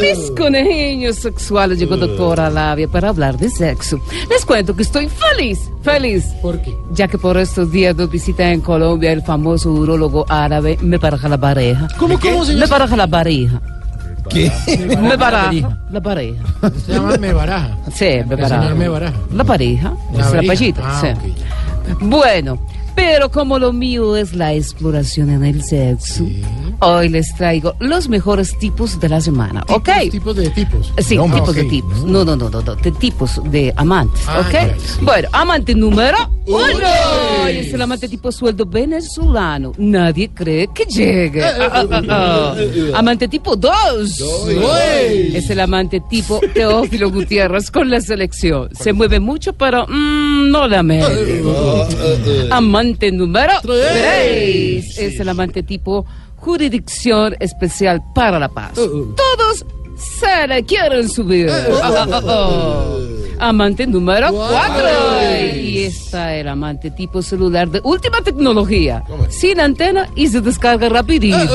Mis 0.00 0.30
conejillos 0.36 1.16
sexuales 1.16 1.78
llegó 1.78 1.96
doctora 1.96 2.50
Labia 2.50 2.88
para 2.88 3.08
hablar 3.08 3.38
de 3.38 3.48
sexo. 3.50 4.00
Les 4.30 4.44
cuento 4.44 4.74
que 4.74 4.82
estoy 4.82 5.08
feliz, 5.08 5.70
feliz. 5.82 6.26
¿Por 6.42 6.60
qué? 6.60 6.76
Ya 6.92 7.08
que 7.08 7.18
por 7.18 7.36
estos 7.36 7.70
días 7.70 7.94
nos 7.96 8.10
visita 8.10 8.50
en 8.52 8.60
Colombia 8.60 9.12
el 9.12 9.22
famoso 9.22 9.70
urólogo 9.70 10.24
árabe 10.28 10.78
Me 10.80 10.98
Paraja 10.98 11.28
la 11.28 11.38
pareja. 11.38 11.88
¿Cómo, 11.98 12.18
cómo, 12.18 12.44
señor? 12.44 12.62
Me 12.62 12.68
Paraja 12.68 12.96
la 12.96 13.06
pareja. 13.06 13.60
¿Qué? 14.28 14.50
Me 15.00 15.16
baraja, 15.16 15.78
la 15.90 16.00
pareja. 16.00 16.42
Se 16.84 16.92
llama 16.92 17.16
Me 17.18 17.32
Baraja. 17.32 17.76
Sí, 17.92 18.04
me 18.26 18.36
baraja. 18.36 18.62
señor 18.62 18.74
Me 18.76 18.88
Baraja. 18.88 19.14
La 19.32 19.44
pareja, 19.44 19.92
La 20.12 20.30
la 20.30 20.52
Ah, 20.82 21.00
sí. 21.22 21.34
Bueno, 22.00 22.58
pero 22.98 23.30
como 23.30 23.60
lo 23.60 23.72
mío 23.72 24.16
es 24.16 24.34
la 24.34 24.54
exploración 24.54 25.30
en 25.30 25.44
el 25.44 25.62
sexo, 25.62 26.26
hoy 26.80 27.08
les 27.08 27.32
traigo 27.36 27.74
los 27.78 28.08
mejores 28.08 28.58
tipos 28.58 28.98
de 28.98 29.08
la 29.08 29.20
semana, 29.20 29.62
¿ok? 29.68 29.88
Tipos 30.10 30.34
de 30.34 30.50
tipos. 30.50 30.92
Sí, 30.98 31.16
tipos 31.16 31.54
de 31.54 31.62
tipos. 31.64 32.04
No, 32.04 32.24
no, 32.24 32.34
no, 32.34 32.50
no, 32.50 32.60
no, 32.60 32.74
de 32.74 32.90
tipos 32.90 33.40
de 33.52 33.72
amantes, 33.76 34.20
Ah, 34.26 34.40
¿ok? 34.40 35.02
Bueno, 35.02 35.28
amante 35.32 35.76
número 35.76 36.16
uno. 36.44 36.58
Uy. 37.44 37.58
Es 37.58 37.72
el 37.72 37.82
amante 37.82 38.08
tipo 38.08 38.32
sueldo 38.32 38.66
venezolano. 38.66 39.72
Nadie 39.76 40.30
cree 40.34 40.66
que 40.74 40.84
llegue. 40.86 41.44
Ah, 41.44 41.84
ah, 41.90 42.02
ah. 42.08 42.54
Amante 42.94 43.28
tipo 43.28 43.54
dos. 43.54 44.20
Uy. 44.20 45.36
Es 45.36 45.48
el 45.50 45.60
amante 45.60 46.00
tipo 46.08 46.40
Teófilo 46.54 47.10
Gutiérrez 47.10 47.70
con 47.70 47.90
la 47.90 48.00
selección. 48.00 48.70
Se 48.74 48.92
mueve 48.92 49.20
mucho, 49.20 49.52
pero 49.52 49.86
mm, 49.86 50.50
no 50.50 50.66
la 50.66 50.82
mete. 50.82 51.42
Amante 52.50 52.87
amante 52.88 53.12
número 53.12 53.52
3 53.62 54.98
es 54.98 55.20
el 55.20 55.28
amante 55.28 55.62
tipo 55.62 56.06
Jurisdicción 56.36 57.36
Especial 57.38 58.02
para 58.14 58.38
la 58.38 58.48
Paz. 58.48 58.72
Todos 58.74 59.66
se 59.98 60.46
le 60.46 60.64
quieren 60.64 61.08
subir. 61.08 61.50
Ah, 61.50 62.06
ah, 62.10 62.20
ah. 62.26 62.98
Amante 63.40 63.86
número 63.86 64.32
4. 64.32 65.56
Y 65.62 65.84
está 65.84 66.34
el 66.34 66.48
amante 66.48 66.90
tipo 66.90 67.22
celular 67.22 67.68
de 67.68 67.80
última 67.84 68.20
tecnología. 68.20 69.04
Sin 69.28 69.60
antena 69.60 70.08
y 70.16 70.26
se 70.26 70.40
descarga 70.40 70.88
rapidito. 70.88 71.38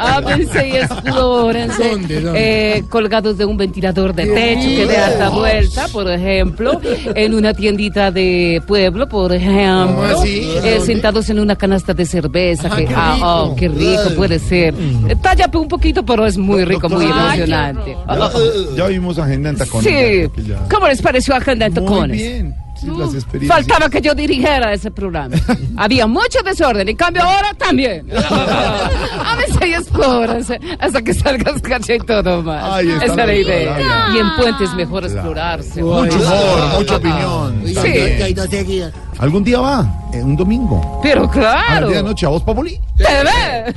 Ábrense 0.00 0.68
y 0.68 0.76
explórense. 0.76 1.90
¿Dónde, 1.90 2.20
dónde? 2.20 2.76
Eh, 2.78 2.84
colgados 2.88 3.36
de 3.36 3.44
un 3.44 3.56
ventilador 3.56 4.14
de 4.14 4.26
techo 4.26 4.68
que 4.68 4.86
de 4.86 4.96
alta 4.96 5.28
vuelta, 5.28 5.88
por 5.88 6.10
ejemplo. 6.10 6.80
En 7.14 7.34
una 7.34 7.52
tiendita 7.52 8.10
de 8.10 8.62
pueblo, 8.66 9.08
por 9.08 9.32
ejemplo. 9.34 10.24
Eh, 10.24 10.80
sentados 10.84 11.28
en 11.28 11.40
una 11.40 11.56
canasta 11.56 11.92
de 11.92 12.06
cerveza. 12.06 12.70
que, 12.70 12.86
qué 12.86 12.94
ah, 12.96 13.12
rico. 13.14 13.26
oh, 13.26 13.56
qué 13.56 13.68
rico 13.68 14.14
puede 14.16 14.38
ser. 14.38 14.74
Eh, 15.08 15.16
Tállate 15.20 15.58
un 15.58 15.68
poquito, 15.68 16.04
pero 16.04 16.24
es 16.24 16.38
muy 16.38 16.64
rico, 16.66 16.88
muy 16.88 17.04
Ay, 17.06 17.10
qué 17.10 17.44
emocionante. 17.44 17.96
Ya, 18.08 18.76
ya 18.76 18.86
vimos 18.86 19.18
agenda 19.18 19.50
en 19.50 19.56
tacones. 19.56 19.84
Sí. 19.84 20.22
ya, 20.22 20.28
que 20.28 20.42
ya- 20.44 20.68
¿Cómo 20.70 20.88
les 20.88 21.00
pareció 21.02 21.34
Agenda 21.34 21.66
en 21.66 21.74
Muy 21.74 21.82
Tacones? 21.84 22.16
bien. 22.16 22.54
Sí, 22.78 22.88
las 22.94 23.14
experiencias. 23.14 23.48
Faltaba 23.66 23.88
que 23.88 24.02
yo 24.02 24.14
dirigiera 24.14 24.70
ese 24.74 24.90
programa. 24.90 25.34
Había 25.78 26.06
mucho 26.06 26.40
desorden, 26.44 26.86
en 26.86 26.96
cambio 26.96 27.22
ahora 27.22 27.54
también. 27.56 28.06
A 28.16 29.34
veces 29.36 29.56
y 29.66 29.72
explórense 29.72 30.60
hasta 30.78 31.00
que 31.00 31.14
salgas 31.14 31.62
caché 31.62 31.96
y 31.96 31.98
todo 32.00 32.42
más. 32.42 32.80
Está 32.82 32.96
Esa 32.96 33.04
es 33.12 33.16
la 33.16 33.34
idea. 33.34 33.62
idea. 33.80 34.06
Y 34.14 34.18
en 34.18 34.36
puentes 34.36 34.74
mejor 34.74 35.04
explorarse. 35.04 35.82
Mucho 35.82 36.16
humor, 36.18 36.78
mucha 36.78 36.96
opinión. 36.96 37.62
Sí. 37.66 37.78
hay 37.88 38.34
dos 38.34 38.46
seguidas. 38.50 38.92
Algún 39.18 39.42
día 39.42 39.58
va, 39.60 40.08
eh, 40.12 40.22
un 40.22 40.36
domingo. 40.36 41.00
Pero 41.02 41.24
A 41.24 41.30
claro. 41.30 41.86
10 41.88 41.96
de 41.98 42.02
la 42.02 42.08
noche, 42.10 42.26
a 42.26 42.28
vos, 42.28 42.42
Populi. 42.42 42.78
Te 42.98 43.04
ve. 43.04 43.74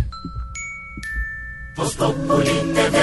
Voz 1.79 1.95
Populi 1.95 2.57
TV, 2.75 2.97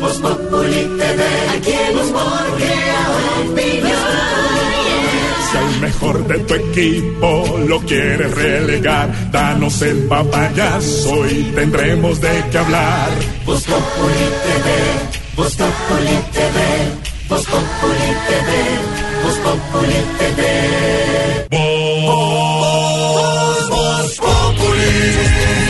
Voz 0.00 0.18
Populi 0.18 0.82
TV, 0.98 1.20
aquí 1.56 1.72
el 1.72 1.98
humor 1.98 2.46
crea 2.56 3.10
opinión. 3.42 4.14
Si 5.50 5.56
al 5.56 5.80
mejor 5.80 6.24
de 6.28 6.38
tu 6.38 6.54
equipo 6.54 7.58
lo 7.66 7.80
quieres 7.80 8.32
relegar, 8.32 9.32
danos 9.32 9.82
el 9.82 10.04
papayazo 10.04 11.26
y 11.28 11.42
tendremos 11.56 12.20
de 12.20 12.44
qué 12.52 12.58
hablar. 12.58 13.10
Voz 13.44 13.64
Populi 13.64 14.26
TV, 14.44 14.68
Voz 15.34 15.56
Populi 15.56 16.16
TV, 16.32 16.58
Voz 17.28 17.44
Populi 17.46 18.14
TV, 18.28 18.48
Voz 19.24 19.38
Populi 19.38 20.00
TV. 20.18 20.40
Voz, 21.50 22.78
Voz 23.70 24.16
Populi. 24.18 25.63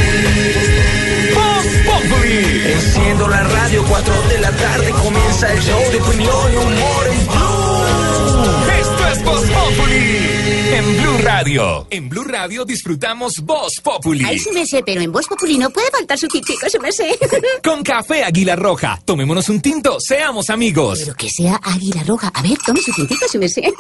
Enciendo 2.37 3.29
la 3.29 3.43
radio, 3.45 3.85
4 3.89 4.23
de 4.29 4.41
la 4.41 4.51
tarde 4.51 4.91
comienza 4.91 5.53
el 5.53 5.61
show 5.61 5.81
de 5.93 6.01
opinión 6.01 6.53
y 6.53 6.57
humor 6.57 7.07
en 7.13 7.27
Blue. 7.27 8.81
Esto 8.81 9.09
es 9.09 9.25
Voz 9.25 9.51
Populi 9.51 10.45
en 10.75 10.97
Blue 10.97 11.19
Radio. 11.23 11.87
En 11.91 12.09
Blue 12.09 12.25
Radio 12.25 12.65
disfrutamos 12.65 13.39
Voz 13.41 13.75
Populi. 13.81 14.25
Ay, 14.25 14.39
su 14.41 14.53
merced, 14.53 14.83
pero 14.85 15.01
en 15.01 15.13
Voz 15.13 15.27
Populi 15.29 15.59
no 15.59 15.71
puede 15.71 15.89
faltar 15.93 16.19
su 16.19 16.27
tintico, 16.27 16.69
su 16.69 16.81
merced. 16.81 17.15
Con 17.63 17.85
café 17.85 18.25
Águila 18.25 18.57
Roja. 18.57 19.01
Tomémonos 19.05 19.49
un 19.49 19.61
tinto, 19.61 19.99
seamos 20.01 20.51
amigos. 20.51 20.99
Pero 21.01 21.15
que 21.15 21.31
sea 21.31 21.61
águila 21.63 22.03
roja. 22.03 22.33
A 22.35 22.43
ver, 22.43 22.59
tome 22.67 22.81
su 22.81 22.93
tintico, 22.93 23.29
su 23.29 23.39
merced. 23.39 23.73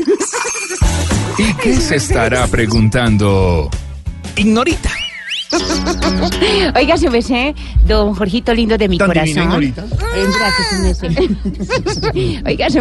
¿Y 1.38 1.54
qué 1.54 1.74
se 1.80 1.96
estará 1.96 2.46
preguntando? 2.46 3.68
Ignorita. 4.36 4.90
Oiga, 6.76 6.96
su 6.96 7.10
don 7.86 8.14
Jorgito 8.14 8.52
lindo 8.54 8.76
de 8.78 8.88
mi 8.88 8.98
Tan 8.98 9.08
corazón. 9.08 9.42
Ignorita. 9.44 9.84
Eh, 10.14 10.26
gracias. 10.38 11.02
Oiga, 12.46 12.70
su 12.70 12.80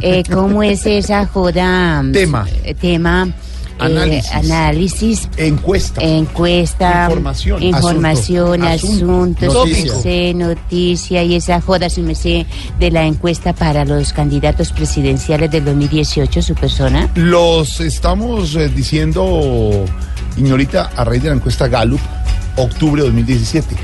eh, 0.00 0.22
¿cómo 0.32 0.62
es 0.62 0.86
esa 0.86 1.26
joda? 1.26 2.02
Tema. 2.12 2.46
Eh, 2.64 2.74
Tema. 2.74 3.28
eh, 3.28 3.84
Análisis. 3.84 4.32
análisis, 4.32 5.28
Encuesta. 5.36 6.02
encuesta, 6.02 7.04
Información. 7.08 7.62
información, 7.62 8.62
Asunto. 8.62 8.94
asuntos, 8.96 9.48
Asunto. 9.48 9.66
Noticia. 9.66 10.34
noticia. 10.34 11.22
y 11.24 11.34
esa 11.34 11.60
joda, 11.60 11.90
su 11.90 12.02
merced, 12.02 12.46
de 12.78 12.90
la 12.90 13.04
encuesta 13.04 13.52
para 13.52 13.84
los 13.84 14.12
candidatos 14.12 14.72
presidenciales 14.72 15.50
del 15.50 15.64
2018, 15.64 16.42
su 16.42 16.54
persona. 16.54 17.08
Los 17.16 17.80
estamos 17.80 18.54
eh, 18.54 18.68
diciendo, 18.68 19.84
Ignorita, 20.36 20.90
a 20.96 21.04
raíz 21.04 21.22
de 21.22 21.28
la 21.30 21.34
encuesta 21.36 21.68
Gallup, 21.68 22.00
octubre 22.56 23.02
de 23.02 23.08
2017. 23.08 23.74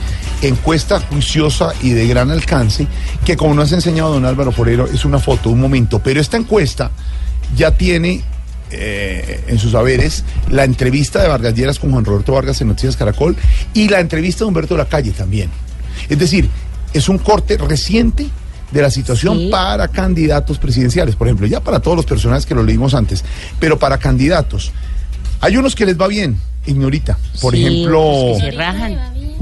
Encuesta 0.43 1.01
juiciosa 1.01 1.73
y 1.83 1.91
de 1.91 2.07
gran 2.07 2.31
alcance, 2.31 2.87
que 3.25 3.37
como 3.37 3.55
nos 3.55 3.73
ha 3.73 3.77
enseñado 3.77 4.13
don 4.13 4.25
Álvaro 4.25 4.53
Forero, 4.53 4.87
es 4.87 5.05
una 5.05 5.19
foto, 5.19 5.51
un 5.51 5.61
momento. 5.61 5.99
Pero 5.99 6.21
esta 6.21 6.37
encuesta 6.37 6.91
ya 7.57 7.73
tiene 7.73 8.23
eh, 8.71 9.45
en 9.49 9.59
sus 9.59 9.75
haberes 9.75 10.25
la 10.51 10.65
entrevista 10.65 11.21
de 11.23 11.29
Vargas 11.29 11.55
Lleras 11.55 11.79
con 11.79 11.91
Juan 11.91 12.05
Roberto 12.05 12.33
Vargas 12.35 12.61
en 12.61 12.69
Noticias 12.69 12.97
Caracol 12.97 13.35
y 13.75 13.89
la 13.89 13.99
entrevista 14.01 14.41
de 14.41 14.49
Humberto 14.49 14.77
Lacalle 14.77 15.11
también. 15.13 15.51
Es 16.09 16.19
decir, 16.19 16.49
es 16.93 17.09
un 17.09 17.19
corte 17.19 17.57
reciente 17.57 18.29
de 18.71 18.83
la 18.83 18.91
situación 18.91 19.39
Sí. 19.39 19.49
para 19.51 19.89
candidatos 19.89 20.59
presidenciales, 20.59 21.17
por 21.17 21.27
ejemplo, 21.27 21.47
ya 21.47 21.61
para 21.61 21.81
todos 21.81 21.97
los 21.97 22.07
personajes 22.07 22.45
que 22.47 22.55
lo 22.55 22.63
leímos 22.63 22.95
antes, 22.95 23.25
pero 23.59 23.79
para 23.79 23.99
candidatos. 23.99 24.73
Hay 25.41 25.57
unos 25.57 25.75
que 25.75 25.87
les 25.87 25.99
va 26.01 26.07
bien, 26.09 26.39
ignorita. 26.67 27.17
Por 27.41 27.55
Sí, 27.55 27.65
ejemplo, 27.67 28.01
que 28.35 28.41
se 28.41 28.51
rajan. 28.53 28.99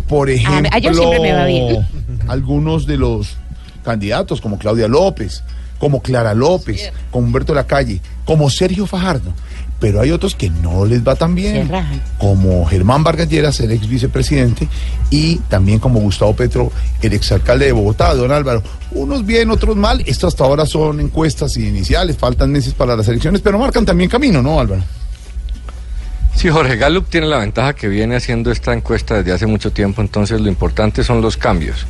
por 0.09 0.31
ejemplo, 0.31 0.70
a 0.73 0.78
yo 0.78 0.93
siempre 0.94 1.20
me 1.20 1.32
va 1.32 1.44
bien. 1.47 1.86
algunos 2.28 2.86
de 2.86 2.97
los 2.98 3.36
candidatos 3.85 4.40
como 4.40 4.59
Claudia 4.59 4.89
López, 4.89 5.43
como 5.78 6.01
Clara 6.02 6.35
López, 6.35 6.93
como 7.10 7.27
Humberto 7.27 7.55
Lacalle, 7.55 8.01
como 8.24 8.51
Sergio 8.51 8.86
Fajardo. 8.86 9.32
Pero 9.78 10.01
hay 10.01 10.10
otros 10.10 10.35
que 10.35 10.48
no 10.48 10.86
les 10.86 11.06
va 11.06 11.16
tan 11.16 11.35
bien, 11.35 11.66
Se 11.66 11.73
rajan. 11.73 12.02
como 12.16 12.64
Germán 12.64 13.05
Vargas 13.05 13.28
Lleras, 13.28 13.60
el 13.60 13.73
ex 13.73 13.86
vicepresidente, 13.86 14.66
y 15.10 15.36
también 15.51 15.78
como 15.81 16.01
Gustavo 16.01 16.35
Petro, 16.35 16.73
el 17.02 17.12
exalcalde 17.12 17.66
de 17.66 17.73
Bogotá, 17.73 18.14
don 18.14 18.32
Álvaro. 18.32 18.62
Unos 18.93 19.27
bien, 19.27 19.51
otros 19.51 19.77
mal. 19.77 20.02
Esto 20.06 20.28
hasta 20.28 20.44
ahora 20.44 20.64
son 20.64 20.98
encuestas 21.01 21.55
iniciales, 21.59 22.16
faltan 22.16 22.51
meses 22.52 22.73
para 22.73 22.97
las 22.97 23.06
elecciones, 23.09 23.43
pero 23.43 23.59
marcan 23.59 23.85
también 23.85 24.09
camino, 24.09 24.40
¿no, 24.40 24.59
Álvaro? 24.59 24.82
Sí, 26.37 26.51
Jorge 26.51 26.77
Gallup 26.77 27.09
tiene 27.09 27.27
la 27.27 27.39
ventaja 27.39 27.73
que 27.73 27.89
viene 27.89 28.15
haciendo 28.15 28.53
esta 28.53 28.75
encuesta 28.75 29.15
desde 29.15 29.33
hace 29.33 29.47
mucho 29.47 29.73
tiempo, 29.73 30.03
entonces 30.03 30.39
lo 30.39 30.49
importante 30.49 31.03
son 31.03 31.23
los 31.23 31.39
cambios. 31.39 31.87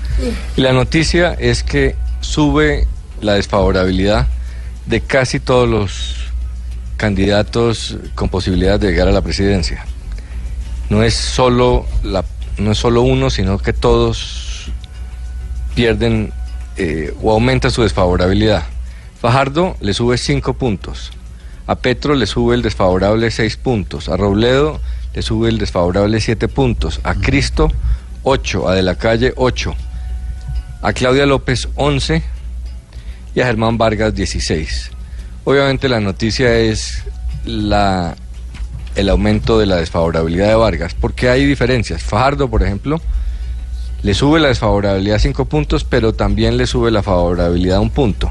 Y 0.57 0.61
la 0.61 0.73
noticia 0.73 1.35
es 1.35 1.65
que 1.65 1.97
sube 2.21 2.87
la 3.21 3.35
desfavorabilidad 3.35 4.29
de 4.87 5.01
casi 5.01 5.41
todos 5.41 5.69
los 5.69 6.17
candidatos 6.97 7.99
con 8.15 8.29
posibilidad 8.29 8.79
de 8.79 8.93
llegar 8.93 9.09
a 9.09 9.13
la 9.13 9.21
presidencia. 9.21 9.85
No 10.91 11.03
es 11.03 11.15
solo 11.15 11.85
la, 12.05 12.25
no 12.57 12.71
es 12.71 12.79
solo 12.79 13.03
uno, 13.03 13.31
sino 13.31 13.59
que 13.59 13.73
todos 13.73 14.71
pierden 15.75 16.33
eh, 16.77 17.13
o 17.21 17.33
aumenta 17.33 17.69
su 17.69 17.83
desfavorabilidad. 17.83 18.63
Fajardo 19.21 19.77
le 19.81 19.93
sube 19.93 20.17
cinco 20.19 20.55
puntos. 20.55 21.11
A 21.67 21.75
Petro 21.75 22.15
le 22.15 22.27
sube 22.27 22.55
el 22.55 22.63
desfavorable 22.63 23.31
6 23.31 23.57
puntos. 23.57 24.09
A 24.09 24.17
Robledo 24.17 24.81
le 25.15 25.23
sube 25.23 25.49
el 25.49 25.59
desfavorable 25.59 26.21
7 26.21 26.47
puntos. 26.49 27.01
A 27.03 27.15
Cristo 27.15 27.73
8. 28.23 28.69
A 28.69 28.75
De 28.75 28.83
la 28.83 28.95
Calle 28.97 29.33
8. 29.37 29.75
A 30.83 30.93
Claudia 30.93 31.27
López 31.27 31.69
11. 31.75 32.23
Y 33.35 33.41
a 33.41 33.47
Germán 33.47 33.79
Vargas 33.79 34.15
16. 34.15 34.93
Obviamente 35.45 35.89
la 35.89 36.01
noticia 36.01 36.57
es 36.57 37.03
la, 37.45 38.17
el 38.95 39.09
aumento 39.09 39.59
de 39.59 39.67
la 39.67 39.77
desfavorabilidad 39.77 40.49
de 40.49 40.55
Vargas. 40.55 40.95
Porque 40.95 41.29
hay 41.29 41.45
diferencias. 41.45 42.03
Fajardo, 42.03 42.49
por 42.49 42.63
ejemplo, 42.63 43.01
le 44.03 44.15
sube 44.15 44.39
la 44.39 44.49
desfavorabilidad 44.49 45.19
5 45.19 45.47
puntos, 45.47 45.83
pero 45.83 46.15
también 46.15 46.57
le 46.57 46.69
sube 46.69 46.93
la 46.93 47.03
favorabilidad 47.03 47.81
un 47.81 47.91
punto. 47.91 48.31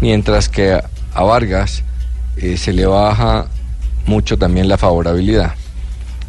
Mientras 0.00 0.48
que 0.48 0.72
a, 0.72 0.90
a 1.14 1.22
Vargas 1.22 1.84
eh, 2.36 2.56
se 2.56 2.72
le 2.72 2.86
baja 2.86 3.46
mucho 4.06 4.38
también 4.38 4.68
la 4.68 4.76
favorabilidad. 4.76 5.54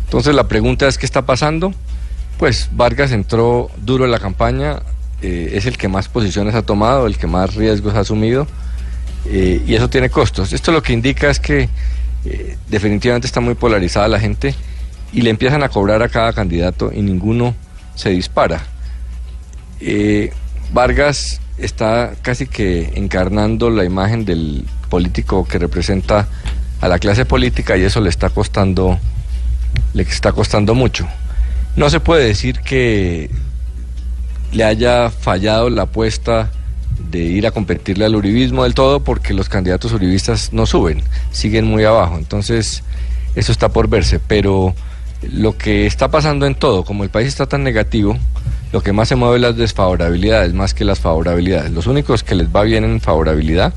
Entonces 0.05 0.35
la 0.35 0.47
pregunta 0.47 0.87
es, 0.87 0.97
¿qué 0.97 1.05
está 1.05 1.25
pasando? 1.25 1.73
Pues 2.37 2.69
Vargas 2.73 3.11
entró 3.11 3.69
duro 3.77 4.05
en 4.05 4.11
la 4.11 4.19
campaña, 4.19 4.81
eh, 5.21 5.51
es 5.53 5.65
el 5.65 5.77
que 5.77 5.87
más 5.87 6.07
posiciones 6.07 6.53
ha 6.55 6.61
tomado, 6.61 7.07
el 7.07 7.17
que 7.17 7.27
más 7.27 7.55
riesgos 7.55 7.95
ha 7.95 8.01
asumido, 8.01 8.47
eh, 9.25 9.61
y 9.65 9.73
eso 9.73 9.89
tiene 9.89 10.09
costos. 10.09 10.53
Esto 10.53 10.71
lo 10.71 10.83
que 10.83 10.93
indica 10.93 11.29
es 11.29 11.39
que 11.39 11.69
definitivamente 12.69 13.27
está 13.27 13.39
muy 13.39 13.53
polarizada 13.53 14.07
la 14.07 14.19
gente 14.19 14.55
y 15.13 15.21
le 15.21 15.29
empiezan 15.29 15.61
a 15.61 15.69
cobrar 15.69 16.01
a 16.01 16.09
cada 16.09 16.33
candidato 16.33 16.91
y 16.91 17.03
ninguno 17.03 17.53
se 17.93 18.09
dispara. 18.09 18.65
Vargas 20.73 21.39
está 21.57 22.13
casi 22.21 22.47
que 22.47 22.91
encarnando 22.95 23.69
la 23.69 23.85
imagen 23.85 24.25
del 24.25 24.65
político 24.95 25.45
que 25.45 25.59
representa 25.59 26.25
a 26.79 26.87
la 26.87 26.99
clase 26.99 27.25
política 27.25 27.75
y 27.75 27.83
eso 27.83 27.99
le 27.99 28.07
está 28.07 28.29
costando, 28.29 28.97
le 29.93 30.03
está 30.03 30.31
costando 30.31 30.73
mucho. 30.73 31.05
No 31.75 31.89
se 31.89 31.99
puede 31.99 32.23
decir 32.23 32.61
que 32.61 33.29
le 34.53 34.63
haya 34.63 35.09
fallado 35.09 35.69
la 35.69 35.81
apuesta 35.81 36.49
de 37.11 37.19
ir 37.19 37.45
a 37.45 37.51
competirle 37.51 38.05
al 38.05 38.15
uribismo 38.15 38.63
del 38.63 38.73
todo 38.73 39.01
porque 39.01 39.33
los 39.33 39.49
candidatos 39.49 39.91
uribistas 39.91 40.53
no 40.53 40.65
suben, 40.65 41.03
siguen 41.31 41.65
muy 41.65 41.83
abajo. 41.83 42.17
Entonces, 42.17 42.81
eso 43.35 43.51
está 43.51 43.67
por 43.67 43.89
verse, 43.89 44.21
pero 44.25 44.73
lo 45.29 45.57
que 45.57 45.87
está 45.87 46.07
pasando 46.07 46.45
en 46.45 46.55
todo, 46.55 46.85
como 46.85 47.03
el 47.03 47.09
país 47.09 47.27
está 47.27 47.47
tan 47.47 47.65
negativo, 47.65 48.17
lo 48.71 48.81
que 48.81 48.93
más 48.93 49.09
se 49.09 49.17
mueve 49.17 49.35
es 49.35 49.41
las 49.41 49.57
desfavorabilidades 49.57 50.53
más 50.53 50.73
que 50.73 50.85
las 50.85 51.01
favorabilidades. 51.01 51.73
Los 51.73 51.85
únicos 51.85 52.23
que 52.23 52.35
les 52.35 52.47
va 52.47 52.63
bien 52.63 52.85
en 52.85 53.01
favorabilidad 53.01 53.73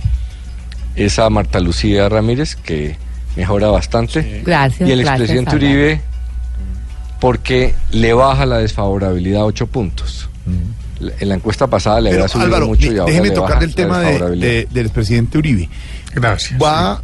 es 0.96 1.18
a 1.18 1.28
Marta 1.30 1.60
Lucía 1.60 2.08
Ramírez, 2.08 2.56
que 2.56 2.96
mejora 3.36 3.68
bastante, 3.68 4.42
Gracias, 4.44 4.88
y 4.88 4.92
el 4.92 5.00
gracias, 5.00 5.20
expresidente 5.20 5.50
Álvaro. 5.52 5.66
Uribe, 5.66 6.00
porque 7.20 7.74
le 7.90 8.12
baja 8.12 8.46
la 8.46 8.58
desfavorabilidad 8.58 9.42
a 9.42 9.44
8 9.46 9.66
puntos. 9.66 10.28
En 11.20 11.28
la 11.28 11.36
encuesta 11.36 11.66
pasada 11.68 12.00
le 12.00 12.10
Pero, 12.10 12.22
había 12.22 12.28
subido 12.32 12.46
Álvaro, 12.46 12.66
mucho 12.66 12.86
y 12.92 12.98
ahora 12.98 13.04
déjeme 13.04 13.28
le 13.28 13.34
tocar 13.34 13.50
baja 13.52 13.64
el 13.64 13.70
la 13.70 13.76
tema 13.76 13.98
de- 14.00 14.06
desfavorabilidad. 14.06 14.48
de- 14.50 14.68
del 14.70 14.90
presidente 14.90 15.38
Uribe. 15.38 15.68
Gracias. 16.14 16.60
Va, 16.60 17.02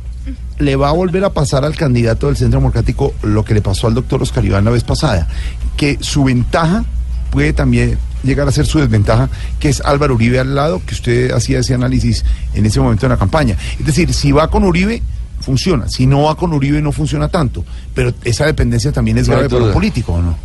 le 0.58 0.76
va 0.76 0.88
a 0.88 0.92
volver 0.92 1.24
a 1.24 1.30
pasar 1.30 1.64
al 1.64 1.76
candidato 1.76 2.26
del 2.26 2.36
Centro 2.36 2.58
Democrático 2.58 3.14
lo 3.22 3.44
que 3.44 3.54
le 3.54 3.62
pasó 3.62 3.86
al 3.86 3.94
doctor 3.94 4.22
Oscar 4.22 4.44
Iván 4.44 4.64
la 4.64 4.70
vez 4.72 4.82
pasada, 4.82 5.28
que 5.76 5.98
su 6.00 6.24
ventaja 6.24 6.84
puede 7.30 7.52
también 7.52 7.98
llegar 8.24 8.48
a 8.48 8.52
ser 8.52 8.66
su 8.66 8.78
desventaja, 8.78 9.28
que 9.58 9.68
es 9.68 9.80
Álvaro 9.80 10.14
Uribe 10.14 10.40
al 10.40 10.54
lado, 10.54 10.82
que 10.84 10.94
usted 10.94 11.30
hacía 11.32 11.60
ese 11.60 11.74
análisis 11.74 12.24
en 12.54 12.66
ese 12.66 12.80
momento 12.80 13.06
en 13.06 13.10
la 13.10 13.18
campaña. 13.18 13.56
Es 13.78 13.86
decir, 13.86 14.12
si 14.12 14.32
va 14.32 14.50
con 14.50 14.64
Uribe, 14.64 15.02
funciona. 15.40 15.88
Si 15.88 16.06
no 16.06 16.22
va 16.22 16.34
con 16.36 16.52
Uribe, 16.52 16.80
no 16.82 16.92
funciona 16.92 17.28
tanto. 17.28 17.64
Pero 17.94 18.12
esa 18.24 18.46
dependencia 18.46 18.92
también 18.92 19.18
es 19.18 19.28
No 19.28 19.34
grave 19.34 19.48
para 19.48 19.64
un 19.64 19.72
político, 19.72 20.14
¿o 20.14 20.22
no? 20.22 20.36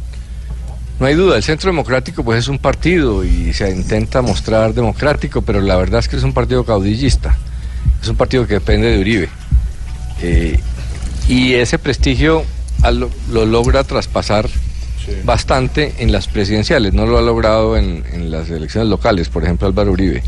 No 1.00 1.06
hay 1.06 1.16
duda, 1.16 1.38
el 1.38 1.44
Centro 1.44 1.70
Democrático 1.70 2.26
pues 2.26 2.40
es 2.40 2.50
un 2.50 2.60
partido 2.60 3.24
y 3.24 3.54
se 3.54 3.72
intenta 3.72 4.22
mostrar 4.22 4.74
democrático, 4.74 5.42
pero 5.42 5.62
la 5.62 5.78
verdad 5.78 6.02
es 6.02 6.10
que 6.10 6.18
es 6.18 6.24
un 6.24 6.34
partido 6.34 6.66
caudillista, 6.66 7.38
es 8.02 8.10
un 8.10 8.18
partido 8.18 8.46
que 8.46 8.56
depende 8.56 8.88
de 8.88 9.00
Uribe. 9.00 9.30
Eh, 10.22 10.60
y 11.30 11.54
ese 11.54 11.80
prestigio 11.80 12.44
a 12.82 12.92
lo, 12.92 13.10
lo 13.32 13.46
logra 13.46 13.86
traspasar 13.86 14.50
bastante 15.24 15.94
en 16.00 16.12
las 16.12 16.28
presidenciales, 16.28 16.94
no 16.94 17.06
lo 17.06 17.18
ha 17.18 17.22
logrado 17.22 17.78
en, 17.78 18.04
en 18.14 18.32
las 18.32 18.50
elecciones 18.50 18.90
locales, 18.90 19.30
por 19.30 19.44
ejemplo 19.44 19.68
Álvaro 19.68 19.92
Uribe. 19.92 20.24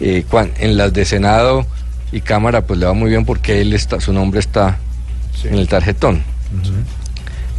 Eh, 0.00 0.24
cuan- 0.30 0.52
en 0.58 0.76
las 0.76 0.92
de 0.92 1.04
Senado 1.04 1.66
y 2.12 2.20
Cámara 2.20 2.62
pues 2.66 2.78
le 2.78 2.86
va 2.86 2.92
muy 2.92 3.10
bien 3.10 3.24
porque 3.24 3.60
él 3.60 3.72
está, 3.72 4.00
su 4.00 4.12
nombre 4.12 4.40
está 4.40 4.78
en 5.44 5.54
el 5.54 5.68
tarjetón. 5.68 6.22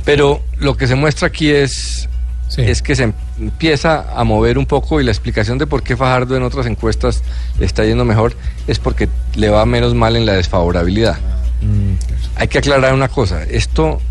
Pero 0.05 0.41
lo 0.57 0.75
que 0.77 0.87
se 0.87 0.95
muestra 0.95 1.27
aquí 1.27 1.49
es, 1.51 2.09
es 2.57 2.81
que 2.81 2.95
se 2.95 3.13
empieza 3.39 4.11
a 4.19 4.23
mover 4.23 4.57
un 4.57 4.65
poco 4.65 4.99
y 4.99 5.03
la 5.03 5.11
explicación 5.11 5.57
de 5.57 5.67
por 5.67 5.83
qué 5.83 5.95
Fajardo 5.95 6.35
en 6.35 6.43
otras 6.43 6.65
encuestas 6.65 7.21
le 7.59 7.65
está 7.65 7.85
yendo 7.85 8.03
mejor 8.05 8.35
es 8.67 8.79
porque 8.79 9.07
le 9.35 9.49
va 9.49 9.65
menos 9.65 9.93
mal 9.93 10.15
en 10.15 10.25
la 10.25 10.33
desfavorabilidad. 10.33 11.17
Hay 12.35 12.47
que 12.47 12.57
aclarar 12.57 12.93
una 12.95 13.07
cosa, 13.07 13.43
esto, 13.43 14.01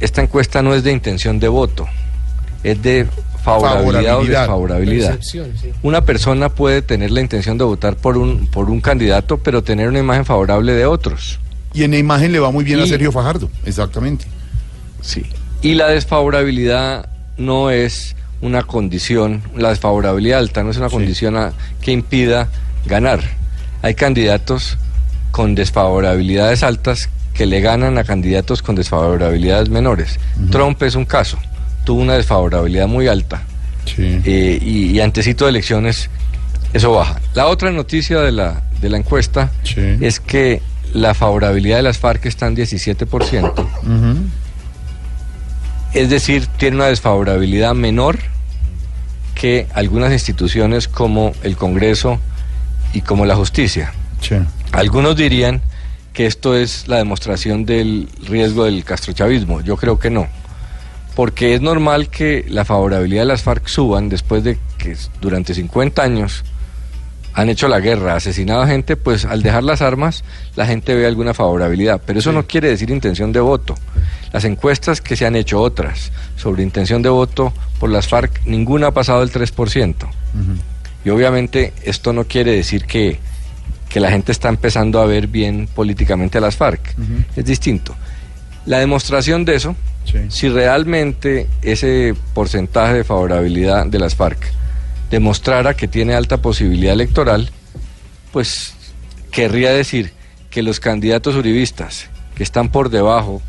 esta 0.00 0.22
encuesta 0.22 0.62
no 0.62 0.74
es 0.74 0.82
de 0.84 0.92
intención 0.92 1.38
de 1.38 1.48
voto, 1.48 1.86
es 2.62 2.82
de 2.82 3.06
favorabilidad, 3.42 4.18
o 4.18 4.22
Favorabilidad. 4.22 4.40
desfavorabilidad. 4.40 5.18
Sí. 5.20 5.40
Una 5.82 6.00
persona 6.04 6.48
puede 6.48 6.82
tener 6.82 7.10
la 7.12 7.20
intención 7.20 7.56
de 7.58 7.64
votar 7.64 7.96
por 7.96 8.16
un, 8.18 8.46
por 8.48 8.68
un 8.70 8.80
candidato, 8.80 9.38
pero 9.38 9.62
tener 9.62 9.88
una 9.88 10.00
imagen 10.00 10.24
favorable 10.24 10.72
de 10.72 10.84
otros. 10.86 11.38
Y 11.72 11.84
en 11.84 11.92
la 11.92 11.98
imagen 11.98 12.32
le 12.32 12.38
va 12.40 12.50
muy 12.50 12.64
bien 12.64 12.80
a 12.80 12.86
Sergio 12.86 13.12
Fajardo, 13.12 13.48
exactamente. 13.64 14.24
Sí. 15.00 15.24
Y 15.62 15.74
la 15.74 15.88
desfavorabilidad 15.88 17.08
no 17.36 17.70
es 17.70 18.16
una 18.40 18.62
condición, 18.64 19.42
la 19.56 19.68
desfavorabilidad 19.70 20.38
alta 20.40 20.62
no 20.64 20.70
es 20.70 20.76
una 20.76 20.88
condición 20.90 21.36
a- 21.36 21.52
que 21.80 21.92
impida 21.92 22.48
ganar. 22.86 23.20
Hay 23.82 23.94
candidatos 23.94 24.76
con 25.30 25.54
desfavorabilidades 25.54 26.62
altas 26.62 27.08
que 27.36 27.46
le 27.46 27.60
ganan 27.60 27.98
a 27.98 28.04
candidatos 28.04 28.62
con 28.62 28.74
desfavorabilidades 28.74 29.68
menores. 29.68 30.18
Trump 30.50 30.82
es 30.82 30.94
un 30.94 31.04
caso, 31.04 31.38
tuvo 31.84 32.00
una 32.00 32.14
desfavorabilidad 32.14 32.86
muy 32.86 33.08
alta 33.08 33.42
eh, 33.98 34.58
y, 34.60 34.90
y 34.90 35.00
antecito 35.00 35.44
de 35.44 35.50
elecciones 35.50 36.10
eso 36.72 36.92
baja. 36.92 37.20
La 37.34 37.46
otra 37.46 37.70
noticia 37.70 38.20
de 38.20 38.32
la, 38.32 38.62
de 38.80 38.90
la 38.90 38.98
encuesta 38.98 39.50
es 40.00 40.20
que 40.20 40.60
la 40.92 41.14
favorabilidad 41.14 41.76
de 41.78 41.82
las 41.82 41.98
FARC 41.98 42.26
está 42.26 42.46
en 42.46 42.56
17%. 42.56 43.66
Es 45.94 46.10
decir, 46.10 46.46
tiene 46.58 46.76
una 46.76 46.86
desfavorabilidad 46.86 47.74
menor 47.74 48.18
que 49.34 49.66
algunas 49.74 50.12
instituciones 50.12 50.88
como 50.88 51.32
el 51.42 51.56
Congreso 51.56 52.18
y 52.92 53.00
como 53.00 53.24
la 53.24 53.36
justicia. 53.36 53.92
Algunos 54.72 55.16
dirían 55.16 55.62
que 56.16 56.24
esto 56.24 56.56
es 56.56 56.88
la 56.88 56.96
demostración 56.96 57.66
del 57.66 58.08
riesgo 58.26 58.64
del 58.64 58.84
castrochavismo. 58.84 59.60
Yo 59.60 59.76
creo 59.76 59.98
que 59.98 60.08
no. 60.08 60.26
Porque 61.14 61.54
es 61.54 61.60
normal 61.60 62.08
que 62.08 62.46
la 62.48 62.64
favorabilidad 62.64 63.20
de 63.20 63.26
las 63.26 63.42
FARC 63.42 63.66
suban 63.66 64.08
después 64.08 64.42
de 64.42 64.58
que 64.78 64.96
durante 65.20 65.52
50 65.52 66.02
años 66.02 66.42
han 67.34 67.50
hecho 67.50 67.68
la 67.68 67.80
guerra, 67.80 68.14
asesinado 68.14 68.62
a 68.62 68.66
gente, 68.66 68.96
pues 68.96 69.26
al 69.26 69.42
dejar 69.42 69.62
las 69.62 69.82
armas 69.82 70.24
la 70.54 70.64
gente 70.64 70.94
ve 70.94 71.06
alguna 71.06 71.34
favorabilidad. 71.34 72.00
Pero 72.06 72.20
eso 72.20 72.32
no 72.32 72.46
quiere 72.46 72.70
decir 72.70 72.88
intención 72.88 73.30
de 73.30 73.40
voto. 73.40 73.74
Las 74.32 74.44
encuestas 74.44 75.02
que 75.02 75.16
se 75.16 75.26
han 75.26 75.36
hecho 75.36 75.60
otras 75.60 76.12
sobre 76.36 76.62
intención 76.62 77.02
de 77.02 77.10
voto 77.10 77.52
por 77.78 77.90
las 77.90 78.08
FARC, 78.08 78.40
ninguna 78.46 78.86
ha 78.86 78.92
pasado 78.92 79.22
el 79.22 79.30
3%. 79.30 79.94
Y 81.04 81.10
obviamente 81.10 81.74
esto 81.82 82.14
no 82.14 82.24
quiere 82.24 82.52
decir 82.52 82.86
que, 82.86 83.18
que 83.88 84.00
la 84.00 84.10
gente 84.10 84.32
está 84.32 84.48
empezando 84.48 85.00
a 85.00 85.06
ver 85.06 85.26
bien 85.28 85.68
políticamente 85.74 86.38
a 86.38 86.40
las 86.40 86.56
FARC. 86.56 86.94
Es 87.36 87.44
distinto. 87.44 87.94
La 88.66 88.78
demostración 88.78 89.44
de 89.44 89.54
eso, 89.54 89.76
si 90.30 90.48
realmente 90.48 91.46
ese 91.62 92.14
porcentaje 92.34 92.94
de 92.94 93.04
favorabilidad 93.04 93.86
de 93.86 93.98
las 93.98 94.14
FARC 94.14 94.38
demostrara 95.10 95.74
que 95.74 95.86
tiene 95.88 96.14
alta 96.14 96.38
posibilidad 96.38 96.92
electoral, 96.92 97.50
pues 98.32 98.74
querría 99.30 99.70
decir 99.72 100.12
que 100.50 100.62
los 100.62 100.80
candidatos 100.80 101.34
uribistas 101.36 102.08
que 102.34 102.42
están 102.42 102.68
por 102.70 102.90
debajo 102.90 103.40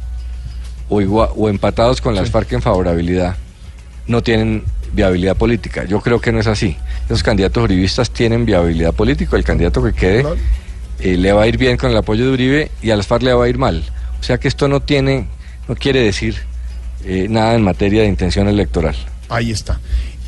o, 0.89 1.01
igua- 1.01 1.31
o 1.35 1.49
empatados 1.49 1.99
con 2.01 2.15
las 2.15 2.29
FARC 2.31 2.53
en 2.53 2.61
favorabilidad 2.61 3.35
no 4.07 4.21
tienen 4.21 4.63
viabilidad 4.93 5.35
política. 5.35 5.85
Yo 5.85 6.01
creo 6.01 6.19
que 6.19 6.31
no 6.31 6.39
es 6.39 6.47
así. 6.47 6.77
Esos 7.05 7.23
candidatos 7.23 7.63
uribistas 7.63 8.11
tienen 8.11 8.45
viabilidad 8.45 8.93
política. 8.93 9.35
El 9.37 9.43
candidato 9.43 9.83
que 9.83 9.93
quede 9.93 10.25
eh, 10.99 11.17
le 11.17 11.31
va 11.31 11.43
a 11.43 11.47
ir 11.47 11.57
bien 11.57 11.77
con 11.77 11.91
el 11.91 11.97
apoyo 11.97 12.25
de 12.25 12.31
Uribe 12.31 12.71
y 12.81 12.91
a 12.91 12.95
las 12.95 13.07
FARC 13.07 13.23
le 13.23 13.33
va 13.33 13.45
a 13.45 13.49
ir 13.49 13.57
mal. 13.57 13.83
O 14.19 14.23
sea 14.23 14.37
que 14.37 14.47
esto 14.47 14.67
no 14.67 14.81
tiene, 14.81 15.27
no 15.67 15.75
quiere 15.75 16.01
decir 16.01 16.35
eh, 17.05 17.27
nada 17.29 17.53
en 17.53 17.61
materia 17.61 18.01
de 18.01 18.07
intención 18.07 18.47
electoral. 18.47 18.95
Ahí 19.29 19.51
está. 19.51 19.79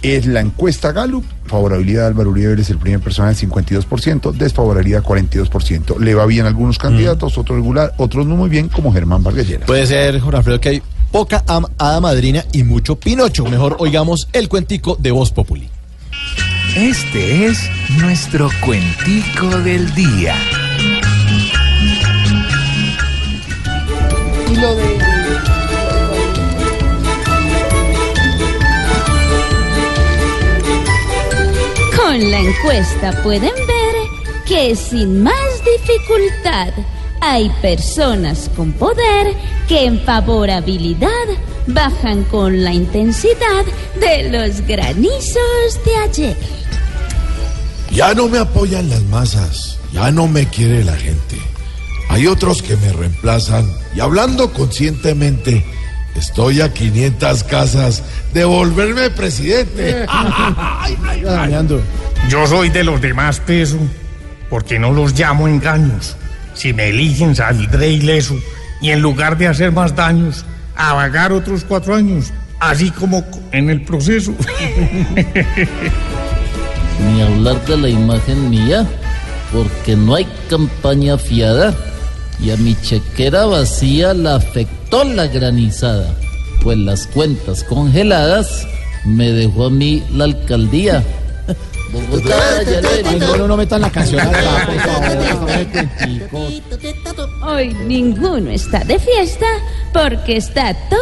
Es 0.01 0.25
la 0.25 0.39
encuesta 0.39 0.91
Gallup. 0.93 1.25
Favorabilidad 1.45 2.03
de 2.03 2.07
Álvaro 2.07 2.29
Uribe 2.29 2.61
es 2.61 2.69
el 2.69 2.77
primer 2.77 3.01
personaje, 3.01 3.45
52%. 3.47 4.31
Desfavorabilidad, 4.31 5.03
42%. 5.03 5.99
Le 5.99 6.13
va 6.13 6.25
bien 6.25 6.45
a 6.45 6.47
algunos 6.47 6.77
candidatos, 6.77 7.37
otros 7.37 7.57
regular, 7.57 7.93
otros 7.97 8.25
no 8.25 8.35
muy 8.35 8.49
bien, 8.49 8.69
como 8.69 8.93
Germán 8.93 9.23
Vargas 9.23 9.47
Lleras. 9.47 9.67
Puede 9.67 9.87
ser, 9.87 10.19
Jorge 10.19 10.37
Alfredo, 10.37 10.61
que 10.61 10.69
hay 10.69 10.83
poca 11.11 11.43
am- 11.47 11.67
hada 11.77 11.99
madrina 11.99 12.45
y 12.51 12.63
mucho 12.63 12.95
Pinocho. 12.99 13.45
Mejor 13.45 13.77
oigamos 13.79 14.27
el 14.33 14.49
cuentico 14.49 14.95
de 14.99 15.11
Voz 15.11 15.31
Populi. 15.31 15.69
Este 16.75 17.47
es 17.47 17.59
nuestro 17.99 18.49
cuentico 18.61 19.47
del 19.59 19.93
día. 19.95 20.35
Y 24.51 24.55
lo 24.55 24.75
de. 24.75 24.99
Con 31.95 32.31
la 32.31 32.39
encuesta 32.39 33.11
pueden 33.23 33.53
ver 33.67 33.95
que 34.45 34.75
sin 34.75 35.21
más 35.23 35.35
dificultad 35.77 36.69
hay 37.21 37.49
personas 37.61 38.49
con 38.55 38.71
poder 38.73 39.35
que 39.69 39.85
en 39.85 40.01
favorabilidad 40.01 41.09
bajan 41.67 42.23
con 42.23 42.63
la 42.63 42.73
intensidad 42.73 43.63
de 43.99 44.31
los 44.31 44.61
granizos 44.61 45.79
de 45.85 45.95
ayer. 45.95 46.37
Ya 47.91 48.15
no 48.15 48.27
me 48.27 48.39
apoyan 48.39 48.89
las 48.89 49.03
masas, 49.03 49.77
ya 49.93 50.09
no 50.09 50.27
me 50.27 50.47
quiere 50.47 50.83
la 50.83 50.95
gente. 50.95 51.37
Hay 52.09 52.25
otros 52.25 52.63
que 52.63 52.75
me 52.77 52.91
reemplazan 52.91 53.71
y 53.95 53.99
hablando 53.99 54.51
conscientemente, 54.53 55.63
estoy 56.15 56.61
a 56.61 56.73
500 56.73 57.43
casas 57.43 58.01
de 58.33 58.45
volverme 58.45 59.11
presidente. 59.11 60.07
Yo 62.29 62.47
soy 62.47 62.69
de 62.69 62.83
los 62.83 62.99
demás 62.99 63.39
peso, 63.39 63.77
porque 64.49 64.79
no 64.79 64.91
los 64.91 65.13
llamo 65.13 65.47
engaños, 65.47 66.15
si 66.55 66.73
me 66.73 66.89
eligen 66.89 67.35
saldré 67.35 67.89
ileso 67.89 68.35
y 68.81 68.91
en 68.91 69.01
lugar 69.01 69.37
de 69.37 69.47
hacer 69.47 69.71
más 69.71 69.95
daños, 69.95 70.45
a 70.75 70.93
vagar 70.93 71.31
otros 71.31 71.65
cuatro 71.67 71.95
años, 71.95 72.31
así 72.59 72.91
como 72.91 73.23
en 73.51 73.69
el 73.69 73.81
proceso. 73.83 74.33
Ni 77.05 77.21
hablar 77.21 77.65
de 77.65 77.77
la 77.77 77.89
imagen 77.89 78.49
mía, 78.49 78.87
porque 79.51 79.95
no 79.95 80.15
hay 80.15 80.27
campaña 80.49 81.17
fiada. 81.17 81.73
Y 82.41 82.51
a 82.51 82.57
mi 82.57 82.75
chequera 82.75 83.45
vacía 83.45 84.13
la 84.13 84.35
afectó 84.35 85.03
la 85.03 85.27
granizada, 85.27 86.15
pues 86.63 86.77
las 86.77 87.05
cuentas 87.07 87.65
congeladas 87.65 88.65
me 89.05 89.31
dejó 89.31 89.65
a 89.65 89.69
mí 89.69 90.03
la 90.13 90.23
alcaldía. 90.25 91.03
No, 93.47 93.57
metan 93.57 93.81
la 93.81 93.89
canción 93.89 94.21
acá, 94.21 94.65
por 94.65 94.79
favor. 94.79 95.17
Hoy 97.47 97.73
ninguno 97.85 98.51
está 98.51 98.83
de 98.83 98.99
fiesta 98.99 99.47
porque 99.91 100.37
está 100.37 100.73
toda 100.89 100.99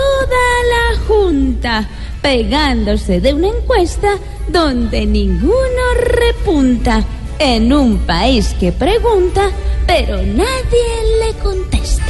la 0.73 0.99
junta 1.07 1.87
pegándose 2.21 3.19
de 3.19 3.33
una 3.33 3.47
encuesta 3.47 4.17
donde 4.47 5.05
ninguno 5.05 5.93
repunta 5.99 7.03
en 7.39 7.73
un 7.73 7.99
país 7.99 8.55
que 8.59 8.71
pregunta 8.71 9.51
pero 9.87 10.17
nadie 10.17 10.87
le 11.23 11.33
contesta. 11.41 12.03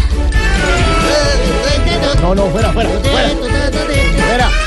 No, 2.22 2.34
no, 2.34 2.48
fuera, 2.48 2.74
fuera, 2.74 2.90
fuera. 2.90 3.30
Fuera. 4.28 4.67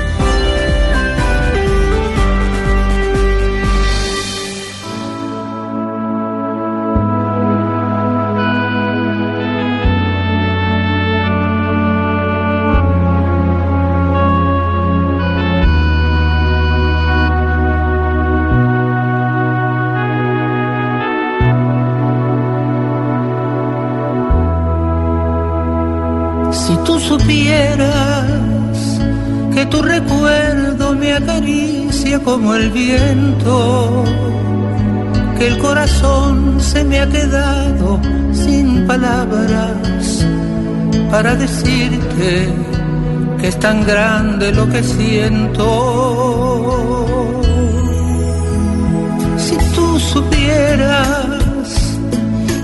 Tu 29.71 29.81
recuerdo 29.81 30.93
me 30.93 31.13
acaricia 31.13 32.19
como 32.19 32.53
el 32.55 32.69
viento, 32.71 34.03
que 35.37 35.47
el 35.47 35.57
corazón 35.57 36.59
se 36.59 36.83
me 36.83 36.99
ha 36.99 37.07
quedado 37.09 37.99
sin 38.33 38.85
palabras 38.85 40.25
para 41.09 41.35
decirte 41.35 42.53
que 43.39 43.47
es 43.47 43.57
tan 43.59 43.85
grande 43.85 44.51
lo 44.51 44.69
que 44.69 44.83
siento. 44.83 45.65
Si 49.37 49.57
tú 49.75 49.99
supieras 49.99 51.67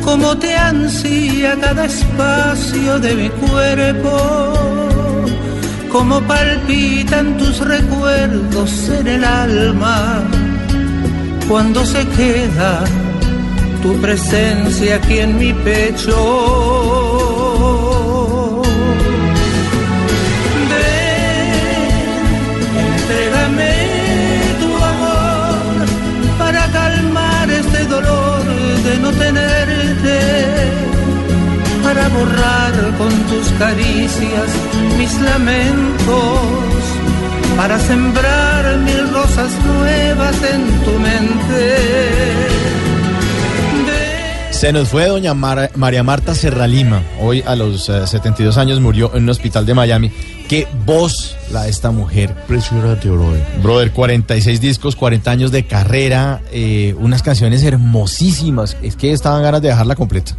cómo 0.04 0.38
te 0.38 0.56
ansía 0.56 1.56
cada 1.60 1.86
espacio 1.86 3.00
de 3.00 3.16
mi 3.16 3.30
cuerpo, 3.30 4.57
cómo 5.92 6.22
palpitan 6.22 7.38
tus 7.38 7.60
recuerdos 7.60 8.90
en 8.90 9.08
el 9.08 9.24
alma 9.24 10.24
cuando 11.48 11.86
se 11.86 12.06
queda 12.10 12.84
tu 13.82 13.94
presencia 14.02 14.96
aquí 14.98 15.20
en 15.20 15.38
mi 15.38 15.54
pecho. 15.54 16.18
Ven, 20.72 22.08
entrégame 22.94 23.74
tu 24.62 24.70
amor 24.94 25.58
para 26.38 26.68
calmar 26.72 27.50
este 27.50 27.86
dolor 27.86 28.44
de 28.86 28.98
no 29.00 29.12
tenerte, 29.12 30.18
para 31.98 32.10
borrar 32.10 32.74
con 32.98 33.10
tus 33.28 33.48
caricias 33.58 34.50
mis 35.00 35.20
lamentos, 35.20 36.42
para 37.56 37.80
sembrar 37.80 38.78
mil 38.80 39.12
rosas 39.12 39.52
nuevas 39.66 40.36
en 40.54 40.86
tu 40.86 40.92
mente. 41.00 41.78
Se 44.52 44.72
nos 44.74 44.90
fue 44.90 45.08
doña 45.08 45.34
Mar- 45.34 45.72
María 45.76 46.04
Marta 46.04 46.34
Serralima. 46.36 47.02
Hoy 47.20 47.44
a 47.46 47.56
los 47.56 47.90
eh, 47.90 48.06
72 48.06 48.58
años 48.58 48.80
murió 48.80 49.12
en 49.16 49.24
un 49.24 49.30
hospital 49.30 49.66
de 49.66 49.74
Miami. 49.74 50.12
Qué 50.48 50.68
voz 50.86 51.36
la 51.52 51.64
de 51.64 51.70
esta 51.72 51.90
mujer. 51.92 52.36
Impresionante, 52.42 53.10
brother. 53.10 53.44
Brother, 53.62 53.92
46 53.92 54.62
discos, 54.62 54.96
40 54.96 55.30
años 55.32 55.52
de 55.52 55.66
carrera, 55.66 56.42
eh, 56.52 56.96
unas 57.00 57.22
canciones 57.24 57.64
hermosísimas. 57.64 58.78
Es 58.82 58.96
que 58.96 59.12
estaban 59.14 59.42
ganas 59.44 59.62
de 59.62 59.70
dejarla 59.70 59.96
completa. 59.96 60.36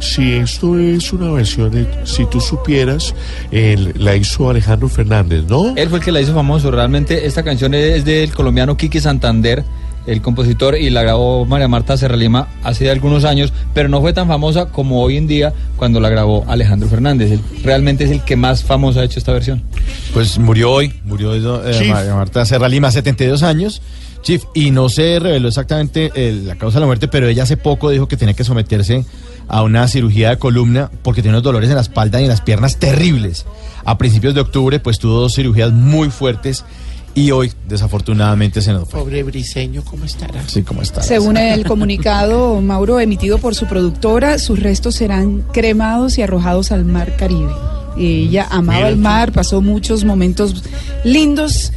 Sí, 0.00 0.32
esto 0.32 0.78
es 0.78 1.12
una 1.12 1.30
versión 1.30 1.70
de 1.70 1.86
Si 2.04 2.24
tú 2.26 2.40
supieras, 2.40 3.14
el- 3.52 3.92
la 3.96 4.16
hizo 4.16 4.48
Alejandro 4.50 4.88
Fernández, 4.88 5.44
¿no? 5.48 5.76
Él 5.76 5.88
fue 5.88 5.98
el 5.98 6.04
que 6.04 6.10
la 6.12 6.20
hizo 6.20 6.34
famoso. 6.34 6.70
Realmente 6.70 7.26
esta 7.26 7.42
canción 7.42 7.74
es 7.74 8.04
del 8.04 8.32
colombiano 8.32 8.76
Kiki 8.76 8.98
Santander, 9.00 9.62
el 10.06 10.22
compositor, 10.22 10.76
y 10.78 10.88
la 10.88 11.02
grabó 11.02 11.44
María 11.44 11.68
Marta 11.68 11.96
Serralima 11.98 12.48
hace 12.64 12.90
algunos 12.90 13.24
años, 13.24 13.52
pero 13.74 13.90
no 13.90 14.00
fue 14.00 14.14
tan 14.14 14.26
famosa 14.26 14.66
como 14.70 15.02
hoy 15.02 15.18
en 15.18 15.26
día 15.26 15.52
cuando 15.76 16.00
la 16.00 16.08
grabó 16.08 16.44
Alejandro 16.48 16.88
Fernández. 16.88 17.32
Él 17.32 17.40
realmente 17.62 18.04
es 18.04 18.10
el 18.10 18.22
que 18.24 18.34
más 18.36 18.64
famoso 18.64 19.00
ha 19.00 19.04
hecho 19.04 19.18
esta 19.18 19.32
versión. 19.32 19.62
Pues 20.14 20.38
murió 20.38 20.72
hoy, 20.72 20.94
murió 21.04 21.34
eh, 21.34 21.72
Chief. 21.78 21.88
María 21.92 22.14
Marta 22.14 22.44
Serralima, 22.46 22.90
72 22.90 23.42
años. 23.42 23.82
Chief, 24.22 24.44
y 24.54 24.70
no 24.70 24.88
se 24.88 25.18
reveló 25.18 25.48
exactamente 25.48 26.10
eh, 26.14 26.42
la 26.44 26.56
causa 26.56 26.78
de 26.78 26.80
la 26.80 26.86
muerte, 26.86 27.08
pero 27.08 27.26
ella 27.28 27.44
hace 27.44 27.56
poco 27.56 27.90
dijo 27.90 28.06
que 28.06 28.16
tenía 28.16 28.34
que 28.34 28.44
someterse 28.44 29.04
a 29.48 29.62
una 29.62 29.88
cirugía 29.88 30.30
de 30.30 30.38
columna 30.38 30.90
porque 31.02 31.22
tiene 31.22 31.36
unos 31.36 31.42
dolores 31.42 31.70
en 31.70 31.76
la 31.76 31.80
espalda 31.80 32.20
y 32.20 32.24
en 32.24 32.28
las 32.28 32.40
piernas 32.40 32.78
terribles. 32.78 33.46
A 33.84 33.98
principios 33.98 34.34
de 34.34 34.42
octubre, 34.42 34.78
pues 34.78 34.98
tuvo 34.98 35.20
dos 35.20 35.34
cirugías 35.34 35.72
muy 35.72 36.10
fuertes 36.10 36.64
y 37.14 37.32
hoy, 37.32 37.50
desafortunadamente, 37.66 38.62
se 38.62 38.72
nos 38.72 38.88
fue. 38.88 39.00
Pobre 39.00 39.22
briseño, 39.22 39.82
¿cómo 39.84 40.04
estará? 40.04 40.46
Sí, 40.46 40.62
¿cómo 40.62 40.82
está? 40.82 41.02
Según 41.02 41.36
el 41.36 41.64
comunicado, 41.64 42.60
Mauro, 42.60 43.00
emitido 43.00 43.38
por 43.38 43.54
su 43.54 43.66
productora, 43.66 44.38
sus 44.38 44.60
restos 44.60 44.96
serán 44.96 45.42
cremados 45.52 46.18
y 46.18 46.22
arrojados 46.22 46.70
al 46.70 46.84
mar 46.84 47.16
Caribe. 47.16 47.52
Y 47.96 48.28
ella 48.28 48.46
amaba 48.50 48.78
Mira 48.78 48.88
el 48.90 48.96
mar, 48.98 49.32
pasó 49.32 49.60
muchos 49.60 50.04
momentos 50.04 50.62
lindos 51.02 51.72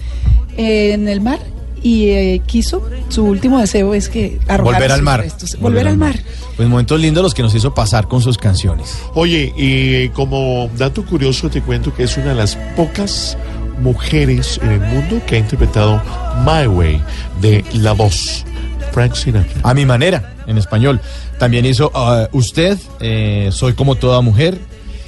eh, 0.58 0.92
en 0.94 1.08
el 1.08 1.22
mar 1.22 1.40
y 1.84 2.08
eh, 2.08 2.42
quiso, 2.46 2.82
su 3.10 3.26
último 3.26 3.60
deseo 3.60 3.94
es 3.94 4.08
que 4.10 4.40
arrojar 4.48 4.76
Volver 4.76 4.92
al 4.92 5.02
mar. 5.02 5.20
restos. 5.20 5.60
Volver, 5.60 5.88
al 5.88 5.98
mar. 5.98 6.18
Pues 6.56 6.68
momentos 6.70 7.00
lindos 7.00 7.22
los 7.22 7.34
que 7.34 7.44
nos 7.44 7.54
hizo 7.54 7.74
pasar 7.74 8.08
con 8.08 8.22
sus 8.22 8.38
canciones. 8.38 8.98
Oye, 9.14 9.54
y 9.58 10.10
como 10.10 10.70
dato 10.78 11.06
curioso 11.06 11.50
te 11.50 11.62
cuento 11.62 11.94
que 11.94 12.04
es 12.04 12.16
una 12.18 12.30
de 12.30 12.36
las 12.36 12.56
pocas 12.78 13.38
mujeres 13.82 14.60
en 14.64 14.72
el 14.72 14.80
mundo 14.80 15.22
que 15.28 15.36
ha 15.36 15.40
interpretado 15.40 16.02
My 16.46 16.68
Way 16.68 17.02
de 17.42 17.66
La 17.74 17.92
Voz, 17.92 18.46
Frank 18.94 19.14
Sinatra. 19.16 19.60
A 19.64 19.74
mi 19.74 19.86
manera, 19.86 20.36
en 20.48 20.58
español. 20.58 21.02
También 21.38 21.66
hizo 21.66 21.92
ah, 21.94 22.30
Usted, 22.32 22.78
eh, 23.02 23.50
Soy 23.52 23.74
como 23.74 23.96
toda 23.96 24.22
mujer, 24.22 24.58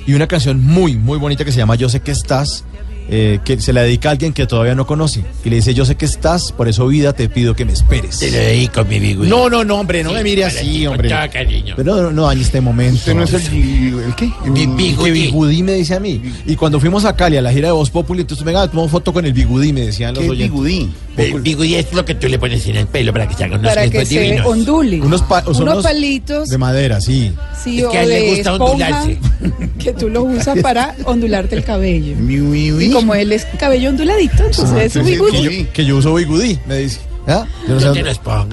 y 0.06 0.14
una 0.14 0.28
canción 0.28 0.62
muy, 0.62 0.98
muy 0.98 1.18
bonita 1.18 1.46
que 1.46 1.52
se 1.52 1.58
llama 1.58 1.76
Yo 1.76 1.90
sé 1.90 2.02
que 2.02 2.12
estás, 2.12 2.66
eh, 3.10 3.40
que 3.46 3.60
se 3.62 3.72
la 3.74 3.84
dedica 3.84 4.10
a 4.10 4.12
alguien 4.14 4.34
que 4.34 4.46
todavía 4.48 4.76
no 4.76 4.86
conoce. 4.88 5.24
Y 5.44 5.50
le 5.50 5.58
dice, 5.58 5.74
yo 5.74 5.86
sé 5.86 5.96
que 5.96 6.06
estás, 6.06 6.52
por 6.52 6.68
eso 6.68 6.88
vida 6.88 7.14
te 7.14 7.30
pido 7.30 7.56
que 7.56 7.66
me 7.66 7.74
esperes. 7.74 8.20
Te 8.20 8.32
lo 8.32 8.38
dedico, 8.38 8.84
mi 8.86 9.00
bigudi. 9.00 9.30
No, 9.30 9.50
no, 9.50 9.64
no, 9.64 9.76
hombre, 9.80 10.04
no 10.04 10.10
Sí, 10.10 10.16
me 10.16 10.24
mire 10.24 10.46
así, 10.46 10.66
ti, 10.66 10.88
hombre. 10.88 11.10
todo 11.10 11.20
cariño. 11.32 11.74
Pero 11.78 12.02
no, 12.04 12.12
no 12.12 12.26
dañe 12.28 12.42
este 12.42 12.62
momento. 12.62 12.96
¿Usted 12.98 13.14
no 13.16 13.24
es 13.24 13.34
el, 13.34 14.00
el 14.06 14.16
qué? 14.16 14.32
Bi- 14.48 14.66
bigudí. 14.68 14.96
Que 15.06 15.12
bigudí 15.12 15.64
me 15.64 15.74
dice 15.74 15.96
a 15.96 16.00
mí. 16.00 16.22
Y 16.46 16.56
cuando 16.56 16.80
fuimos 16.80 17.06
a 17.06 17.16
Cali 17.16 17.38
a 17.38 17.42
la 17.42 17.52
gira 17.52 17.68
de 17.70 17.74
Voz 17.74 17.90
Populi, 17.90 18.22
entonces 18.22 18.44
venga, 18.46 18.68
tomamos 18.68 18.92
foto 18.92 19.14
con 19.14 19.26
el 19.26 19.34
bigudí, 19.34 19.72
me 19.74 19.82
decían 19.82 20.14
los 20.14 20.24
¿Qué 20.24 20.30
oyentes. 20.32 20.52
bigudí? 20.52 20.90
El 21.18 21.40
bigudi 21.42 21.76
es 21.76 21.94
lo 21.94 22.04
que 22.04 22.16
tú 22.16 22.28
le 22.28 22.38
pones 22.38 22.66
en 22.68 22.76
el 22.76 22.88
pelo 22.88 23.14
para 23.14 23.26
que 23.28 23.36
se 23.36 23.46
hagan 23.46 23.60
unos 23.62 23.74
Para 23.74 23.90
que 23.90 24.06
se 24.06 24.20
divinos. 24.20 24.46
ondule. 24.48 25.02
Unos, 25.02 25.22
pa- 25.22 25.44
unos 25.46 25.60
unos 25.62 25.84
palitos 25.84 26.50
de 26.50 26.58
madera, 26.58 27.00
sí. 27.00 27.32
sí, 27.64 27.80
Es 27.80 27.86
o 27.86 27.92
que 27.92 27.98
a 28.00 28.04
él 28.04 28.10
le 28.10 28.30
gusta 28.36 28.54
ondularse. 28.56 29.18
que 29.80 29.94
tú 29.94 30.10
lo 30.10 30.24
usas 30.24 30.60
para 30.60 30.94
ondularte 31.06 31.56
el 31.56 31.64
cabello. 31.64 32.16
Mi, 32.18 32.38
mi, 32.38 32.72
mi. 32.72 32.95
Como 32.96 33.16
él 33.16 33.32
es 33.32 33.46
cabello 33.60 33.90
onduladito, 33.90 34.44
entonces 34.46 34.78
es 34.86 34.94
su 34.94 35.00
Sí, 35.00 35.06
sí, 35.06 35.12
bigudí. 35.12 35.32
que, 35.32 35.44
yo, 35.64 35.74
que 35.74 35.86
yo 35.86 35.98
uso 35.98 36.14
bigudí, 36.16 36.60
me 36.68 36.78
dice. 36.80 37.00
¿Ah? 37.28 37.46
Yo 37.68 37.74
No 37.76 37.80
sé- 37.80 38.04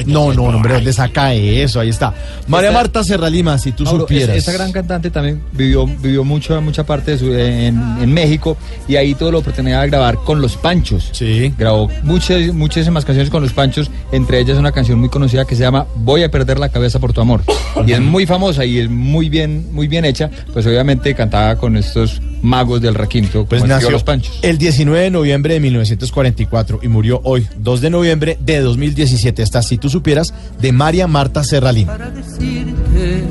no, 0.06 0.32
no, 0.32 0.44
hombre, 0.44 0.74
¿dónde 0.74 0.92
saca 0.92 1.34
eso? 1.34 1.80
Ahí 1.80 1.90
está. 1.90 2.14
María 2.48 2.68
Esta- 2.70 2.78
Marta 2.80 3.04
Serralima, 3.04 3.58
si 3.58 3.72
tú 3.72 3.84
Mauro, 3.84 4.00
supieras. 4.00 4.30
es- 4.30 4.38
Esta 4.38 4.52
gran 4.52 4.72
cantante 4.72 5.10
también 5.10 5.42
vivió, 5.52 5.86
vivió 5.86 6.24
mucho, 6.24 6.60
mucha 6.62 6.84
parte 6.84 7.12
de 7.12 7.18
su, 7.18 7.32
en, 7.34 7.78
en 8.00 8.12
México 8.12 8.56
y 8.88 8.96
ahí 8.96 9.14
tuvo 9.14 9.30
la 9.32 9.38
oportunidad 9.38 9.82
de 9.82 9.88
grabar 9.88 10.16
con 10.24 10.40
Los 10.40 10.56
Panchos. 10.56 11.10
Sí. 11.12 11.52
Grabó 11.58 11.88
muchas, 12.02 12.52
muchísimas 12.54 13.04
canciones 13.04 13.30
con 13.30 13.42
Los 13.42 13.52
Panchos, 13.52 13.90
entre 14.10 14.40
ellas 14.40 14.56
una 14.58 14.72
canción 14.72 14.98
muy 14.98 15.08
conocida 15.10 15.44
que 15.44 15.54
se 15.54 15.62
llama 15.62 15.86
Voy 15.96 16.22
a 16.22 16.30
perder 16.30 16.58
la 16.58 16.68
cabeza 16.70 16.98
por 16.98 17.12
tu 17.12 17.20
amor. 17.20 17.42
Y 17.86 17.92
es 17.92 18.00
muy 18.00 18.26
famosa 18.26 18.64
y 18.64 18.78
es 18.78 18.88
muy 18.90 19.28
bien, 19.28 19.66
muy 19.72 19.86
bien 19.88 20.04
hecha, 20.04 20.30
pues 20.52 20.66
obviamente 20.66 21.14
cantaba 21.14 21.56
con 21.56 21.76
estos 21.76 22.20
magos 22.42 22.80
del 22.82 22.94
requinto, 22.96 23.44
Pues 23.46 23.62
nació 23.64 23.90
Los 23.90 24.02
Panchos. 24.02 24.38
el 24.42 24.58
19 24.58 25.04
de 25.04 25.10
noviembre 25.10 25.54
de 25.54 25.60
1944 25.60 26.80
y 26.82 26.88
murió 26.88 27.20
hoy, 27.24 27.46
2 27.58 27.80
de 27.80 27.90
noviembre 27.90 28.36
de 28.40 28.58
2017. 28.62 29.42
Esta, 29.42 29.62
si 29.62 29.78
tú 29.78 29.88
supieras, 29.88 30.34
de 30.60 30.72
María 30.72 31.06
Marta 31.06 31.44
Serralima. 31.44 31.96
decirte 31.96 33.24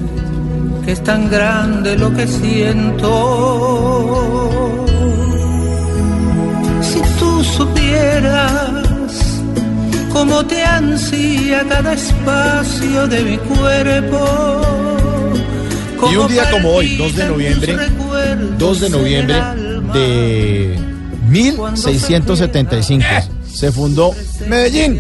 que 0.86 0.92
es 0.92 1.04
tan 1.04 1.30
grande 1.30 1.98
lo 1.98 2.14
que 2.14 2.28
siento. 2.28 3.18
Si 6.82 7.02
tú 7.20 7.44
supieras 7.44 8.82
cómo 10.12 10.46
te 10.46 10.64
ansía 10.64 11.66
cada 11.68 11.94
espacio 11.94 13.08
de 13.08 13.24
mi 13.24 13.38
cuerpo. 13.38 14.62
Y 16.12 16.16
un 16.16 16.28
día 16.28 16.50
como 16.52 16.70
hoy, 16.70 16.98
2 16.98 17.16
de 17.16 17.26
noviembre, 17.28 17.78
2 18.58 18.80
de 18.80 18.90
noviembre 18.90 19.36
de 19.94 20.80
1675, 21.30 23.06
se 23.52 23.72
fundó 23.72 24.14
Medellín. 24.48 25.00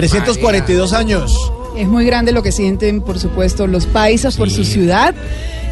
342 0.00 0.92
años. 0.92 1.52
Es 1.76 1.86
muy 1.86 2.04
grande 2.06 2.32
lo 2.32 2.42
que 2.42 2.52
sienten, 2.52 3.00
por 3.02 3.18
supuesto, 3.18 3.66
los 3.66 3.86
paisas 3.86 4.36
por 4.36 4.50
su 4.50 4.64
ciudad. 4.64 5.14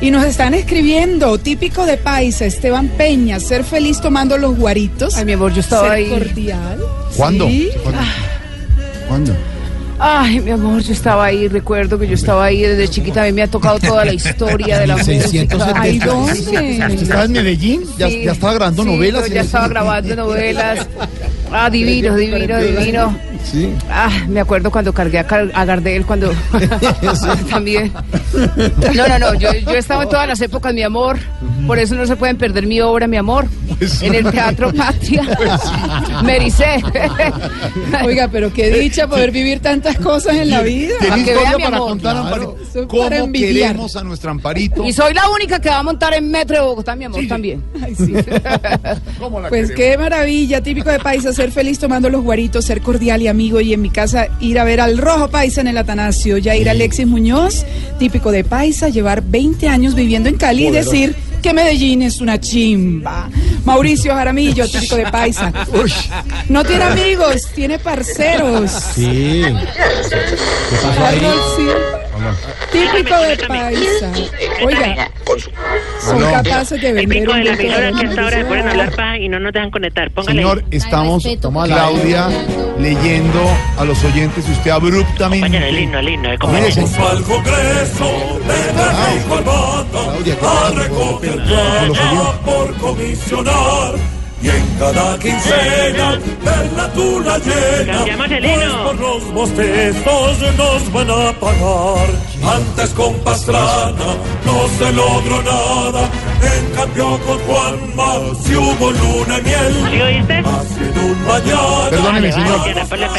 Y 0.01 0.11
nos 0.11 0.25
están 0.25 0.53
escribiendo, 0.55 1.39
típico 1.39 1.87
de 1.87 1.97
paisa, 1.97 2.45
Esteban 2.45 2.89
Peña, 2.89 3.41
ser 3.41 3.65
feliz 3.65 4.01
tomando 4.01 4.37
los 4.37 4.57
guaritos. 4.57 5.17
Ay, 5.17 5.25
mi 5.25 5.33
amor, 5.33 5.53
yo 5.55 5.61
estaba 5.61 5.93
ahí. 5.93 6.09
cordial. 6.11 6.79
¿Cuándo? 7.17 7.47
Sí. 7.49 7.71
¿Cuándo? 7.83 8.01
¿Cuándo? 9.09 9.37
Ay, 9.99 10.41
mi 10.41 10.51
amor, 10.51 10.83
yo 10.83 10.93
estaba 10.93 11.25
ahí, 11.25 11.49
recuerdo 11.49 11.99
que 11.99 12.07
yo 12.07 12.15
estaba 12.15 12.45
ahí 12.45 12.61
desde 12.61 12.87
chiquita, 12.89 13.23
a 13.23 13.25
mí 13.27 13.33
me 13.33 13.43
ha 13.43 13.47
tocado 13.49 13.79
toda 13.79 14.05
la 14.05 14.13
historia 14.13 14.79
de 14.81 14.87
la 14.89 14.97
música. 14.99 15.13
1670. 15.13 15.81
Ay, 15.81 15.99
¿Usted 15.99 17.03
estaba 17.03 17.25
en 17.25 17.33
Medellín? 17.33 17.83
¿Ya, 17.97 18.11
Sí. 18.11 18.23
ya 18.27 18.33
estaba 18.33 18.53
grabando 18.53 18.83
Sí, 18.83 18.89
novelas? 18.91 19.23
pero 19.23 19.35
ya 19.35 19.41
estaba 19.41 19.69
grabando 19.69 20.15
novelas. 20.17 20.87
Ah, 21.51 21.71
divino, 21.71 22.15
divino, 22.15 22.59
divino. 22.61 23.19
Sí. 23.51 23.73
Ah, 23.89 24.11
me 24.29 24.41
acuerdo 24.41 24.71
cuando 24.73 24.93
cargué 24.93 25.21
a, 25.21 25.27
Car- 25.27 25.51
a 25.55 25.65
Gardel, 25.65 26.05
cuando 26.05 26.33
también. 27.51 27.93
No, 28.95 29.07
no, 29.09 29.19
no, 29.19 29.35
yo, 29.35 29.53
yo 29.55 29.71
estaba 29.75 30.03
en 30.03 30.09
todas 30.09 30.27
las 30.29 30.41
épocas, 30.41 30.75
mi 30.75 30.83
amor. 30.83 31.19
Por 31.67 31.79
eso 31.79 31.95
no 31.95 32.07
se 32.07 32.17
pueden 32.17 32.37
perder 32.37 32.67
mi 32.67 32.81
obra, 32.81 33.07
mi 33.07 33.17
amor. 33.17 33.47
En 34.01 34.15
el 34.15 34.31
Teatro 34.31 34.73
Patria. 34.73 35.23
Mericé. 36.25 36.83
Oiga, 38.05 38.29
pero 38.29 38.53
qué 38.53 38.71
dicha 38.71 39.07
poder 39.09 39.31
vivir 39.31 39.61
tantas 39.61 39.97
cosas 39.99 40.37
en 40.37 40.51
la 40.51 40.63
vida. 40.63 40.95
¿Tiene 41.01 41.11
Para 41.11 41.25
que 41.25 41.35
vea, 41.35 41.57
mi 41.57 41.63
para 41.65 41.77
amor. 41.77 41.89
contar, 41.91 42.17
Claro. 42.27 42.57
Es 42.63 42.87
¿Cómo 42.87 43.03
para 43.05 43.33
queremos 43.33 43.97
a 43.97 44.05
nuestra 44.05 44.31
Amparito? 44.31 44.85
Y 44.85 44.93
soy 44.93 45.15
la 45.15 45.29
única 45.31 45.61
que 45.61 45.69
va 45.69 45.79
a 45.79 45.83
montar 45.83 46.15
en 46.15 46.31
Metro 46.31 46.57
de 46.57 46.63
Bogotá, 46.63 46.95
mi 46.97 47.05
amor, 47.05 47.21
también. 47.29 47.63
Pues 49.49 49.71
qué 49.73 49.97
maravilla, 49.99 50.61
típico 50.63 50.91
de 50.91 50.99
paisa, 50.99 51.33
ser 51.33 51.51
feliz 51.53 51.79
tomando 51.79 52.09
los 52.11 52.23
guaritos, 52.23 52.65
ser 52.65 52.81
cordial 52.81 53.23
y 53.23 53.29
amigo 53.37 53.61
y 53.61 53.75
en 53.75 53.83
mi 53.83 53.91
casa 53.91 54.29
ir 54.41 54.59
a 54.59 54.65
ver 54.65 54.81
al 54.81 54.97
rojo 54.97 55.29
paisa 55.29 55.61
en 55.61 55.67
el 55.67 55.77
Atanasio, 55.77 56.39
ya 56.39 56.57
ir 56.57 56.71
Alexis 56.71 57.07
Muñoz, 57.07 57.67
típico 57.99 58.33
de 58.33 58.45
paisa, 58.45 58.89
llevar 58.89 59.23
20 59.23 59.69
años 59.69 59.95
viviendo 59.95 60.31
en 60.31 60.39
Cali 60.39 60.69
y 60.69 60.71
decir 60.71 61.15
que 61.43 61.53
Medellín 61.53 62.01
es 62.01 62.23
una 62.23 62.41
chimba. 62.41 63.29
Mauricio 63.67 64.15
Jaramillo, 64.15 64.67
típico 64.67 64.97
de 64.97 65.07
paisa. 65.11 65.53
No 66.49 66.65
tiene 66.65 66.85
amigos, 66.85 67.43
tiene 67.55 67.79
parceros. 67.79 68.71
Sí. 68.95 69.43
¿Qué 69.45 70.77
pasó 70.83 71.05
ahí? 71.05 71.21
Típico 72.73 73.17
de 73.17 73.37
paisa. 73.37 74.13
Oiga, 74.65 75.11
son 76.01 76.21
capaces 76.21 76.81
de 76.81 76.89
El 76.89 76.95
vender 76.95 77.19
pico 77.21 77.35
de 77.35 77.45
la 77.45 77.53
emisora 77.53 77.93
que 77.93 78.07
hasta 78.07 78.23
ahora 78.23 78.37
se 78.39 78.45
ponen 78.45 78.69
a 78.69 78.71
hablar 78.71 78.97
paja 78.97 79.19
y 79.19 79.29
no 79.29 79.41
nos 79.41 79.53
dejan 79.53 79.71
conectar. 79.71 80.11
Póngale. 80.11 80.43
Señor, 80.43 80.65
estamos, 80.71 81.25
Claudia, 81.25 82.29
leyendo 82.79 83.41
a 83.79 83.85
los 83.85 84.03
oyentes 84.05 84.49
y 84.49 84.53
usted 84.53 84.71
abruptamente. 84.71 85.47
Acompañan 85.47 85.63
el 85.63 85.79
himno, 85.79 85.99
el 85.99 86.09
himno 86.09 86.39
compañía. 86.39 86.73
señor. 86.73 87.11
al 87.11 87.23
Congreso 87.23 88.41
de 88.47 88.73
traje 88.73 89.17
y 89.17 89.29
corbata 89.29 90.67
a 90.67 90.71
recoger 90.71 91.43
plata 91.45 92.41
por 92.45 92.77
comisionar 92.77 94.16
y 94.43 94.49
en 94.49 94.79
cada 94.79 95.19
quincena 95.19 96.19
verla 96.45 96.93
tú 96.93 97.21
la 97.21 97.39
llena 97.39 98.05
pues 98.05 98.73
por 98.85 99.01
los 99.01 99.33
bostezos 99.33 100.39
nos 100.57 100.93
van 100.93 101.11
a 101.11 101.33
pagar 101.41 102.09
antes 102.45 102.91
con 102.91 103.15
Pastrana 103.21 104.15
no 104.45 104.69
se 104.79 104.93
logró 104.93 105.43
nada 105.43 106.11
en 106.43 106.77
cambio 106.77 107.19
con 107.27 107.39
Juanma 107.39 108.15
si 108.43 108.55
hubo 108.55 108.91
luna 108.91 109.39
y 109.39 109.43
miel 109.43 109.75
¿Sí 109.91 110.01
oíste? 110.03 110.43
un 111.01 111.27
mañana 111.27 111.91
Perdóneme, 111.91 112.33
señor. 112.33 112.61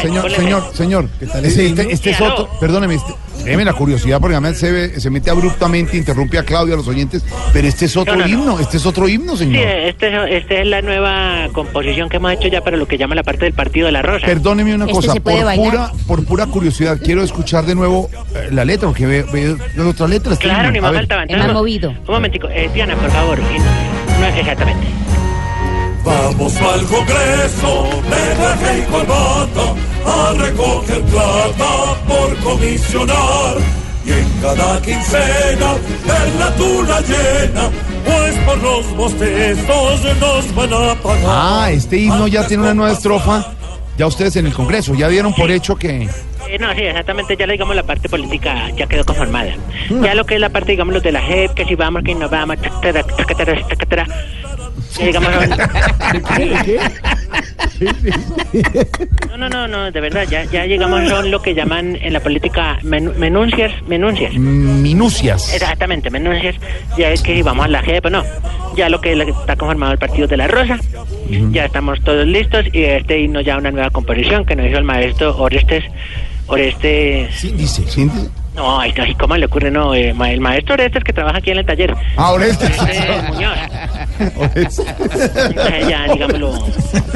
Señor, 0.00 0.30
señor, 0.30 0.62
señor. 0.74 1.08
Este, 1.20 1.66
este, 1.66 1.92
este 1.92 2.10
es 2.10 2.20
otro. 2.20 2.48
Perdóneme, 2.60 2.94
este, 2.94 3.14
déjeme 3.48 3.64
la 3.64 3.72
curiosidad 3.72 4.20
porque 4.20 4.34
además 4.36 4.56
se, 4.58 4.70
ve- 4.70 5.00
se 5.00 5.10
mete 5.10 5.30
abruptamente, 5.30 5.96
interrumpe 5.96 6.38
a 6.38 6.44
Claudia, 6.44 6.74
a 6.74 6.76
los 6.76 6.88
oyentes. 6.88 7.24
Pero 7.52 7.66
este 7.68 7.86
es 7.86 7.96
otro 7.96 8.14
No, 8.16 8.20
no, 8.22 8.28
no. 8.28 8.32
himno, 8.34 8.60
este 8.60 8.76
es 8.76 8.86
otro 8.86 9.08
himno, 9.08 9.32
Sí, 9.32 9.44
señor. 9.44 9.62
este, 9.66 10.36
este 10.36 10.60
es 10.60 10.66
la 10.66 10.82
nueva 10.82 11.48
composición 11.52 12.08
que 12.08 12.16
hemos 12.18 12.32
hecho 12.32 12.48
ya 12.48 12.60
para 12.62 12.76
lo 12.76 12.86
que 12.86 12.98
llama 12.98 13.14
la 13.14 13.22
parte 13.22 13.44
del 13.44 13.54
Partido 13.54 13.86
de 13.86 13.92
la 13.92 14.02
Rosa. 14.02 14.26
Perdóneme 14.26 14.74
una 14.74 14.84
Este 14.84 14.94
cosa, 14.94 15.14
por 15.14 15.44
bailar. 15.44 15.56
pura, 15.56 15.92
por 16.06 16.24
pura 16.24 16.46
curiosidad, 16.46 16.98
quiero 17.02 17.22
escuchar 17.22 17.64
de 17.66 17.74
nuevo 17.74 18.10
eh, 18.34 18.48
la 18.52 18.64
letra, 18.64 18.88
porque 18.88 19.06
veo, 19.06 19.26
veo 19.32 19.88
otra 19.88 20.06
letra. 20.08 20.32
este 20.32 20.44
Claro, 20.44 20.60
himno. 20.68 20.72
ni 20.72 20.80
más 20.80 20.94
faltaba. 20.94 21.22
Entonces, 21.22 21.84
Un 22.06 22.14
momentico, 22.14 22.48
eh, 22.48 22.70
Diana, 22.74 22.94
por 22.96 23.10
favor. 23.10 23.38
exactamente. 24.38 24.86
Vamos 26.08 26.56
al 26.56 26.86
Congreso 26.86 28.02
de 28.02 28.34
traje 28.36 28.78
y 28.78 28.82
corbata 28.90 29.74
a 30.06 30.32
recoger 30.32 31.02
plata 31.02 32.00
por 32.08 32.36
comisionar 32.38 33.56
y 34.06 34.12
en 34.12 34.40
cada 34.40 34.80
quincena 34.80 35.74
tú 36.56 36.82
la 36.84 37.00
llena, 37.02 37.70
pues 38.06 38.38
por 38.38 38.62
los 38.62 38.96
bostezos 38.96 40.00
nos 40.18 40.54
van 40.54 40.72
a 40.72 40.94
pagar. 40.94 41.24
Ah, 41.26 41.70
este 41.70 41.98
himno 41.98 42.26
ya 42.26 42.46
tiene 42.46 42.62
una 42.62 42.74
nueva 42.74 42.92
estrofa. 42.92 43.52
Ya 43.98 44.06
ustedes 44.06 44.36
en 44.36 44.46
el 44.46 44.54
Congreso, 44.54 44.94
ya 44.94 45.08
dieron 45.08 45.34
por 45.34 45.50
hecho 45.50 45.76
que. 45.76 46.08
Eh, 46.48 46.58
no, 46.58 46.72
sí, 46.72 46.82
exactamente, 46.82 47.36
ya 47.36 47.46
digamos 47.46 47.76
la 47.76 47.82
parte 47.82 48.08
política 48.08 48.70
ya 48.70 48.86
quedó 48.86 49.04
conformada. 49.04 49.52
Ya 49.90 50.14
lo 50.14 50.24
que 50.24 50.36
es 50.36 50.40
la 50.40 50.48
parte, 50.48 50.72
digamos, 50.72 50.94
los 50.94 51.02
de 51.02 51.12
la 51.12 51.20
JEP, 51.20 51.52
que 51.52 51.66
si 51.66 51.74
vamos, 51.74 52.02
que 52.02 52.14
no 52.14 52.30
vamos, 52.30 52.56
tacatara, 52.62 53.02
tacatara, 53.02 53.66
tacatara. 53.66 54.06
Digamos, 54.98 55.30
No, 59.28 59.36
no, 59.36 59.48
no, 59.48 59.68
no, 59.68 59.90
de 59.90 60.00
verdad, 60.00 60.24
ya, 60.28 60.44
ya 60.44 60.64
llegamos 60.66 61.08
son 61.08 61.30
lo 61.30 61.40
que 61.42 61.54
llaman 61.54 61.96
en 62.00 62.12
la 62.12 62.20
política 62.20 62.78
men- 62.82 63.12
menuncias, 63.18 63.72
menuncias. 63.86 64.34
Minucias. 64.34 65.54
Exactamente, 65.54 66.10
menuncias. 66.10 66.56
Ya 66.96 67.10
es 67.10 67.22
que 67.22 67.42
vamos 67.42 67.66
a 67.66 67.68
la 67.68 67.82
JEP, 67.82 68.06
no. 68.10 68.24
Ya 68.76 68.88
lo 68.88 69.00
que 69.00 69.12
está 69.12 69.56
conformado 69.56 69.92
el 69.92 69.98
Partido 69.98 70.26
de 70.26 70.36
la 70.36 70.48
Rosa. 70.48 70.78
Ya 71.52 71.66
estamos 71.66 72.00
todos 72.02 72.26
listos 72.26 72.64
y 72.72 72.82
este 72.84 73.20
himno 73.20 73.40
ya 73.40 73.58
una 73.58 73.70
nueva 73.70 73.90
composición 73.90 74.44
que 74.44 74.56
nos 74.56 74.66
hizo 74.66 74.78
el 74.78 74.84
maestro 74.84 75.36
Orestes. 75.36 75.84
Orestes. 76.46 77.34
Síndice. 77.34 77.86
Síndice. 77.88 78.28
No, 78.58 78.80
ay, 78.80 78.92
ay, 79.00 79.14
¿cómo 79.14 79.36
le 79.36 79.46
ocurre? 79.46 79.70
No, 79.70 79.94
eh, 79.94 80.12
ma- 80.12 80.30
el 80.32 80.40
maestro 80.40 80.74
Orestes 80.74 81.04
que 81.04 81.12
trabaja 81.12 81.38
aquí 81.38 81.50
en 81.52 81.58
el 81.58 81.64
taller. 81.66 81.94
Ah, 82.16 82.32
Orestes. 82.32 82.76
Orestes 82.80 83.28
Muñoz. 83.28 83.56
Entonces 84.18 85.88
ya, 85.88 86.12
digámoslo. 86.12 86.52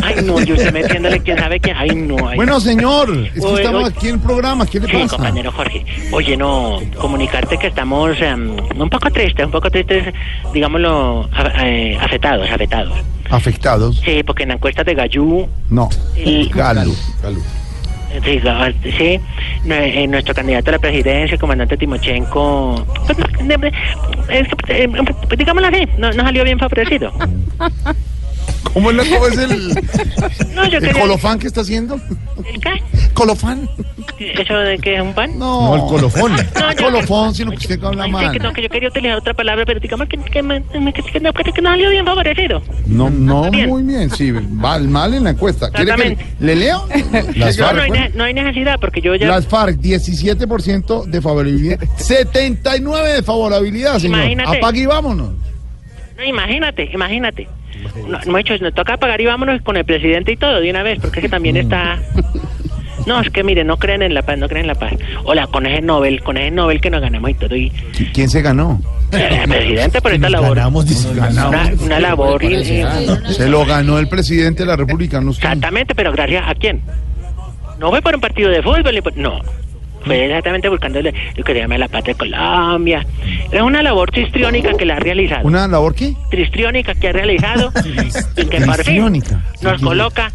Ay, 0.02 0.14
no, 0.24 0.40
yo 0.40 0.55
estoy 0.55 0.73
metiéndole 0.73 1.20
quién 1.20 1.39
sabe 1.39 1.59
quién. 1.59 1.77
Ay, 1.77 1.90
no. 1.97 2.28
ay. 2.28 2.36
Bueno, 2.36 2.60
señor, 2.60 3.10
es 3.27 3.32
que 3.32 3.40
Oye, 3.40 3.56
estamos 3.62 3.85
oye. 3.85 3.94
aquí 3.97 4.09
en 4.09 4.14
el 4.14 4.20
programa, 4.20 4.66
¿qué 4.66 4.78
le 4.81 4.86
Sí, 4.86 4.93
pasa? 4.93 5.16
compañero 5.16 5.51
Jorge. 5.52 5.85
Oye, 6.12 6.36
no, 6.36 6.78
comunicarte 6.98 7.59
que 7.59 7.66
estamos 7.66 8.20
em, 8.20 8.56
un 8.77 8.89
poco 8.90 9.10
tristes, 9.10 9.44
un 9.47 9.52
poco 9.52 9.69
tristes, 9.70 10.14
digámoslo, 10.55 11.28
a- 11.32 11.66
eh, 11.69 11.98
afectados, 12.01 12.48
afectados. 12.51 12.97
Afectados. 13.31 14.01
Sí, 14.05 14.23
porque 14.23 14.44
en 14.44 14.51
la 14.51 14.55
encuesta 14.56 14.85
de 14.85 14.94
Gallú, 14.94 15.48
No. 15.70 15.89
El- 16.16 16.48
Galo. 16.51 16.85
sí, 16.85 16.97
Ga- 17.23 17.35
sí, 18.82 19.20
nue- 19.64 19.94
eh, 19.94 20.06
nuestro 20.06 20.34
candidato 20.34 20.70
a 20.70 20.72
la 20.72 20.78
presidencia, 20.78 21.34
el 21.34 21.40
comandante 21.40 21.76
Timochenko, 21.76 22.84
pues, 23.06 23.18
eh, 24.68 24.89
digámoslo 25.36 25.68
así, 25.68 25.89
no 25.98 26.12
salió 26.12 26.44
bien 26.44 26.59
favorecido. 26.59 27.12
¿Cómo 28.72 28.90
es, 28.90 28.97
la, 28.97 29.05
cómo 29.05 29.26
es 29.26 29.39
el, 29.39 29.68
No, 30.55 30.66
yo 30.68 30.78
el 30.78 30.84
quería... 30.84 31.01
colofán 31.02 31.39
que 31.39 31.47
está 31.47 31.60
haciendo? 31.60 32.01
¿El 32.47 32.60
qué? 32.60 32.70
¿Colofán? 33.14 33.68
¿Eso 34.18 34.55
de 34.55 34.78
qué 34.78 34.97
es 34.97 35.02
un 35.02 35.12
pan? 35.14 35.39
No, 35.39 35.74
el 35.74 35.82
colofón. 35.82 36.32
No, 36.55 36.72
yo- 36.72 36.84
colofón, 36.84 37.34
sino 37.34 37.51
que 37.51 37.56
usted 37.56 37.82
habla 37.84 38.06
mal. 38.09 38.32
que 38.32 38.39
no, 38.39 38.52
que 38.52 38.62
yo 38.62 38.68
quería 38.68 38.89
utilizar 38.89 39.16
otra 39.18 39.34
palabra, 39.34 39.64
pero 39.66 39.80
digamos 39.80 40.09
que, 40.09 40.16
que, 40.16 40.30
que, 40.30 40.40
que 40.40 41.20
no, 41.20 41.32
que 41.32 41.62
no 41.62 41.70
salió 41.70 41.90
bien 41.90 42.05
favorecido. 42.05 42.62
No, 42.86 43.10
no, 43.10 43.51
Bien. 43.51 43.68
muy 43.68 43.82
bien, 43.82 44.10
sí, 44.10 44.32
mal, 44.32 44.89
mal 44.89 45.14
en 45.14 45.24
la 45.24 45.30
encuesta. 45.30 45.70
¿Quiere 45.70 45.94
que 45.94 46.18
le 46.40 46.56
leo? 46.56 46.86
Las 47.36 47.59
no, 47.59 47.72
no 47.72 47.84
no 48.14 48.24
hay 48.24 48.34
necesidad, 48.34 48.78
porque 48.80 49.01
yo 49.01 49.14
ya... 49.14 49.26
Las 49.28 49.47
FARC, 49.47 49.78
17% 49.80 51.05
de 51.06 51.20
favorabilidad, 51.20 51.80
79% 51.80 53.14
de 53.16 53.22
favorabilidad, 53.22 53.98
señor. 53.98 54.20
Imagínate. 54.20 54.59
Apague 54.59 54.80
y 54.80 54.86
vámonos. 54.86 55.30
No, 56.16 56.24
imagínate, 56.24 56.90
imagínate. 56.93 57.48
No, 58.09 58.18
no, 58.26 58.38
hecho, 58.38 58.56
nos 58.59 58.74
toca 58.74 58.96
pagar 58.96 59.20
y 59.20 59.26
vámonos 59.26 59.60
con 59.62 59.76
el 59.76 59.84
presidente 59.84 60.32
y 60.32 60.36
todo 60.36 60.60
de 60.60 60.70
una 60.70 60.82
vez, 60.82 60.98
porque 61.00 61.20
es 61.20 61.24
que 61.24 61.28
también 61.28 61.56
está... 61.56 61.98
No, 63.04 63.20
es 63.20 63.30
que 63.30 63.42
mire, 63.42 63.64
no 63.64 63.78
creen 63.78 64.00
en 64.02 64.14
la 64.14 64.22
paz, 64.22 64.38
no 64.38 64.46
creen 64.48 64.60
en 64.66 64.68
la 64.68 64.74
paz. 64.76 64.92
Hola, 65.24 65.48
con 65.48 65.66
ese 65.66 65.82
Nobel, 65.82 66.22
con 66.22 66.36
ese 66.36 66.52
Nobel 66.52 66.80
que 66.80 66.88
nos 66.88 67.00
ganamos 67.00 67.30
y 67.30 67.34
todo. 67.34 67.56
Y 67.56 67.68
¿Qui- 67.70 68.12
¿Quién 68.14 68.28
se 68.28 68.42
ganó? 68.42 68.80
el 69.10 69.48
presidente 69.50 70.00
por 70.00 70.12
esta 70.12 70.30
labor. 70.30 70.54
Ganamos, 70.56 70.86
dice, 70.86 71.09
Una, 71.09 71.26
ganamos. 71.26 71.80
una 71.82 71.98
labor. 71.98 72.44
y- 72.44 72.84
Se 73.32 73.48
lo 73.48 73.64
ganó 73.66 73.98
el 73.98 74.06
presidente 74.09 74.62
de 74.62 74.66
la 74.68 74.76
República, 74.76 75.20
no. 75.20 75.32
Exactamente, 75.32 75.96
pero 75.96 76.12
gracias 76.12 76.44
a 76.46 76.54
quién. 76.54 76.80
No 77.80 77.90
fue 77.90 78.00
por 78.02 78.14
un 78.14 78.20
partido 78.20 78.50
de 78.50 78.62
fútbol, 78.62 78.84
no. 79.16 79.40
Fue 80.04 80.24
exactamente 80.26 80.68
buscando 80.68 80.98
el- 80.98 81.14
lo 81.36 81.44
que 81.44 81.52
se 81.52 81.58
llama 81.60 81.78
la 81.78 81.88
paz 81.88 82.04
de 82.04 82.14
Colombia. 82.14 83.06
Es 83.50 83.60
una 83.62 83.82
labor 83.82 84.10
tristriónica 84.10 84.72
que 84.74 84.84
la 84.84 84.96
ha 84.96 85.00
realizado. 85.00 85.46
¿Una 85.46 85.68
labor 85.68 85.94
qué? 85.94 86.14
Tristriónica 86.30 86.94
que 86.94 87.08
ha 87.08 87.12
realizado 87.12 87.72
y 88.36 88.44
que 88.46 88.60
por 88.60 88.82
fin 88.84 88.96
nos 89.62 89.80
coloca 89.80 90.30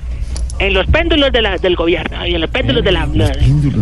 en 0.60 0.74
los 0.74 0.88
péndulos 0.88 1.32
de 1.32 1.42
la, 1.42 1.58
del 1.58 1.76
gobierno 1.76 2.26
y 2.26 2.34
en 2.36 2.42
los 2.42 2.50
péndulos 2.50 2.84
de 2.84 2.92
la... 2.92 3.06
la- 3.14 3.32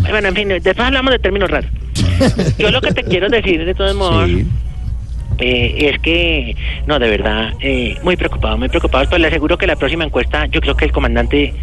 bueno, 0.09 0.27
en 0.29 0.35
fin, 0.35 0.47
después 0.49 0.79
hablamos 0.79 1.11
de 1.11 1.19
términos 1.19 1.49
raros. 1.49 1.69
Yo 2.57 2.69
lo 2.71 2.81
que 2.81 2.91
te 2.91 3.03
quiero 3.03 3.29
decir, 3.29 3.63
de 3.63 3.73
todos 3.73 3.95
modos, 3.95 4.29
eh, 5.37 5.89
es 5.93 5.99
que, 6.01 6.55
no, 6.87 6.97
de 6.99 7.09
verdad, 7.09 7.51
eh, 7.61 7.97
muy 8.03 8.15
preocupado, 8.15 8.57
muy 8.57 8.69
preocupado. 8.69 9.07
Pues 9.09 9.21
le 9.21 9.27
aseguro 9.27 9.57
que 9.57 9.67
la 9.67 9.75
próxima 9.75 10.03
encuesta, 10.05 10.45
yo 10.47 10.61
creo 10.61 10.75
que 10.75 10.85
el 10.85 10.91
comandante, 10.91 11.53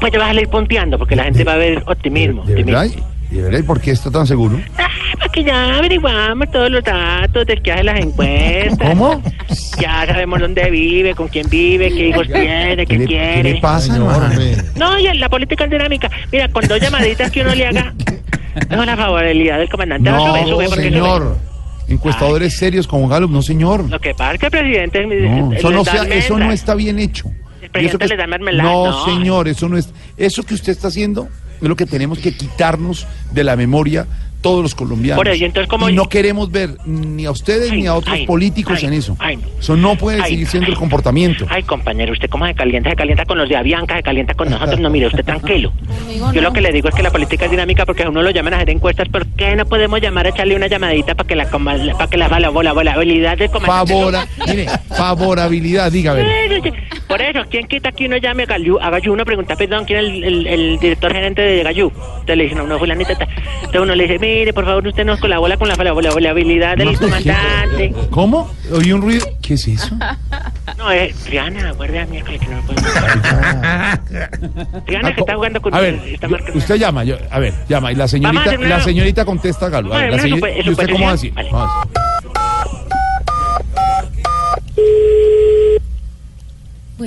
pues 0.00 0.12
ya 0.12 0.18
va 0.18 0.26
a 0.26 0.28
salir 0.28 0.48
ponteando, 0.48 0.98
porque 0.98 1.14
la 1.16 1.24
gente 1.24 1.44
va 1.44 1.52
a 1.54 1.56
ver 1.58 1.82
optimismo. 1.86 2.42
¿De 2.44 2.52
optimismo. 2.52 3.11
Verdad? 3.32 3.42
¿De 3.42 3.42
verdad? 3.42 3.58
¿Y 3.60 3.62
por 3.62 3.80
qué 3.80 3.90
está 3.92 4.10
tan 4.10 4.26
seguro? 4.26 4.60
Porque 5.20 5.44
ya 5.44 5.76
averiguamos 5.78 6.50
todos 6.50 6.70
los 6.70 6.82
datos 6.84 7.46
del 7.46 7.62
que 7.62 7.72
hace 7.72 7.84
las 7.84 8.00
encuestas. 8.00 8.88
¿Cómo? 8.90 9.22
Ya 9.80 10.04
sabemos 10.06 10.40
dónde 10.40 10.70
vive, 10.70 11.14
con 11.14 11.28
quién 11.28 11.48
vive, 11.48 11.88
qué 11.90 12.08
hijos 12.08 12.26
tiene, 12.26 12.76
qué, 12.78 12.86
¿Qué 12.86 12.98
le, 12.98 13.06
quiere. 13.06 13.42
qué 13.42 13.52
le 13.54 13.60
pasa, 13.60 13.94
hermano? 13.96 14.28
No, 14.76 14.98
y 14.98 15.16
la 15.18 15.28
política 15.28 15.64
es 15.64 15.70
dinámica. 15.70 16.10
Mira, 16.30 16.48
con 16.48 16.66
dos 16.66 16.80
llamaditas 16.80 17.30
que 17.30 17.40
uno 17.42 17.54
le 17.54 17.66
haga, 17.66 17.94
no 18.70 18.84
la 18.84 18.96
favorabilidad 18.96 19.58
del 19.58 19.68
comandante 19.68 20.10
va 20.10 20.16
a 20.16 20.20
No, 20.20 20.32
subir, 20.34 20.48
sube, 20.54 20.68
porque 20.68 20.82
señor. 20.90 21.36
Encuestadores 21.88 22.56
serios 22.56 22.86
como 22.86 23.08
Gallup, 23.08 23.30
no, 23.30 23.42
señor. 23.42 23.80
sube. 23.82 23.90
Lo 23.90 24.00
que 24.00 24.14
pasa 24.14 24.34
es 24.34 24.40
que 24.40 24.46
el 24.46 24.52
presidente 24.52 25.06
No, 25.06 25.52
eso, 25.52 25.70
no 25.70 25.84
sea- 25.84 26.04
eso 26.04 26.38
no 26.38 26.50
está 26.52 26.74
bien 26.74 26.98
hecho. 26.98 27.28
El 27.28 27.82
Y 27.82 27.86
eso 27.86 27.98
presidente 27.98 27.98
que- 27.98 28.08
les 28.08 28.18
da 28.18 28.26
mermelada. 28.26 28.70
no, 28.70 28.86
No, 28.86 29.04
señor, 29.04 29.48
eso 29.48 29.68
no 29.68 29.76
es. 29.78 29.92
Eso 30.16 30.42
que 30.42 30.54
usted 30.54 30.72
está 30.72 30.88
haciendo 30.88 31.28
es 31.62 31.68
lo 31.68 31.76
que 31.76 31.86
tenemos 31.86 32.18
que 32.18 32.34
quitarnos 32.36 33.06
de 33.32 33.44
la 33.44 33.56
memoria 33.56 34.06
todos 34.42 34.62
los 34.62 34.74
colombianos. 34.74 35.16
Por 35.18 35.28
eso, 35.28 35.44
entonces, 35.44 35.68
¿cómo- 35.70 35.88
y 35.88 35.94
no 35.94 36.08
queremos 36.08 36.50
ver 36.50 36.76
ni 36.84 37.24
a 37.24 37.30
ustedes 37.30 37.72
ni 37.72 37.86
a 37.86 37.94
otros 37.94 38.14
ay, 38.14 38.26
políticos 38.26 38.78
ay, 38.80 38.86
en 38.88 38.92
eso. 38.92 39.16
no. 39.18 39.40
Eso 39.58 39.76
no 39.76 39.94
puede 39.96 40.20
Ay, 40.22 40.32
seguir 40.32 40.46
siendo 40.48 40.66
ay. 40.66 40.72
el 40.72 40.78
comportamiento. 40.78 41.46
Ay, 41.48 41.62
compañero, 41.62 42.12
usted 42.12 42.28
cómo 42.28 42.46
se 42.46 42.54
calienta, 42.54 42.90
se 42.90 42.96
calienta 42.96 43.24
con 43.24 43.38
los 43.38 43.48
de 43.48 43.56
Avianca, 43.56 43.96
se 43.96 44.02
calienta 44.02 44.34
con 44.34 44.50
nosotros. 44.50 44.78
No, 44.80 44.90
mire, 44.90 45.06
usted 45.06 45.24
tranquilo. 45.24 45.72
Yo 46.34 46.42
lo 46.42 46.52
que 46.52 46.60
le 46.60 46.72
digo 46.72 46.88
es 46.88 46.94
que 46.94 47.02
la 47.02 47.10
política 47.10 47.44
es 47.46 47.50
dinámica 47.50 47.86
porque 47.86 48.02
a 48.02 48.08
uno 48.10 48.20
lo 48.22 48.30
llaman 48.30 48.54
a 48.54 48.56
hacer 48.56 48.70
encuestas. 48.70 49.08
¿Por 49.08 49.26
qué 49.28 49.54
no 49.56 49.64
podemos 49.66 50.00
llamar 50.00 50.26
a 50.26 50.30
echarle 50.30 50.56
una 50.56 50.66
llamadita 50.66 51.14
para 51.14 51.26
que 51.26 51.36
la 51.36 51.48
para 51.48 52.10
que 52.10 52.16
la, 52.16 52.28
la, 52.28 52.38
la 52.50 52.72
volabilidad 52.72 53.38
comandante... 53.50 53.92
Favora, 53.92 54.26
mire, 54.48 54.66
favorabilidad, 54.96 55.90
ver. 56.14 56.26
Por 57.08 57.20
eso, 57.20 57.40
¿quién 57.50 57.66
quita 57.68 57.92
que 57.92 58.06
uno 58.06 58.16
llame 58.16 58.44
a 58.44 58.46
Gallú? 58.46 58.78
A 58.80 58.90
Gallú 58.90 59.12
uno 59.12 59.24
pregunta, 59.24 59.54
perdón, 59.54 59.84
¿quién 59.84 59.98
es 59.98 60.04
el, 60.06 60.24
el- 60.24 60.46
el 60.46 60.78
director 60.78 61.12
gerente 61.12 61.42
de 61.42 61.62
Gallú? 61.62 61.92
Entonces 61.94 62.36
le 62.36 62.42
dicen, 62.44 62.58
no, 62.58 62.66
no, 62.66 62.78
fulanita. 62.78 63.12
Entonces 63.12 63.80
uno 63.80 63.94
le 63.94 64.04
dice, 64.04 64.18
mire, 64.18 64.31
por 64.54 64.64
favor, 64.64 64.86
usted 64.86 65.04
nos 65.04 65.18
colabora 65.20 65.56
con 65.56 65.68
la 65.68 65.76
volabilidad 65.76 66.76
del 66.76 66.98
comandante. 66.98 67.94
¿Cómo? 68.10 68.50
¿Oí 68.72 68.92
un 68.92 69.02
ruido? 69.02 69.26
¿Qué 69.40 69.54
es 69.54 69.66
eso? 69.68 69.96
No, 70.78 70.90
es 70.90 71.14
Triana, 71.16 71.72
guardia 71.72 72.06
miércoles 72.06 72.40
que 72.40 72.46
no 72.48 72.56
lo 72.56 72.62
puedo 72.62 72.80
Triana 74.86 75.14
que 75.14 75.20
está 75.20 75.34
jugando 75.34 75.60
con 75.62 75.74
A 75.74 75.80
ver, 75.80 76.00
marcando. 76.28 76.58
usted 76.58 76.76
llama, 76.76 77.04
yo- 77.04 77.16
a 77.30 77.38
ver, 77.38 77.54
llama, 77.68 77.92
y 77.92 77.94
la 77.94 78.08
señorita, 78.08 78.56
la 78.56 78.80
señorita 78.80 79.24
contesta 79.24 79.66
a 79.66 79.68
Galo. 79.70 79.92
A 79.94 79.98
ver, 79.98 80.10
la 80.10 80.16
hacer 80.16 80.32
una 80.32 80.36
señor- 80.40 80.50
supo- 80.50 80.66
¿Y 80.66 80.70
usted 80.70 80.90
cómo 80.90 81.08
así? 81.10 81.28
suposición? 81.28 81.52
Vamos. 81.52 81.88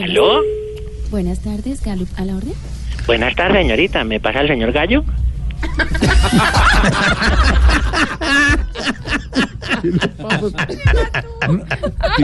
¿Aló? 0.04 0.42
Buenas 1.10 1.40
tardes, 1.40 1.82
Galup, 1.84 2.10
a 2.18 2.26
la 2.26 2.36
orden. 2.36 2.54
Buenas 3.08 3.36
tardes, 3.36 3.58
señorita. 3.62 4.04
¿Me 4.04 4.20
pasa 4.20 4.42
el 4.42 4.48
señor 4.48 4.72
Gallo? 4.72 5.04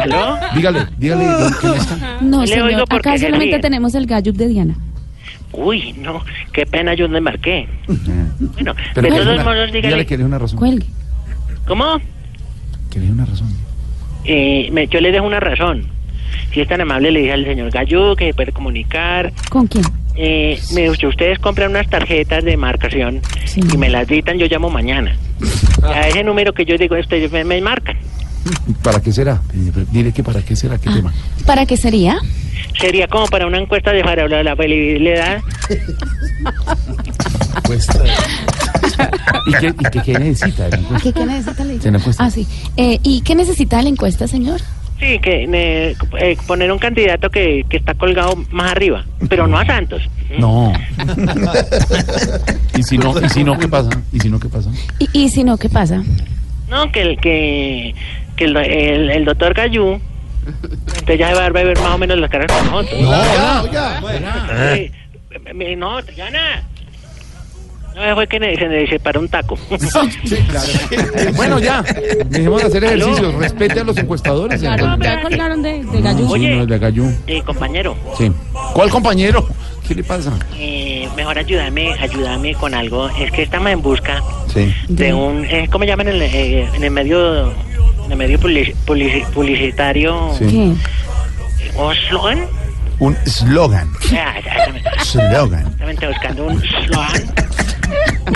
¿Aló? 0.01 0.37
Dígale, 0.55 0.87
dígale, 0.97 1.25
¿quién 1.59 1.73
está? 1.73 2.17
No, 2.21 2.41
Le 2.41 2.47
señor, 2.47 2.83
acá 2.89 3.17
solamente 3.17 3.55
ríe. 3.55 3.59
tenemos 3.59 3.95
el 3.95 4.05
Gallup 4.05 4.35
de 4.35 4.47
Diana. 4.47 4.75
Uy, 5.53 5.93
no, 5.93 6.23
qué 6.53 6.65
pena, 6.65 6.93
yo 6.93 7.07
no 7.07 7.17
embarqué. 7.17 7.67
Bueno, 7.87 8.73
Pero 8.93 9.07
de 9.07 9.09
le 9.09 9.23
todos 9.23 9.33
una- 9.35 9.43
modos, 9.43 9.67
dígale. 9.67 9.87
dígale 9.87 10.05
que 10.05 10.13
le 10.15 10.17
dé 10.19 10.25
una 10.25 10.39
razón. 10.39 10.57
Cuelgue. 10.59 10.85
¿Cómo? 11.67 11.99
Que 12.89 12.99
le 12.99 13.05
dé 13.07 13.11
una 13.11 13.25
razón. 13.25 13.49
Eh, 14.23 14.69
me- 14.71 14.87
yo 14.87 15.01
le 15.01 15.11
dejo 15.11 15.25
una 15.25 15.39
razón. 15.39 15.85
Si 16.53 16.61
es 16.61 16.67
tan 16.67 16.79
amable, 16.81 17.11
le 17.11 17.19
dije 17.21 17.33
al 17.33 17.45
señor 17.45 17.69
Gallo 17.71 18.15
que 18.15 18.27
se 18.27 18.33
puede 18.33 18.51
comunicar. 18.51 19.33
¿Con 19.49 19.67
quién? 19.67 19.83
Eh, 20.23 20.59
me, 20.73 20.95
si 20.95 21.07
ustedes 21.07 21.39
compran 21.39 21.71
unas 21.71 21.89
tarjetas 21.89 22.43
de 22.43 22.55
marcación 22.55 23.21
y 23.55 23.75
me 23.77 23.89
las 23.89 24.07
dictan, 24.07 24.37
yo 24.37 24.45
llamo 24.45 24.69
mañana. 24.69 25.15
A 25.83 26.07
ese 26.07 26.23
número 26.23 26.53
que 26.53 26.63
yo 26.63 26.77
digo, 26.77 26.95
ustedes 26.95 27.31
me, 27.31 27.43
me 27.43 27.59
marcan. 27.59 27.97
¿Para 28.83 29.01
qué 29.01 29.11
será? 29.11 29.41
Dile 29.91 30.11
que 30.13 30.23
para 30.23 30.43
qué 30.43 30.55
será, 30.55 30.75
Ah. 30.75 30.79
qué 30.83 30.91
tema. 30.91 31.11
¿Para 31.47 31.65
qué 31.65 31.75
sería? 31.75 32.19
Sería 32.79 33.07
como 33.07 33.25
para 33.27 33.47
una 33.47 33.57
encuesta 33.57 33.91
de 33.91 34.03
la 34.03 34.43
la 34.43 34.55
felicidad. 34.55 35.41
Pues, 37.63 37.87
¿Y 39.47 39.53
qué, 39.53 39.67
y 39.67 39.83
qué, 39.91 40.01
qué 40.05 40.19
necesita? 40.19 40.65
de 40.65 40.69
la 40.69 40.77
encuesta? 40.77 41.03
¿Qué, 41.03 41.13
qué 41.13 41.25
necesita 41.25 41.63
la 41.63 41.81
¿Se 41.81 41.91
la 41.91 41.97
encuesta? 41.97 42.23
Ah, 42.25 42.29
sí. 42.29 42.47
Eh, 42.77 42.99
¿Y 43.01 43.21
qué 43.21 43.33
necesita 43.33 43.77
de 43.77 43.83
la 43.83 43.89
encuesta, 43.89 44.27
señor? 44.27 44.61
Sí, 45.01 45.17
que 45.19 45.43
eh, 45.51 45.95
eh, 46.19 46.37
poner 46.45 46.71
un 46.71 46.77
candidato 46.77 47.29
que, 47.31 47.65
que 47.67 47.77
está 47.77 47.95
colgado 47.95 48.35
más 48.51 48.71
arriba, 48.71 49.03
pero 49.27 49.47
no 49.47 49.57
a 49.57 49.65
Santos. 49.65 50.03
No. 50.37 50.71
¿Y 52.77 52.83
si 52.83 52.97
no, 52.97 53.19
y 53.19 53.27
si 53.29 53.43
no 53.43 53.57
qué 53.57 53.67
pasa? 53.67 53.89
¿Y 54.13 54.19
si 54.19 54.29
no 54.29 54.39
qué 54.39 54.47
pasa? 54.47 54.69
¿Y, 54.99 55.09
y 55.23 55.29
si 55.29 55.43
no, 55.43 55.57
qué 55.57 55.69
pasa? 55.69 56.03
No, 56.69 56.91
que 56.91 57.01
el 57.01 57.17
que, 57.19 57.95
que 58.35 58.45
el, 58.45 58.55
el, 58.57 59.09
el 59.11 59.25
doctor 59.25 59.53
Gallú, 59.55 59.99
usted 60.87 61.17
ya 61.17 61.33
va 61.33 61.47
a 61.47 61.49
ver 61.49 61.77
más 61.79 61.95
o 61.95 61.97
menos 61.97 62.17
las 62.19 62.29
caras 62.29 62.51
con 62.51 62.65
nosotros. 62.71 63.01
No, 63.01 63.61
oiga. 63.63 64.01
Sí, 64.75 64.91
me- 65.53 65.75
no, 65.75 66.01
Triana. 66.03 66.63
No, 67.95 68.15
fue 68.15 68.27
que 68.27 68.39
se 68.57 68.67
me 68.67 68.87
separó 68.87 69.19
un 69.19 69.27
taco. 69.29 69.57
Bueno, 71.35 71.59
ya. 71.59 71.81
Dejemos 72.25 72.61
de 72.61 72.67
hacer 72.67 72.85
¿Aló? 72.85 73.05
ejercicios. 73.05 73.33
Respete 73.35 73.79
a 73.79 73.83
los 73.83 73.97
encuestadores. 73.97 74.61
Ya 74.61 74.75
señor. 74.77 75.21
colgaron 75.21 75.61
de, 75.61 75.83
de 75.83 75.83
sí, 75.83 76.47
no, 76.49 76.65
Gallú. 76.79 77.11
Eh, 77.27 77.41
compañero, 77.43 77.95
Sí. 78.17 78.31
¿Cuál 78.73 78.89
compañero? 78.89 79.47
¿Qué 79.87 79.95
le 79.95 80.03
pasa? 80.03 80.31
eh, 80.57 81.07
mejor 81.17 81.37
ayúdame, 81.37 81.93
ayúdame 81.99 82.53
con 82.55 82.73
algo. 82.73 83.09
Es 83.09 83.31
que 83.31 83.43
estamos 83.43 83.71
en 83.71 83.81
busca 83.81 84.21
Sí. 84.53 84.73
de 84.87 85.13
un, 85.13 85.45
eh, 85.45 85.67
¿cómo 85.71 85.83
llaman 85.85 86.07
en 86.07 86.15
el, 86.15 86.21
eh, 86.21 86.69
en 86.73 86.83
el 86.83 86.91
medio, 86.91 87.51
en 88.05 88.11
el 88.11 88.17
medio 88.17 88.39
publici- 88.39 88.73
publici- 88.85 89.25
publicitario? 89.33 90.31
Sí. 90.37 90.45
¿Qué? 90.45 90.73
¿Un 93.01 93.15
slogan? 93.25 93.89
Slogan. 95.03 95.65
Buscando 96.07 96.45
un 96.45 96.61
slogan. 96.61 97.33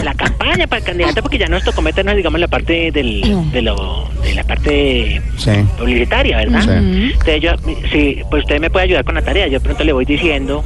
La 0.04 0.14
campaña 0.16 0.66
para 0.66 0.80
el 0.80 0.84
candidato, 0.86 1.22
porque 1.22 1.38
ya 1.38 1.48
nos 1.48 1.64
tocó 1.64 1.84
meternos, 1.84 2.16
digamos, 2.16 2.38
en 2.38 2.42
la 2.42 2.48
parte 2.48 2.92
del, 2.92 3.52
de, 3.52 3.62
lo, 3.62 4.10
de 4.24 4.34
la 4.34 4.44
parte 4.44 5.22
Sí. 5.38 5.52
publicitaria, 5.78 6.38
¿verdad? 6.38 6.62
Sí. 6.64 7.12
Entonces 7.14 7.42
yo, 7.42 7.52
sí, 7.92 8.22
pues 8.32 8.42
usted 8.44 8.60
me 8.60 8.72
puede 8.72 8.86
ayudar 8.86 9.04
con 9.06 9.14
la 9.14 9.22
tarea. 9.22 9.46
Yo 9.46 9.54
de 9.54 9.60
pronto 9.60 9.84
le 9.84 9.94
voy 9.94 10.06
diciendo 10.06 10.64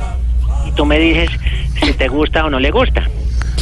y 0.65 0.71
tú 0.71 0.85
me 0.85 0.97
dices 0.97 1.29
si 1.83 1.91
te 1.91 2.07
gusta 2.07 2.45
o 2.45 2.49
no 2.49 2.57
le 2.59 2.71
gusta. 2.71 3.03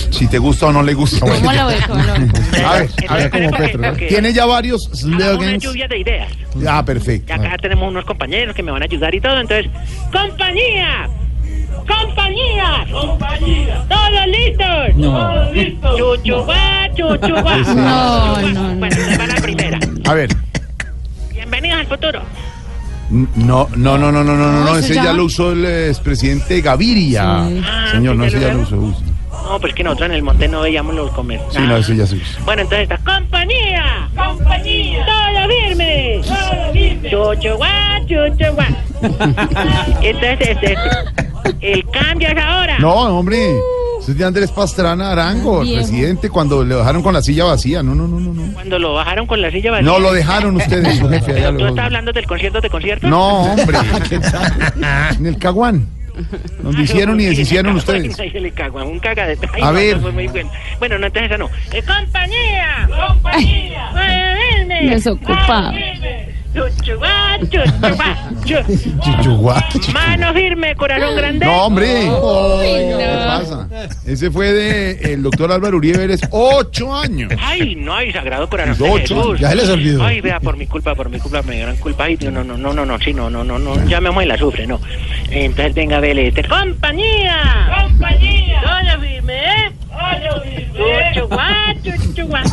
Si 0.10 0.28
te 0.28 0.38
gusta 0.40 0.68
o 0.68 0.72
no 0.72 0.82
le 0.82 0.94
gusta. 0.94 1.20
¿Cómo 1.20 1.54
lo 1.54 1.68
ves? 1.68 1.88
¿Cómo 1.88 2.02
lo 2.04 2.14
ves? 2.14 2.64
A 2.66 2.74
ver, 2.78 2.90
a 3.08 3.16
ver, 3.16 3.30
como 3.30 3.52
Petro. 3.52 3.94
Tiene 4.08 4.34
ya 4.34 4.46
varios 4.46 5.04
Una 5.04 5.20
slogans. 5.20 5.64
lluvia 5.64 5.88
de 5.88 6.00
ideas. 6.00 6.32
Ah, 6.68 6.84
perfecto. 6.84 7.32
Y 7.32 7.36
acá 7.36 7.58
tenemos 7.62 7.88
unos 7.90 8.06
compañeros 8.06 8.56
que 8.56 8.64
me 8.64 8.72
van 8.72 8.82
a 8.82 8.86
ayudar 8.86 9.14
y 9.14 9.22
todo, 9.22 9.40
entonces, 9.40 9.72
¡compañía! 10.12 11.10
¡Compañía! 11.88 12.86
¡Compañía! 12.92 13.86
¿Todos 13.88 14.28
listos? 14.28 14.96
No. 14.96 15.12
¡Todos 15.12 15.54
listos! 15.54 16.00
Bueno, 18.80 18.96
esta 18.96 19.18
va 19.18 19.28
la 19.28 19.36
primera. 19.42 19.80
A 20.06 20.14
ver. 20.14 20.30
Bienvenidos 21.32 21.80
al 21.80 21.88
futuro. 21.88 22.22
No, 23.10 23.70
no, 23.76 23.98
no, 23.98 24.12
no, 24.12 24.12
no, 24.12 24.24
no, 24.24 24.36
no, 24.36 24.52
no, 24.52 24.66
¿Cómo 24.66 24.80
se 24.82 24.94
ese 24.94 24.96
ya 24.96 25.14
lo 25.14 25.26
usó 25.26 25.54
el 25.54 25.66
expresidente 25.66 26.60
Gaviria. 26.60 27.24
Ah, 27.24 27.90
Señor, 27.92 28.16
¿sí 28.16 28.20
no, 28.20 28.26
ese 28.26 28.40
ya 28.42 28.54
lo 28.54 28.62
usó? 28.64 29.02
No, 29.44 29.60
pero 29.60 29.70
es 29.70 29.76
que 29.76 29.84
nosotros 29.84 30.10
en 30.10 30.16
el 30.16 30.24
monte 30.24 30.48
no 30.48 30.62
veíamos 30.62 30.94
los 30.96 31.12
comercios. 31.12 31.54
Sí, 31.54 31.62
no, 31.62 31.78
ese 31.78 31.96
ya 31.96 32.06
se 32.06 32.16
usa. 32.16 32.40
Bueno, 32.46 32.64
entonces 32.64 32.90
está 32.90 32.98
¡Compañía! 32.98 34.10
¡Compañía! 34.16 35.06
¡Todo 35.06 35.48
firme! 35.48 36.22
¡Todo 36.28 36.74
firme! 36.74 37.10
¡Chuchuá, 37.10 38.02
chuchuá! 38.08 38.68
Entonces, 40.02 40.38
este, 40.50 40.74
este, 40.74 40.76
el 41.62 41.86
cambio 41.90 42.30
es 42.30 42.38
ahora. 42.38 42.80
No, 42.80 42.94
hombre. 43.20 43.38
Es 44.00 44.18
de 44.18 44.24
Andrés 44.24 44.52
Pastrana 44.52 45.12
Arango, 45.12 45.64
el 45.64 45.74
presidente, 45.74 46.30
cuando 46.30 46.64
le 46.64 46.76
dejaron 46.76 47.04
con 47.04 47.14
la 47.14 47.22
silla 47.22 47.44
vacía. 47.44 47.84
No, 47.84 47.94
no, 47.94 48.08
no, 48.08 48.20
no. 48.20 48.34
No, 48.34 48.54
Cuando 48.54 48.80
lo 48.80 48.94
bajaron 48.94 49.28
con 49.28 49.42
la 49.42 49.52
silla 49.52 49.72
vacía. 49.72 49.86
no 49.86 50.00
lo 50.00 50.14
dejaron 50.14 50.56
ustedes, 50.56 50.98
su 50.98 51.10
jefe. 51.10 51.34
allá 51.34 51.58
¿Tú 51.58 51.66
estás 51.66 51.86
hablando 51.86 52.14
del 52.14 52.26
concierto 52.26 52.62
de 52.62 52.70
conciertos? 52.70 53.10
No, 53.10 53.54
hombre. 53.54 53.78
En 55.20 55.26
el 55.26 55.38
Caguán. 55.38 55.97
Donde 56.62 56.84
hicieron 56.84 57.20
y 57.20 57.26
deshicieron 57.26 57.76
ustedes. 57.76 58.18
A 59.62 59.72
ver. 59.72 59.98
bueno. 60.80 60.98
No, 60.98 61.08
entonces 61.08 61.32
esa 61.32 61.38
no. 61.38 61.50
Eh, 61.72 61.84
¡Compañía! 61.84 62.90
¡Compañía! 63.08 63.92
Desocupado. 64.90 65.74
Chuchuá. 69.04 69.64
Mano 69.94 70.34
firme, 70.34 70.76
corazón 70.76 71.16
grande. 71.16 71.46
No, 71.46 71.66
hombre. 71.66 72.04
Uy, 72.04 72.86
no. 72.92 72.98
¿Qué 72.98 73.24
pasa? 73.28 73.68
Ese 74.06 74.32
fue 74.32 74.52
de 74.52 75.14
el 75.14 75.24
doctor 75.24 75.52
Álvaro 75.52 75.78
Uribe 75.78 75.98
Vélez, 76.00 76.22
ocho 76.32 76.94
años. 76.96 77.32
Ay, 77.40 77.76
no, 77.76 77.94
ay, 77.94 78.12
sagrado 78.12 78.50
corazón 78.50 78.78
de 78.78 78.90
ocho, 78.90 79.16
Jesús. 79.22 79.40
ya 79.40 79.50
se 79.50 79.56
les 79.56 79.70
olvidó. 79.70 80.04
Ay, 80.04 80.22
vea, 80.22 80.40
por 80.40 80.58
mi 80.58 80.66
culpa, 80.68 80.96
por 80.96 81.10
mi 81.10 81.20
culpa, 81.20 81.42
me 81.44 81.56
dieron 81.56 81.76
culpa. 81.78 82.06
Ay, 82.06 82.16
Dios, 82.16 82.34
no, 82.34 82.44
no, 82.44 82.58
no, 82.58 82.74
no, 82.74 82.86
no, 82.86 83.00
sí, 83.00 83.14
no, 83.14 83.30
no, 83.30 83.44
no, 83.44 83.60
no, 83.60 83.86
ya 83.88 84.02
me 84.02 84.24
y 84.24 84.28
la 84.28 84.38
sufre, 84.38 84.66
no. 84.66 84.80
Entonces, 85.30 85.76
venga, 85.76 86.00
Vélez, 86.00 86.34
te- 86.34 86.44
¡Compañía! 86.44 87.84
¡Compañía! 87.84 88.62
¡Oye, 88.82 89.08
firme, 89.08 89.34
eh! 89.36 89.72
¡Oye, 89.92 90.30
firme! 90.44 91.14
¡Chuchuá, 91.14 91.76
chuchuá! 91.84 92.44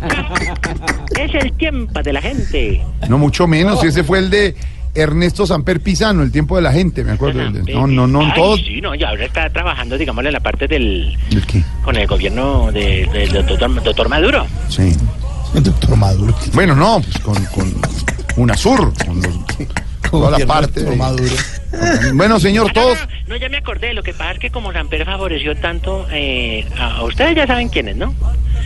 Es 1.18 1.34
el 1.34 1.52
tiempo 1.52 2.02
de 2.02 2.12
la 2.12 2.22
gente. 2.22 2.82
No, 3.08 3.18
mucho 3.18 3.46
menos. 3.46 3.82
Ese 3.84 4.02
fue 4.04 4.18
el 4.20 4.30
de 4.30 4.54
Ernesto 4.94 5.46
Samper 5.46 5.80
Pisano, 5.80 6.22
el 6.22 6.32
tiempo 6.32 6.56
de 6.56 6.62
la 6.62 6.72
gente, 6.72 7.04
me 7.04 7.12
acuerdo. 7.12 7.42
No, 7.50 7.86
no, 7.86 8.06
no, 8.06 8.20
Ay, 8.22 8.32
todos. 8.34 8.60
sí, 8.60 8.80
no, 8.80 8.94
y 8.94 9.04
ahora 9.04 9.24
está 9.26 9.50
trabajando, 9.50 9.98
digámosle, 9.98 10.30
en 10.30 10.34
la 10.34 10.40
parte 10.40 10.66
del... 10.66 11.16
¿El 11.30 11.46
qué? 11.46 11.62
con 11.84 11.96
el 11.96 12.06
gobierno 12.06 12.72
de- 12.72 13.06
del 13.12 13.32
doctor, 13.46 13.82
doctor 13.82 14.08
Maduro. 14.08 14.46
Sí. 14.68 14.96
El 15.54 15.62
doctor 15.62 15.96
Maduro. 15.96 16.34
Bueno, 16.54 16.74
no, 16.74 17.00
pues 17.02 17.18
con, 17.18 17.44
con 17.46 17.72
UNASUR, 18.36 18.92
con 19.04 19.20
los, 19.20 19.28
toda 20.10 20.30
la 20.30 20.38
Gobierno 20.38 20.46
parte. 20.54 20.80
doctor 20.80 20.90
de- 20.90 20.96
Maduro. 20.96 21.34
Bueno, 22.14 22.40
señor, 22.40 22.72
todos. 22.72 22.98
No, 23.26 23.36
ya 23.36 23.48
me 23.48 23.58
acordé, 23.58 23.94
lo 23.94 24.02
que 24.02 24.12
pasa 24.12 24.32
es 24.32 24.38
que 24.40 24.50
como 24.50 24.72
Samper 24.72 25.04
favoreció 25.04 25.54
tanto, 25.56 26.06
eh, 26.10 26.66
a, 26.78 26.96
a 26.96 27.02
ustedes 27.04 27.36
ya 27.36 27.46
saben 27.46 27.68
quiénes, 27.68 27.96
¿no? 27.96 28.14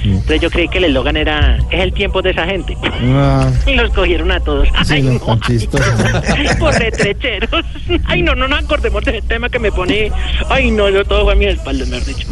Entonces 0.02 0.40
yo 0.40 0.50
creí 0.50 0.68
que 0.68 0.78
el 0.78 0.84
eslogan 0.84 1.16
era, 1.16 1.56
es 1.70 1.80
el 1.80 1.92
tiempo 1.94 2.20
de 2.20 2.30
esa 2.30 2.44
gente. 2.46 2.76
Ah, 2.82 3.50
Y 3.66 3.74
los 3.74 3.90
cogieron 3.92 4.30
a 4.32 4.40
todos. 4.40 4.68
sí, 4.84 4.94
Ay, 4.94 5.02
no, 5.02 5.40
chistoso. 5.40 5.84
por 6.58 6.74
retrecheros. 6.74 7.64
Ay, 8.06 8.22
no, 8.22 8.34
no 8.34 8.46
nos 8.48 8.64
acordemos 8.64 9.02
de 9.04 9.18
ese 9.18 9.26
tema 9.26 9.48
que 9.48 9.58
me 9.58 9.70
pone. 9.72 10.10
Ay, 10.50 10.70
no, 10.70 10.88
yo 10.90 11.04
todo 11.04 11.24
fue 11.24 11.32
a 11.32 11.36
mi 11.36 11.46
espalda, 11.46 11.86
me 11.86 11.96
has 11.96 12.06
dicho. 12.06 12.26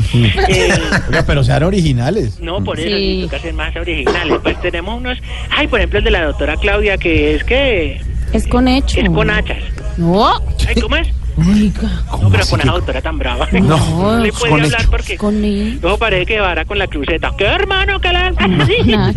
Eh, 0.49 0.71
Oiga, 1.09 1.25
pero 1.27 1.43
sean 1.45 1.63
originales. 1.63 2.41
no, 2.41 2.63
por 2.63 2.79
eso 2.79 2.89
Sí. 2.89 3.21
sí, 3.21 3.23
toca 3.25 3.39
ser 3.39 3.55
más 3.55 3.75
originales. 3.77 4.39
Pues 4.43 4.61
tenemos 4.61 4.99
unos. 4.99 5.19
Ay, 5.51 5.67
por 5.67 5.79
ejemplo, 5.81 5.99
el 6.01 6.05
de 6.05 6.11
la 6.11 6.25
doctora 6.25 6.57
Claudia, 6.57 6.99
que 6.99 7.35
es 7.37 7.45
que. 7.45 8.01
Es 8.33 8.47
con 8.47 8.69
hecho. 8.69 9.01
Es 9.01 9.09
con 9.11 9.31
hachas. 9.31 9.59
No. 9.97 10.41
Ay, 10.67 10.81
¿cómo 10.81 10.97
es? 10.97 11.09
Oiga. 11.37 12.03
No, 12.21 12.31
pero 12.31 12.47
con 12.47 12.61
esa 12.61 12.73
doctora 12.73 13.01
tan 13.01 13.19
brava. 13.19 13.49
No, 13.53 14.19
le 14.19 14.29
es 14.29 14.35
puede 14.39 14.51
con 14.51 14.63
hablar 14.63 14.81
hecho. 14.81 14.91
porque. 14.91 15.17
Con. 15.17 15.41
Luego 15.81 15.99
parece 15.99 16.27
que 16.27 16.41
vara 16.41 16.65
con 16.65 16.79
la 16.79 16.87
cruceta. 16.87 17.33
¿Qué 17.37 17.45
hermano 17.47 18.01
que 18.01 18.13
la.? 18.13 18.29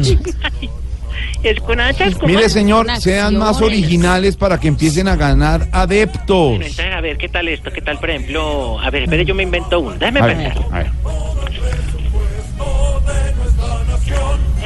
es 1.44 1.60
con 1.62 1.80
hachas. 1.80 2.16
¿cómo 2.16 2.28
Mire, 2.28 2.50
señor, 2.50 2.88
sean 3.00 3.38
más 3.38 3.62
originales 3.62 4.36
para 4.38 4.60
que 4.60 4.68
empiecen 4.68 5.08
a 5.08 5.16
ganar 5.16 5.68
adeptos. 5.72 6.50
Bueno, 6.50 6.66
entonces, 6.66 6.94
a 6.94 7.02
ver, 7.02 7.18
¿qué 7.18 7.30
tal 7.30 7.48
esto? 7.48 7.72
¿Qué 7.72 7.82
tal, 7.82 8.00
por 8.00 8.10
ejemplo? 8.10 8.80
A 8.80 8.90
ver, 8.90 9.04
espere, 9.04 9.26
yo 9.26 9.36
me 9.36 9.44
invento 9.44 9.80
uno. 9.80 9.96
Déjeme 9.98 10.20
A 10.22 10.26
ver, 10.26 10.38
pensar. 10.38 10.64
a 10.72 10.78
ver. 10.78 10.92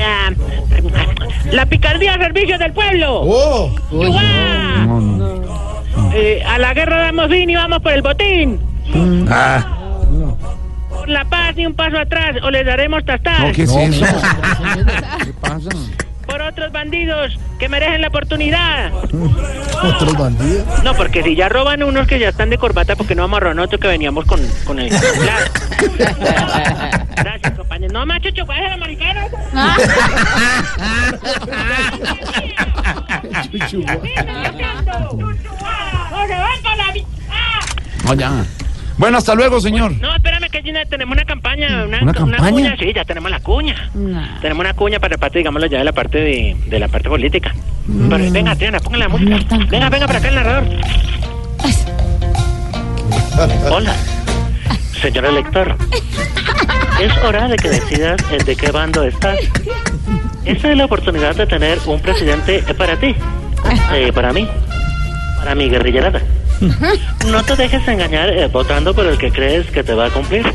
Ah, 0.01 0.31
la 1.51 1.65
picardía 1.65 2.13
al 2.13 2.21
servicio 2.21 2.57
del 2.57 2.71
pueblo. 2.73 3.21
¡Oh! 3.23 3.71
¡Uah! 3.91 4.85
No, 4.85 4.99
no. 5.01 5.29
Eh, 6.13 6.41
a 6.47 6.57
la 6.57 6.73
guerra 6.73 6.99
damos 7.01 7.29
fin 7.29 7.49
y 7.49 7.55
vamos 7.55 7.79
por 7.81 7.91
el 7.93 8.01
botín. 8.01 8.59
Ah, 9.29 9.65
Por 10.89 11.07
la 11.09 11.23
paz 11.25 11.55
ni 11.55 11.65
un 11.67 11.73
paso 11.73 11.97
atrás 11.99 12.35
o 12.43 12.49
les 12.49 12.65
daremos 12.65 13.03
tastar. 13.05 13.47
no, 13.47 13.51
¿qué 13.53 13.63
es 13.63 13.75
eso? 13.75 14.05
¿Qué 15.23 15.33
pasa? 15.39 15.69
Por 16.29 16.41
otros 16.41 16.71
bandidos 16.71 17.37
que 17.57 17.67
merecen 17.67 18.01
la 18.01 18.07
oportunidad. 18.07 18.93
Otros 18.93 20.17
bandidos. 20.17 20.83
No, 20.83 20.93
porque 20.93 21.23
si 21.23 21.35
ya 21.35 21.49
roban 21.49 21.83
unos 21.83 22.07
que 22.07 22.19
ya 22.19 22.29
están 22.29 22.49
de 22.49 22.57
corbata, 22.57 22.95
porque 22.95 23.15
no 23.15 23.23
vamos 23.23 23.37
a 23.37 23.39
robar 23.41 23.55
nosotros 23.55 23.81
que 23.81 23.87
veníamos 23.87 24.25
con, 24.25 24.39
con 24.65 24.79
el 24.79 24.91
celular. 24.91 25.51
Gracias, 27.15 27.53
compañero. 27.55 27.93
No, 27.93 28.05
macho, 28.05 28.29
¿cuál 28.45 28.59
es 28.59 28.65
el 28.65 28.73
americano? 28.73 29.21
¡No 29.53 29.75
se 36.27 36.33
van 36.33 36.61
con 36.61 36.77
la 36.77 36.93
¡Ah! 37.31 38.15
Ya. 38.15 38.45
Bueno, 38.99 39.17
hasta 39.17 39.33
luego, 39.33 39.61
señor. 39.61 39.93
No, 40.01 40.13
espérame, 40.13 40.49
que 40.49 40.61
ya 40.61 40.85
tenemos 40.85 41.13
una 41.15 41.23
campaña. 41.23 41.85
Una, 41.85 42.01
¿Una 42.01 42.13
campaña? 42.13 42.49
cuña, 42.51 42.75
sí, 42.77 42.91
ya 42.93 43.05
tenemos 43.05 43.31
la 43.31 43.39
cuña. 43.39 43.89
Tenemos 44.41 44.59
una 44.59 44.73
cuña 44.73 44.99
para 44.99 45.13
la 45.13 45.17
parte, 45.17 45.37
digámoslo 45.39 45.67
ya, 45.67 45.77
de 45.77 45.85
la 45.85 45.93
parte 45.93 46.17
de, 46.17 46.57
de 46.67 46.79
la 46.79 46.89
parte 46.89 47.07
política. 47.07 47.55
Pero, 48.09 48.31
venga, 48.31 48.55
Triana, 48.57 48.81
pongan 48.81 48.99
la 48.99 49.07
música. 49.07 49.37
Venga, 49.69 49.89
venga 49.89 50.05
para 50.05 50.19
acá 50.19 50.27
el 50.27 50.35
narrador. 50.35 50.63
Hola, 53.71 53.95
señor 55.01 55.25
elector. 55.27 55.75
Es 56.99 57.17
hora 57.23 57.47
de 57.47 57.55
que 57.55 57.69
decidas 57.69 58.17
de 58.45 58.55
qué 58.57 58.69
bando 58.71 59.03
estás. 59.03 59.39
Esta 60.43 60.71
es 60.71 60.77
la 60.77 60.83
oportunidad 60.83 61.37
de 61.37 61.47
tener 61.47 61.79
un 61.85 62.01
presidente 62.01 62.61
para 62.77 62.97
ti, 62.97 63.15
eh, 63.93 64.11
para 64.13 64.33
mí, 64.33 64.45
para 65.37 65.55
mi 65.55 65.69
guerrillerada. 65.69 66.21
No 67.29 67.43
te 67.43 67.55
dejes 67.55 67.87
engañar 67.87 68.29
eh, 68.29 68.47
votando 68.47 68.93
por 68.93 69.05
el 69.05 69.17
que 69.17 69.31
crees 69.31 69.67
que 69.67 69.83
te 69.83 69.93
va 69.93 70.07
a 70.07 70.09
cumplir. 70.09 70.51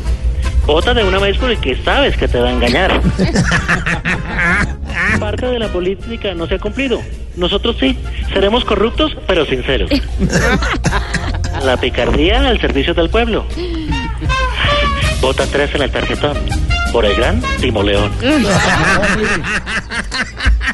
Vota 0.65 0.93
de 0.93 1.03
una 1.03 1.19
vez 1.19 1.37
por 1.37 1.51
el 1.51 1.59
que 1.59 1.75
sabes 1.83 2.17
que 2.17 2.27
te 2.27 2.39
va 2.39 2.49
a 2.49 2.51
engañar. 2.51 3.01
Parte 5.19 5.45
de 5.45 5.59
la 5.59 5.69
política 5.69 6.33
no 6.33 6.47
se 6.47 6.55
ha 6.55 6.59
cumplido. 6.59 7.01
Nosotros 7.35 7.77
sí, 7.79 7.97
seremos 8.33 8.65
corruptos 8.65 9.15
pero 9.27 9.45
sinceros. 9.45 9.89
La 11.63 11.77
picardía 11.77 12.47
al 12.47 12.59
servicio 12.59 12.93
del 12.93 13.09
pueblo. 13.09 13.45
Vota 15.25 15.43
tres 15.47 15.73
en 15.73 15.81
el 15.81 15.89
tarjetón. 15.89 16.37
Por 16.93 17.03
el 17.03 17.15
gran 17.15 17.41
Timo 17.59 17.81
León. 17.81 18.11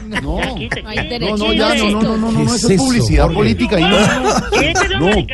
No, 0.05 0.19
no, 0.19 0.39
No, 0.41 1.37
no, 1.37 1.53
ya, 1.53 1.73
no, 1.75 1.89
no, 1.89 2.01
no, 2.01 2.17
no, 2.17 2.31
no, 2.31 2.55
eso 2.55 2.69
es 2.69 2.77
publicidad 2.77 3.31
política. 3.31 3.79
Y 3.79 3.83
no, 3.83 3.91
no, 4.99 5.25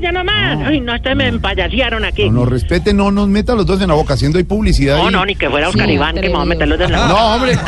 Ya 0.00 0.12
nomás. 0.12 0.68
Ay, 0.68 0.80
no, 0.80 0.94
ustedes 0.94 1.16
me 1.16 1.26
empayasearon 1.26 2.04
aquí. 2.04 2.30
no, 2.30 2.44
no, 2.44 2.46
respete, 2.46 2.94
no 2.94 3.10
nos 3.10 3.26
meta 3.26 3.56
los 3.56 3.66
dos 3.66 3.80
en 3.82 3.88
la 3.88 3.94
boca, 3.94 4.14
haciendo 4.14 4.38
ahí 4.38 4.44
publicidad. 4.44 4.98
No, 4.98 5.10
no, 5.10 5.26
ni 5.26 5.34
que 5.34 5.50
fuera 5.50 5.68
Oscar 5.68 5.88
Sí. 5.88 5.94
Iván, 5.94 6.14
que 6.14 6.28
me 6.28 6.34
va 6.36 6.42
a 6.42 6.44
meter 6.44 6.68
los 6.68 6.78
dedos 6.78 6.92
en 6.92 6.96
la 6.96 7.06
boca. 7.06 7.18
No, 7.20 7.34
hombre. 7.34 7.58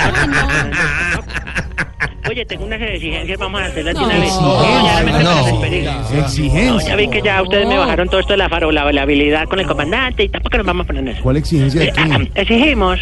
Oye, 2.30 2.46
tengo 2.46 2.64
unas 2.64 2.80
exigencias, 2.80 3.38
vamos 3.38 3.60
a 3.60 3.64
hacerlas 3.66 3.94
de 3.94 4.00
una 4.04 4.18
vez. 4.18 4.32
no, 4.40 5.68
ya. 5.70 6.18
Exigencia. 6.20 6.96
Vi 6.96 7.08
que 7.08 7.20
ya 7.22 7.42
ustedes 7.42 7.66
me 7.66 7.76
bajaron 7.76 8.08
todo 8.08 8.20
esto 8.20 8.32
de 8.34 8.36
la 8.38 8.48
farolabilidad 8.48 9.46
con 9.48 9.58
el 9.60 9.66
comandante 9.66 10.24
y 10.24 10.28
tampoco 10.28 10.56
nos 10.58 10.66
vamos 10.66 10.84
a 10.84 10.86
poner 10.86 11.02
en 11.02 11.08
eso. 11.08 11.22
¿Cuál 11.22 11.36
exigencia 11.38 11.80
de 11.80 11.86
Eh, 11.88 11.92
ah, 11.96 12.04
quién? 12.06 12.30
Exigimos 12.34 13.00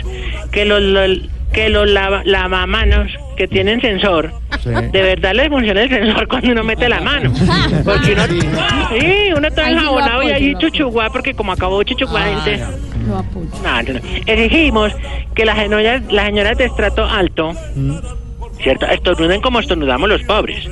que 0.53 0.65
los, 0.65 0.81
los, 0.81 1.19
que 1.53 1.69
los 1.69 1.89
lava- 1.89 2.23
lavamanos 2.25 3.11
que 3.37 3.47
tienen 3.47 3.81
sensor, 3.81 4.33
de 4.65 5.03
verdad 5.03 5.35
les 5.35 5.49
funciona 5.49 5.83
el 5.83 5.89
sensor 5.91 6.27
cuando 6.29 6.53
uno 6.53 6.65
mete 6.65 6.89
la 6.89 7.01
mano. 7.01 7.33
Porque 7.85 8.13
uno, 8.13 8.23
sí, 8.27 9.33
uno 9.37 9.49
está 9.49 9.71
enjabonado 9.71 10.23
y 10.23 10.31
ahí 10.31 10.55
chuchuguá, 10.59 11.11
porque 11.11 11.35
como 11.35 11.53
acabó 11.53 11.83
chuchuguá, 11.83 12.23
gente. 12.23 12.65
Lo 13.09 13.19
apoyo. 13.19 13.49
No, 13.63 13.83
no, 13.83 13.93
no. 13.95 14.01
Exigimos 14.27 14.93
que 15.35 15.45
las 15.45 15.57
señoras, 15.59 16.03
las 16.11 16.27
señoras 16.27 16.59
de 16.59 16.65
estrato 16.67 17.05
alto, 17.05 17.55
¿cierto? 18.63 18.87
Estornuden 18.87 19.41
como 19.41 19.61
estornudamos 19.61 20.09
los 20.09 20.23
pobres. 20.25 20.65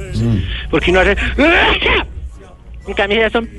Porque 0.70 0.90
uno 0.90 1.00
hace... 1.00 1.16
En 2.86 2.94
cambio 2.94 3.20
ya 3.20 3.30
son... 3.30 3.48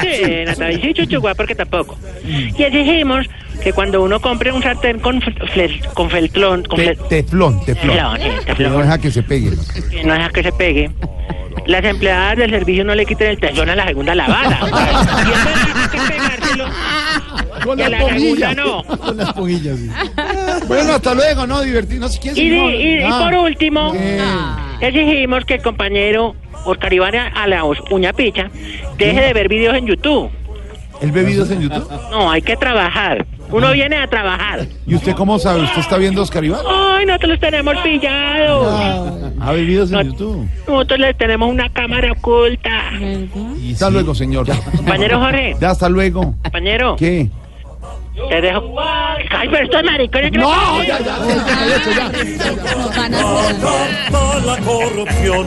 Sí, 0.00 0.44
Natalia, 0.46 0.78
sí, 0.80 0.94
chuchuguá, 0.94 1.34
porque 1.34 1.54
tampoco. 1.54 1.98
Y 2.24 2.62
exigimos 2.62 3.26
que 3.62 3.72
cuando 3.72 4.02
uno 4.02 4.20
compre 4.20 4.52
un 4.52 4.62
sartén 4.62 4.98
con, 5.00 5.20
fle- 5.20 5.84
con 5.94 6.10
feltlón, 6.10 6.62
con 6.64 6.78
Te- 6.78 6.96
teflón, 7.08 7.64
teflón. 7.64 7.96
Teflón, 7.96 8.16
sí, 8.20 8.28
Que 8.40 8.44
teflón. 8.54 8.72
no 8.72 8.78
deja 8.80 8.98
que 8.98 9.10
se 9.10 9.22
pegue. 9.22 9.50
no 10.04 10.12
deja 10.14 10.28
que 10.30 10.42
se 10.42 10.52
pegue, 10.52 10.90
las 11.66 11.84
empleadas 11.84 12.36
del 12.36 12.50
servicio 12.50 12.84
no 12.84 12.94
le 12.94 13.04
quiten 13.06 13.30
el 13.30 13.38
teflón 13.40 13.70
a 13.70 13.74
la 13.76 13.86
segunda 13.86 14.14
lavada. 14.14 14.58
Y 14.66 15.30
eso 15.32 15.48
hay 15.48 15.88
que 15.88 16.12
pegárselo. 16.12 16.66
Con 17.64 17.78
Y 17.78 17.82
a 17.82 17.88
la 17.88 17.98
la 17.98 18.08
segunda 18.18 18.54
no. 18.54 18.84
Con 18.84 19.16
las 19.16 19.32
pomillas. 19.32 19.78
sí. 19.78 19.90
Bueno, 20.68 20.92
hasta 20.94 21.14
luego, 21.14 21.46
¿no? 21.46 21.60
Divertirnos. 21.62 22.12
Si 22.12 22.18
quieres, 22.18 22.38
Y, 22.38 22.48
no, 22.50 22.70
y- 22.70 22.98
y 22.98 23.02
ah. 23.02 23.18
por 23.30 23.34
último, 23.34 23.92
¿Qué? 23.92 24.18
exigimos 24.80 25.44
que 25.44 25.54
el 25.54 25.62
compañero 25.62 26.34
Oscar 26.64 26.92
Iván 26.92 27.14
a 27.14 27.46
la 27.46 27.64
os- 27.64 27.78
uña 27.90 28.12
picha 28.12 28.50
deje 28.98 29.20
de 29.20 29.32
ver 29.32 29.48
videos 29.48 29.76
en 29.76 29.86
YouTube. 29.86 30.30
¿El 31.00 31.12
bebidos 31.12 31.50
en 31.50 31.60
YouTube? 31.60 31.86
No, 32.10 32.30
hay 32.30 32.40
que 32.40 32.56
trabajar. 32.56 33.26
Uno 33.50 33.70
viene 33.72 33.96
a 33.96 34.06
trabajar. 34.08 34.66
¿Y 34.86 34.94
usted 34.94 35.12
cómo 35.14 35.38
sabe? 35.38 35.60
¿Usted 35.62 35.80
está 35.82 35.98
viendo 35.98 36.22
Oscar 36.22 36.42
Iván? 36.42 36.60
Ay, 36.66 37.04
nosotros 37.04 37.32
los 37.32 37.40
tenemos 37.40 37.76
pillados. 37.84 38.80
¿Ha 39.38 39.52
bebidos 39.52 39.92
en 39.92 40.06
YouTube? 40.10 40.48
Nosotros 40.66 40.98
les 40.98 41.16
tenemos 41.18 41.50
una 41.50 41.68
cámara 41.70 42.12
oculta. 42.12 42.90
Hasta 43.72 43.90
luego, 43.90 44.14
señor. 44.14 44.46
Compañero 44.74 45.20
Jorge. 45.20 45.54
Ya, 45.60 45.70
hasta 45.70 45.88
luego. 45.90 46.34
Compañero. 46.42 46.96
¿Qué? 46.96 47.28
Te 48.28 48.40
dejo. 48.40 48.74
Ay, 48.80 49.48
pero 49.50 49.64
estos 49.64 49.84
maricones 49.84 50.32
que 50.32 50.38
No, 50.38 50.82
ya, 50.82 50.98
ya, 50.98 51.18
ya, 51.18 51.36
ya, 51.66 51.78
ya, 51.84 51.90
ya. 51.96 52.06
Acaba 54.06 54.40
la 54.40 54.58
corrupción. 54.58 55.46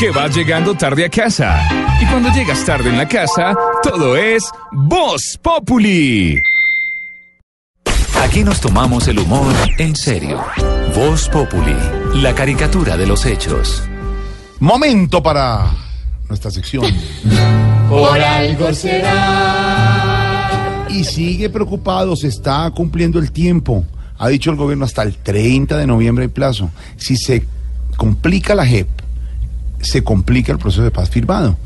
Que 0.00 0.10
vas 0.10 0.34
llegando 0.34 0.74
tarde 0.74 1.04
a 1.04 1.08
casa. 1.08 1.68
Y 2.00 2.06
cuando 2.06 2.30
llegas 2.30 2.64
tarde 2.64 2.90
en 2.90 2.98
la 2.98 3.08
casa, 3.08 3.54
todo 3.82 4.16
es 4.16 4.50
Voz 4.72 5.38
Populi. 5.40 6.40
Aquí 8.22 8.42
nos 8.44 8.60
tomamos 8.60 9.08
el 9.08 9.18
humor 9.18 9.54
en 9.78 9.94
serio. 9.94 10.42
Voz 10.94 11.28
Populi, 11.28 11.76
la 12.14 12.34
caricatura 12.34 12.96
de 12.96 13.06
los 13.06 13.24
hechos. 13.26 13.86
Momento 14.58 15.22
para 15.22 15.70
nuestra 16.28 16.50
sección. 16.50 16.84
Por 17.88 18.20
algo 18.20 18.72
será. 18.72 20.16
Y 20.88 21.04
sigue 21.04 21.50
preocupado, 21.50 22.16
se 22.16 22.28
está 22.28 22.70
cumpliendo 22.70 23.18
el 23.18 23.32
tiempo. 23.32 23.84
Ha 24.18 24.28
dicho 24.28 24.50
el 24.50 24.56
gobierno 24.56 24.84
hasta 24.84 25.02
el 25.02 25.16
30 25.16 25.76
de 25.76 25.86
noviembre 25.86 26.24
hay 26.24 26.28
plazo. 26.28 26.70
Si 26.96 27.16
se 27.16 27.44
complica 27.96 28.54
la 28.54 28.66
JEP, 28.66 28.88
se 29.80 30.02
complica 30.02 30.52
el 30.52 30.58
proceso 30.58 30.82
de 30.82 30.90
paz 30.90 31.10
firmado. 31.10 31.56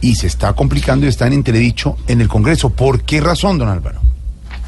Y 0.00 0.14
se 0.16 0.26
está 0.26 0.52
complicando 0.52 1.06
y 1.06 1.08
está 1.08 1.26
en 1.26 1.32
entredicho 1.32 1.96
en 2.06 2.20
el 2.20 2.28
Congreso. 2.28 2.70
¿Por 2.70 3.02
qué 3.02 3.20
razón, 3.20 3.58
don 3.58 3.68
Álvaro? 3.68 4.00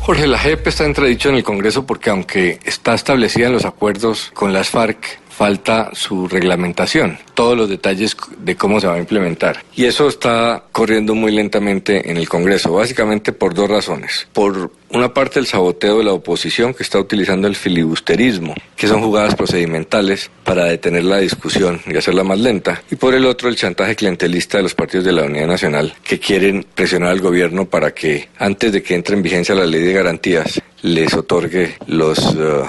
Jorge, 0.01 0.27
la 0.27 0.39
JEP 0.39 0.67
está 0.67 0.87
entredicho 0.87 1.29
en 1.29 1.35
el 1.35 1.45
Congreso 1.45 1.85
porque 1.85 2.09
aunque 2.09 2.61
está 2.65 2.95
establecida 2.95 3.49
en 3.49 3.53
los 3.53 3.67
acuerdos 3.67 4.31
con 4.33 4.55
las 4.55 4.71
FARC, 4.71 5.21
falta 5.39 5.91
su 5.93 6.27
reglamentación, 6.27 7.17
todos 7.35 7.57
los 7.57 7.69
detalles 7.69 8.17
de 8.41 8.57
cómo 8.57 8.81
se 8.81 8.89
va 8.89 8.95
a 8.95 8.99
implementar. 8.99 9.63
Y 9.77 9.85
eso 9.85 10.09
está 10.09 10.65
corriendo 10.73 11.15
muy 11.15 11.31
lentamente 11.31 12.11
en 12.11 12.17
el 12.17 12.29
Congreso, 12.29 12.73
básicamente 12.73 13.33
por 13.33 13.55
dos 13.55 13.71
razones. 13.71 14.27
Por 14.33 14.73
una 14.91 15.15
parte, 15.15 15.39
el 15.39 15.47
saboteo 15.47 15.99
de 15.99 16.05
la 16.05 16.13
oposición 16.13 16.75
que 16.75 16.83
está 16.83 16.99
utilizando 16.99 17.47
el 17.47 17.55
filibusterismo, 17.55 18.53
que 18.75 18.89
son 18.89 19.01
jugadas 19.01 19.37
procedimentales 19.37 20.29
para 20.43 20.65
detener 20.65 21.05
la 21.05 21.19
discusión 21.19 21.81
y 21.87 21.97
hacerla 21.97 22.25
más 22.25 22.41
lenta. 22.41 22.83
Y 22.91 22.97
por 22.97 23.15
el 23.15 23.25
otro, 23.25 23.49
el 23.49 23.55
chantaje 23.55 23.95
clientelista 23.95 24.57
de 24.57 24.65
los 24.65 24.75
partidos 24.75 25.05
de 25.05 25.13
la 25.13 25.23
Unidad 25.23 25.47
Nacional, 25.47 25.95
que 26.03 26.19
quieren 26.19 26.67
presionar 26.75 27.11
al 27.11 27.21
gobierno 27.21 27.67
para 27.67 27.95
que 27.95 28.29
antes 28.39 28.73
de 28.73 28.83
que 28.83 28.97
entre 28.97 29.15
en 29.15 29.23
vigencia 29.23 29.55
la 29.55 29.67
ley 29.67 29.83
de 29.83 29.93
garantías, 29.93 30.61
les 30.83 31.15
otorgue 31.15 31.77
los 31.87 32.19
eh, 32.35 32.63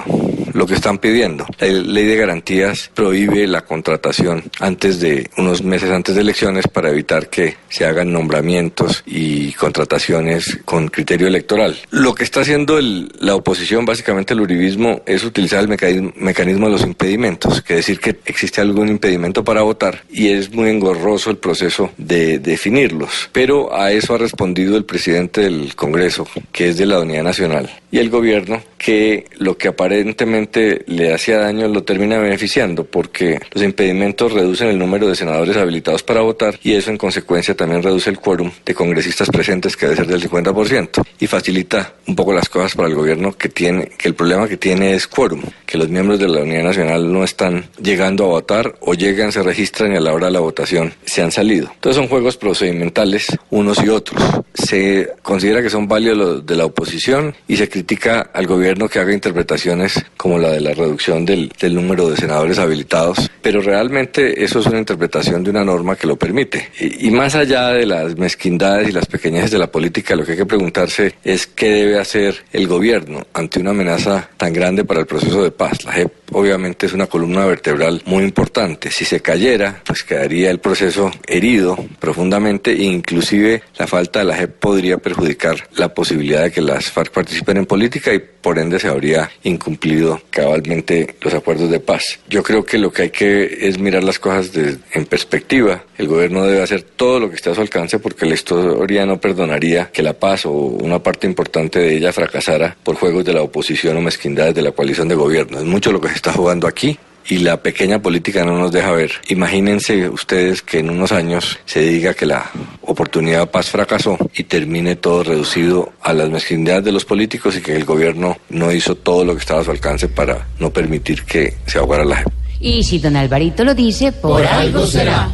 lo 0.52 0.66
que 0.66 0.74
están 0.74 0.98
pidiendo. 0.98 1.46
La 1.58 1.68
ley 1.68 2.04
de 2.06 2.16
garantías 2.16 2.90
prohíbe 2.94 3.46
la 3.46 3.62
contratación 3.62 4.44
antes 4.60 5.00
de 5.00 5.28
unos 5.36 5.62
meses 5.62 5.90
antes 5.90 6.14
de 6.14 6.20
elecciones 6.20 6.66
para 6.68 6.90
evitar 6.90 7.28
que 7.28 7.56
se 7.68 7.84
hagan 7.84 8.12
nombramientos 8.12 9.02
y 9.06 9.52
contrataciones 9.52 10.58
con 10.64 10.88
criterio 10.88 11.26
electoral. 11.26 11.76
Lo 11.90 12.14
que 12.14 12.24
está 12.24 12.40
haciendo 12.40 12.78
el- 12.78 13.10
la 13.20 13.34
oposición, 13.34 13.84
básicamente 13.84 14.34
el 14.34 14.40
uribismo, 14.40 15.02
es 15.06 15.24
utilizar 15.24 15.60
el 15.60 15.68
mecanismo, 15.68 16.12
mecanismo 16.16 16.66
de 16.66 16.72
los 16.72 16.82
impedimentos, 16.82 17.62
que 17.62 17.74
decir 17.74 18.00
que 18.00 18.16
existe 18.26 18.60
algún 18.60 18.88
impedimento 18.88 19.44
para 19.44 19.62
votar 19.62 20.02
y 20.10 20.28
es 20.28 20.52
muy 20.52 20.70
engorroso 20.70 21.30
el 21.30 21.36
proceso 21.38 21.90
de 21.96 22.38
definirlos. 22.38 23.28
Pero 23.32 23.74
a 23.74 23.92
eso 23.92 24.14
ha 24.14 24.18
respondido 24.18 24.76
el 24.76 24.84
presidente 24.84 25.42
del 25.42 25.74
Congreso, 25.74 26.26
que 26.52 26.68
es 26.70 26.78
de 26.78 26.86
la 26.86 27.00
Unidad 27.00 27.24
Nacional, 27.24 27.70
y 27.90 27.98
el 27.98 28.10
gobierno, 28.10 28.62
que 28.78 29.26
lo 29.38 29.58
que 29.58 29.68
aparentemente 29.68 30.39
le 30.86 31.12
hacía 31.12 31.38
daño 31.38 31.68
lo 31.68 31.82
termina 31.82 32.18
beneficiando, 32.18 32.84
porque 32.84 33.40
los 33.52 33.62
impedimentos 33.62 34.32
reducen 34.32 34.68
el 34.68 34.78
número 34.78 35.08
de 35.08 35.14
senadores 35.14 35.56
habilitados 35.56 36.02
para 36.02 36.20
votar 36.20 36.58
y 36.62 36.74
eso 36.74 36.90
en 36.90 36.98
consecuencia 36.98 37.54
también 37.54 37.82
reduce 37.82 38.10
el 38.10 38.18
quórum 38.18 38.50
de 38.64 38.74
congresistas 38.74 39.28
presentes, 39.28 39.76
que 39.76 39.86
debe 39.86 39.96
ser 39.96 40.06
del 40.06 40.28
50%, 40.28 41.02
y 41.18 41.26
facilita 41.26 41.94
un 42.06 42.16
poco 42.16 42.32
las 42.32 42.48
cosas 42.48 42.74
para 42.74 42.88
el 42.88 42.94
gobierno 42.94 43.32
que 43.36 43.48
tiene, 43.48 43.86
que 43.98 44.08
el 44.08 44.14
problema 44.14 44.48
que 44.48 44.56
tiene 44.56 44.94
es 44.94 45.06
quórum, 45.06 45.42
que 45.66 45.78
los 45.78 45.88
miembros 45.88 46.18
de 46.18 46.28
la 46.28 46.40
Unidad 46.42 46.64
Nacional 46.64 47.12
no 47.12 47.24
están 47.24 47.66
llegando 47.80 48.24
a 48.24 48.28
votar 48.28 48.74
o 48.80 48.94
llegan, 48.94 49.32
se 49.32 49.42
registran 49.42 49.92
y 49.92 49.96
a 49.96 50.00
la 50.00 50.12
hora 50.12 50.26
de 50.26 50.32
la 50.32 50.40
votación 50.40 50.92
se 51.04 51.22
han 51.22 51.30
salido. 51.32 51.70
Entonces 51.74 51.96
son 51.96 52.08
juegos 52.08 52.36
procedimentales 52.36 53.26
unos 53.50 53.82
y 53.82 53.88
otros. 53.88 54.22
Se 54.54 55.10
considera 55.22 55.62
que 55.62 55.70
son 55.70 55.88
válidos 55.88 56.16
los 56.16 56.46
de 56.46 56.56
la 56.56 56.64
oposición 56.64 57.34
y 57.46 57.56
se 57.56 57.68
critica 57.68 58.30
al 58.32 58.46
gobierno 58.46 58.88
que 58.88 58.98
haga 58.98 59.12
interpretaciones 59.12 60.04
como 60.16 60.29
la 60.38 60.50
de 60.50 60.60
la 60.60 60.72
reducción 60.72 61.24
del, 61.24 61.50
número 61.72 62.08
de 62.10 62.16
senadores 62.16 62.58
habilitados, 62.58 63.30
pero 63.42 63.60
realmente 63.60 64.42
eso 64.42 64.60
es 64.60 64.66
una 64.66 64.78
interpretación 64.78 65.42
de 65.44 65.50
una 65.50 65.64
norma 65.64 65.96
que 65.96 66.06
lo 66.06 66.16
permite. 66.16 66.70
Y, 66.78 67.08
y 67.08 67.10
más 67.10 67.34
allá 67.34 67.68
de 67.68 67.86
las 67.86 68.16
mezquindades 68.16 68.88
y 68.88 68.92
las 68.92 69.06
pequeñeces 69.06 69.50
de 69.50 69.58
la 69.58 69.70
política, 69.70 70.16
lo 70.16 70.24
que 70.24 70.32
hay 70.32 70.38
que 70.38 70.46
preguntarse 70.46 71.14
es 71.24 71.46
qué 71.46 71.70
debe 71.70 71.98
hacer 71.98 72.44
el 72.52 72.66
gobierno 72.66 73.26
ante 73.32 73.60
una 73.60 73.70
amenaza 73.70 74.28
tan 74.36 74.52
grande 74.52 74.84
para 74.84 75.00
el 75.00 75.06
proceso 75.06 75.42
de 75.42 75.50
paz. 75.50 75.84
La 75.84 75.92
JEP 75.92 76.12
obviamente 76.32 76.86
es 76.86 76.92
una 76.92 77.06
columna 77.06 77.44
vertebral 77.46 78.02
muy 78.06 78.24
importante. 78.24 78.90
Si 78.90 79.04
se 79.04 79.20
cayera, 79.20 79.82
pues 79.84 80.04
quedaría 80.04 80.50
el 80.50 80.60
proceso 80.60 81.10
herido 81.26 81.76
profundamente 81.98 82.72
e 82.72 82.84
inclusive 82.84 83.62
la 83.78 83.86
falta 83.86 84.20
de 84.20 84.26
la 84.26 84.36
JEP 84.36 84.58
podría 84.58 84.98
perjudicar 84.98 85.68
la 85.76 85.92
posibilidad 85.94 86.42
de 86.42 86.52
que 86.52 86.60
las 86.60 86.90
FARC 86.90 87.12
participen 87.12 87.58
en 87.58 87.66
política 87.66 88.12
y 88.12 88.18
por 88.18 88.58
ende 88.58 88.78
se 88.78 88.88
habría 88.88 89.30
incumplido 89.42 90.19
cabalmente 90.30 91.14
los 91.20 91.32
acuerdos 91.34 91.70
de 91.70 91.80
paz. 91.80 92.18
Yo 92.28 92.42
creo 92.42 92.64
que 92.64 92.78
lo 92.78 92.92
que 92.92 93.02
hay 93.02 93.10
que 93.10 93.68
es 93.68 93.78
mirar 93.78 94.04
las 94.04 94.18
cosas 94.18 94.52
de- 94.52 94.76
en 94.92 95.06
perspectiva. 95.06 95.84
El 95.98 96.08
gobierno 96.08 96.46
debe 96.46 96.62
hacer 96.62 96.82
todo 96.82 97.20
lo 97.20 97.30
que 97.30 97.36
esté 97.36 97.50
a 97.50 97.54
su 97.54 97.60
alcance 97.60 97.98
porque 97.98 98.26
la 98.26 98.34
historia 98.34 99.06
no 99.06 99.20
perdonaría 99.20 99.90
que 99.92 100.02
la 100.02 100.14
paz 100.14 100.46
o 100.46 100.50
una 100.52 101.02
parte 101.02 101.26
importante 101.26 101.78
de 101.78 101.96
ella 101.96 102.12
fracasara 102.12 102.76
por 102.82 102.96
juegos 102.96 103.24
de 103.24 103.32
la 103.32 103.42
oposición 103.42 103.96
o 103.96 104.00
mezquindades 104.00 104.54
de 104.54 104.62
la 104.62 104.72
coalición 104.72 105.08
de 105.08 105.14
gobierno. 105.14 105.58
Es 105.58 105.64
mucho 105.64 105.92
lo 105.92 106.00
que 106.00 106.08
se 106.08 106.14
está 106.16 106.32
jugando 106.32 106.66
aquí 106.66 106.98
y 107.30 107.38
la 107.38 107.62
pequeña 107.62 108.02
política 108.02 108.44
no 108.44 108.58
nos 108.58 108.72
deja 108.72 108.90
ver. 108.90 109.12
Imagínense 109.28 110.08
ustedes 110.08 110.62
que 110.62 110.80
en 110.80 110.90
unos 110.90 111.12
años 111.12 111.60
se 111.64 111.80
diga 111.80 112.12
que 112.12 112.26
la 112.26 112.50
oportunidad 112.82 113.40
de 113.40 113.46
paz 113.46 113.70
fracasó 113.70 114.18
y 114.34 114.44
termine 114.44 114.96
todo 114.96 115.22
reducido 115.22 115.92
a 116.02 116.12
las 116.12 116.28
mezquindades 116.28 116.84
de 116.84 116.90
los 116.90 117.04
políticos 117.04 117.56
y 117.56 117.60
que 117.60 117.76
el 117.76 117.84
gobierno 117.84 118.36
no 118.48 118.72
hizo 118.72 118.96
todo 118.96 119.24
lo 119.24 119.34
que 119.34 119.40
estaba 119.40 119.60
a 119.60 119.64
su 119.64 119.70
alcance 119.70 120.08
para 120.08 120.48
no 120.58 120.72
permitir 120.72 121.22
que 121.22 121.54
se 121.66 121.78
ahogara 121.78 122.04
la 122.04 122.16
gente. 122.16 122.32
Y 122.58 122.82
si 122.82 122.98
don 122.98 123.14
Alvarito 123.16 123.64
lo 123.64 123.74
dice, 123.74 124.10
por, 124.10 124.42
Por 124.42 124.46
algo 124.46 124.84
será. 124.84 125.30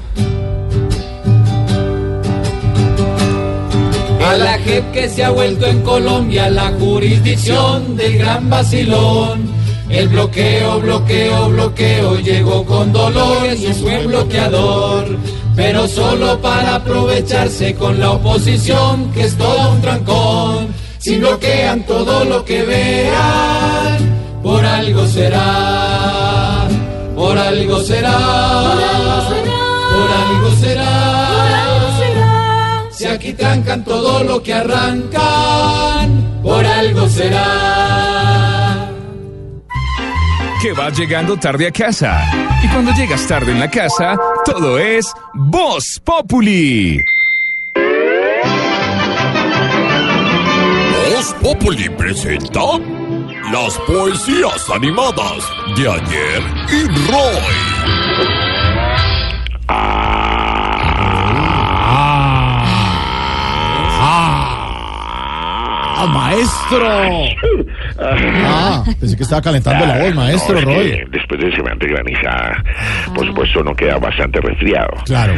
A 4.23 4.37
la 4.37 4.59
JEP 4.59 4.93
que 4.93 5.09
se 5.09 5.25
ha 5.25 5.31
vuelto 5.31 5.67
en 5.67 5.81
Colombia 5.81 6.51
la 6.51 6.69
jurisdicción 6.73 7.97
del 7.97 8.19
gran 8.19 8.51
vacilón. 8.51 9.66
El 9.89 10.09
bloqueo, 10.09 10.81
bloqueo, 10.81 11.49
bloqueo 11.49 12.19
llegó 12.19 12.65
con 12.65 12.93
dolor 12.93 13.47
y 13.57 13.67
es 13.67 13.81
buen 13.83 14.09
bloqueador. 14.09 15.17
pero 15.55 15.89
solo 15.89 16.39
para 16.43 16.75
aprovecharse 16.77 17.75
con 17.75 17.99
la 17.99 18.11
oposición, 18.11 19.11
que 19.13 19.23
es 19.23 19.37
todo 19.37 19.71
un 19.73 19.81
trancón. 19.81 20.69
Si 20.99 21.17
bloquean 21.17 21.87
todo 21.87 22.25
lo 22.25 22.45
que 22.45 22.63
vean, 22.63 24.41
por 24.43 24.63
algo 24.65 25.07
será, 25.07 26.69
por 27.15 27.39
algo 27.39 27.81
será, 27.81 28.19
por 29.95 30.11
algo 30.11 30.51
será, 30.61 31.63
Si 32.91 33.07
aquí 33.07 33.33
trancan 33.33 33.83
todo 33.83 34.25
lo 34.25 34.43
que 34.43 34.53
arrancan, 34.53 36.41
por 36.43 36.67
algo 36.67 37.09
será. 37.09 38.06
Que 40.63 40.73
vas 40.73 40.99
llegando 40.99 41.37
tarde 41.37 41.69
a 41.69 41.71
casa. 41.71 42.23
Y 42.63 42.69
cuando 42.69 42.91
llegas 42.93 43.27
tarde 43.27 43.53
en 43.53 43.61
la 43.61 43.71
casa, 43.71 44.19
todo 44.45 44.79
es 44.79 45.13
Voz 45.35 46.01
Populi. 46.03 47.05
Voz 51.15 51.35
Populi 51.43 51.89
presenta 51.91 52.61
las 53.53 53.79
poesías 53.87 54.71
animadas 54.71 55.45
de 55.77 55.89
ayer 55.89 56.43
y 56.73 56.87
Roy. 57.11 58.47
¡Ah, 59.69 60.26
maestro! 66.05 66.87
Ah, 67.99 68.85
pensé 69.01 69.17
que 69.17 69.23
estaba 69.23 69.41
calentando 69.41 69.87
la 69.87 69.99
voz, 69.99 70.15
maestro 70.15 70.55
No, 70.55 70.59
es 70.61 70.67
que 70.67 70.75
Roy. 70.75 71.05
Después 71.11 71.41
de 71.41 71.51
semejante 71.53 71.87
granizada, 71.87 72.63
por 73.15 73.27
supuesto, 73.27 73.61
uno 73.61 73.75
queda 73.75 73.97
bastante 73.99 74.41
resfriado. 74.41 74.89
Claro. 75.07 75.33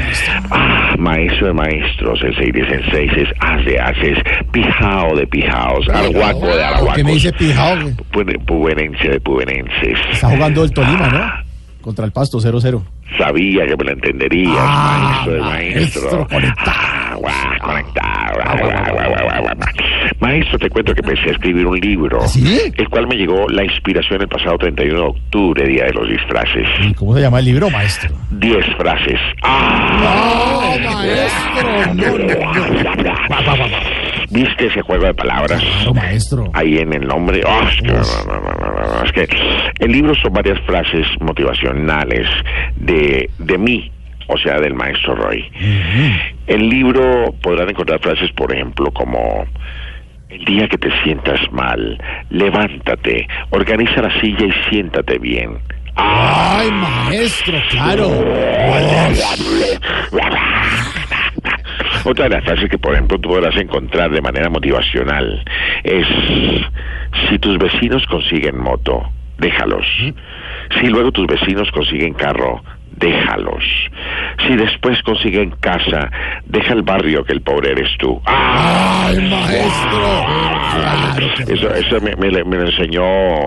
Ah, 0.51 0.95
maestro 0.99 1.49
de 1.49 1.53
maestros, 1.53 2.19
6 2.21 2.53
de 2.53 2.67
senseis, 2.69 3.13
as 3.41 3.65
de 3.65 3.79
ases, 3.79 4.19
pijao 4.51 5.15
de 5.17 5.27
pijaos, 5.27 5.89
arhuaco 5.89 6.47
de 6.47 6.53
¿Por 6.53 6.61
arhuacos. 6.61 6.95
qué 6.97 7.05
me 7.05 7.13
dice 7.13 7.33
pijao? 7.33 7.77
Pu- 8.13 8.45
Pubenense 8.47 9.09
de 9.09 9.21
pubenenses. 9.21 9.99
Está 10.13 10.29
jugando 10.31 10.65
el 10.65 10.73
Tolima, 10.73 11.09
¿no? 11.09 11.49
Contra 11.83 12.05
el 12.05 12.13
Pasto 12.13 12.39
0-0. 12.41 12.83
Sabía 13.17 13.65
que 13.67 13.77
me 13.77 13.85
lo 13.85 13.93
entenderías, 13.93 14.53
Ah, 14.59 15.25
maestro 15.25 15.33
de 15.35 15.41
maestro. 15.41 16.27
Ah, 16.67 17.15
guau, 17.17 17.33
conectado, 17.63 18.41
guau, 18.43 18.57
guau, 18.59 18.69
guau, 18.69 18.95
guau, 18.95 19.25
guau, 19.25 19.43
guau. 19.43 19.55
Maestro, 20.21 20.59
te 20.59 20.71
cuento 20.71 20.95
que 20.95 21.01
empecé 21.01 21.29
a 21.29 21.33
escribir 21.33 21.67
un 21.67 21.79
libro, 21.79 22.21
el 22.77 22.89
cual 22.89 23.07
me 23.07 23.17
llegó 23.17 23.49
la 23.49 23.65
inspiración 23.65 24.23
el 24.23 24.29
pasado 24.29 24.59
31 24.59 24.95
de 24.95 25.07
octubre, 25.07 25.67
Día 25.67 25.85
de 25.85 25.93
los 25.93 26.09
Disfraces. 26.09 26.67
¿Y 26.83 26.95
¿Cómo 26.95 27.15
se 27.15 27.21
llama 27.21 27.39
el 27.39 27.45
libro, 27.45 27.71
maestro? 27.71 28.11
Diez 28.31 28.65
frases. 28.77 29.21
¡Ah! 29.43 30.75
¿Viste 34.31 34.67
ese 34.67 34.83
juego 34.83 35.07
de 35.07 35.15
palabras? 35.15 35.63
maestro. 35.95 36.51
Ahí 36.53 36.79
en 36.79 36.93
el 36.93 37.07
nombre. 37.07 37.43
¡Oh, 37.47 37.63
es, 37.69 37.77
que, 37.81 37.89
no, 37.89 37.95
no, 37.95 38.41
no, 38.41 38.53
no, 38.53 38.71
no, 38.73 38.99
no, 38.99 39.05
es 39.05 39.13
que 39.13 39.29
el 39.79 39.93
libro 39.93 40.15
son 40.17 40.33
varias 40.33 40.61
frases 40.67 41.07
motivacionales 41.21 42.27
de, 42.77 43.31
de 43.39 43.59
mí, 43.59 43.91
o 44.27 44.37
sea, 44.37 44.61
del 44.61 44.75
maestro 44.75 45.15
Roy. 45.15 45.45
El 46.47 46.69
libro 46.69 47.35
podrán 47.43 47.71
encontrar 47.71 48.01
frases, 48.01 48.31
por 48.33 48.53
ejemplo, 48.53 48.91
como... 48.93 49.47
El 50.29 50.45
día 50.45 50.69
que 50.69 50.77
te 50.77 50.91
sientas 51.03 51.41
mal, 51.53 51.99
levántate, 52.29 53.27
organiza 53.49 54.03
la 54.03 54.21
silla 54.21 54.45
y 54.45 54.53
siéntate 54.69 55.19
bien. 55.19 55.59
¡Ay, 55.95 56.71
maestro! 56.71 57.59
¡Claro! 57.71 58.11
Otra 62.05 62.25
de 62.25 62.31
las 62.31 62.45
frases 62.45 62.69
que, 62.69 62.77
por 62.77 62.93
ejemplo, 62.93 63.19
tú 63.19 63.31
podrás 63.31 63.57
encontrar 63.57 64.11
de 64.11 64.21
manera 64.21 64.51
motivacional 64.51 65.43
es, 65.83 66.07
si 67.29 67.39
tus 67.39 67.57
vecinos 67.59 68.05
consiguen 68.07 68.59
moto, 68.59 69.11
déjalos. 69.39 69.87
Si 70.79 70.89
luego 70.89 71.11
tus 71.11 71.27
vecinos 71.27 71.71
consiguen 71.71 72.13
carro, 72.13 72.63
déjalos. 72.99 73.65
Si 74.47 74.57
después 74.57 75.01
consiguen 75.03 75.51
casa, 75.61 76.11
deja 76.47 76.73
el 76.75 76.83
barrio 76.83 77.25
que 77.25 77.33
el 77.33 77.41
pobre 77.43 77.73
eres 77.73 77.89
tú. 77.99 78.21
¡Ay, 78.25 79.17
maestro! 79.29 80.27
Eso, 81.55 81.75
eso 81.75 82.01
me, 82.01 82.15
me- 82.17 82.45
me 82.45 82.57
lo 82.57 82.67
enseñó 82.69 83.03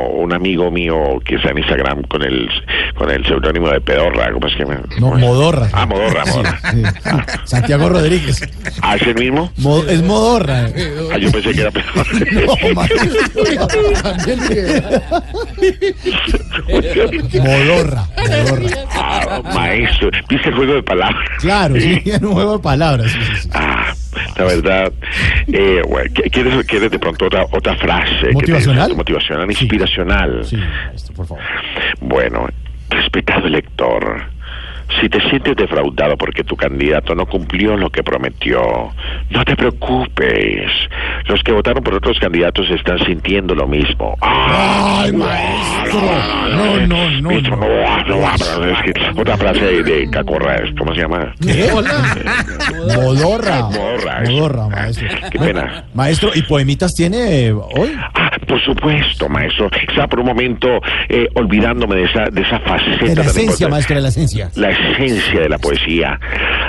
un 0.10 0.34
amigo 0.34 0.70
mío 0.72 1.20
que 1.24 1.36
está 1.36 1.50
en 1.52 1.60
Instagram 1.60 2.04
con 2.04 2.22
el 2.24 2.50
con 2.96 3.10
el 3.10 3.26
seudónimo 3.26 3.70
de 3.70 3.80
Pedorra. 3.82 4.32
¿Cómo 4.32 4.48
es 4.48 4.56
que 4.56 4.66
me.? 4.66 4.76
No, 5.00 5.12
Modorra. 5.16 5.68
Ah, 5.74 5.86
Modorra, 5.86 6.26
Modorra. 6.26 6.60
Sí, 6.72 6.84
sí. 6.84 7.10
Santiago 7.46 7.90
Rodríguez. 7.90 8.42
¿Ah, 8.82 8.96
es 8.96 9.02
el 9.04 9.16
mismo? 9.16 9.52
Mo- 9.58 9.84
es 9.84 10.02
Modorra. 10.04 10.66
Ah, 11.14 11.18
yo 11.18 11.32
pensé 11.32 11.52
que 11.54 11.62
era 11.62 11.72
Pedorra. 11.72 12.12
No, 12.32 12.76
maestro. 12.76 13.10
Modorra. 17.44 18.06
Modorra. 18.18 18.70
Ah, 18.96 19.41
maestro, 19.44 20.10
¿viste 20.30 20.50
el 20.50 20.56
juego 20.56 20.74
de 20.76 20.84
palabras? 20.84 21.28
Claro, 21.40 21.76
sí, 21.76 22.02
en 22.06 22.26
un 22.26 22.34
juego 22.34 22.58
de 22.58 22.64
palabras. 22.64 23.12
sí, 23.12 23.20
sí, 23.22 23.36
sí. 23.44 23.50
Ah, 23.54 23.94
la 24.38 24.44
verdad, 24.46 24.92
eh, 25.48 25.82
bueno, 25.88 26.10
¿qu- 26.14 26.32
¿quieres, 26.32 26.66
¿quieres 26.66 26.92
de 26.92 27.00
pronto 27.00 27.26
otra, 27.26 27.46
otra 27.52 27.76
frase? 27.78 28.12
que 28.22 28.28
te- 28.28 28.34
¿Motivacional? 28.34 28.96
motivacional, 28.96 29.50
inspiracional. 29.52 30.46
Sí, 30.46 30.58
maestro, 30.58 31.16
por 31.16 31.28
favor. 31.28 31.44
Bueno, 32.02 32.48
respetado 32.90 33.48
elector, 33.48 34.24
si 35.00 35.10
te 35.10 35.22
sientes 35.30 35.56
defraudado 35.56 36.18
porque 36.18 36.44
tu 36.44 36.56
candidato 36.56 37.16
no 37.16 37.26
cumplió 37.26 37.78
lo 37.78 37.90
que 37.90 38.04
prometió, 38.04 38.92
no 39.30 39.46
te 39.46 39.56
preocupes. 39.56 40.72
Los 41.28 41.42
que 41.44 41.52
votaron 41.52 41.84
por 41.84 41.96
otros 41.96 42.20
candidatos 42.20 42.70
están 42.70 43.00
sintiendo 43.06 43.56
lo 43.56 43.68
mismo. 43.68 44.18
¡Ay, 44.22 45.12
maestro! 45.14 46.02
No, 46.50 46.88
no, 46.88 47.12
no. 47.22 47.32
No, 47.32 47.42
no, 47.42 48.38
no, 48.58 48.66
es 48.66 48.82
que 48.84 48.94
otra 49.20 49.38
frase 49.38 49.64
de, 49.64 49.84
de 49.84 50.10
Cacorra, 50.10 50.62
¿cómo 50.78 50.94
se 50.94 51.02
llama? 51.02 51.34
¿Qué? 51.42 51.70
Modorra. 52.96 53.70
Modorra, 54.28 54.68
maestro. 54.68 55.08
Qué 55.32 55.40
pena. 55.40 55.86
Maestro, 55.94 56.32
¿y 56.34 56.42
poemitas 56.44 56.94
tiene 56.94 57.48
eh, 57.48 57.54
hoy? 57.54 57.96
Ah, 58.14 58.32
por 58.48 58.62
supuesto, 58.64 59.30
maestro. 59.30 59.70
Estaba 59.88 60.08
por 60.08 60.20
un 60.20 60.26
momento 60.26 60.68
eh, 61.10 61.28
olvidándome 61.36 61.96
de 61.96 62.04
esa, 62.04 62.26
de 62.32 62.42
esa 62.42 62.60
faceta. 62.60 63.06
De 63.06 63.16
la 63.16 63.24
esencia, 63.24 63.68
maestro, 63.68 63.96
de 63.96 64.02
la 64.02 64.10
esencia. 64.10 64.52
La 64.56 64.70
esencia 64.92 65.42
de 65.42 65.50
la 65.50 65.58
poesía. 65.58 66.20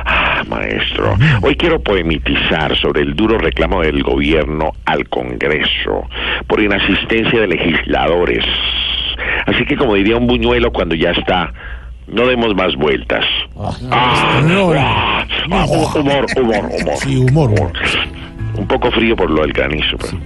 Ah, 0.05 0.43
maestro. 0.49 1.17
Hoy 1.43 1.55
quiero 1.57 1.81
poemitizar 1.81 2.77
sobre 2.79 3.03
el 3.03 3.15
duro 3.15 3.39
reclamo 3.39 3.81
del 3.83 4.03
gobierno 4.03 4.73
al 4.85 5.09
Congreso 5.09 6.09
por 6.47 6.61
inasistencia 6.61 7.41
de 7.41 7.47
legisladores. 7.49 8.45
Así 9.47 9.65
que, 9.65 9.77
como 9.77 9.95
diría 9.95 10.17
un 10.17 10.27
buñuelo 10.27 10.73
cuando 10.73 10.95
ya 10.95 11.11
está, 11.11 11.53
no 12.07 12.27
demos 12.27 12.55
más 12.55 12.75
vueltas. 12.77 13.25
Ah, 13.91 14.41
no, 14.47 14.73
ah, 14.77 15.25
ah, 15.51 15.67
hu- 15.67 16.01
humor, 16.01 16.27
humor, 16.37 16.57
humor. 16.81 16.97
Sí, 16.97 17.17
humor, 17.17 17.51
humor. 17.51 17.73
Un 18.57 18.67
poco 18.67 18.91
frío 18.91 19.17
por 19.17 19.31
lo 19.31 19.43
del 19.43 19.53
granizo, 19.53 19.97
pero. 19.99 20.19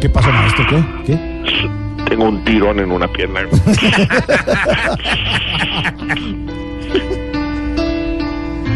¿Qué 0.00 0.08
pasó, 0.08 0.30
maestro? 0.32 0.64
¿Qué? 0.68 0.82
¿Qué? 1.06 1.18
Tengo 2.08 2.24
un 2.24 2.44
tirón 2.44 2.78
en 2.78 2.90
una 2.92 3.08
pierna. 3.08 3.40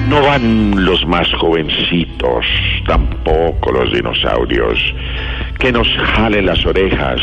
No 0.08 0.20
van 0.20 0.84
los 0.84 1.06
más 1.06 1.26
jovencitos, 1.40 2.44
tampoco 2.86 3.72
los 3.72 3.90
dinosaurios. 3.94 4.78
Que 5.62 5.70
nos 5.70 5.86
jalen 6.16 6.46
las 6.46 6.66
orejas, 6.66 7.20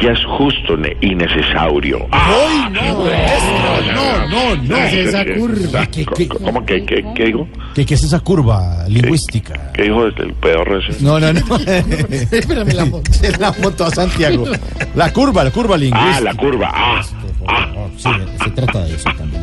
ya 0.00 0.12
es 0.12 0.24
justo 0.24 0.74
ne- 0.76 0.96
y 1.02 1.14
necesario. 1.14 2.06
¡Ay, 2.10 2.70
no! 2.72 3.04
No, 3.04 4.26
no, 4.26 4.56
no. 4.62 4.74
¿Qué 4.76 5.02
es 5.02 5.08
esa 5.08 5.24
curva? 5.26 5.86
¿Qué, 5.86 6.06
qué, 6.16 6.28
¿Cómo 6.28 6.64
que 6.64 6.82
qué, 6.86 7.04
qué 7.14 7.24
digo? 7.26 7.46
qué- 7.74 7.84
qué 7.84 7.92
es 7.94 8.02
esa 8.04 8.20
curva 8.20 8.88
lingüística? 8.88 9.70
¿Qué 9.74 9.82
dijo 9.82 10.06
el, 10.06 10.34
ese? 10.88 11.04
No, 11.04 11.20
no, 11.20 11.30
no. 11.34 11.40
Espérame 12.32 12.72
la 12.72 12.84
moto. 12.86 13.10
La 13.38 13.52
moto 13.62 13.84
a 13.84 13.90
Santiago. 13.90 14.46
La 14.94 15.12
curva, 15.12 15.44
la 15.44 15.50
curva 15.50 15.76
lingüística. 15.76 16.16
Ah, 16.16 16.20
la 16.22 16.34
curva. 16.34 16.70
Ah, 16.74 17.02
Sí, 17.96 18.10
se 18.42 18.50
trata 18.50 18.84
de 18.84 18.94
eso 18.94 19.10
también. 19.16 19.42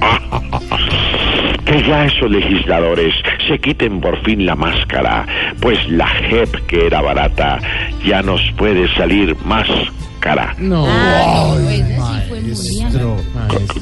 que 1.66 1.84
ya 1.84 2.06
esos 2.06 2.30
legisladores 2.30 3.14
se 3.48 3.60
quiten 3.60 4.02
por 4.02 4.22
fin 4.24 4.46
la 4.46 4.56
máscara, 4.56 5.26
pues 5.62 5.78
la 5.90 6.08
JEP 6.08 6.66
que 6.68 6.88
era 6.88 7.02
barata 7.02 7.60
ya 8.06 8.22
nos 8.22 8.42
puede 8.58 8.94
salir 8.96 9.36
más 9.46 9.68
cara. 10.22 10.56
No. 10.58 10.86
Ah, 10.88 11.58
ese 11.60 11.84
sí 11.86 12.24
fue 12.30 12.40
muy 12.40 12.70
bien. 12.70 12.92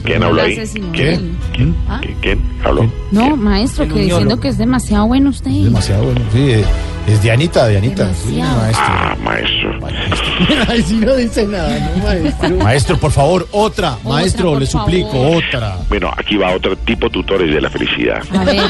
¿Quién 0.04 0.24
habló 0.24 0.42
ahí? 0.42 0.56
¿Quién? 0.94 1.38
¿Quién? 1.54 1.76
¿Ah? 1.88 2.00
¿Quién? 2.02 2.18
¿Quién 2.22 2.40
habló? 2.66 2.92
No, 3.12 3.36
maestro, 3.36 3.88
que 3.88 4.00
diciendo 4.02 4.40
que 4.40 4.48
es 4.48 4.58
demasiado 4.58 5.06
bueno 5.06 5.30
usted. 5.30 5.52
Demasiado 5.52 6.06
bueno. 6.06 6.22
Sí, 6.34 6.52
eh, 6.52 6.66
es 7.08 7.22
Dianita, 7.22 7.68
Dianita. 7.68 8.12
Sí, 8.16 8.38
maestro. 8.42 8.86
Ah, 8.88 9.16
maestro. 9.24 9.80
Ay, 10.68 10.82
sí 10.82 10.96
no 10.96 11.16
dice 11.16 11.46
nada, 11.46 11.92
no, 11.96 12.04
maestro. 12.04 12.50
Maestro, 12.58 12.98
por 12.98 13.12
favor, 13.12 13.48
otra. 13.52 13.98
Maestro, 14.04 14.52
por 14.52 14.60
le 14.62 14.66
suplico, 14.66 15.12
favor. 15.12 15.44
otra. 15.48 15.78
Bueno, 15.90 16.12
aquí 16.18 16.38
va 16.38 16.56
otro 16.56 16.76
tipo 16.78 17.10
tutores 17.10 17.54
de 17.54 17.62
la 17.62 17.70
felicidad. 17.70 18.24
A 18.34 18.44
ver. 18.44 18.62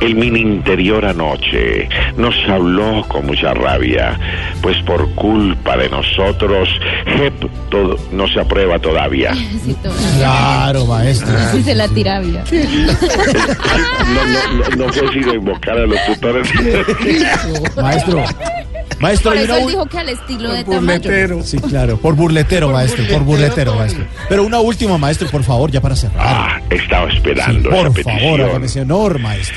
El 0.05 0.15
mini 0.17 0.41
interior 0.41 1.05
anoche 1.05 1.89
nos 2.17 2.35
habló 2.49 3.05
con 3.09 3.27
mucha 3.27 3.55
rabia, 3.55 4.19
pues 4.61 4.77
por 4.83 5.09
culpa 5.15 5.77
de 5.77 5.89
nosotros, 5.89 6.69
JEP 7.17 7.45
todo, 7.71 7.97
no 8.13 8.29
se 8.29 8.41
aprueba 8.41 8.79
todavía. 8.79 9.33
Sí. 9.65 9.75
Claro, 10.19 10.85
maestro. 10.87 11.29
Sí 11.53 11.63
se 11.63 11.75
la 11.75 11.89
tirabia. 11.89 12.45
No, 12.53 14.25
no, 14.27 14.77
no, 14.77 14.87
no 14.87 14.93
fue 14.93 15.13
sino 15.13 15.35
invocar 15.35 15.79
a 15.79 15.87
los 15.87 15.99
tutores. 16.07 16.47
Maestro. 17.83 18.25
Maestro, 19.01 19.33
Por 19.33 19.41
eso 19.41 19.53
una 19.53 19.59
él 19.59 19.65
ul- 19.65 19.71
dijo 19.71 19.87
que 19.87 19.99
al 19.99 20.09
estilo 20.09 20.53
de 20.53 20.65
Tamayo. 20.65 21.43
Sí, 21.43 21.59
claro, 21.59 21.97
por 21.99 22.15
burletero, 22.15 22.71
maestro, 22.71 23.05
por 23.11 23.23
burletero, 23.23 23.75
maestro. 23.75 24.05
Pero 24.29 24.45
una 24.45 24.61
última, 24.61 24.97
maestro, 24.99 25.29
por 25.31 25.43
favor, 25.43 25.71
ya 25.71 25.81
para 25.81 25.97
cerrar. 25.97 26.17
Ah, 26.21 26.61
estaba 26.71 27.11
Sí, 27.11 27.17
esperando 27.17 27.71
por 27.71 28.03
favor, 28.03 28.41
hágame 28.43 28.67
ese 28.67 28.83
honor, 28.83 29.19
maestro. 29.19 29.57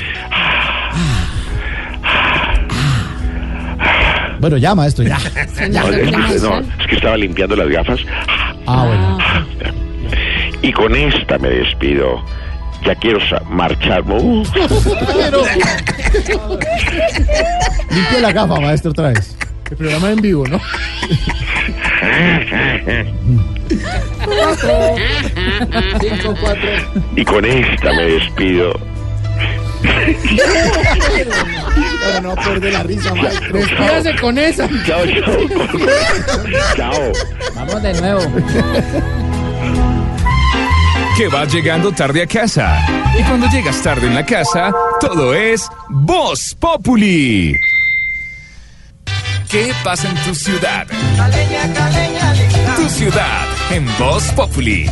Bueno, 4.40 4.56
ya, 4.56 4.74
maestro, 4.74 5.04
ya. 5.04 5.18
No, 5.18 5.88
es, 5.88 5.96
que, 5.96 6.10
no, 6.40 6.58
es 6.58 6.86
que 6.88 6.94
estaba 6.96 7.16
limpiando 7.16 7.56
las 7.56 7.68
gafas. 7.68 8.00
Ah, 8.66 8.84
bueno. 8.86 9.18
Y 10.62 10.72
con 10.72 10.94
esta 10.94 11.38
me 11.38 11.48
despido. 11.48 12.22
Ya 12.84 12.94
quiero 12.94 13.18
marcharme. 13.48 14.14
Pero... 15.16 15.42
Limpia 17.90 18.20
la 18.20 18.32
gafa, 18.32 18.60
maestro, 18.60 18.92
otra 18.92 19.08
vez. 19.08 19.36
El 19.70 19.76
programa 19.76 20.10
en 20.12 20.20
vivo, 20.22 20.46
¿no? 20.46 20.60
Cinco, 26.00 26.34
cuatro. 26.40 26.70
y 27.16 27.24
con 27.24 27.44
esta 27.44 27.92
me 27.92 28.02
despido. 28.04 28.72
Para 32.04 32.20
no 32.20 32.34
perder 32.34 32.72
la 32.72 32.82
risa, 32.82 33.14
maestro. 33.14 33.58
Despídase 33.58 34.16
con 34.20 34.38
esa. 34.38 34.68
Chao, 34.86 35.04
chao. 35.06 35.36
chao. 36.76 37.12
Vamos 37.54 37.82
de 37.82 37.92
nuevo. 38.00 38.20
Que 41.16 41.28
vas 41.28 41.52
llegando 41.52 41.92
tarde 41.92 42.22
a 42.22 42.26
casa. 42.26 42.86
Y 43.18 43.22
cuando 43.24 43.48
llegas 43.48 43.82
tarde 43.82 44.06
en 44.06 44.14
la 44.14 44.24
casa, 44.24 44.72
todo 45.00 45.34
es 45.34 45.68
Voz 45.88 46.56
Populi. 46.58 47.54
¿Qué 49.48 49.72
pasa 49.82 50.08
en 50.08 50.16
tu 50.24 50.34
ciudad? 50.34 50.86
Tu 52.76 52.88
ciudad 52.88 53.46
en 53.70 53.86
Voz 53.98 54.24
Populi. 54.32 54.88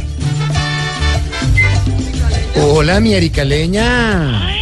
Hola, 2.57 3.01
mi 3.01 3.15
aricaleña. 3.15 4.56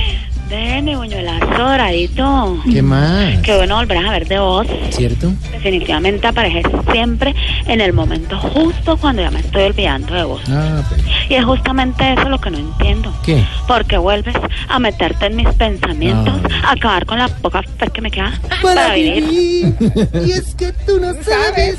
Deme, 0.48 0.96
buñuelazo 0.96 1.46
doradito. 1.46 2.60
¿Qué 2.70 2.82
más? 2.82 3.38
Qué 3.38 3.56
bueno 3.56 3.76
volver 3.76 3.98
a 3.98 4.10
ver 4.10 4.28
de 4.28 4.38
vos. 4.38 4.66
¿Cierto? 4.90 5.32
Definitivamente 5.52 6.26
apareces 6.26 6.64
siempre 6.92 7.34
en 7.66 7.80
el 7.80 7.92
momento 7.92 8.38
justo 8.38 8.96
cuando 8.96 9.22
ya 9.22 9.30
me 9.30 9.40
estoy 9.40 9.64
olvidando 9.64 10.14
de 10.14 10.24
vos. 10.24 10.42
Ah, 10.48 10.82
pues. 10.88 11.02
Y 11.30 11.34
es 11.34 11.44
justamente 11.44 12.12
eso 12.12 12.28
lo 12.28 12.38
que 12.38 12.50
no 12.50 12.58
entiendo. 12.58 13.12
¿Qué? 13.24 13.42
Porque 13.66 13.96
vuelves 13.96 14.36
a 14.68 14.78
meterte 14.78 15.26
en 15.26 15.36
mis 15.36 15.48
pensamientos, 15.54 16.34
a 16.62 16.72
acabar 16.72 17.06
con 17.06 17.18
la 17.18 17.28
poca 17.28 17.62
fe 17.62 17.88
que 17.88 18.00
me 18.02 18.10
queda 18.10 18.32
para, 18.62 18.94
vivir. 18.94 19.74
Y 20.26 20.32
es 20.32 20.54
que 20.54 20.72
tú 20.72 21.00
no 21.00 21.14
sabes 21.22 21.78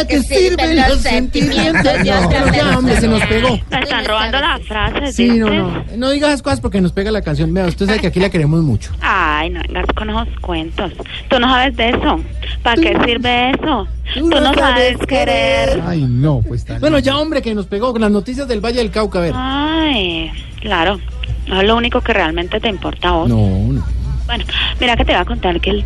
para 0.00 0.08
qué 0.08 0.22
sirven 0.22 0.76
los 0.76 1.00
sentimientos. 1.00 1.82
de 1.84 1.98
No, 1.98 2.52
ya, 2.52 2.78
hombre, 2.78 3.00
se 3.00 3.08
nos 3.08 3.24
pegó. 3.26 3.58
Me 3.70 3.80
están 3.80 4.04
robando 4.04 4.40
las 4.40 4.62
frases. 4.62 5.14
Sí, 5.16 5.28
no, 5.30 5.48
no. 5.48 5.84
No 5.96 6.10
digas 6.10 6.30
esas 6.30 6.42
cosas 6.42 6.60
porque 6.60 6.80
nos 6.80 6.92
pega 6.92 7.10
la 7.10 7.22
canción. 7.22 7.52
Vea, 7.52 7.66
usted 7.66 7.86
sabe 7.86 8.00
que 8.00 8.06
aquí 8.08 8.20
la 8.20 8.30
queremos 8.30 8.62
mucho. 8.62 8.92
Ay, 9.00 9.50
no 9.50 9.60
vengas 9.60 9.86
con 9.94 10.10
esos 10.10 10.28
cuentos. 10.40 10.92
Tú 11.28 11.38
no 11.38 11.48
sabes 11.48 11.76
de 11.76 11.90
eso. 11.90 12.20
¿Para 12.62 12.80
qué 12.80 12.96
sirve 13.04 13.50
eso? 13.50 13.86
Tú 14.14 14.28
no 14.28 14.54
sabes 14.54 14.98
querer. 15.06 15.82
Ay, 15.86 16.04
no, 16.08 16.40
pues 16.46 16.64
tal. 16.64 16.80
Bueno, 16.80 16.98
ya, 16.98 17.16
hombre, 17.18 17.42
que 17.42 17.54
nos 17.54 17.66
pegó 17.66 17.92
con 17.92 18.00
las 18.00 18.10
noticias 18.10 18.48
del 18.48 18.60
Valle 18.64 18.78
del 18.78 18.90
Cauca, 18.90 19.18
a 19.18 19.22
ver. 19.22 19.32
Ay, 19.36 20.30
claro. 20.60 21.00
No 21.46 21.60
es 21.60 21.66
lo 21.66 21.76
único 21.76 22.00
que 22.00 22.12
realmente 22.12 22.60
te 22.60 22.68
importa 22.68 23.08
a 23.08 23.12
vos. 23.12 23.28
No, 23.28 23.36
no. 23.72 23.84
Bueno, 24.26 24.44
mira 24.78 24.96
que 24.96 25.04
te 25.04 25.12
voy 25.12 25.20
a 25.20 25.24
contar 25.24 25.60
que 25.60 25.70
el... 25.70 25.84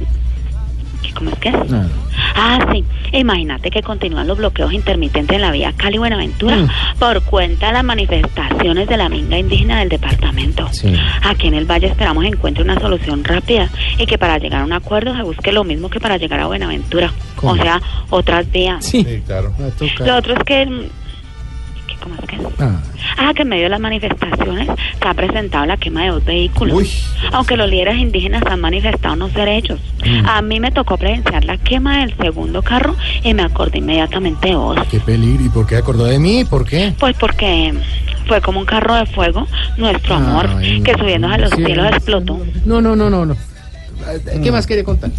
¿Cómo 1.13 1.31
es 1.31 1.39
que 1.39 1.49
es? 1.51 1.71
no. 1.71 1.83
Ah, 2.37 2.59
sí. 2.73 2.85
Imagínate 3.13 3.71
que 3.71 3.83
continúan 3.83 4.27
los 4.27 4.39
bloqueos 4.39 4.73
intermitentes 4.73 5.35
en 5.37 5.43
la 5.43 5.51
vía 5.53 5.73
Cali-Buenaventura 5.77 6.57
Mm. 6.57 6.69
por 6.99 7.23
cuenta 7.23 7.69
de 7.69 7.73
las 7.75 7.85
manifestaciones 7.85 8.89
de 8.89 8.97
la 8.97 9.09
minga 9.09 9.39
indígena 9.39 9.81
del 9.81 9.89
departamento. 9.89 10.69
Sí. 10.73 10.95
Aquí 11.23 11.47
en 11.49 11.55
el 11.55 11.65
Valle 11.65 11.87
esperamos 11.89 12.25
encuentre 12.25 12.63
una 12.65 12.79
solución 12.81 13.23
rápida 13.25 13.69
y 13.99 14.07
que 14.07 14.19
para 14.19 14.39
llegar 14.39 14.63
a 14.63 14.65
un 14.65 14.73
acuerdo 14.73 15.15
se 15.17 15.23
busque 15.23 15.53
lo 15.53 15.65
mismo 15.65 15.89
que 15.91 16.01
para 16.01 16.17
llegar 16.17 16.41
a 16.41 16.47
Buenaventura. 16.47 17.13
¿Cómo? 17.37 17.53
O 17.53 17.57
sea, 17.57 17.81
otras 18.11 18.51
vías. 18.51 18.85
Sí. 18.85 19.05
claro. 19.27 19.53
Lo 20.01 20.17
otro 20.17 20.35
es 20.35 20.45
que... 20.45 20.89
mm, 21.97 22.03
¿Cómo 22.03 22.15
es 22.15 22.29
que? 22.29 22.39
Ah. 22.59 22.81
Ah, 23.17 23.33
que 23.35 23.43
en 23.43 23.49
medio 23.49 23.65
de 23.65 23.69
las 23.71 23.81
manifestaciones 23.81 24.69
se 25.01 25.09
ha 25.09 25.15
presentado 25.15 25.67
la 25.67 25.77
quema 25.77 26.03
de 26.03 26.09
dos 26.09 26.25
vehículos. 26.25 26.77
Uy. 26.77 26.91
Aunque 27.33 27.57
los 27.57 27.69
líderes 27.69 27.97
indígenas 27.97 28.43
han 28.47 28.61
manifestado 28.61 29.15
unos 29.15 29.35
derechos. 29.35 29.81
Mm. 30.05 30.27
A 30.27 30.43
mí 30.43 30.61
me 30.61 30.71
tocó 30.71 30.97
presenciar 30.97 31.45
la 31.45 31.57
quema 31.59 32.01
del 32.01 32.17
segundo 32.17 32.63
carro 32.63 32.95
y 33.23 33.35
me 33.35 33.43
acordé 33.43 33.79
inmediatamente 33.79 34.49
de 34.49 34.57
vos. 34.57 34.79
Qué 34.91 35.01
peligro. 35.01 35.45
¿Y 35.45 35.49
por 35.49 35.67
qué 35.67 35.77
acordó 35.77 36.05
de 36.05 36.19
mí? 36.19 36.45
¿Por 36.45 36.65
qué? 36.65 36.95
Pues 36.99 37.17
porque 37.19 37.75
fue 38.27 38.41
como 38.41 38.61
un 38.61 38.67
carro 38.67 38.95
de 38.95 39.07
fuego, 39.07 39.47
nuestro 39.77 40.15
amor, 40.17 40.49
Ay, 40.59 40.81
que 40.83 40.95
subiendo 40.95 41.29
a 41.29 41.39
los 41.39 41.51
sí. 41.51 41.65
cielos 41.65 41.87
explotó. 41.89 42.41
No, 42.65 42.81
no, 42.81 42.97
no, 42.97 43.11
no, 43.11 43.27
no. 43.27 43.37
¿Qué 44.43 44.51
más 44.51 44.67
quiere 44.67 44.85
contar? 44.85 45.11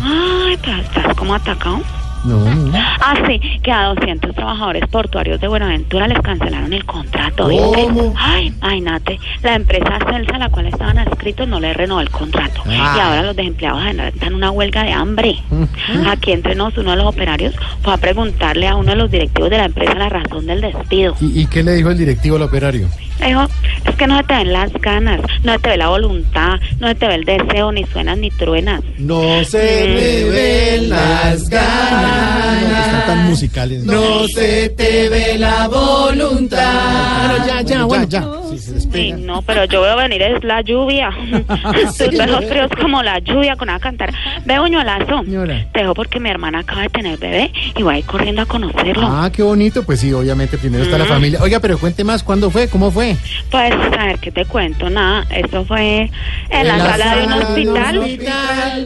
Ay, 0.00 0.58
pero 0.62 0.78
estás 0.78 1.14
como 1.16 1.34
atacado. 1.34 1.82
No, 2.26 2.54
no. 2.54 2.72
Ah, 2.74 3.14
sí, 3.26 3.40
que 3.62 3.70
a 3.70 3.84
200 3.94 4.34
trabajadores 4.34 4.86
portuarios 4.88 5.40
de 5.40 5.48
Buenaventura 5.48 6.08
les 6.08 6.20
cancelaron 6.20 6.72
el 6.72 6.84
contrato. 6.84 7.48
¿Cómo? 7.48 8.14
Ay, 8.16 8.52
ay, 8.60 8.80
Nate, 8.80 9.18
la 9.42 9.54
empresa 9.54 9.98
Celsa 10.10 10.36
a 10.36 10.38
la 10.38 10.48
cual 10.48 10.66
estaban 10.66 10.98
adscritos 10.98 11.46
no 11.46 11.60
le 11.60 11.72
renovó 11.72 12.00
el 12.00 12.10
contrato. 12.10 12.62
Ah. 12.66 12.94
Y 12.96 13.00
ahora 13.00 13.22
los 13.22 13.36
desempleados 13.36 13.84
están 13.86 14.28
en 14.28 14.34
una 14.34 14.50
huelga 14.50 14.82
de 14.82 14.92
hambre. 14.92 15.36
Mm. 15.50 16.06
Aquí 16.08 16.32
entre 16.32 16.54
nos, 16.54 16.76
uno 16.78 16.90
de 16.90 16.96
los 16.96 17.06
operarios 17.06 17.54
fue 17.82 17.94
a 17.94 17.96
preguntarle 17.96 18.68
a 18.68 18.76
uno 18.76 18.90
de 18.90 18.96
los 18.96 19.10
directivos 19.10 19.50
de 19.50 19.58
la 19.58 19.64
empresa 19.66 19.94
la 19.94 20.08
razón 20.08 20.46
del 20.46 20.60
despido. 20.60 21.14
¿Y, 21.20 21.42
y 21.42 21.46
qué 21.46 21.62
le 21.62 21.74
dijo 21.74 21.90
el 21.90 21.98
directivo 21.98 22.36
al 22.36 22.42
operario? 22.42 22.88
Dijo, 23.24 23.44
es 23.84 23.94
que 23.96 24.06
no 24.06 24.16
se 24.18 24.24
te 24.24 24.34
ven 24.34 24.52
las 24.52 24.72
ganas, 24.74 25.20
no 25.42 25.52
se 25.52 25.58
te 25.58 25.68
ve 25.70 25.76
la 25.76 25.88
voluntad, 25.88 26.60
no 26.80 26.88
se 26.88 26.94
te 26.94 27.06
ve 27.08 27.14
el 27.16 27.24
deseo, 27.24 27.72
ni 27.72 27.84
suenas 27.86 28.18
ni 28.18 28.30
truenas. 28.30 28.82
No 28.98 29.42
se 29.44 29.86
me 29.88 30.30
ven 30.30 30.88
las 30.90 31.48
ganas. 31.48 32.62
Están 32.86 33.06
tan 33.06 33.24
musicales. 33.26 33.84
No 33.84 34.26
se 34.28 34.68
te 34.70 35.08
ve 35.08 35.38
la 35.38 35.66
voluntad. 35.68 37.28
Bueno, 37.28 37.46
ya, 37.46 37.60
ya, 37.62 37.84
bueno. 37.84 38.06
ya. 38.08 38.24
Sí, 38.50 38.58
se 38.58 38.80
Sí, 38.80 39.12
no, 39.12 39.42
pero 39.42 39.64
yo 39.64 39.82
veo 39.82 39.96
venir 39.96 40.22
es 40.22 40.42
la 40.44 40.60
lluvia. 40.62 41.10
Tus 41.98 41.98
besos 42.10 42.44
fríos 42.46 42.70
como 42.80 43.02
la 43.02 43.18
lluvia 43.18 43.56
con 43.56 43.68
a 43.70 43.78
cantar. 43.78 44.12
Ve, 44.44 44.58
Buñuelazo, 44.58 45.22
Señora. 45.24 45.66
te 45.72 45.80
dejo 45.80 45.94
porque 45.94 46.20
mi 46.20 46.30
hermana 46.30 46.60
acaba 46.60 46.82
de 46.82 46.88
tener 46.90 47.18
bebé 47.18 47.52
y 47.76 47.82
voy 47.82 47.96
a 47.96 47.98
ir 47.98 48.04
corriendo 48.04 48.42
a 48.42 48.46
conocerlo. 48.46 49.06
Ah, 49.06 49.30
qué 49.32 49.42
bonito. 49.42 49.82
Pues 49.84 50.00
sí, 50.00 50.12
obviamente 50.12 50.58
primero 50.58 50.84
está 50.84 50.98
la 50.98 51.04
Mm. 51.04 51.08
familia. 51.08 51.38
Oiga, 51.42 51.60
pero 51.60 51.78
cuente 51.78 52.04
más. 52.04 52.22
¿Cuándo 52.22 52.50
fue? 52.50 52.68
¿Cómo 52.68 52.90
fue? 52.90 53.05
Pues, 53.50 53.72
a 53.72 54.04
ver, 54.06 54.18
¿qué 54.20 54.30
te 54.30 54.44
cuento? 54.44 54.90
Nada, 54.90 55.24
eso 55.30 55.64
fue 55.64 56.10
en, 56.50 56.68
la, 56.68 56.78
sala 56.78 57.16
de 57.16 57.26
un 57.26 57.32
hospital, 57.32 58.18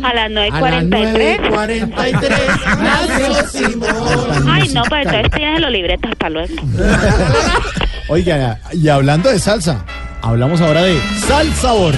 a 0.02 0.14
las 0.14 0.30
9 0.30 0.48
y 0.48 0.56
A 0.56 0.60
las 0.60 0.60
43. 0.60 1.40
9:43 1.40 2.78
nació 2.78 3.48
Simón. 3.48 4.48
Ay, 4.48 4.68
no, 4.68 4.82
pues 4.88 5.06
entonces 5.06 5.30
tienes 5.34 5.60
los 5.60 5.70
libretos, 5.70 6.10
hasta 6.10 6.30
luego. 6.30 6.54
Oiga, 8.08 8.58
y 8.72 8.88
hablando 8.88 9.30
de 9.30 9.38
salsa, 9.38 9.84
hablamos 10.22 10.60
ahora 10.60 10.82
de 10.82 11.00
sal 11.26 11.52
sabor. 11.54 11.94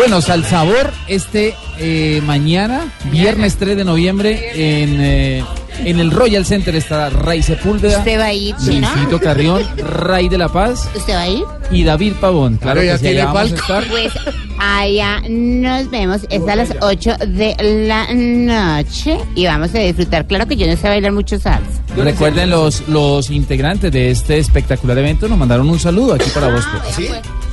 Bueno, 0.00 0.22
Salsabor, 0.22 0.90
este 1.08 1.54
eh, 1.78 2.22
mañana, 2.24 2.90
viernes 3.10 3.58
3 3.58 3.76
de 3.76 3.84
noviembre, 3.84 4.82
en 4.82 4.98
eh, 4.98 5.44
En 5.84 5.98
el 5.98 6.10
Royal 6.10 6.44
Center 6.44 6.74
estará 6.74 7.10
Ray 7.10 7.42
Sepúlveda. 7.42 7.98
¿Usted 7.98 8.18
va 8.18 8.26
a 8.26 8.32
ir, 8.32 8.54
no? 8.58 8.66
Luisito 8.66 9.20
Carrión, 9.20 9.62
Ray 9.78 10.28
de 10.28 10.38
la 10.38 10.48
Paz 10.48 10.88
¿Usted 10.94 11.14
va 11.14 11.22
a 11.22 11.28
ir? 11.28 11.44
y 11.70 11.84
David 11.84 12.14
Pavón. 12.20 12.56
Claro 12.58 12.82
ya 12.82 12.92
que 12.92 12.98
sí, 12.98 13.04
tiene 13.04 13.20
allá 13.22 13.32
vamos 13.32 13.52
a 13.52 13.54
estar. 13.54 13.84
Pues 13.88 14.12
allá 14.58 15.22
nos 15.28 15.90
vemos. 15.90 16.20
Es 16.30 16.46
a 16.46 16.56
las 16.56 16.70
8 16.80 17.16
de 17.28 17.56
la 17.88 18.06
noche 18.12 19.18
y 19.34 19.46
vamos 19.46 19.74
a 19.74 19.78
disfrutar. 19.78 20.26
Claro 20.26 20.46
que 20.46 20.56
yo 20.56 20.66
no 20.66 20.76
sé 20.76 20.88
bailar 20.88 21.12
mucho 21.12 21.38
salsa. 21.38 21.82
Recuerden, 21.96 22.50
los, 22.50 22.86
los 22.88 23.30
integrantes 23.30 23.90
de 23.90 24.10
este 24.10 24.38
espectacular 24.38 24.98
evento 24.98 25.28
nos 25.28 25.38
mandaron 25.38 25.68
un 25.68 25.78
saludo 25.78 26.14
aquí 26.14 26.30
para 26.30 26.48
vos. 26.52 26.64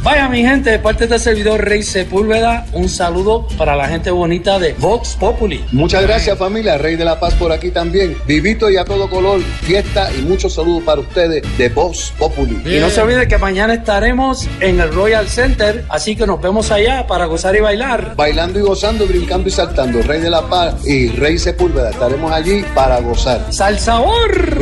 Vaya 0.03 0.29
mi 0.29 0.41
gente, 0.41 0.69
de 0.69 0.79
parte 0.79 1.07
del 1.07 1.19
servidor 1.19 1.63
Rey 1.65 1.81
Sepúlveda, 1.83 2.65
un 2.73 2.87
saludo 2.87 3.47
para 3.57 3.75
la 3.75 3.87
gente 3.87 4.11
bonita 4.11 4.59
de 4.59 4.73
Vox 4.73 5.15
Populi. 5.19 5.63
Muchas 5.71 6.03
gracias 6.03 6.37
familia, 6.37 6.77
Rey 6.77 6.95
de 6.95 7.05
la 7.05 7.19
Paz 7.19 7.33
por 7.33 7.51
aquí 7.51 7.71
también. 7.71 8.15
Vivito 8.25 8.69
y 8.69 8.77
a 8.77 8.85
todo 8.85 9.09
color, 9.09 9.41
fiesta 9.61 10.09
y 10.13 10.21
muchos 10.21 10.53
saludos 10.53 10.83
para 10.83 11.01
ustedes 11.01 11.43
de 11.57 11.69
Voz 11.69 12.13
Populi. 12.17 12.61
Y 12.65 12.79
no 12.79 12.89
se 12.89 13.01
olvide 13.01 13.27
que 13.27 13.37
mañana 13.37 13.73
estaremos 13.73 14.47
en 14.59 14.79
el 14.79 14.93
Royal 14.93 15.27
Center, 15.27 15.85
así 15.89 16.15
que 16.15 16.25
nos 16.25 16.41
vemos 16.41 16.71
allá 16.71 17.05
para 17.07 17.25
gozar 17.25 17.55
y 17.55 17.61
bailar. 17.61 18.15
Bailando 18.15 18.59
y 18.59 18.61
gozando, 18.61 19.07
brincando 19.07 19.47
y 19.47 19.51
saltando, 19.51 20.01
Rey 20.01 20.21
de 20.21 20.29
la 20.29 20.47
Paz 20.47 20.85
y 20.85 21.09
Rey 21.09 21.37
Sepúlveda, 21.37 21.91
estaremos 21.91 22.31
allí 22.31 22.63
para 22.73 22.99
gozar. 22.99 23.45
¡Salsabor! 23.51 24.57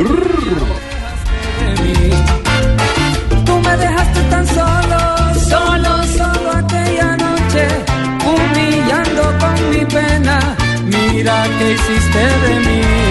Tú 3.44 3.58
me 3.60 3.76
dejaste 3.76 4.20
tan 4.30 4.46
solo, 4.46 5.34
solo, 5.48 6.04
solo 6.16 6.50
aquella 6.52 7.16
noche, 7.16 7.66
humillando 8.24 9.22
con 9.38 9.70
mi 9.70 9.84
pena. 9.86 10.56
Mira 10.84 11.44
que 11.58 11.72
hiciste 11.72 12.18
de 12.18 12.60
mí. 12.60 13.05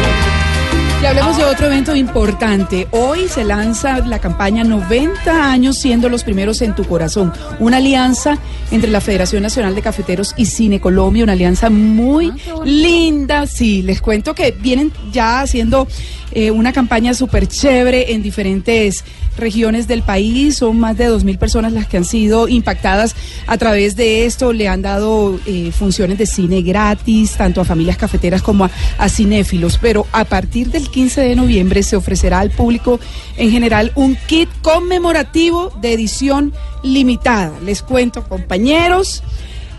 Y 1.01 1.05
hablemos 1.05 1.37
de 1.37 1.43
otro 1.43 1.67
evento 1.67 1.95
importante. 1.95 2.87
Hoy 2.91 3.27
se 3.27 3.43
lanza 3.43 3.99
la 3.99 4.19
campaña 4.19 4.63
90 4.63 5.51
años 5.51 5.77
siendo 5.77 6.09
los 6.09 6.23
primeros 6.23 6.61
en 6.61 6.73
tu 6.73 6.83
corazón. 6.85 7.31
Una 7.59 7.77
alianza 7.77 8.37
entre 8.71 8.89
la 8.89 9.01
Federación 9.01 9.43
Nacional 9.43 9.75
de 9.75 9.81
Cafeteros 9.81 10.33
y 10.37 10.45
Cine 10.45 10.79
Colombia, 10.79 11.23
una 11.23 11.33
alianza 11.33 11.69
muy 11.69 12.31
linda. 12.63 13.45
Sí, 13.45 13.81
les 13.81 14.01
cuento 14.01 14.33
que 14.33 14.51
vienen 14.51 14.91
ya 15.11 15.41
haciendo 15.41 15.87
eh, 16.31 16.51
una 16.51 16.73
campaña 16.73 17.13
súper 17.13 17.47
chévere 17.47 18.13
en 18.13 18.21
diferentes 18.23 19.03
regiones 19.37 19.87
del 19.87 20.01
país. 20.01 20.57
Son 20.57 20.79
más 20.79 20.97
de 20.97 21.09
2.000 21.09 21.37
personas 21.37 21.73
las 21.73 21.87
que 21.87 21.97
han 21.97 22.05
sido 22.05 22.47
impactadas 22.47 23.15
a 23.47 23.57
través 23.57 23.95
de 23.95 24.25
esto. 24.25 24.53
Le 24.53 24.67
han 24.67 24.81
dado 24.81 25.39
eh, 25.45 25.71
funciones 25.71 26.17
de 26.17 26.25
cine 26.25 26.61
gratis, 26.61 27.33
tanto 27.37 27.61
a 27.61 27.65
familias 27.65 27.97
cafeteras 27.97 28.41
como 28.41 28.65
a, 28.65 28.71
a 28.97 29.09
cinéfilos. 29.09 29.77
Pero 29.81 30.07
a 30.11 30.25
partir 30.25 30.69
del 30.69 30.89
15 30.89 31.21
de 31.21 31.35
noviembre 31.35 31.83
se 31.83 31.95
ofrecerá 31.95 32.39
al 32.39 32.51
público 32.51 32.99
en 33.37 33.51
general 33.51 33.91
un 33.95 34.15
kit 34.27 34.49
conmemorativo 34.61 35.71
de 35.81 35.93
edición 35.93 36.53
limitada. 36.83 37.53
Les 37.63 37.81
cuento, 37.81 38.23
compañeros, 38.27 39.23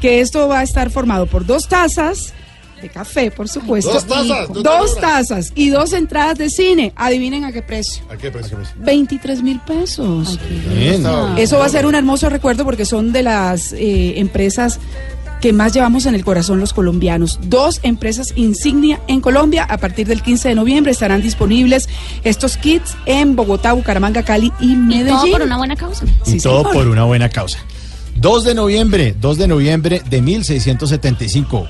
que 0.01 0.21
esto 0.21 0.49
va 0.49 0.61
a 0.61 0.63
estar 0.63 0.91
formado 0.91 1.27
por 1.27 1.47
dos 1.47 1.69
tazas 1.69 2.35
de 2.83 2.89
café, 2.91 3.31
por 3.31 3.49
supuesto. 3.49 3.91
Dos 3.93 4.07
tazas, 4.07 4.49
y- 4.51 4.53
dos 4.53 4.63
dos 4.63 5.01
tazas. 5.01 5.53
y 5.55 5.71
dos 5.71 5.93
entradas 5.93 6.37
de 6.39 6.51
cine. 6.51 6.93
Adivinen 6.97 7.45
a 7.45 7.53
qué 7.53 7.63
precio. 7.63 8.03
¿A 8.11 8.17
qué 8.17 8.31
precio? 8.31 8.59
23 8.77 9.43
mil 9.43 9.61
pesos. 9.61 10.39
Bien. 10.77 11.05
Eso 11.37 11.59
va 11.59 11.67
a 11.67 11.69
ser 11.69 11.87
un 11.87 11.95
hermoso 11.95 12.29
recuerdo 12.29 12.65
porque 12.65 12.85
son 12.85 13.13
de 13.13 13.23
las 13.23 13.73
eh, 13.73 14.19
empresas 14.19 14.79
que 15.41 15.53
más 15.53 15.73
llevamos 15.75 16.07
en 16.07 16.15
el 16.15 16.25
corazón 16.25 16.61
los 16.61 16.73
colombianos. 16.73 17.39
Dos 17.43 17.81
empresas 17.83 18.33
insignia 18.37 19.01
en 19.07 19.21
Colombia. 19.21 19.65
A 19.65 19.77
partir 19.79 20.07
del 20.07 20.23
15 20.23 20.49
de 20.51 20.55
noviembre 20.55 20.93
estarán 20.93 21.21
disponibles 21.23 21.89
estos 22.25 22.57
kits 22.57 22.97
en 23.07 23.37
Bogotá, 23.37 23.73
Bucaramanga, 23.75 24.23
Cali 24.23 24.51
y 24.61 24.75
Medellín. 24.77 25.09
Todo 25.21 25.31
por 25.33 25.43
una 25.43 25.57
buena 25.59 25.77
causa. 25.77 26.05
Y 26.27 26.31
Sí, 26.31 26.39
todo 26.41 26.59
señor. 26.61 26.73
por 26.73 26.89
una 26.89 27.05
buena 27.05 27.29
causa. 27.29 27.59
2 28.17 28.45
de 28.45 28.55
noviembre, 28.55 29.15
2 29.21 29.37
de 29.37 29.47
noviembre 29.47 30.03
de 30.09 30.23
1675. 30.23 31.67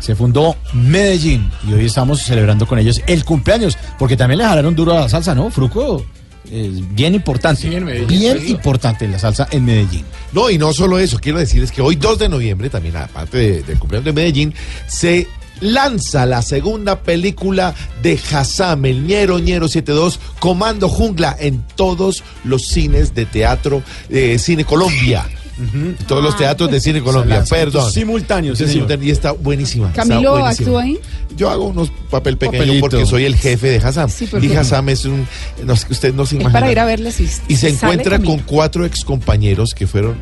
Se 0.00 0.14
fundó 0.14 0.56
Medellín 0.72 1.50
y 1.68 1.72
hoy 1.72 1.86
estamos 1.86 2.20
celebrando 2.22 2.66
con 2.66 2.78
ellos 2.78 3.00
el 3.06 3.24
cumpleaños, 3.24 3.76
porque 3.98 4.16
también 4.16 4.38
le 4.38 4.44
jalaron 4.44 4.74
duro 4.74 4.92
a 4.96 5.00
la 5.00 5.08
salsa, 5.08 5.34
¿no? 5.34 5.50
Fruco, 5.50 6.04
es 6.50 6.94
bien 6.94 7.14
importante. 7.14 7.62
bien 8.06 8.36
importante 8.50 9.08
la 9.08 9.18
salsa 9.18 9.48
en 9.50 9.64
Medellín. 9.64 10.04
No, 10.32 10.48
y 10.50 10.58
no 10.58 10.72
solo 10.72 10.98
eso, 10.98 11.18
quiero 11.18 11.38
decirles 11.38 11.72
que 11.72 11.82
hoy 11.82 11.96
2 11.96 12.18
de 12.18 12.28
noviembre, 12.28 12.70
también 12.70 12.96
aparte 12.96 13.38
de- 13.38 13.62
del 13.62 13.78
cumpleaños 13.78 14.04
de 14.04 14.12
Medellín, 14.12 14.54
se 14.86 15.26
lanza 15.60 16.26
la 16.26 16.42
segunda 16.42 17.00
película 17.00 17.74
de 18.02 18.20
Hassam, 18.30 18.84
el 18.84 19.06
Ñero 19.06 19.38
Ñero 19.38 19.66
72, 19.68 20.20
Comando 20.38 20.88
Jungla, 20.88 21.34
en 21.40 21.64
todos 21.76 22.22
los 22.44 22.66
cines 22.68 23.14
de 23.14 23.24
teatro, 23.24 23.82
eh, 24.10 24.38
Cine 24.38 24.64
Colombia. 24.66 25.24
Todos 26.06 26.22
los 26.22 26.36
teatros 26.36 26.70
de 26.70 26.80
Cine 26.80 27.00
Colombia, 27.02 27.42
perdón. 27.48 27.90
simultáneo, 27.90 28.54
sí, 28.54 28.64
Sí, 28.64 28.72
señor. 28.72 28.72
simultáneo, 28.88 29.06
Y 29.08 29.10
está 29.10 29.32
buenísima. 29.32 29.88
está 29.88 30.02
Camilo 30.02 30.32
buenísima. 30.32 30.50
actúa 30.50 30.82
ahí. 30.82 30.98
Yo 31.36 31.50
hago 31.50 31.64
unos 31.66 31.90
papel 32.10 32.36
pequeño 32.36 32.58
Papelito. 32.62 32.80
porque 32.80 33.06
soy 33.06 33.24
el 33.24 33.36
jefe 33.36 33.68
de 33.70 33.76
Hassam. 33.78 34.08
Sí, 34.10 34.28
y. 34.42 34.52
Hassam 34.54 34.88
es 34.90 35.04
un. 35.06 35.26
no 35.64 35.72
usted 35.72 36.14
no 36.14 36.26
se 36.26 36.36
Es 36.36 36.40
imagina. 36.42 36.52
para 36.60 36.70
ir 36.72 36.78
a 36.78 36.84
verles 36.84 37.14
si 37.14 37.28
Y 37.48 37.56
se 37.56 37.68
encuentra 37.70 38.12
Camilo. 38.16 38.30
con 38.36 38.40
cuatro 38.44 38.84
excompañeros 38.84 39.74
que 39.74 39.86
fueron 39.86 40.16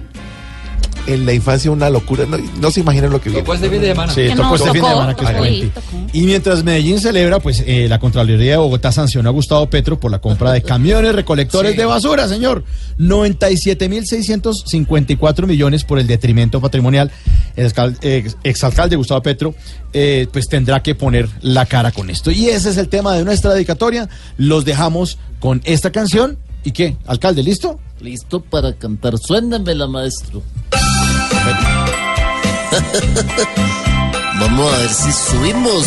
en 1.07 1.25
la 1.27 1.33
infancia 1.33 1.71
una 1.71 1.89
locura. 1.91 2.25
No, 2.27 2.39
no 2.61 2.71
se 2.71 2.81
imaginan 2.81 3.11
lo 3.11 3.21
que 3.21 3.29
vieron. 3.31 3.45
Tocó 3.45 3.55
este 3.55 3.69
fin 3.71 3.81
de 3.81 3.89
semana. 3.89 4.13
Sí, 4.13 4.27
tocó 4.31 4.43
no, 4.43 4.55
este 4.57 4.73
fin 4.73 4.83
de 4.83 4.89
semana 4.89 5.15
que 5.15 5.21
tocó, 5.23 5.33
se 5.33 5.39
cuente. 5.39 5.61
sí, 5.67 5.71
tocó. 5.75 5.87
Y 6.13 6.23
mientras 6.23 6.65
Medellín 6.65 7.01
celebra, 7.01 7.41
pues 7.41 7.63
eh, 7.67 7.87
la 7.89 7.99
Contraloría 7.99 8.53
de 8.53 8.57
Bogotá 8.59 8.93
sancionó 8.93 9.29
a 9.29 9.33
Gustavo 9.33 9.69
Petro 9.69 9.99
por 10.01 10.11
la 10.11 10.19
compra 10.21 10.53
de 10.53 10.63
camiones 10.63 11.15
recolectores 11.15 11.77
de 11.77 11.85
basura, 11.85 12.27
señor. 12.29 12.65
97.654 12.99 15.47
millones 15.47 15.85
por 15.85 15.99
el 15.99 16.07
detrimento 16.07 16.61
patrimonial. 16.61 17.11
El 17.57 17.67
alcal- 17.73 17.97
ex- 18.03 18.37
exalcalde 18.45 18.97
Gustavo 18.97 19.23
Petro, 19.23 19.55
eh, 19.93 20.27
pues 20.33 20.49
tendrá 20.49 20.83
que 20.83 20.95
poner 20.95 21.29
la 21.43 21.67
cara 21.67 21.91
con 21.93 22.11
esto. 22.11 22.31
Y 22.31 22.49
ese 22.49 22.71
es 22.71 22.77
el 22.77 22.89
tema 22.89 23.15
de 23.15 23.25
nuestra 23.25 23.53
dedicatoria. 23.55 24.09
Los 24.37 24.65
dejamos 24.65 25.19
con 25.41 25.61
esta 25.65 25.91
canción. 25.91 26.39
¿Y 26.65 26.73
qué? 26.73 26.97
Alcalde, 27.07 27.43
¿listo? 27.43 27.79
Listo 28.01 28.41
para 28.41 28.73
cantar. 28.73 29.19
Suénamela, 29.19 29.87
maestro. 29.87 30.43
Vamos 34.41 34.75
a 34.75 34.79
ver 34.79 34.91
si 34.91 35.13
subimos 35.13 35.87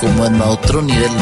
como 0.00 0.26
en 0.26 0.40
a 0.40 0.46
otro 0.46 0.80
nivel. 0.80 1.10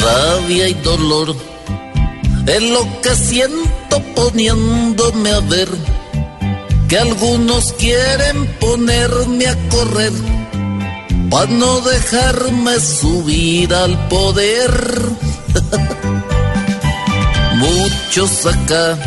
Rabia 0.00 0.68
y 0.68 0.74
dolor 0.74 1.36
es 2.46 2.62
lo 2.62 3.00
que 3.02 3.14
siento 3.14 4.02
poniéndome 4.14 5.30
a 5.30 5.40
ver 5.40 5.68
que 6.90 6.98
algunos 6.98 7.72
quieren 7.74 8.46
ponerme 8.58 9.46
a 9.46 9.56
correr 9.68 10.12
para 11.30 11.46
no 11.46 11.80
dejarme 11.82 12.80
subir 12.80 13.72
al 13.72 14.08
poder. 14.08 14.72
Muchos 17.54 18.44
acá 18.44 18.98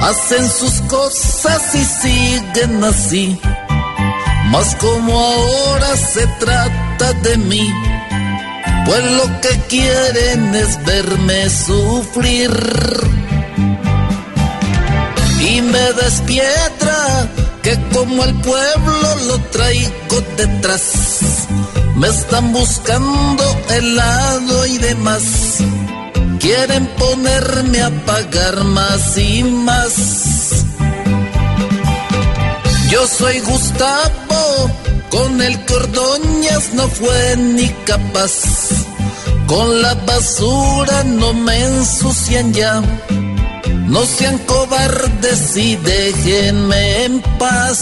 hacen 0.00 0.48
sus 0.48 0.80
cosas 0.88 1.74
y 1.74 1.84
siguen 1.84 2.82
así, 2.82 3.38
mas 4.46 4.74
como 4.76 5.20
ahora 5.20 5.94
se 5.94 6.26
trata 6.40 7.12
de 7.22 7.36
mí, 7.36 7.70
pues 8.86 9.12
lo 9.12 9.40
que 9.42 9.60
quieren 9.68 10.54
es 10.54 10.82
verme 10.86 11.50
sufrir 11.50 12.50
y 15.40 15.62
me 15.62 15.92
despiedra 15.92 17.28
que 17.62 17.78
como 17.92 18.24
el 18.24 18.34
pueblo 18.40 19.14
lo 19.26 19.38
traigo 19.50 20.20
detrás. 20.36 20.82
Me 21.96 22.08
están 22.08 22.52
buscando 22.52 23.44
helado 23.70 24.66
y 24.66 24.78
demás. 24.78 25.22
Quieren 26.40 26.86
ponerme 26.98 27.82
a 27.82 27.90
pagar 28.06 28.64
más 28.64 29.18
y 29.18 29.42
más. 29.42 29.94
Yo 32.90 33.06
soy 33.06 33.40
Gustavo, 33.40 34.70
con 35.10 35.42
el 35.42 35.58
Ordóñez 35.78 36.74
no 36.74 36.88
fue 36.88 37.36
ni 37.36 37.68
capaz. 37.84 38.32
Con 39.46 39.82
la 39.82 39.94
basura 39.94 41.04
no 41.04 41.32
me 41.34 41.64
ensucian 41.64 42.52
ya. 42.52 42.82
No 43.88 44.04
sean 44.04 44.38
cobardes 44.38 45.56
y 45.56 45.76
déjenme 45.76 47.04
en 47.04 47.22
paz. 47.38 47.78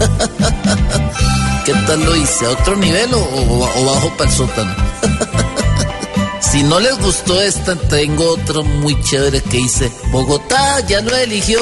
¿Qué 1.64 1.72
tal 1.86 2.04
lo 2.04 2.16
hice? 2.16 2.46
¿A 2.46 2.50
otro 2.50 2.76
nivel 2.76 3.14
o, 3.14 3.84
bajo 3.86 4.16
para 4.16 4.30
el 4.30 4.36
sótano? 4.36 4.74
Si 6.40 6.64
no 6.64 6.80
les 6.80 6.98
gustó 6.98 7.40
esta, 7.40 7.76
tengo 7.76 8.30
otro 8.32 8.64
muy 8.64 9.00
chévere 9.04 9.40
que 9.40 9.58
dice, 9.58 9.92
Bogotá 10.10 10.80
ya 10.80 11.00
lo 11.00 11.14
eligió, 11.14 11.60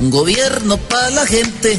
un 0.00 0.10
gobierno 0.10 0.78
para 0.78 1.10
la 1.10 1.26
gente. 1.26 1.78